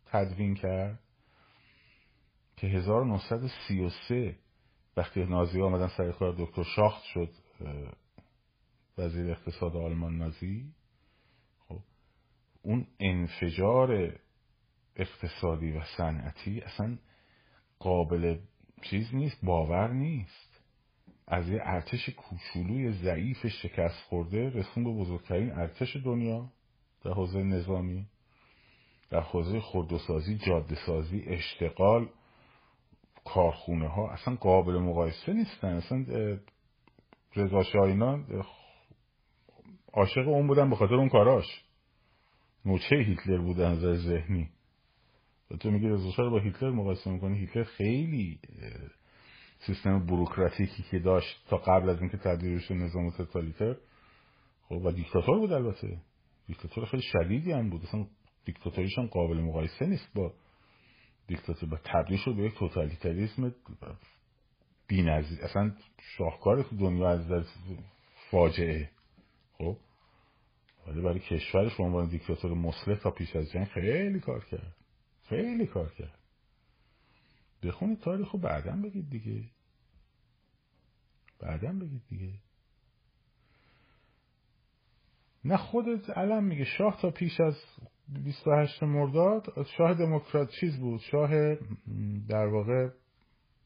تدوین 0.05 0.55
کرد 0.55 0.99
که 2.57 2.67
1933 2.67 4.35
وقتی 4.97 5.25
نازی 5.25 5.61
آمدن 5.61 5.87
سر 5.87 6.11
کار 6.11 6.35
دکتر 6.37 6.63
شاخت 6.63 7.03
شد 7.03 7.29
وزیر 8.97 9.31
اقتصاد 9.31 9.75
آلمان 9.75 10.17
نازی. 10.17 10.73
اون 12.67 12.87
انفجار 12.99 14.13
اقتصادی 14.95 15.71
و 15.71 15.81
صنعتی 15.97 16.61
اصلا 16.61 16.97
قابل 17.79 18.37
چیز 18.81 19.15
نیست 19.15 19.45
باور 19.45 19.93
نیست. 19.93 20.61
از 21.27 21.49
یه 21.49 21.59
ارتش 21.63 22.09
کوچولوی 22.09 22.91
ضعیف 22.91 23.47
شکست 23.47 24.03
خورده 24.09 24.49
رسون 24.49 24.83
به 24.83 24.89
بزرگترین 24.89 25.51
ارتش 25.51 25.95
دنیا 25.95 26.49
در 27.03 27.11
حوزه 27.11 27.43
نظامی 27.43 28.05
در 29.09 29.21
حوزه 29.21 29.59
خودروسازی 29.59 30.37
جاده 30.37 30.75
سازی 30.85 31.23
اشتغال 31.27 32.09
کارخونه 33.25 33.87
ها 33.87 34.09
اصلا 34.11 34.35
قابل 34.35 34.73
مقایسه 34.73 35.33
نیستن. 35.33 35.73
اصلا 35.73 36.05
رضا 37.35 37.63
شاهینان 37.63 38.43
عاشق 39.93 40.27
اون 40.27 40.47
بودن 40.47 40.69
به 40.69 40.75
خاطر 40.75 40.95
اون 40.95 41.09
کاراش. 41.09 41.66
نوچه 42.65 42.95
هیتلر 42.95 43.37
بود 43.37 43.61
نظر 43.61 43.95
ذهنی؟ 43.95 44.49
و 45.51 45.57
تو 45.57 45.71
میگی 45.71 45.87
رضا 45.87 46.11
رو 46.17 46.31
با 46.31 46.39
هیتلر 46.39 46.71
مقایسه 46.71 47.11
می‌کنی؟ 47.11 47.39
هیتلر 47.39 47.63
خیلی 47.63 48.39
سیستم 49.59 50.05
بروکراتیکی 50.05 50.83
که 50.91 50.99
داشت 50.99 51.45
تا 51.49 51.57
قبل 51.57 51.89
از 51.89 51.99
اینکه 51.99 52.17
تبدیل 52.17 52.55
بشه 52.55 52.73
نظام 52.73 53.09
توتالیتر 53.09 53.75
خب 54.61 54.85
و 54.85 54.91
دیکتاتور 54.91 55.39
بود 55.39 55.53
البته. 55.53 55.97
دیکتاتور 56.47 56.85
خیلی 56.85 57.03
شدیدی 57.03 57.51
هم 57.51 57.69
بود. 57.69 57.83
اصلا 57.83 58.07
دیکتاتوریش 58.45 58.97
هم 58.97 59.05
قابل 59.05 59.37
مقایسه 59.37 59.85
نیست 59.85 60.13
با 60.15 60.33
دیکتاتور. 61.27 61.69
با 61.69 61.77
تبدیل 61.83 62.17
شد 62.17 62.35
به 62.35 62.43
یک 62.43 62.53
توتالیتریسم 62.53 63.55
بی‌نظیر 64.87 65.43
اصلا 65.43 65.71
شاهکار 66.17 66.65
دنیا 66.79 67.09
از 67.09 67.45
فاجعه. 68.31 68.89
ولی 70.87 71.01
برای 71.01 71.19
کشورش 71.19 71.77
به 71.77 71.83
عنوان 71.83 72.09
دیکتاتور 72.09 72.53
مسلح 72.53 72.95
تا 72.95 73.11
پیش 73.11 73.35
از 73.35 73.51
جنگ 73.51 73.67
خیلی 73.67 74.19
کار 74.19 74.45
کرد. 74.45 74.75
خیلی 75.23 75.65
کار 75.65 75.93
کرد. 75.93 76.19
بخونید 77.63 77.99
تاریخ 77.99 78.31
رو 78.31 78.39
بعدا 78.39 78.71
بگید 78.71 79.09
دیگه. 79.09 79.43
بعدا 81.39 81.73
بگید 81.73 82.01
دیگه. 82.09 82.33
نه 85.45 85.57
خودت 85.57 86.09
علم 86.09 86.43
میگه 86.43 86.63
شاه 86.63 87.01
تا 87.01 87.11
پیش 87.11 87.39
از 87.39 87.55
28 88.23 88.83
مرداد 88.83 89.65
شاه 89.77 89.93
دموکرات 89.93 90.49
چیز 90.49 90.79
بود؟ 90.79 90.99
شاه 90.99 91.55
در 92.29 92.47
واقع 92.47 92.89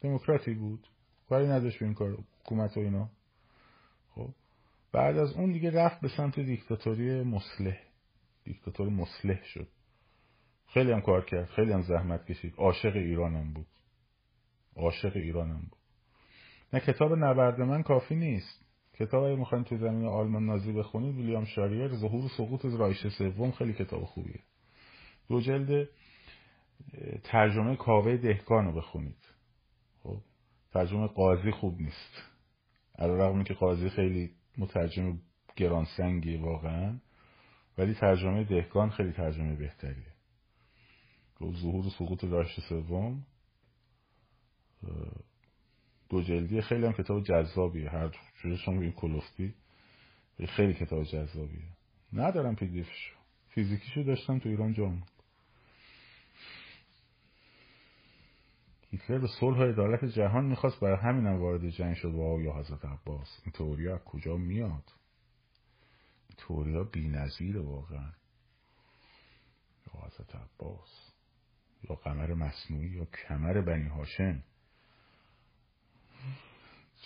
دموکراتی 0.02 0.54
بود. 0.54 0.88
کاری 1.30 1.48
نداشت 1.48 1.80
به 1.80 1.86
این 1.86 1.94
کار 1.94 2.18
حکومت 2.40 2.78
و 2.78 2.80
اینا. 2.80 3.10
بعد 4.92 5.18
از 5.18 5.34
اون 5.34 5.52
دیگه 5.52 5.72
رفت 5.72 6.02
به 6.02 6.08
سمت 6.08 6.40
دیکتاتوری 6.40 7.24
مسلح 7.24 7.78
دیکتاتور 8.44 8.90
مسلح 8.90 9.44
شد. 9.44 9.68
خیلی 10.68 10.92
هم 10.92 11.02
کار 11.02 11.26
کرد 11.26 11.46
خیلی 11.46 11.72
هم 11.72 11.82
زحمت 11.82 12.26
کشید. 12.26 12.54
عاشق 12.58 12.96
ایرانم 12.96 13.54
بود. 13.54 13.68
عاشق 14.76 15.16
ایرانم 15.16 15.62
بود. 15.62 15.80
نه 16.74 16.80
کتاب 16.80 17.14
نبرد 17.14 17.62
من 17.62 17.84
کافی 17.84 18.16
نیست. 18.16 18.66
کتاب 18.94 19.24
اگه 19.24 19.36
می‌خواین 19.36 19.64
تو 19.64 19.78
زمین 19.78 20.08
آلمان 20.08 20.46
نازی 20.46 20.74
بخونید 20.74 21.16
ویلیام 21.16 21.46
شاریر 21.46 21.88
ظهور 21.88 22.26
و 22.26 22.28
سقوط 22.28 22.66
رایش 22.66 23.08
سوم 23.08 23.52
خیلی 23.52 23.74
کتاب 23.74 24.04
خوبیه. 24.04 24.40
دو 25.30 25.42
جلد 25.42 25.90
ترجمه 27.24 27.76
کاوه 27.76 28.18
دهکان 28.18 28.66
رو 28.66 28.72
بخونید. 28.72 29.30
خب 30.04 30.18
ترجمه 30.74 31.08
قاضی 31.08 31.52
خوب 31.52 31.82
نیست. 31.82 32.24
علیرغم 33.00 33.44
که 33.44 33.54
قاضی 33.54 33.90
خیلی 33.90 34.32
مترجم 34.58 35.20
گرانسنگیه 35.56 36.42
واقعا. 36.42 37.00
ولی 37.78 37.94
ترجمه 37.94 38.44
دهکان 38.44 38.90
خیلی 38.90 39.12
ترجمه 39.12 39.56
بهتریه. 39.56 40.14
ظهور 41.42 41.86
و 41.86 41.90
سقوط 41.90 42.24
رایش 42.24 42.60
سوم. 42.70 43.26
دو 46.10 46.22
جلدی. 46.22 46.62
خیلی 46.62 46.86
هم 46.86 46.94
کتاب 46.94 47.24
جذابیه. 47.24 47.90
هر 47.90 48.12
جوری 48.42 48.58
شما 48.58 48.82
این 48.82 48.92
کلوفتی 48.92 49.54
خیلی 50.48 50.74
کتاب 50.74 51.04
جذابیه. 51.04 51.70
ندارم 52.14 52.56
پیدیفشو 52.56 53.16
فیزیکیشو 53.48 54.04
داشتم 54.04 54.40
تو 54.40 54.50
ایران 54.50 54.74
جام 54.74 55.04
هیتلر 58.92 59.18
به 59.18 59.28
صلح 59.40 59.58
و 59.60 59.64
عدالت 59.64 60.06
جهان 60.06 60.46
می‌خواست 60.46 60.80
برای 60.80 60.98
همینم 60.98 61.42
وارد 61.42 61.70
جنگ 61.70 61.96
شد 61.96 62.12
با 62.12 62.42
یا 62.42 62.54
حضرت 62.54 62.86
عباس. 62.86 63.40
این 63.44 63.52
تئوریا 63.52 63.96
از 63.96 64.04
کجا 64.04 64.38
میاد؟ 64.38 64.92
این 66.30 66.38
تئوریا 66.38 66.84
بی‌نظیره 66.84 67.62
واقعا. 67.62 68.12
یا 69.88 70.06
حضرت 70.06 70.36
عباس 70.36 71.12
یا 71.90 71.96
قمر 71.96 72.34
مصنوعی 72.34 72.90
یا 72.90 73.06
کمر 73.06 73.62
بنی 73.62 73.88
هاشم. 73.88 74.44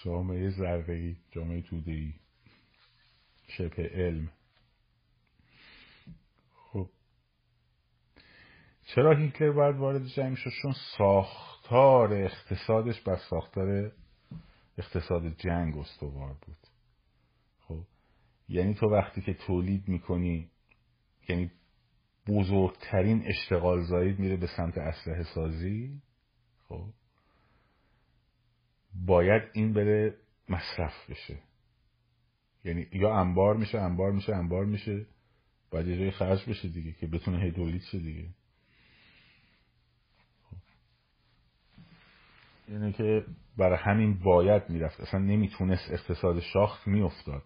جامعه 0.04 0.50
ذره‌ای 0.50 1.16
جامعه 1.32 1.62
توده‌ای 1.62 2.14
شبه 3.48 3.84
علم. 3.84 4.32
خب 6.56 6.90
چرا 8.86 9.18
هیتلر 9.18 9.52
باید 9.52 9.76
وارد 9.76 10.08
جنگ 10.08 10.36
شد؟ 10.38 10.52
چون 10.62 10.74
ساختار 11.70 12.14
اقتصادش 12.14 13.02
بر 13.02 13.16
ساختار 13.30 13.92
اقتصاد 14.78 15.28
جنگ 15.28 15.78
استوار 15.78 16.36
بود. 16.42 16.58
خب 17.60 17.84
یعنی 18.50 18.74
تو 18.74 18.90
وقتی 18.90 19.22
که 19.22 19.34
تولید 19.34 19.88
می‌کنی 19.88 20.50
یعنی 21.30 21.52
بزرگترین 22.28 23.24
اشتغال 23.28 23.82
زایید 23.84 24.20
میره 24.20 24.38
به 24.38 24.48
سمت 24.48 24.78
اسلحه 24.78 25.24
سازی 25.24 26.02
خب 26.70 26.86
باید 29.06 29.44
این 29.54 29.74
بره 29.74 30.18
مصرف 30.50 31.10
بشه. 31.10 31.40
یعنی 32.64 32.88
یا 32.92 33.16
انبار 33.16 33.58
میشه 33.58 33.78
انبار 33.80 34.12
میشه 34.12 34.36
انبار 34.36 34.66
میشه 34.66 35.06
باید 35.72 35.88
یه 35.88 35.98
جای 35.98 36.12
خرج 36.12 36.50
بشه 36.50 36.68
دیگه 36.68 36.92
که 36.92 37.08
بتونه 37.08 37.44
هی 37.44 37.52
تولید 37.52 37.82
شه 37.82 38.00
دیگه. 38.00 38.30
یعنی 42.70 42.94
که 42.94 43.26
برای 43.58 43.78
همین 43.82 44.20
باید 44.20 44.70
می‌رفت. 44.70 45.00
اصلا 45.02 45.20
نمی‌تونست 45.20 45.92
اقتصاد 45.92 46.40
شاخت 46.40 46.88
میافتاد. 46.88 47.44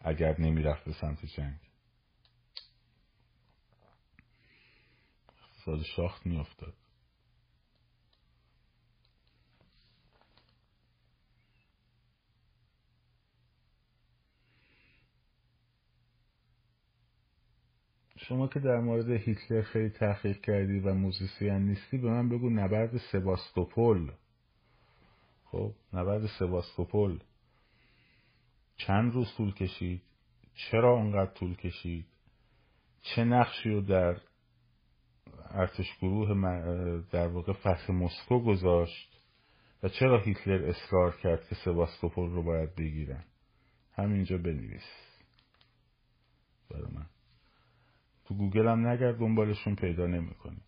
اگر 0.00 0.40
نمی‌رفت 0.40 0.84
به 0.84 0.92
سمت 0.92 1.24
جنگ. 1.26 1.58
اقتصاد 5.38 5.82
شاخت 5.96 6.26
میافتاد. 6.26 6.74
شما 18.28 18.48
که 18.48 18.60
در 18.60 18.80
مورد 18.80 19.10
هیتلر 19.10 19.62
خیلی 19.62 19.90
تحقیق 19.90 20.40
کردی 20.40 20.80
و 20.80 20.94
موزیسین 20.94 21.58
نیستی 21.58 21.98
به 21.98 22.10
من 22.10 22.28
بگو 22.28 22.50
نبرد 22.50 22.96
سباستوپول 23.12 24.12
خب 25.44 25.72
نبرد 25.92 26.26
سباستوپول 26.38 27.20
چند 28.76 29.12
روز 29.12 29.34
طول 29.36 29.54
کشید؟ 29.54 30.02
چرا 30.54 30.92
اونقدر 30.92 31.30
طول 31.30 31.54
کشید؟ 31.56 32.06
چه 33.02 33.24
نقشی 33.24 33.70
رو 33.70 33.80
در 33.80 34.20
ارتش 35.50 35.98
گروه 36.00 36.34
در 37.12 37.28
واقع 37.28 37.52
فتح 37.52 37.92
مسکو 37.92 38.40
گذاشت 38.40 39.18
و 39.82 39.88
چرا 39.88 40.20
هیتلر 40.20 40.68
اصرار 40.68 41.16
کرد 41.16 41.48
که 41.48 41.54
سباستوپول 41.64 42.30
رو 42.30 42.42
باید 42.42 42.74
بگیرن؟ 42.74 43.24
همینجا 43.94 44.38
بنویس. 44.38 44.90
برای 46.70 46.92
من. 46.92 47.06
تو 48.28 48.34
گوگل 48.34 48.68
هم 48.68 48.86
نگرد 48.86 49.18
دنبالشون 49.18 49.74
پیدا 49.74 50.06
نمی‌کنی. 50.06 50.60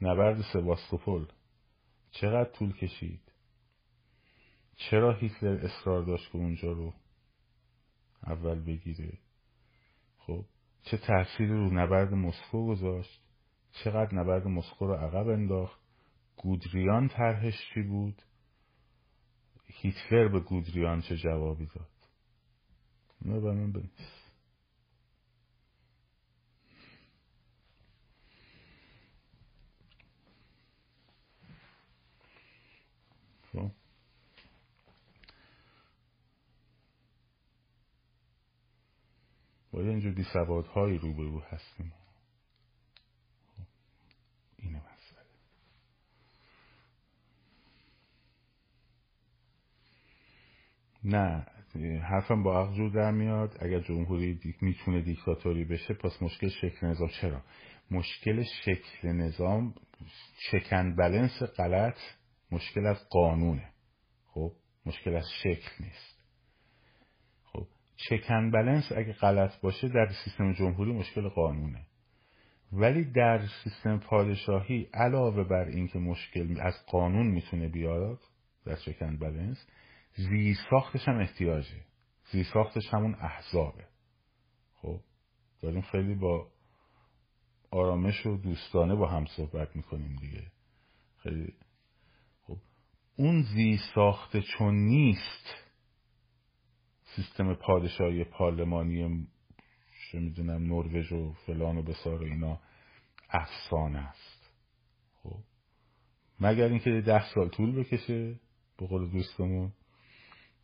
نبرد 0.00 0.42
سباستوپول 0.52 1.26
چقدر 2.10 2.50
طول 2.50 2.72
کشید؟ 2.72 3.32
چرا 4.76 5.12
هیتلر 5.12 5.64
اصرار 5.64 6.02
داشت 6.02 6.32
که 6.32 6.38
اونجا 6.38 6.72
رو 6.72 6.94
اول 8.26 8.60
بگیره؟ 8.60 9.18
خب 10.18 10.44
چه 10.82 10.96
تأثیری 10.96 11.48
رو 11.48 11.70
نبرد 11.70 12.14
مسکو 12.14 12.66
گذاشت؟ 12.66 13.20
چقدر 13.84 14.14
نبرد 14.14 14.46
مسکو 14.46 14.86
رو 14.86 14.94
عقب 14.94 15.28
انداخت؟ 15.28 15.80
گودریان 16.36 17.08
طرحش 17.08 17.54
چی 17.74 17.82
بود؟ 17.82 18.22
هیتلر 19.64 20.28
به 20.28 20.40
گودریان 20.40 21.00
چه 21.00 21.16
جوابی 21.16 21.66
داد؟ 21.66 21.88
نه 23.24 23.40
به 23.40 23.52
من 23.52 23.72
بنویس. 23.72 24.17
خب 33.52 33.70
با 39.70 39.80
اینجور 39.80 40.12
بی 40.12 40.24
سوادهایی 40.32 40.98
روبرو 40.98 41.40
هستیم. 41.40 41.92
اینه 44.58 44.78
مسئله. 44.78 45.28
نه 51.04 51.46
حرفم 52.00 52.42
با 52.42 52.60
عقل 52.60 52.90
در 52.90 53.10
میاد. 53.10 53.56
اگر 53.60 53.80
جمهوری 53.80 54.34
دیک 54.34 54.62
می‌تونه 54.62 55.00
دیکتاتوری 55.00 55.64
بشه 55.64 55.94
پس 55.94 56.22
مشکل 56.22 56.48
شکل 56.48 56.86
نظام. 56.86 57.08
چرا؟ 57.08 57.42
مشکل 57.90 58.42
شکل 58.64 59.08
نظام 59.08 59.74
چکن 60.50 60.96
بلنس 60.96 61.42
غلط. 61.42 61.98
مشکل 62.50 62.86
از 62.86 63.08
قانونه. 63.10 63.72
خب 64.26 64.52
مشکل 64.86 65.16
از 65.16 65.26
شکل 65.42 65.70
نیست. 65.80 66.24
خب 67.44 67.66
چکن 67.96 68.50
بلنس 68.50 68.92
اگه 68.96 69.12
غلط 69.12 69.60
باشه 69.60 69.88
در 69.88 70.08
سیستم 70.24 70.52
جمهوری 70.52 70.92
مشکل 70.92 71.28
قانونه. 71.28 71.86
ولی 72.72 73.04
در 73.04 73.46
سیستم 73.64 73.98
پادشاهی 73.98 74.88
علاوه 74.94 75.44
بر 75.44 75.64
اینکه 75.64 75.98
مشکل 75.98 76.60
از 76.60 76.74
قانون 76.86 77.26
می‌تونه 77.26 77.68
بیاد 77.68 78.18
در 78.64 78.76
چکن 78.76 79.18
بلنس 79.18 79.66
زیر 80.16 80.56
ساختش 80.70 81.08
هم 81.08 81.18
احتیاجه. 81.18 81.84
زیر 82.32 82.46
ساختش 82.52 82.94
همون 82.94 83.14
احزابه. 83.14 83.84
خب 84.74 85.00
داریم 85.62 85.80
خیلی 85.80 86.14
با 86.14 86.48
آرامش 87.70 88.26
و 88.26 88.36
دوستانه 88.36 88.94
با 88.94 89.08
هم 89.08 89.24
صحبت 89.26 89.76
می‌کنیم 89.76 90.16
دیگه. 90.16 90.42
خیلی 91.22 91.54
اون 93.18 93.42
زی 93.42 93.78
ساخته 93.94 94.42
چون 94.42 94.74
نیست 94.74 95.64
سیستم 97.16 97.54
پادشاهی 97.54 98.24
پارلمانی 98.24 99.26
چه 100.12 100.18
می‌دونم 100.18 100.62
نروژ 100.62 101.12
و 101.12 101.32
فلان 101.32 101.76
و 101.78 101.82
بسار 101.82 102.22
و 102.22 102.24
اینا 102.24 102.60
افسانه 103.30 103.98
است. 103.98 104.50
خب. 105.22 105.40
مگر 106.40 106.64
اینکه 106.64 106.90
ده 107.06 107.34
سال 107.34 107.48
طول 107.48 107.80
بکشه 107.80 108.40
به 108.78 108.86
قول 108.86 109.10
دوستمون 109.10 109.72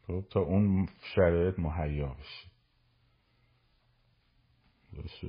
خب 0.07 0.25
تا 0.31 0.41
اون 0.41 0.89
شرایط 1.15 1.59
مهیا 1.59 2.15
بشه. 2.15 2.51
درسته؟ 4.93 5.29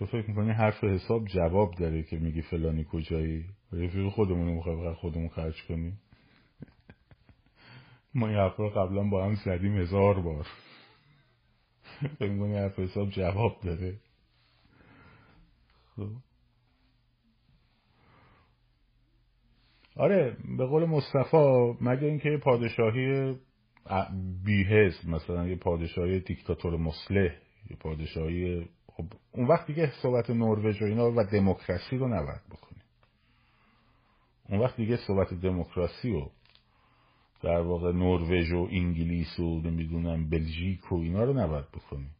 تو 0.00 0.06
فکر 0.06 0.28
می‌کنی 0.28 0.50
حرف 0.50 0.84
حساب 0.84 1.24
جواب 1.24 1.74
داره 1.74 2.02
که 2.02 2.16
میگی 2.16 2.42
فلانی 2.42 2.86
کجایی؟ 2.92 3.44
رفیق 3.72 4.08
خودمون 4.08 4.62
رو 4.62 4.94
خودمون 4.94 5.28
خرج 5.28 5.62
کنیم. 5.68 6.00
ما 8.14 8.28
این 8.28 8.36
حرف 8.36 8.56
رو 8.56 8.70
قبلا 8.70 9.02
با 9.02 9.24
هم 9.24 9.34
زدیم 9.34 9.76
هزار 9.76 10.20
بار. 10.20 10.46
فکر 12.18 12.30
می‌کنی 12.30 12.56
حرف 12.56 12.78
حساب 12.78 13.10
جواب 13.10 13.60
داره؟ 13.62 14.00
خب. 15.96 16.10
آره 19.96 20.36
به 20.58 20.66
قول 20.66 20.84
مصطفی 20.84 21.76
مگه 21.80 22.06
اینکه 22.06 22.40
پادشاهی 22.42 23.36
بیهز 24.44 25.06
مثلا 25.08 25.48
یه 25.48 25.56
پادشاهی 25.56 26.20
دیکتاتور 26.20 26.76
مسلح 26.76 27.32
یه 27.70 27.76
پادشاهی 27.80 28.68
خب 29.00 29.12
اون 29.32 29.46
وقت 29.46 29.66
دیگه 29.66 29.92
صحبت 30.02 30.30
نروژ 30.30 30.82
و 30.82 30.84
اینا 30.84 31.10
و 31.10 31.24
دموکراسی 31.24 31.96
رو 31.96 32.08
نباید 32.08 32.40
بکنیم. 32.50 32.82
اون 34.48 34.60
وقت 34.60 34.76
دیگه 34.76 34.96
صحبت 34.96 35.34
دموکراسی 35.34 36.10
و 36.10 36.28
در 37.42 37.60
واقع 37.60 37.92
نروژ 37.92 38.52
و 38.52 38.68
انگلیس 38.70 39.38
و 39.38 39.60
نمی‌دونم 39.60 40.30
بلژیک 40.30 40.92
و 40.92 40.94
اینا 40.94 41.24
رو 41.24 41.32
نباید 41.32 41.68
بکنیم. 41.68 42.14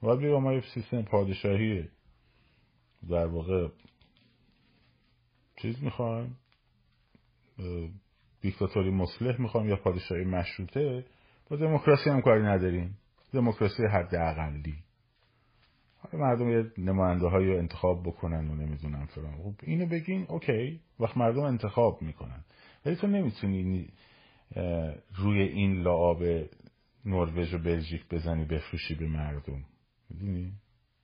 باید 0.00 0.20
بگم 0.20 0.42
ما 0.42 0.60
سیستم 0.60 1.02
پادشاهی 1.02 1.88
در 3.08 3.26
واقع 3.26 3.68
چیز 5.62 5.82
می‌خوایم؟ 5.82 6.38
دیکتاتوری 8.40 8.90
مسلح 8.90 9.40
می‌خوام 9.40 9.68
یا 9.68 9.76
پادشاهی 9.76 10.24
مشروطه؟ 10.24 11.04
با 11.50 11.56
دموکراسی 11.56 12.10
هم 12.10 12.20
کاری 12.20 12.42
نداریم. 12.42 12.98
دموکراسی 13.32 13.82
حد 13.86 14.14
اقلی 14.14 14.85
مردم 16.14 16.50
یه 16.50 16.72
نماینده 16.78 17.26
های 17.26 17.58
انتخاب 17.58 18.02
بکنن 18.02 18.50
و 18.50 18.54
نمی‌دونم 18.54 19.06
فرام 19.06 19.42
خب 19.42 19.54
اینو 19.62 19.86
بگین 19.86 20.26
اوکی. 20.28 20.80
وقت 21.00 21.16
مردم 21.16 21.42
انتخاب 21.42 22.02
می‌کنن. 22.02 22.44
ولی 22.86 22.96
تو 22.96 23.06
نمی‌تونی 23.06 23.88
روی 25.16 25.42
این 25.42 25.82
لعاب 25.82 26.22
نروژ 27.04 27.54
و 27.54 27.58
بلژیک 27.58 28.08
بزنی 28.08 28.44
بفروشی 28.44 28.94
به 28.94 29.06
مردم. 29.06 29.64
می‌دونی؟ 30.10 30.52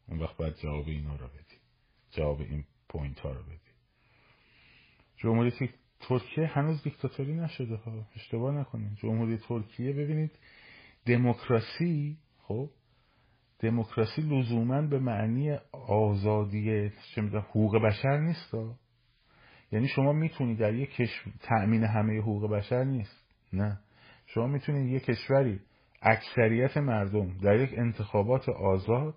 اون 0.09 0.19
وقت 0.19 0.37
باید 0.37 0.55
جواب 0.57 0.89
اینا 0.89 1.17
رو 1.17 1.27
بدی. 1.27 1.57
جواب 2.11 2.41
این 2.41 2.65
پوینت 2.89 3.21
ها 3.21 3.33
رو 3.33 3.43
بدی. 3.43 3.59
جمهوری 5.17 5.53
ترکیه 6.01 6.47
هنوز 6.47 6.83
دیکتاتوری 6.83 7.35
نشده 7.35 7.77
ها. 7.77 8.07
اشتباه 8.17 8.55
نکنید. 8.55 8.95
جمهوری 8.95 9.37
ترکیه 9.37 9.93
ببینید 9.93 10.31
دموکراسی 11.07 12.19
خب 12.39 12.71
دموکراسی 13.63 14.23
لزوما 14.23 14.83
به 14.83 14.99
معنی 14.99 15.59
آزادی 15.73 16.91
چه 17.15 17.23
حقوق 17.23 17.77
بشر 17.79 18.19
نیست 18.19 18.55
یعنی 19.73 19.89
شما 19.89 20.13
می‌تونید 20.13 20.59
در 20.59 20.75
یک 20.75 20.91
کشور 20.91 21.33
تأمین 21.41 21.85
همه 21.85 22.19
حقوق 22.19 22.51
بشر 22.51 22.85
نیست. 22.85 23.25
نه. 23.53 23.79
شما 24.27 24.47
می‌تونید 24.47 24.93
یک 24.93 25.05
کشوری 25.05 25.61
اکثریت 26.03 26.77
مردم 26.77 27.39
در 27.39 27.61
یک 27.61 27.79
انتخابات 27.79 28.49
آزاد 28.49 29.15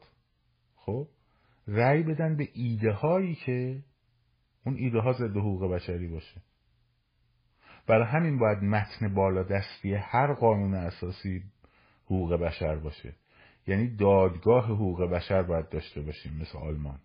خب 0.76 1.08
رأی 1.68 2.04
بدن 2.04 2.38
به 2.38 2.50
ایده 2.54 2.92
هایی 2.92 3.36
که 3.36 3.84
اون 4.66 4.76
ایده 4.76 5.00
ها 5.00 5.14
ضد 5.14 5.38
حقوق 5.38 5.72
بشری 5.72 6.08
باشه. 6.08 6.42
برای 7.88 8.08
همین 8.08 8.40
باید 8.40 8.64
متن 8.64 9.14
بالا 9.14 9.44
دستی 9.44 9.94
هر 9.94 10.34
قانون 10.34 10.74
اساسی 10.74 11.44
حقوق 12.06 12.34
بشر 12.34 12.76
باشه. 12.76 13.14
یعنی 13.68 13.96
دادگاه 13.96 14.66
حقوق 14.66 15.04
بشر 15.04 15.44
باید 15.44 15.70
داشته 15.70 16.02
باشیم 16.02 16.38
مثل 16.42 16.58
آلمان. 16.58 17.00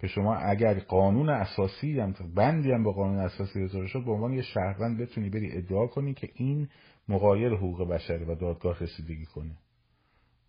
که 0.00 0.06
شما 0.06 0.36
اگر 0.36 0.78
قانون 0.78 1.28
اساسی 1.28 2.00
هم 2.00 2.14
بندی 2.34 2.72
هم 2.72 2.84
به 2.84 2.92
قانون 2.92 3.18
اساسی 3.18 3.62
اجرا 3.62 3.86
شد 3.86 4.04
به 4.04 4.12
عنوان 4.12 4.32
یه 4.32 4.42
شهروند 4.42 5.00
بتونی 5.00 5.30
بری 5.30 5.56
ادعا 5.56 5.86
کنی 5.86 6.14
که 6.14 6.30
این 6.34 6.68
مقایر 7.08 7.54
حقوق 7.54 7.88
بشره 7.88 8.24
و 8.24 8.34
دادگاه 8.34 8.78
رسیدگی 8.78 9.24
کنه. 9.24 9.56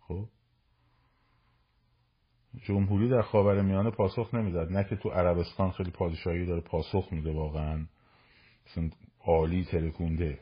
خب؟ 0.00 0.28
جمهوری 2.62 3.08
در 3.08 3.22
خاور 3.22 3.62
میانه 3.62 3.90
پاسخ 3.90 4.34
نمی‌داد. 4.34 4.72
نه 4.72 4.84
که 4.84 4.96
تو 4.96 5.08
عربستان 5.08 5.70
خیلی 5.70 5.90
پادشاهی 5.90 6.46
داره 6.46 6.60
پاسخ 6.60 7.08
میده 7.12 7.32
واقعا. 7.32 7.86
مثلا 8.66 8.90
عالی 9.20 9.64
ترکونده. 9.64 10.38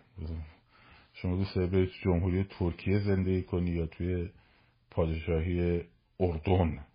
شما 1.12 1.36
دوست 1.36 1.58
به 1.58 1.86
جمهوری 2.02 2.44
ترکیه 2.44 2.98
زندگی 2.98 3.42
کنی 3.42 3.70
یا 3.70 3.86
توی 3.86 4.30
پادشاهی 4.94 5.84
اردن. 6.20 6.86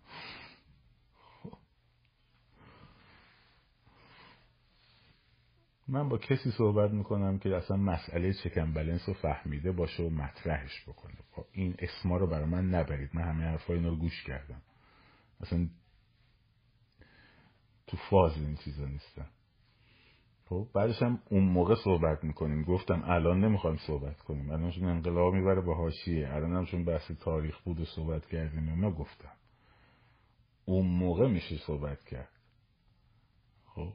من 5.88 6.08
با 6.08 6.18
کسی 6.18 6.50
صحبت 6.50 6.90
می‌کنم 6.90 7.38
که 7.38 7.56
اصلا 7.56 7.76
مسئله 7.76 8.34
چکن 8.34 8.72
بلنس 8.72 9.08
رو 9.08 9.14
فهمیده 9.14 9.72
باشه 9.72 10.02
و 10.02 10.10
مطرحش 10.10 10.82
بکنه. 10.88 11.14
خب، 11.30 11.46
این 11.52 11.74
اسما 11.78 12.16
رو 12.16 12.26
برای 12.26 12.46
من 12.46 12.68
نبرید. 12.68 13.10
من 13.14 13.22
همه 13.22 13.44
حرفای 13.44 13.76
اینا 13.76 13.88
رو 13.88 13.96
گوش 13.96 14.24
کردم. 14.24 14.62
اصلا 15.40 15.68
تو 17.86 17.96
فاز 17.96 18.36
این 18.36 18.56
چیزا 18.56 18.84
نیستم. 18.86 19.28
خب 20.50 20.68
بعدش 20.74 21.02
هم 21.02 21.22
اون 21.30 21.44
موقع 21.44 21.74
صحبت 21.84 22.24
می‌کنیم. 22.24 22.62
گفتم 22.62 23.02
الان 23.06 23.44
نمی‌خوایم 23.44 23.76
صحبت 23.76 24.20
کنیم. 24.20 24.50
الان 24.50 24.70
چون 24.70 24.84
انقلاب 24.84 25.34
می‌بره 25.34 25.60
به 25.60 25.74
حاشیه. 25.74 26.28
الان 26.34 26.52
هم 26.56 26.64
چون 26.66 26.84
بحث 26.84 27.10
تاریخ 27.10 27.60
بود 27.60 27.80
و 27.80 27.84
صحبت 27.84 28.26
کردیم 28.26 28.68
اونا 28.68 28.90
گفتم. 28.90 29.32
اون 30.64 30.86
موقع 30.86 31.28
میشه 31.28 31.56
صحبت 31.56 32.04
کرد. 32.04 32.28
خب 33.66 33.92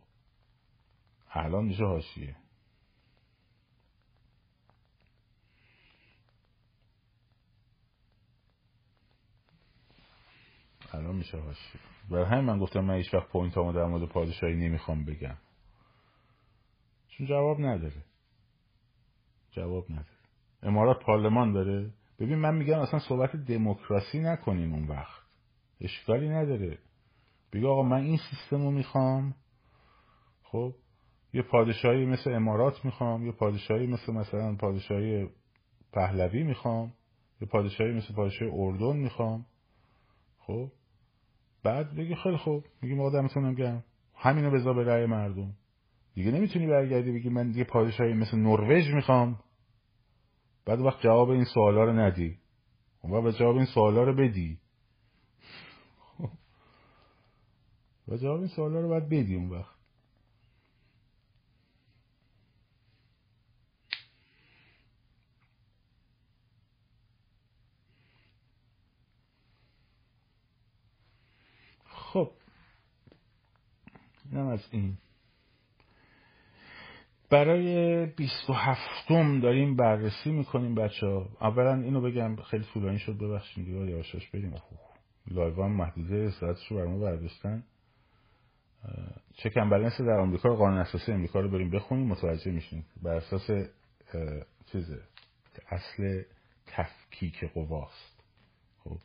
الان 1.31 1.65
میشه 1.65 1.83
حاشیه. 1.83 2.35
الان 10.91 11.15
میشه 11.15 11.37
حاشیه. 11.37 11.81
برای 12.09 12.25
همین 12.25 12.45
من 12.45 12.59
گفتم 12.59 12.79
من 12.79 12.95
هیچ 12.95 13.13
وقت 13.13 13.27
پوینت 13.27 13.55
در 13.55 13.85
مورد 13.85 14.09
پادشاهی 14.09 14.55
نمی‌خوام 14.55 15.05
بگم. 15.05 15.37
چون 17.17 17.27
جواب 17.27 17.61
نداره. 17.61 18.03
جواب 19.51 19.85
نداره. 19.89 20.05
امارات 20.63 20.99
پارلمان 21.03 21.53
داره. 21.53 21.93
ببین 22.19 22.35
من 22.35 22.55
میگم 22.55 22.79
اصلا 22.79 22.99
صحبت 22.99 23.35
دموکراسی 23.35 24.19
نکنین 24.19 24.73
اون 24.73 24.87
وقت. 24.87 25.21
اشکالی 25.81 26.29
نداره. 26.29 26.77
بگو 27.53 27.67
آقا 27.67 27.83
من 27.83 28.01
این 28.01 28.17
سیستم 28.17 28.63
رو 28.63 28.71
می‌خوام. 28.71 29.35
خب 30.43 30.73
یه 31.33 31.41
پادشاهی 31.41 32.05
مثل 32.05 32.31
امارات 32.31 32.85
می‌خوام. 32.85 33.25
یه 33.25 33.31
پادشاهی 33.31 33.87
مثل 33.87 34.13
مثلا 34.13 34.55
پادشاهی 34.55 35.29
پهلوی 35.93 36.43
می‌خوام. 36.43 36.93
یه 37.41 37.47
پادشاهی 37.47 37.91
مثل 37.91 38.13
پادشاهی 38.13 38.51
اردن 38.53 38.97
می‌خوام. 38.97 39.45
خب 40.39 40.71
بعد 41.63 41.95
بگی 41.95 42.15
خیلی 42.15 42.37
خوب. 42.37 42.63
میگیم 42.81 42.99
آقا 42.99 43.09
دمتونم 43.09 43.53
گرم. 43.53 43.83
همینو 44.15 44.51
بذار 44.51 44.73
به 44.73 44.83
رأی 44.83 45.05
مردم. 45.05 45.53
دیگه 46.15 46.31
نمی‌تونی 46.31 46.67
برگردی 46.67 47.11
بگی 47.11 47.29
من 47.29 47.51
دیگه 47.51 47.63
پادشاهی 47.63 48.13
مثل 48.13 48.37
نروژ 48.37 48.93
می‌خوام. 48.93 49.39
بعد 50.65 50.79
وقت 50.79 51.01
جواب 51.01 51.29
این 51.29 51.45
سوالا 51.45 51.83
رو 51.83 51.93
ندی. 51.93 52.37
اون 53.01 53.13
وقت 53.13 53.37
جواب 53.37 53.55
این 53.55 53.65
سوالا 53.65 54.03
رو 54.03 54.13
بدی. 54.13 54.59
و 58.07 58.17
جواب 58.17 58.39
این 58.39 58.47
سوالا 58.47 58.79
رو 58.81 58.87
باید 58.87 59.09
بدی 59.09 59.35
اون 59.35 59.49
وقت. 59.49 59.75
خب. 71.85 72.31
اینم 74.31 74.47
از 74.47 74.67
این. 74.71 74.97
برای 77.29 78.05
بیست 78.05 78.49
و 78.49 78.53
هفتم 78.53 79.39
داریم 79.39 79.75
بررسی 79.75 80.31
می‌کنیم 80.31 80.75
بچه 80.75 81.07
ها 81.07 81.29
اولا 81.41 81.73
اینو 81.73 82.01
بگم 82.01 82.35
خیلی 82.35 82.65
طولانی 82.73 82.99
شد 82.99 83.17
ببخشید 83.17 83.65
دیگه 83.65 83.77
یواش 83.77 84.03
یواش 84.03 84.29
بریم. 84.29 84.53
live 85.27 85.63
هم 85.63 85.71
محدوده 85.71 86.31
ساعتش 86.31 86.67
رو 86.67 86.77
برمون 86.77 86.99
برداشتن. 86.99 87.63
check 89.33 89.56
and 89.56 89.69
balance 89.69 90.01
در 90.01 90.19
آمریکا 90.19 90.55
قانون 90.55 90.77
اساسی 90.77 91.11
امریکا 91.11 91.39
رو 91.39 91.49
بریم 91.49 91.69
بخونیم 91.69 92.07
متوجه 92.07 92.51
میشیم 92.51 92.85
بر 93.01 93.15
اساس 93.15 93.51
چیزه 94.71 95.01
اصل 95.69 96.23
تفکیک 96.65 97.43
قواست. 97.43 98.23
خب. 98.83 98.97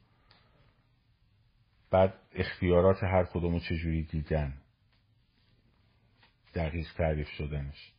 بعد 1.91 2.15
اختیارات 2.33 3.05
هر 3.05 3.25
کدومو 3.25 3.61
چجوری 3.61 4.03
دیدن. 4.03 4.55
دقیق 6.55 6.87
تعریف 6.97 7.29
شدنش. 7.29 7.93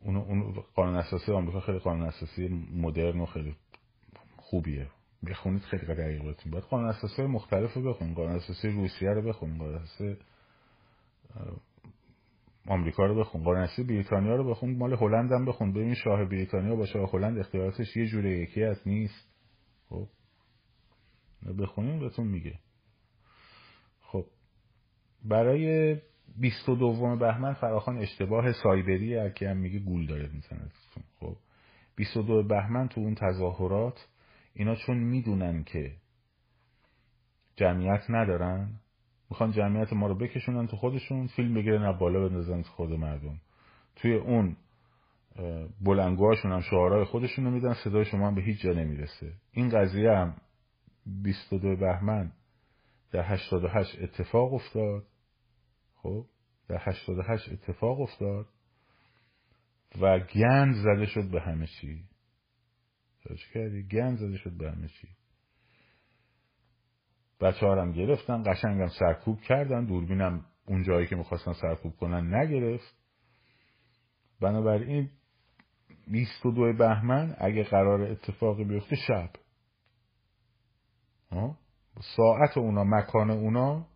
اون 0.00 0.16
اون 0.16 0.52
قانون 0.74 0.96
اساسی 0.96 1.32
آمریکا 1.32 1.60
خیلی 1.60 1.78
قانون 1.78 2.06
اساسی 2.06 2.48
مدرن 2.72 3.20
و 3.20 3.26
خیلی 3.26 3.56
خوبیه. 4.36 4.88
بخونید 5.26 5.62
خیلی 5.62 5.86
دقیق 5.86 6.24
بهتون 6.24 6.52
باید 6.52 6.64
قانون 6.64 6.88
اساسی 6.88 7.22
مختلف 7.22 7.74
رو 7.74 7.82
بخونید. 7.82 8.16
قانون 8.16 8.36
اساسی 8.36 8.68
روسیه 8.68 9.10
رو 9.10 9.22
بخونید. 9.22 9.58
قانون 9.58 9.74
اساسی 9.74 10.16
آمریکا 12.66 13.06
رو 13.06 13.20
بخون 13.20 13.42
قانون 13.42 13.62
اساسی 13.62 13.82
بریتانیا 13.84 14.36
رو 14.36 14.50
بخون 14.50 14.76
مال 14.76 14.92
هلند 14.94 15.32
هم 15.32 15.44
بخون 15.44 15.72
ببین 15.72 15.94
شاه 15.94 16.24
بریتانیا 16.24 16.76
با 16.76 16.86
شاه 16.86 17.10
هلند 17.12 17.38
اختیاراتش 17.38 17.96
یه 17.96 18.06
جوره 18.06 18.38
یکی 18.38 18.64
از 18.64 18.88
نیست. 18.88 19.28
خب. 19.88 20.08
بخونیم 21.58 22.00
بهتون 22.00 22.26
میگه. 22.26 22.58
خب. 24.00 24.26
برای 25.24 25.96
بیست 26.36 26.68
و 26.68 26.76
دوم 26.76 27.18
بهمن 27.18 27.52
فراخان 27.52 27.98
اشتباه 27.98 28.52
سایبری 28.52 29.32
که 29.32 29.50
هم 29.50 29.56
میگه 29.56 29.78
گول 29.78 30.06
داره 30.06 30.30
می‌زنه. 30.32 30.70
خب 31.20 31.36
بیست 31.96 32.16
و 32.16 32.22
دو 32.22 32.42
بهمن 32.42 32.88
تو 32.88 33.00
اون 33.00 33.14
تظاهرات 33.14 34.08
اینا 34.54 34.74
چون 34.74 34.96
می‌دونن 34.96 35.64
که 35.64 35.92
جمعیت 37.56 38.02
ندارن 38.08 38.70
می‌خوان 39.30 39.52
جمعیت 39.52 39.92
ما 39.92 40.06
رو 40.06 40.14
بکشونن 40.14 40.66
تو 40.66 40.76
خودشون 40.76 41.26
فیلم 41.26 41.54
بگیرن 41.54 41.82
از 41.82 41.98
بالا 41.98 42.28
بندازن 42.28 42.62
تو 42.62 42.68
خود 42.68 42.90
مردم. 42.90 43.40
توی 43.96 44.14
اون 44.14 44.56
بلنگوهاشون 45.80 46.52
هم 46.52 46.60
شعارهای 46.60 47.04
خودشون 47.04 47.44
رو 47.44 47.50
میدن 47.50 47.74
صدای 47.74 48.04
شما 48.04 48.26
هم 48.26 48.34
به 48.34 48.42
هیچ 48.42 48.60
جا 48.60 48.72
نمی‌رسه. 48.72 49.32
این 49.52 49.68
قضیه 49.68 50.10
هم 50.10 50.34
22 51.22 51.76
بهمن 51.76 52.32
در 53.12 53.32
88 53.32 54.02
اتفاق 54.02 54.54
افتاد. 54.54 55.02
خب 56.02 56.26
در 56.68 56.78
88 56.80 57.52
اتفاق 57.52 58.00
افتاد 58.00 58.46
و 60.00 60.18
گند 60.18 60.74
زده 60.74 61.06
شد 61.06 61.30
به 61.30 61.40
همه 61.40 61.66
چی. 61.66 62.04
چه 63.28 63.34
کردی؟ 63.54 63.82
گند 63.82 64.18
زده 64.18 64.36
شد 64.36 64.52
به 64.58 64.70
همه 64.72 64.88
چی. 64.88 65.08
بچه 67.40 67.66
هم 67.66 67.92
گرفتن 67.92 68.42
قشنگم 68.42 68.88
سرکوب 68.98 69.40
کردن. 69.40 69.84
دوربینم 69.84 70.44
اون 70.66 70.82
جایی 70.82 71.06
که 71.06 71.16
می‌خواستن 71.16 71.52
سرکوب 71.52 71.96
کنن 71.96 72.34
نگرفت. 72.34 72.94
بنابراین 74.40 75.10
22 76.06 76.72
بهمن 76.72 77.36
اگه 77.38 77.64
قرار 77.64 78.02
اتفاقی 78.02 78.64
بیفته 78.64 78.96
شب. 78.96 79.30
ساعت 82.16 82.58
اونا 82.58 82.84
مکان 82.84 83.30
اونا 83.30 83.86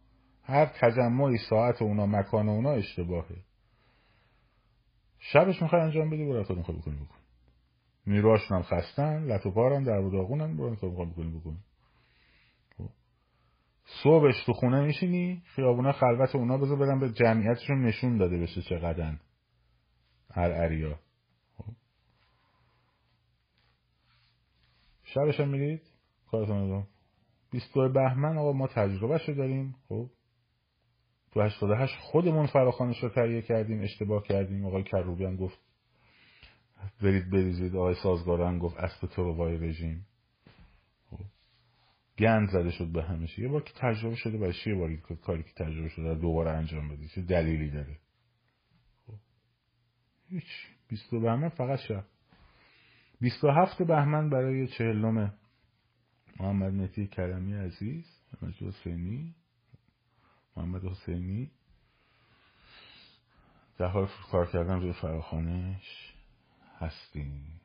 هر 0.44 0.66
تجمعی 0.66 1.38
ساعت 1.50 1.82
اونا 1.82 2.06
مکان 2.06 2.48
اونا 2.48 2.70
اشتباهه. 2.70 3.36
شبش 5.18 5.62
می‌خوای 5.62 5.82
انجام 5.82 6.10
بدی 6.10 6.24
برای 6.24 6.44
تو 6.44 6.54
می‌خوای 6.54 6.78
بکنی 6.78 6.96
بکن. 6.96 7.18
نیروهاشون 8.06 8.56
هم 8.56 8.62
خستن 8.62 9.24
لط 9.24 9.46
و 9.46 9.50
در 9.84 10.00
داغونن 10.00 10.56
برای 10.56 10.70
می‌خوای 10.70 10.92
بکنی 10.92 11.40
بکن. 11.40 11.58
خب. 12.78 12.88
صبحش 14.02 14.44
تو 14.46 14.52
خونه 14.52 14.80
میشینی 14.80 15.42
خیابونا 15.46 15.92
خلوت 15.92 16.34
اونا 16.34 16.58
بذار 16.58 16.76
بدن 16.76 17.00
به 17.00 17.12
جمعیتشون 17.12 17.86
نشون 17.86 18.18
داده 18.18 18.38
بشه 18.38 18.62
چقدر 18.62 19.16
هر 20.30 20.50
اریا. 20.50 20.98
خب. 21.56 21.72
شبش 25.02 25.40
هم 25.40 25.48
میرید؟ 25.48 25.82
کارتون 26.30 26.86
22 27.50 27.92
بهمن 27.92 28.38
آقا 28.38 28.52
ما 28.52 28.66
تجربه 28.66 29.18
شو 29.18 29.32
داریم. 29.32 29.74
خب. 29.88 30.10
تو 31.34 31.42
88 31.42 31.94
خودمون 32.00 32.46
فراخانش 32.46 33.02
رو 33.02 33.08
تهیه 33.08 33.42
کردیم 33.42 33.82
اشتباه 33.82 34.22
کردیم. 34.22 34.64
آقای 34.64 34.82
کروبیان 34.82 35.36
گفت 35.36 35.58
برید 37.02 37.30
بریزید. 37.30 37.76
آقای 37.76 37.94
سازگاران 37.94 38.58
گفت 38.58 38.76
اسب 38.76 39.06
تو 39.06 39.32
وای 39.32 39.56
رژیم. 39.56 40.06
گند 42.18 42.48
زده 42.48 42.70
شد 42.70 42.92
به 42.92 43.02
همشه 43.02 43.42
یه 43.42 43.48
بار 43.48 43.62
که 43.62 43.72
تجربه 43.76 44.16
شده 44.16 44.38
برای 44.38 44.54
یه 44.66 44.74
باری 44.74 44.96
کاری 44.96 45.42
که 45.42 45.50
تجربه 45.56 45.88
شده 45.88 46.14
دوباره 46.14 46.50
انجام 46.50 46.88
بدید 46.88 47.10
چه 47.14 47.22
دلیلی 47.22 47.70
داره. 47.70 47.98
هیچ. 50.28 50.44
22 50.88 51.20
بهمن 51.20 51.48
فقط 51.48 51.78
شب. 51.78 52.04
27 53.20 53.82
بهمن 53.82 54.30
برای 54.30 54.66
چهلم 54.66 55.34
محمد 56.40 56.72
مهدی 56.72 57.06
کرمی 57.06 57.54
عزیز 57.54 58.04
محمد 58.32 58.54
حسینی 58.54 59.34
محمد 60.56 60.84
حسینی. 60.84 61.50
در 63.78 63.86
حال 63.86 64.08
کار 64.30 64.46
کردن 64.46 64.80
روی 64.80 64.92
فراخانش 64.92 66.14
هستیم. 66.78 67.60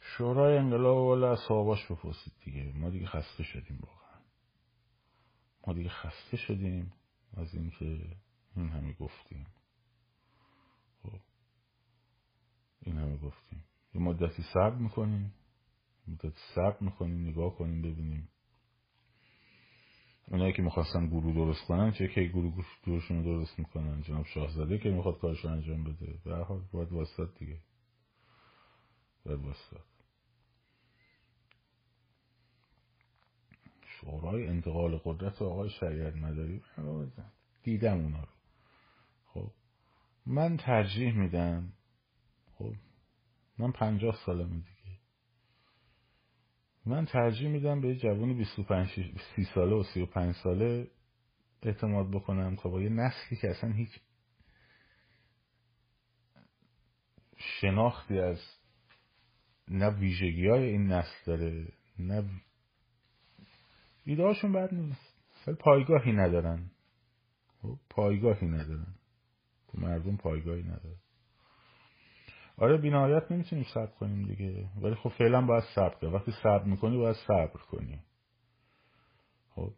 شورای 0.00 0.58
انقلاب 0.58 0.96
والا 0.96 1.32
از 1.32 1.38
بپرسید 1.90 2.32
دیگه. 2.44 2.72
ما 2.72 2.90
دیگه 2.90 3.06
خسته 3.06 3.42
شدیم 3.42 3.78
واقعا. 3.80 4.20
ما 5.66 5.72
دیگه 5.72 5.88
خسته 5.88 6.36
شدیم 6.36 6.92
از 7.36 7.54
اینکه 7.54 8.16
این 8.56 8.68
همه 8.68 8.92
گفتیم. 8.92 9.46
خب 11.02 11.20
این 12.80 12.96
همه 12.96 13.16
گفتیم. 13.16 13.64
یه 13.94 14.00
مدتی 14.00 14.42
صبر 14.42 14.74
می‌کنیم. 14.74 15.34
صبر 16.54 16.76
می‌کنیم 16.80 17.28
نگاه 17.28 17.56
کنیم 17.56 17.82
ببینیم 17.82 18.28
اونایی 20.28 20.52
که 20.52 20.62
می‌خواستن 20.62 21.06
گروه 21.06 21.34
درست 21.34 21.64
کنن 21.64 21.92
چه 21.92 22.08
که 22.08 22.20
گروه 22.20 22.64
گروهشون 22.84 23.22
درست 23.22 23.58
می‌کنن 23.58 24.02
جناب 24.02 24.26
شاهزاده 24.26 24.78
که 24.78 24.90
می‌خواد 24.90 25.18
کارش 25.18 25.44
انجام 25.44 25.84
بده 25.84 26.18
به 26.24 26.36
حال 26.36 26.60
باید 26.72 26.92
واسط 26.92 27.38
دیگه 27.38 27.58
باید 29.24 29.40
واسط 29.40 29.90
شورای 34.00 34.46
انتقال 34.46 35.00
قدرت 35.04 35.42
آقای 35.42 35.70
شریعت 35.70 36.16
مداری 36.16 36.62
دیدم 37.62 37.98
اونا 37.98 38.20
رو 38.20 38.32
خب 39.26 39.50
من 40.26 40.56
ترجیح 40.56 41.14
میدم 41.14 41.72
خب 42.58 42.74
من 43.58 43.72
پنجاه 43.72 44.16
سالمه 44.26 44.56
دیگه 44.56 44.79
من 46.90 47.04
ترجیح 47.04 47.48
میدم 47.48 47.80
به 47.80 47.88
یه 47.88 47.96
جوانی 47.96 48.34
25 48.34 48.88
سی 49.36 49.44
ساله 49.54 49.76
و 49.76 49.82
35 49.82 50.34
ساله 50.34 50.90
اعتماد 51.62 52.10
بکنم. 52.10 52.56
تا 52.56 52.68
با 52.68 52.82
یه 52.82 52.88
نسلی 52.88 53.38
که 53.40 53.50
اصلا 53.50 53.72
هیچ 53.72 54.00
شناختی 57.36 58.18
از 58.18 58.38
نه 59.68 59.90
ویژگی 59.90 60.48
های 60.48 60.64
این 60.64 60.86
نسل 60.86 61.16
داره 61.26 61.68
نه 61.98 62.24
ایده 64.04 64.22
هاشون 64.22 64.52
بد 64.52 64.74
نیست. 64.74 65.14
ولی 65.46 65.56
پایگاهی 65.56 66.12
ندارن. 66.12 66.70
خب، 67.62 67.78
پایگاهی 67.90 68.46
ندارن. 68.46 68.94
مردم 69.74 70.16
پایگاهی 70.16 70.62
ندارن. 70.62 71.09
آره 72.60 72.76
بینهایت 72.76 73.32
نمی‌تونیم 73.32 73.64
صبر 73.74 73.92
کنیم 74.00 74.26
دیگه. 74.26 74.64
ولی 74.82 74.94
خب 74.94 75.08
فعلا 75.08 75.40
باید 75.40 75.64
صبر 75.74 75.94
کنیم. 75.94 76.14
وقتی 76.14 76.32
صبر 76.42 76.64
می‌کنی 76.64 76.98
باید 76.98 77.16
صبر 77.26 77.60
کنی. 77.70 77.98
خب 79.54 79.70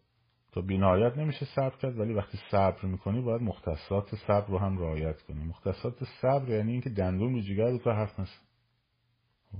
تا 0.52 0.60
بینهایت 0.60 1.16
نمیشه 1.16 1.46
صبر 1.54 1.76
کرد 1.76 1.98
ولی 1.98 2.12
وقتی 2.12 2.38
صبر 2.50 2.84
می‌کنی 2.86 3.20
باید 3.20 3.42
مختصات 3.42 4.14
صبر 4.26 4.46
رو 4.46 4.58
هم 4.58 4.78
رعایت 4.78 5.22
کنی. 5.22 5.44
مختصات 5.44 6.04
صبر 6.22 6.48
یعنی 6.48 6.72
اینکه 6.72 6.90
دندون 6.90 7.32
رو 7.32 7.40
جگر 7.40 7.70
رو 7.70 7.78
تو 7.78 7.90
حرف 7.90 8.20
نسن 8.20 8.40
خب. 9.52 9.58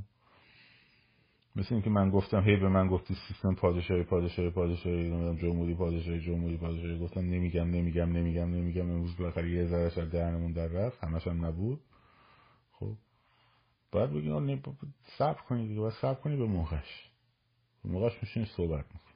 مثل 1.56 1.74
اینکه 1.74 1.90
من 1.90 2.10
گفتم 2.10 2.40
هی 2.40 2.56
به 2.56 2.68
من 2.68 2.88
گفتی 2.88 3.14
سیستم 3.28 3.54
پادشاهی 3.54 4.02
پادشاهی 4.02 4.50
پادشاهی 4.50 5.36
جمهوری 5.36 5.74
پادشاهی 5.74 6.20
جمهوری 6.20 6.56
پادشاهی. 6.56 6.98
گفتم 6.98 7.20
نمیگم 7.20 7.70
نمیگم 7.70 8.12
نمیگم 8.12 8.50
نمیگم. 8.54 8.90
امروز 8.90 9.16
بالاخره 9.16 9.50
یه 9.50 9.66
ذره 9.66 10.02
از 10.02 10.10
دهنمون 10.10 10.52
در 10.52 10.66
رفت. 10.66 11.04
همش 11.04 11.26
هم 11.26 11.46
نبود. 11.46 11.80
باید 13.92 14.10
بگی 14.10 14.62
صبر 15.18 15.42
کنی 15.42 15.68
دیگه 15.68 15.80
باید 15.80 15.94
صبر 15.94 16.20
کنی 16.20 16.36
به 16.36 16.46
موقعش. 16.46 17.10
به 17.84 17.90
موقعش 17.90 18.22
میشینی 18.22 18.46
صحبت 18.56 18.84
می‌کنی. 18.84 19.12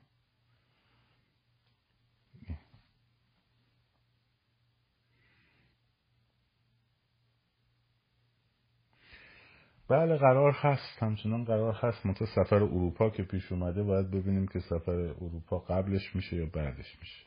بله 9.89 10.17
قرار 10.17 10.53
هست. 10.53 11.03
همچنان 11.03 11.45
قرار 11.45 11.75
هست 11.75 12.07
منتها 12.07 12.27
سفر 12.27 12.57
اروپا 12.57 13.11
که 13.11 13.23
پیش 13.23 13.53
اومده 13.53 13.83
باید 13.83 14.11
ببینیم 14.11 14.49
که 14.49 14.61
سفر 14.61 14.93
اروپا 14.93 15.59
قبلش 15.59 16.17
میشه 16.17 16.37
یا 16.37 16.47
بعدش 16.47 16.99
میشه. 17.01 17.27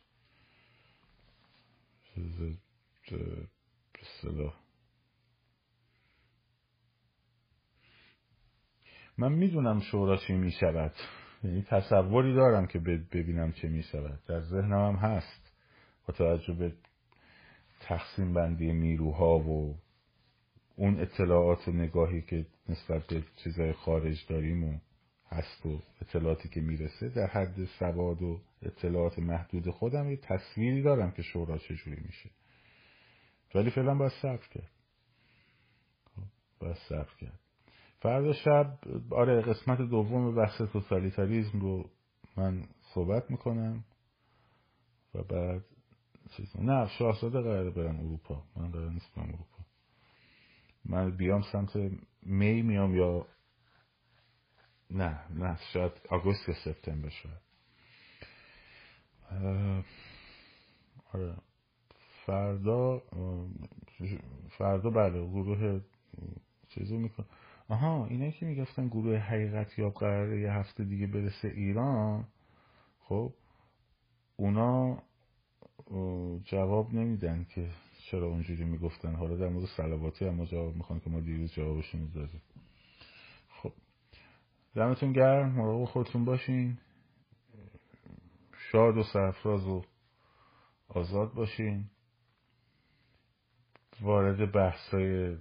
من 9.20 9.32
می‌دونم 9.32 9.80
شورا 9.80 10.18
چی 10.18 10.34
می‌شود. 10.34 10.94
یعنی 11.44 11.62
تصوری 11.62 12.34
دارم 12.34 12.68
که 12.68 12.80
ببینم 12.80 13.52
چه 13.52 13.68
می‌شود. 13.68 14.20
در 14.28 14.42
ذهنم 14.42 14.88
هم 14.88 14.96
هست. 14.96 15.54
با 16.08 16.14
توجه 16.14 16.54
به 16.54 16.74
تقسیم 17.80 18.34
بندی 18.34 18.74
نیروها 18.74 19.40
و 19.40 19.78
اون 20.76 21.00
اطلاعات 21.00 21.68
و 21.68 21.72
نگاهی 21.72 22.22
که 22.22 22.46
نسبت 22.70 23.08
به 23.08 23.24
چیزهای 23.44 23.74
خارج 23.74 24.26
داریم 24.30 24.64
و 24.64 24.80
هست 25.30 25.66
و 25.66 25.82
اطلاعاتی 26.02 26.50
که 26.50 26.62
می‌رسه 26.62 27.10
در 27.10 27.28
حد 27.28 27.66
سواد 27.66 28.22
و 28.22 28.40
اطلاعات 28.62 29.20
محدود 29.20 29.70
خودم 29.70 30.10
یه 30.10 30.18
تصویری 30.18 30.82
دارم 30.82 31.12
که 31.12 31.22
شورا 31.22 31.58
چجوری 31.58 32.02
میشه. 32.06 32.30
ولی 33.56 33.72
فعلا 33.72 33.96
باید 33.96 34.12
صبر 34.22 34.48
کرد. 34.54 34.72
خب، 36.16 36.24
باید 36.60 36.78
صبر 36.90 37.14
کرد. 37.20 37.49
فردا 38.02 38.34
شب 38.34 38.80
آره 39.12 39.42
قسمت 39.42 39.78
دوم 39.78 40.36
بحث 40.36 40.62
توتالیتاریزم 40.62 41.60
رو 41.60 41.90
من 42.38 42.64
صحبت 42.94 43.32
می‌کنم 43.32 43.84
و 45.16 45.24
بعد 45.24 45.66
چیز 46.38 46.58
نه 46.60 46.88
شاهزاده 46.88 47.42
قراره 47.42 47.70
برم 47.70 48.00
اروپا. 48.00 48.44
من 48.56 48.72
قرار 48.72 48.92
نیست 48.92 49.16
برم 49.16 49.26
اروپا. 49.28 49.60
من 50.86 51.18
بیام 51.18 51.42
سمت 51.42 51.76
می 52.24 52.62
میام 52.62 52.96
یا 52.96 53.26
نه 54.92 55.20
نه 55.30 55.58
شاید 55.74 55.92
آگوست 56.10 56.50
یا 56.50 56.56
سپتامبر 56.66 57.10
شاید. 57.10 57.50
آره. 61.14 61.36
فردا 62.26 63.02
فردا 64.58 64.90
بله 64.90 65.28
گروه 65.28 65.82
چیزی 66.70 66.98
می‌کنم. 66.98 67.28
آها 67.70 68.06
اینه 68.06 68.32
که 68.32 68.46
می‌گفتن 68.46 68.88
گروه 68.88 69.18
حقیقت 69.18 69.80
یا 69.80 69.90
قراره 69.90 70.42
یه 70.42 70.52
هفته 70.52 70.84
دیگه 70.84 71.08
برسه 71.08 71.48
ایران 71.48 72.28
خب 73.00 73.34
اونا 74.36 75.04
جواب 76.44 76.94
نمیدن 76.94 77.46
که 77.56 77.70
چرا 78.12 78.28
اونجوری 78.28 78.64
می‌گفتن. 78.64 79.16
حالا 79.16 79.36
در 79.36 79.50
مورد 79.50 79.66
سلواتی 79.78 80.26
هم 80.26 80.46
جواب 80.46 80.76
می‌خوان 80.76 81.00
که 81.00 81.10
ما 81.10 81.20
دیروز 81.20 81.52
جوابشون 81.52 82.12
دادیم 82.16 82.42
دمتون 84.76 85.14
گرم 85.14 85.52
مراقب 85.52 85.86
خودتون 85.86 86.26
باشین. 86.26 86.78
شاد 88.72 88.98
و 88.98 89.04
سرفراز 89.04 89.68
و 89.68 89.84
آزاد 90.88 91.34
باشین. 91.34 91.86
وارد 94.02 94.52
بحثای 94.52 95.38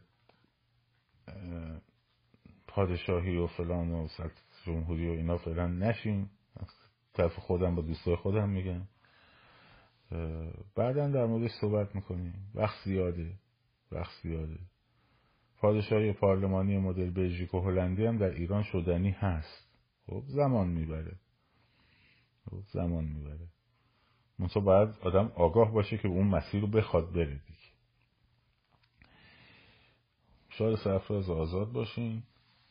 پادشاهی 2.78 3.36
و 3.36 3.46
فلان 3.46 3.90
و 3.90 4.08
جمهوری 4.64 5.08
و 5.08 5.12
اینا 5.12 5.38
فعلا 5.38 5.66
نشین. 5.66 6.28
طرف 7.12 7.34
خودم 7.34 7.74
با 7.74 7.82
دوستای 7.82 8.16
خودم 8.16 8.48
میگم. 8.48 8.82
بعدا 10.74 11.08
در 11.08 11.26
موردش 11.26 11.50
صحبت 11.60 11.94
می‌کنیم. 11.94 12.50
وقت 12.54 12.84
زیاده. 12.84 13.32
وقت 13.92 14.12
زیاده. 14.22 14.58
پادشاهی 15.60 16.12
پارلمانی 16.12 16.78
مدل 16.78 17.10
بلژیک 17.10 17.54
و 17.54 17.60
هلندی 17.60 18.06
هم 18.06 18.18
در 18.18 18.30
ایران 18.30 18.62
شدنی 18.62 19.10
هست. 19.10 19.68
خب 20.06 20.22
زمان 20.26 20.68
می‌بره. 20.68 21.16
خب 22.50 22.62
زمان 22.72 23.04
می‌بره. 23.04 23.48
منتها 24.38 24.60
باید 24.60 24.88
آدم 25.00 25.32
آگاه 25.34 25.72
باشه 25.72 25.98
که 25.98 26.08
اون 26.08 26.26
مسیر 26.26 26.60
رو 26.60 26.66
بخواد 26.66 27.12
بره 27.12 27.40
دیگه. 27.46 27.68
شاد 30.48 30.76
سرفراز 30.76 31.30
آزاد 31.30 31.72
باشین 31.72 32.22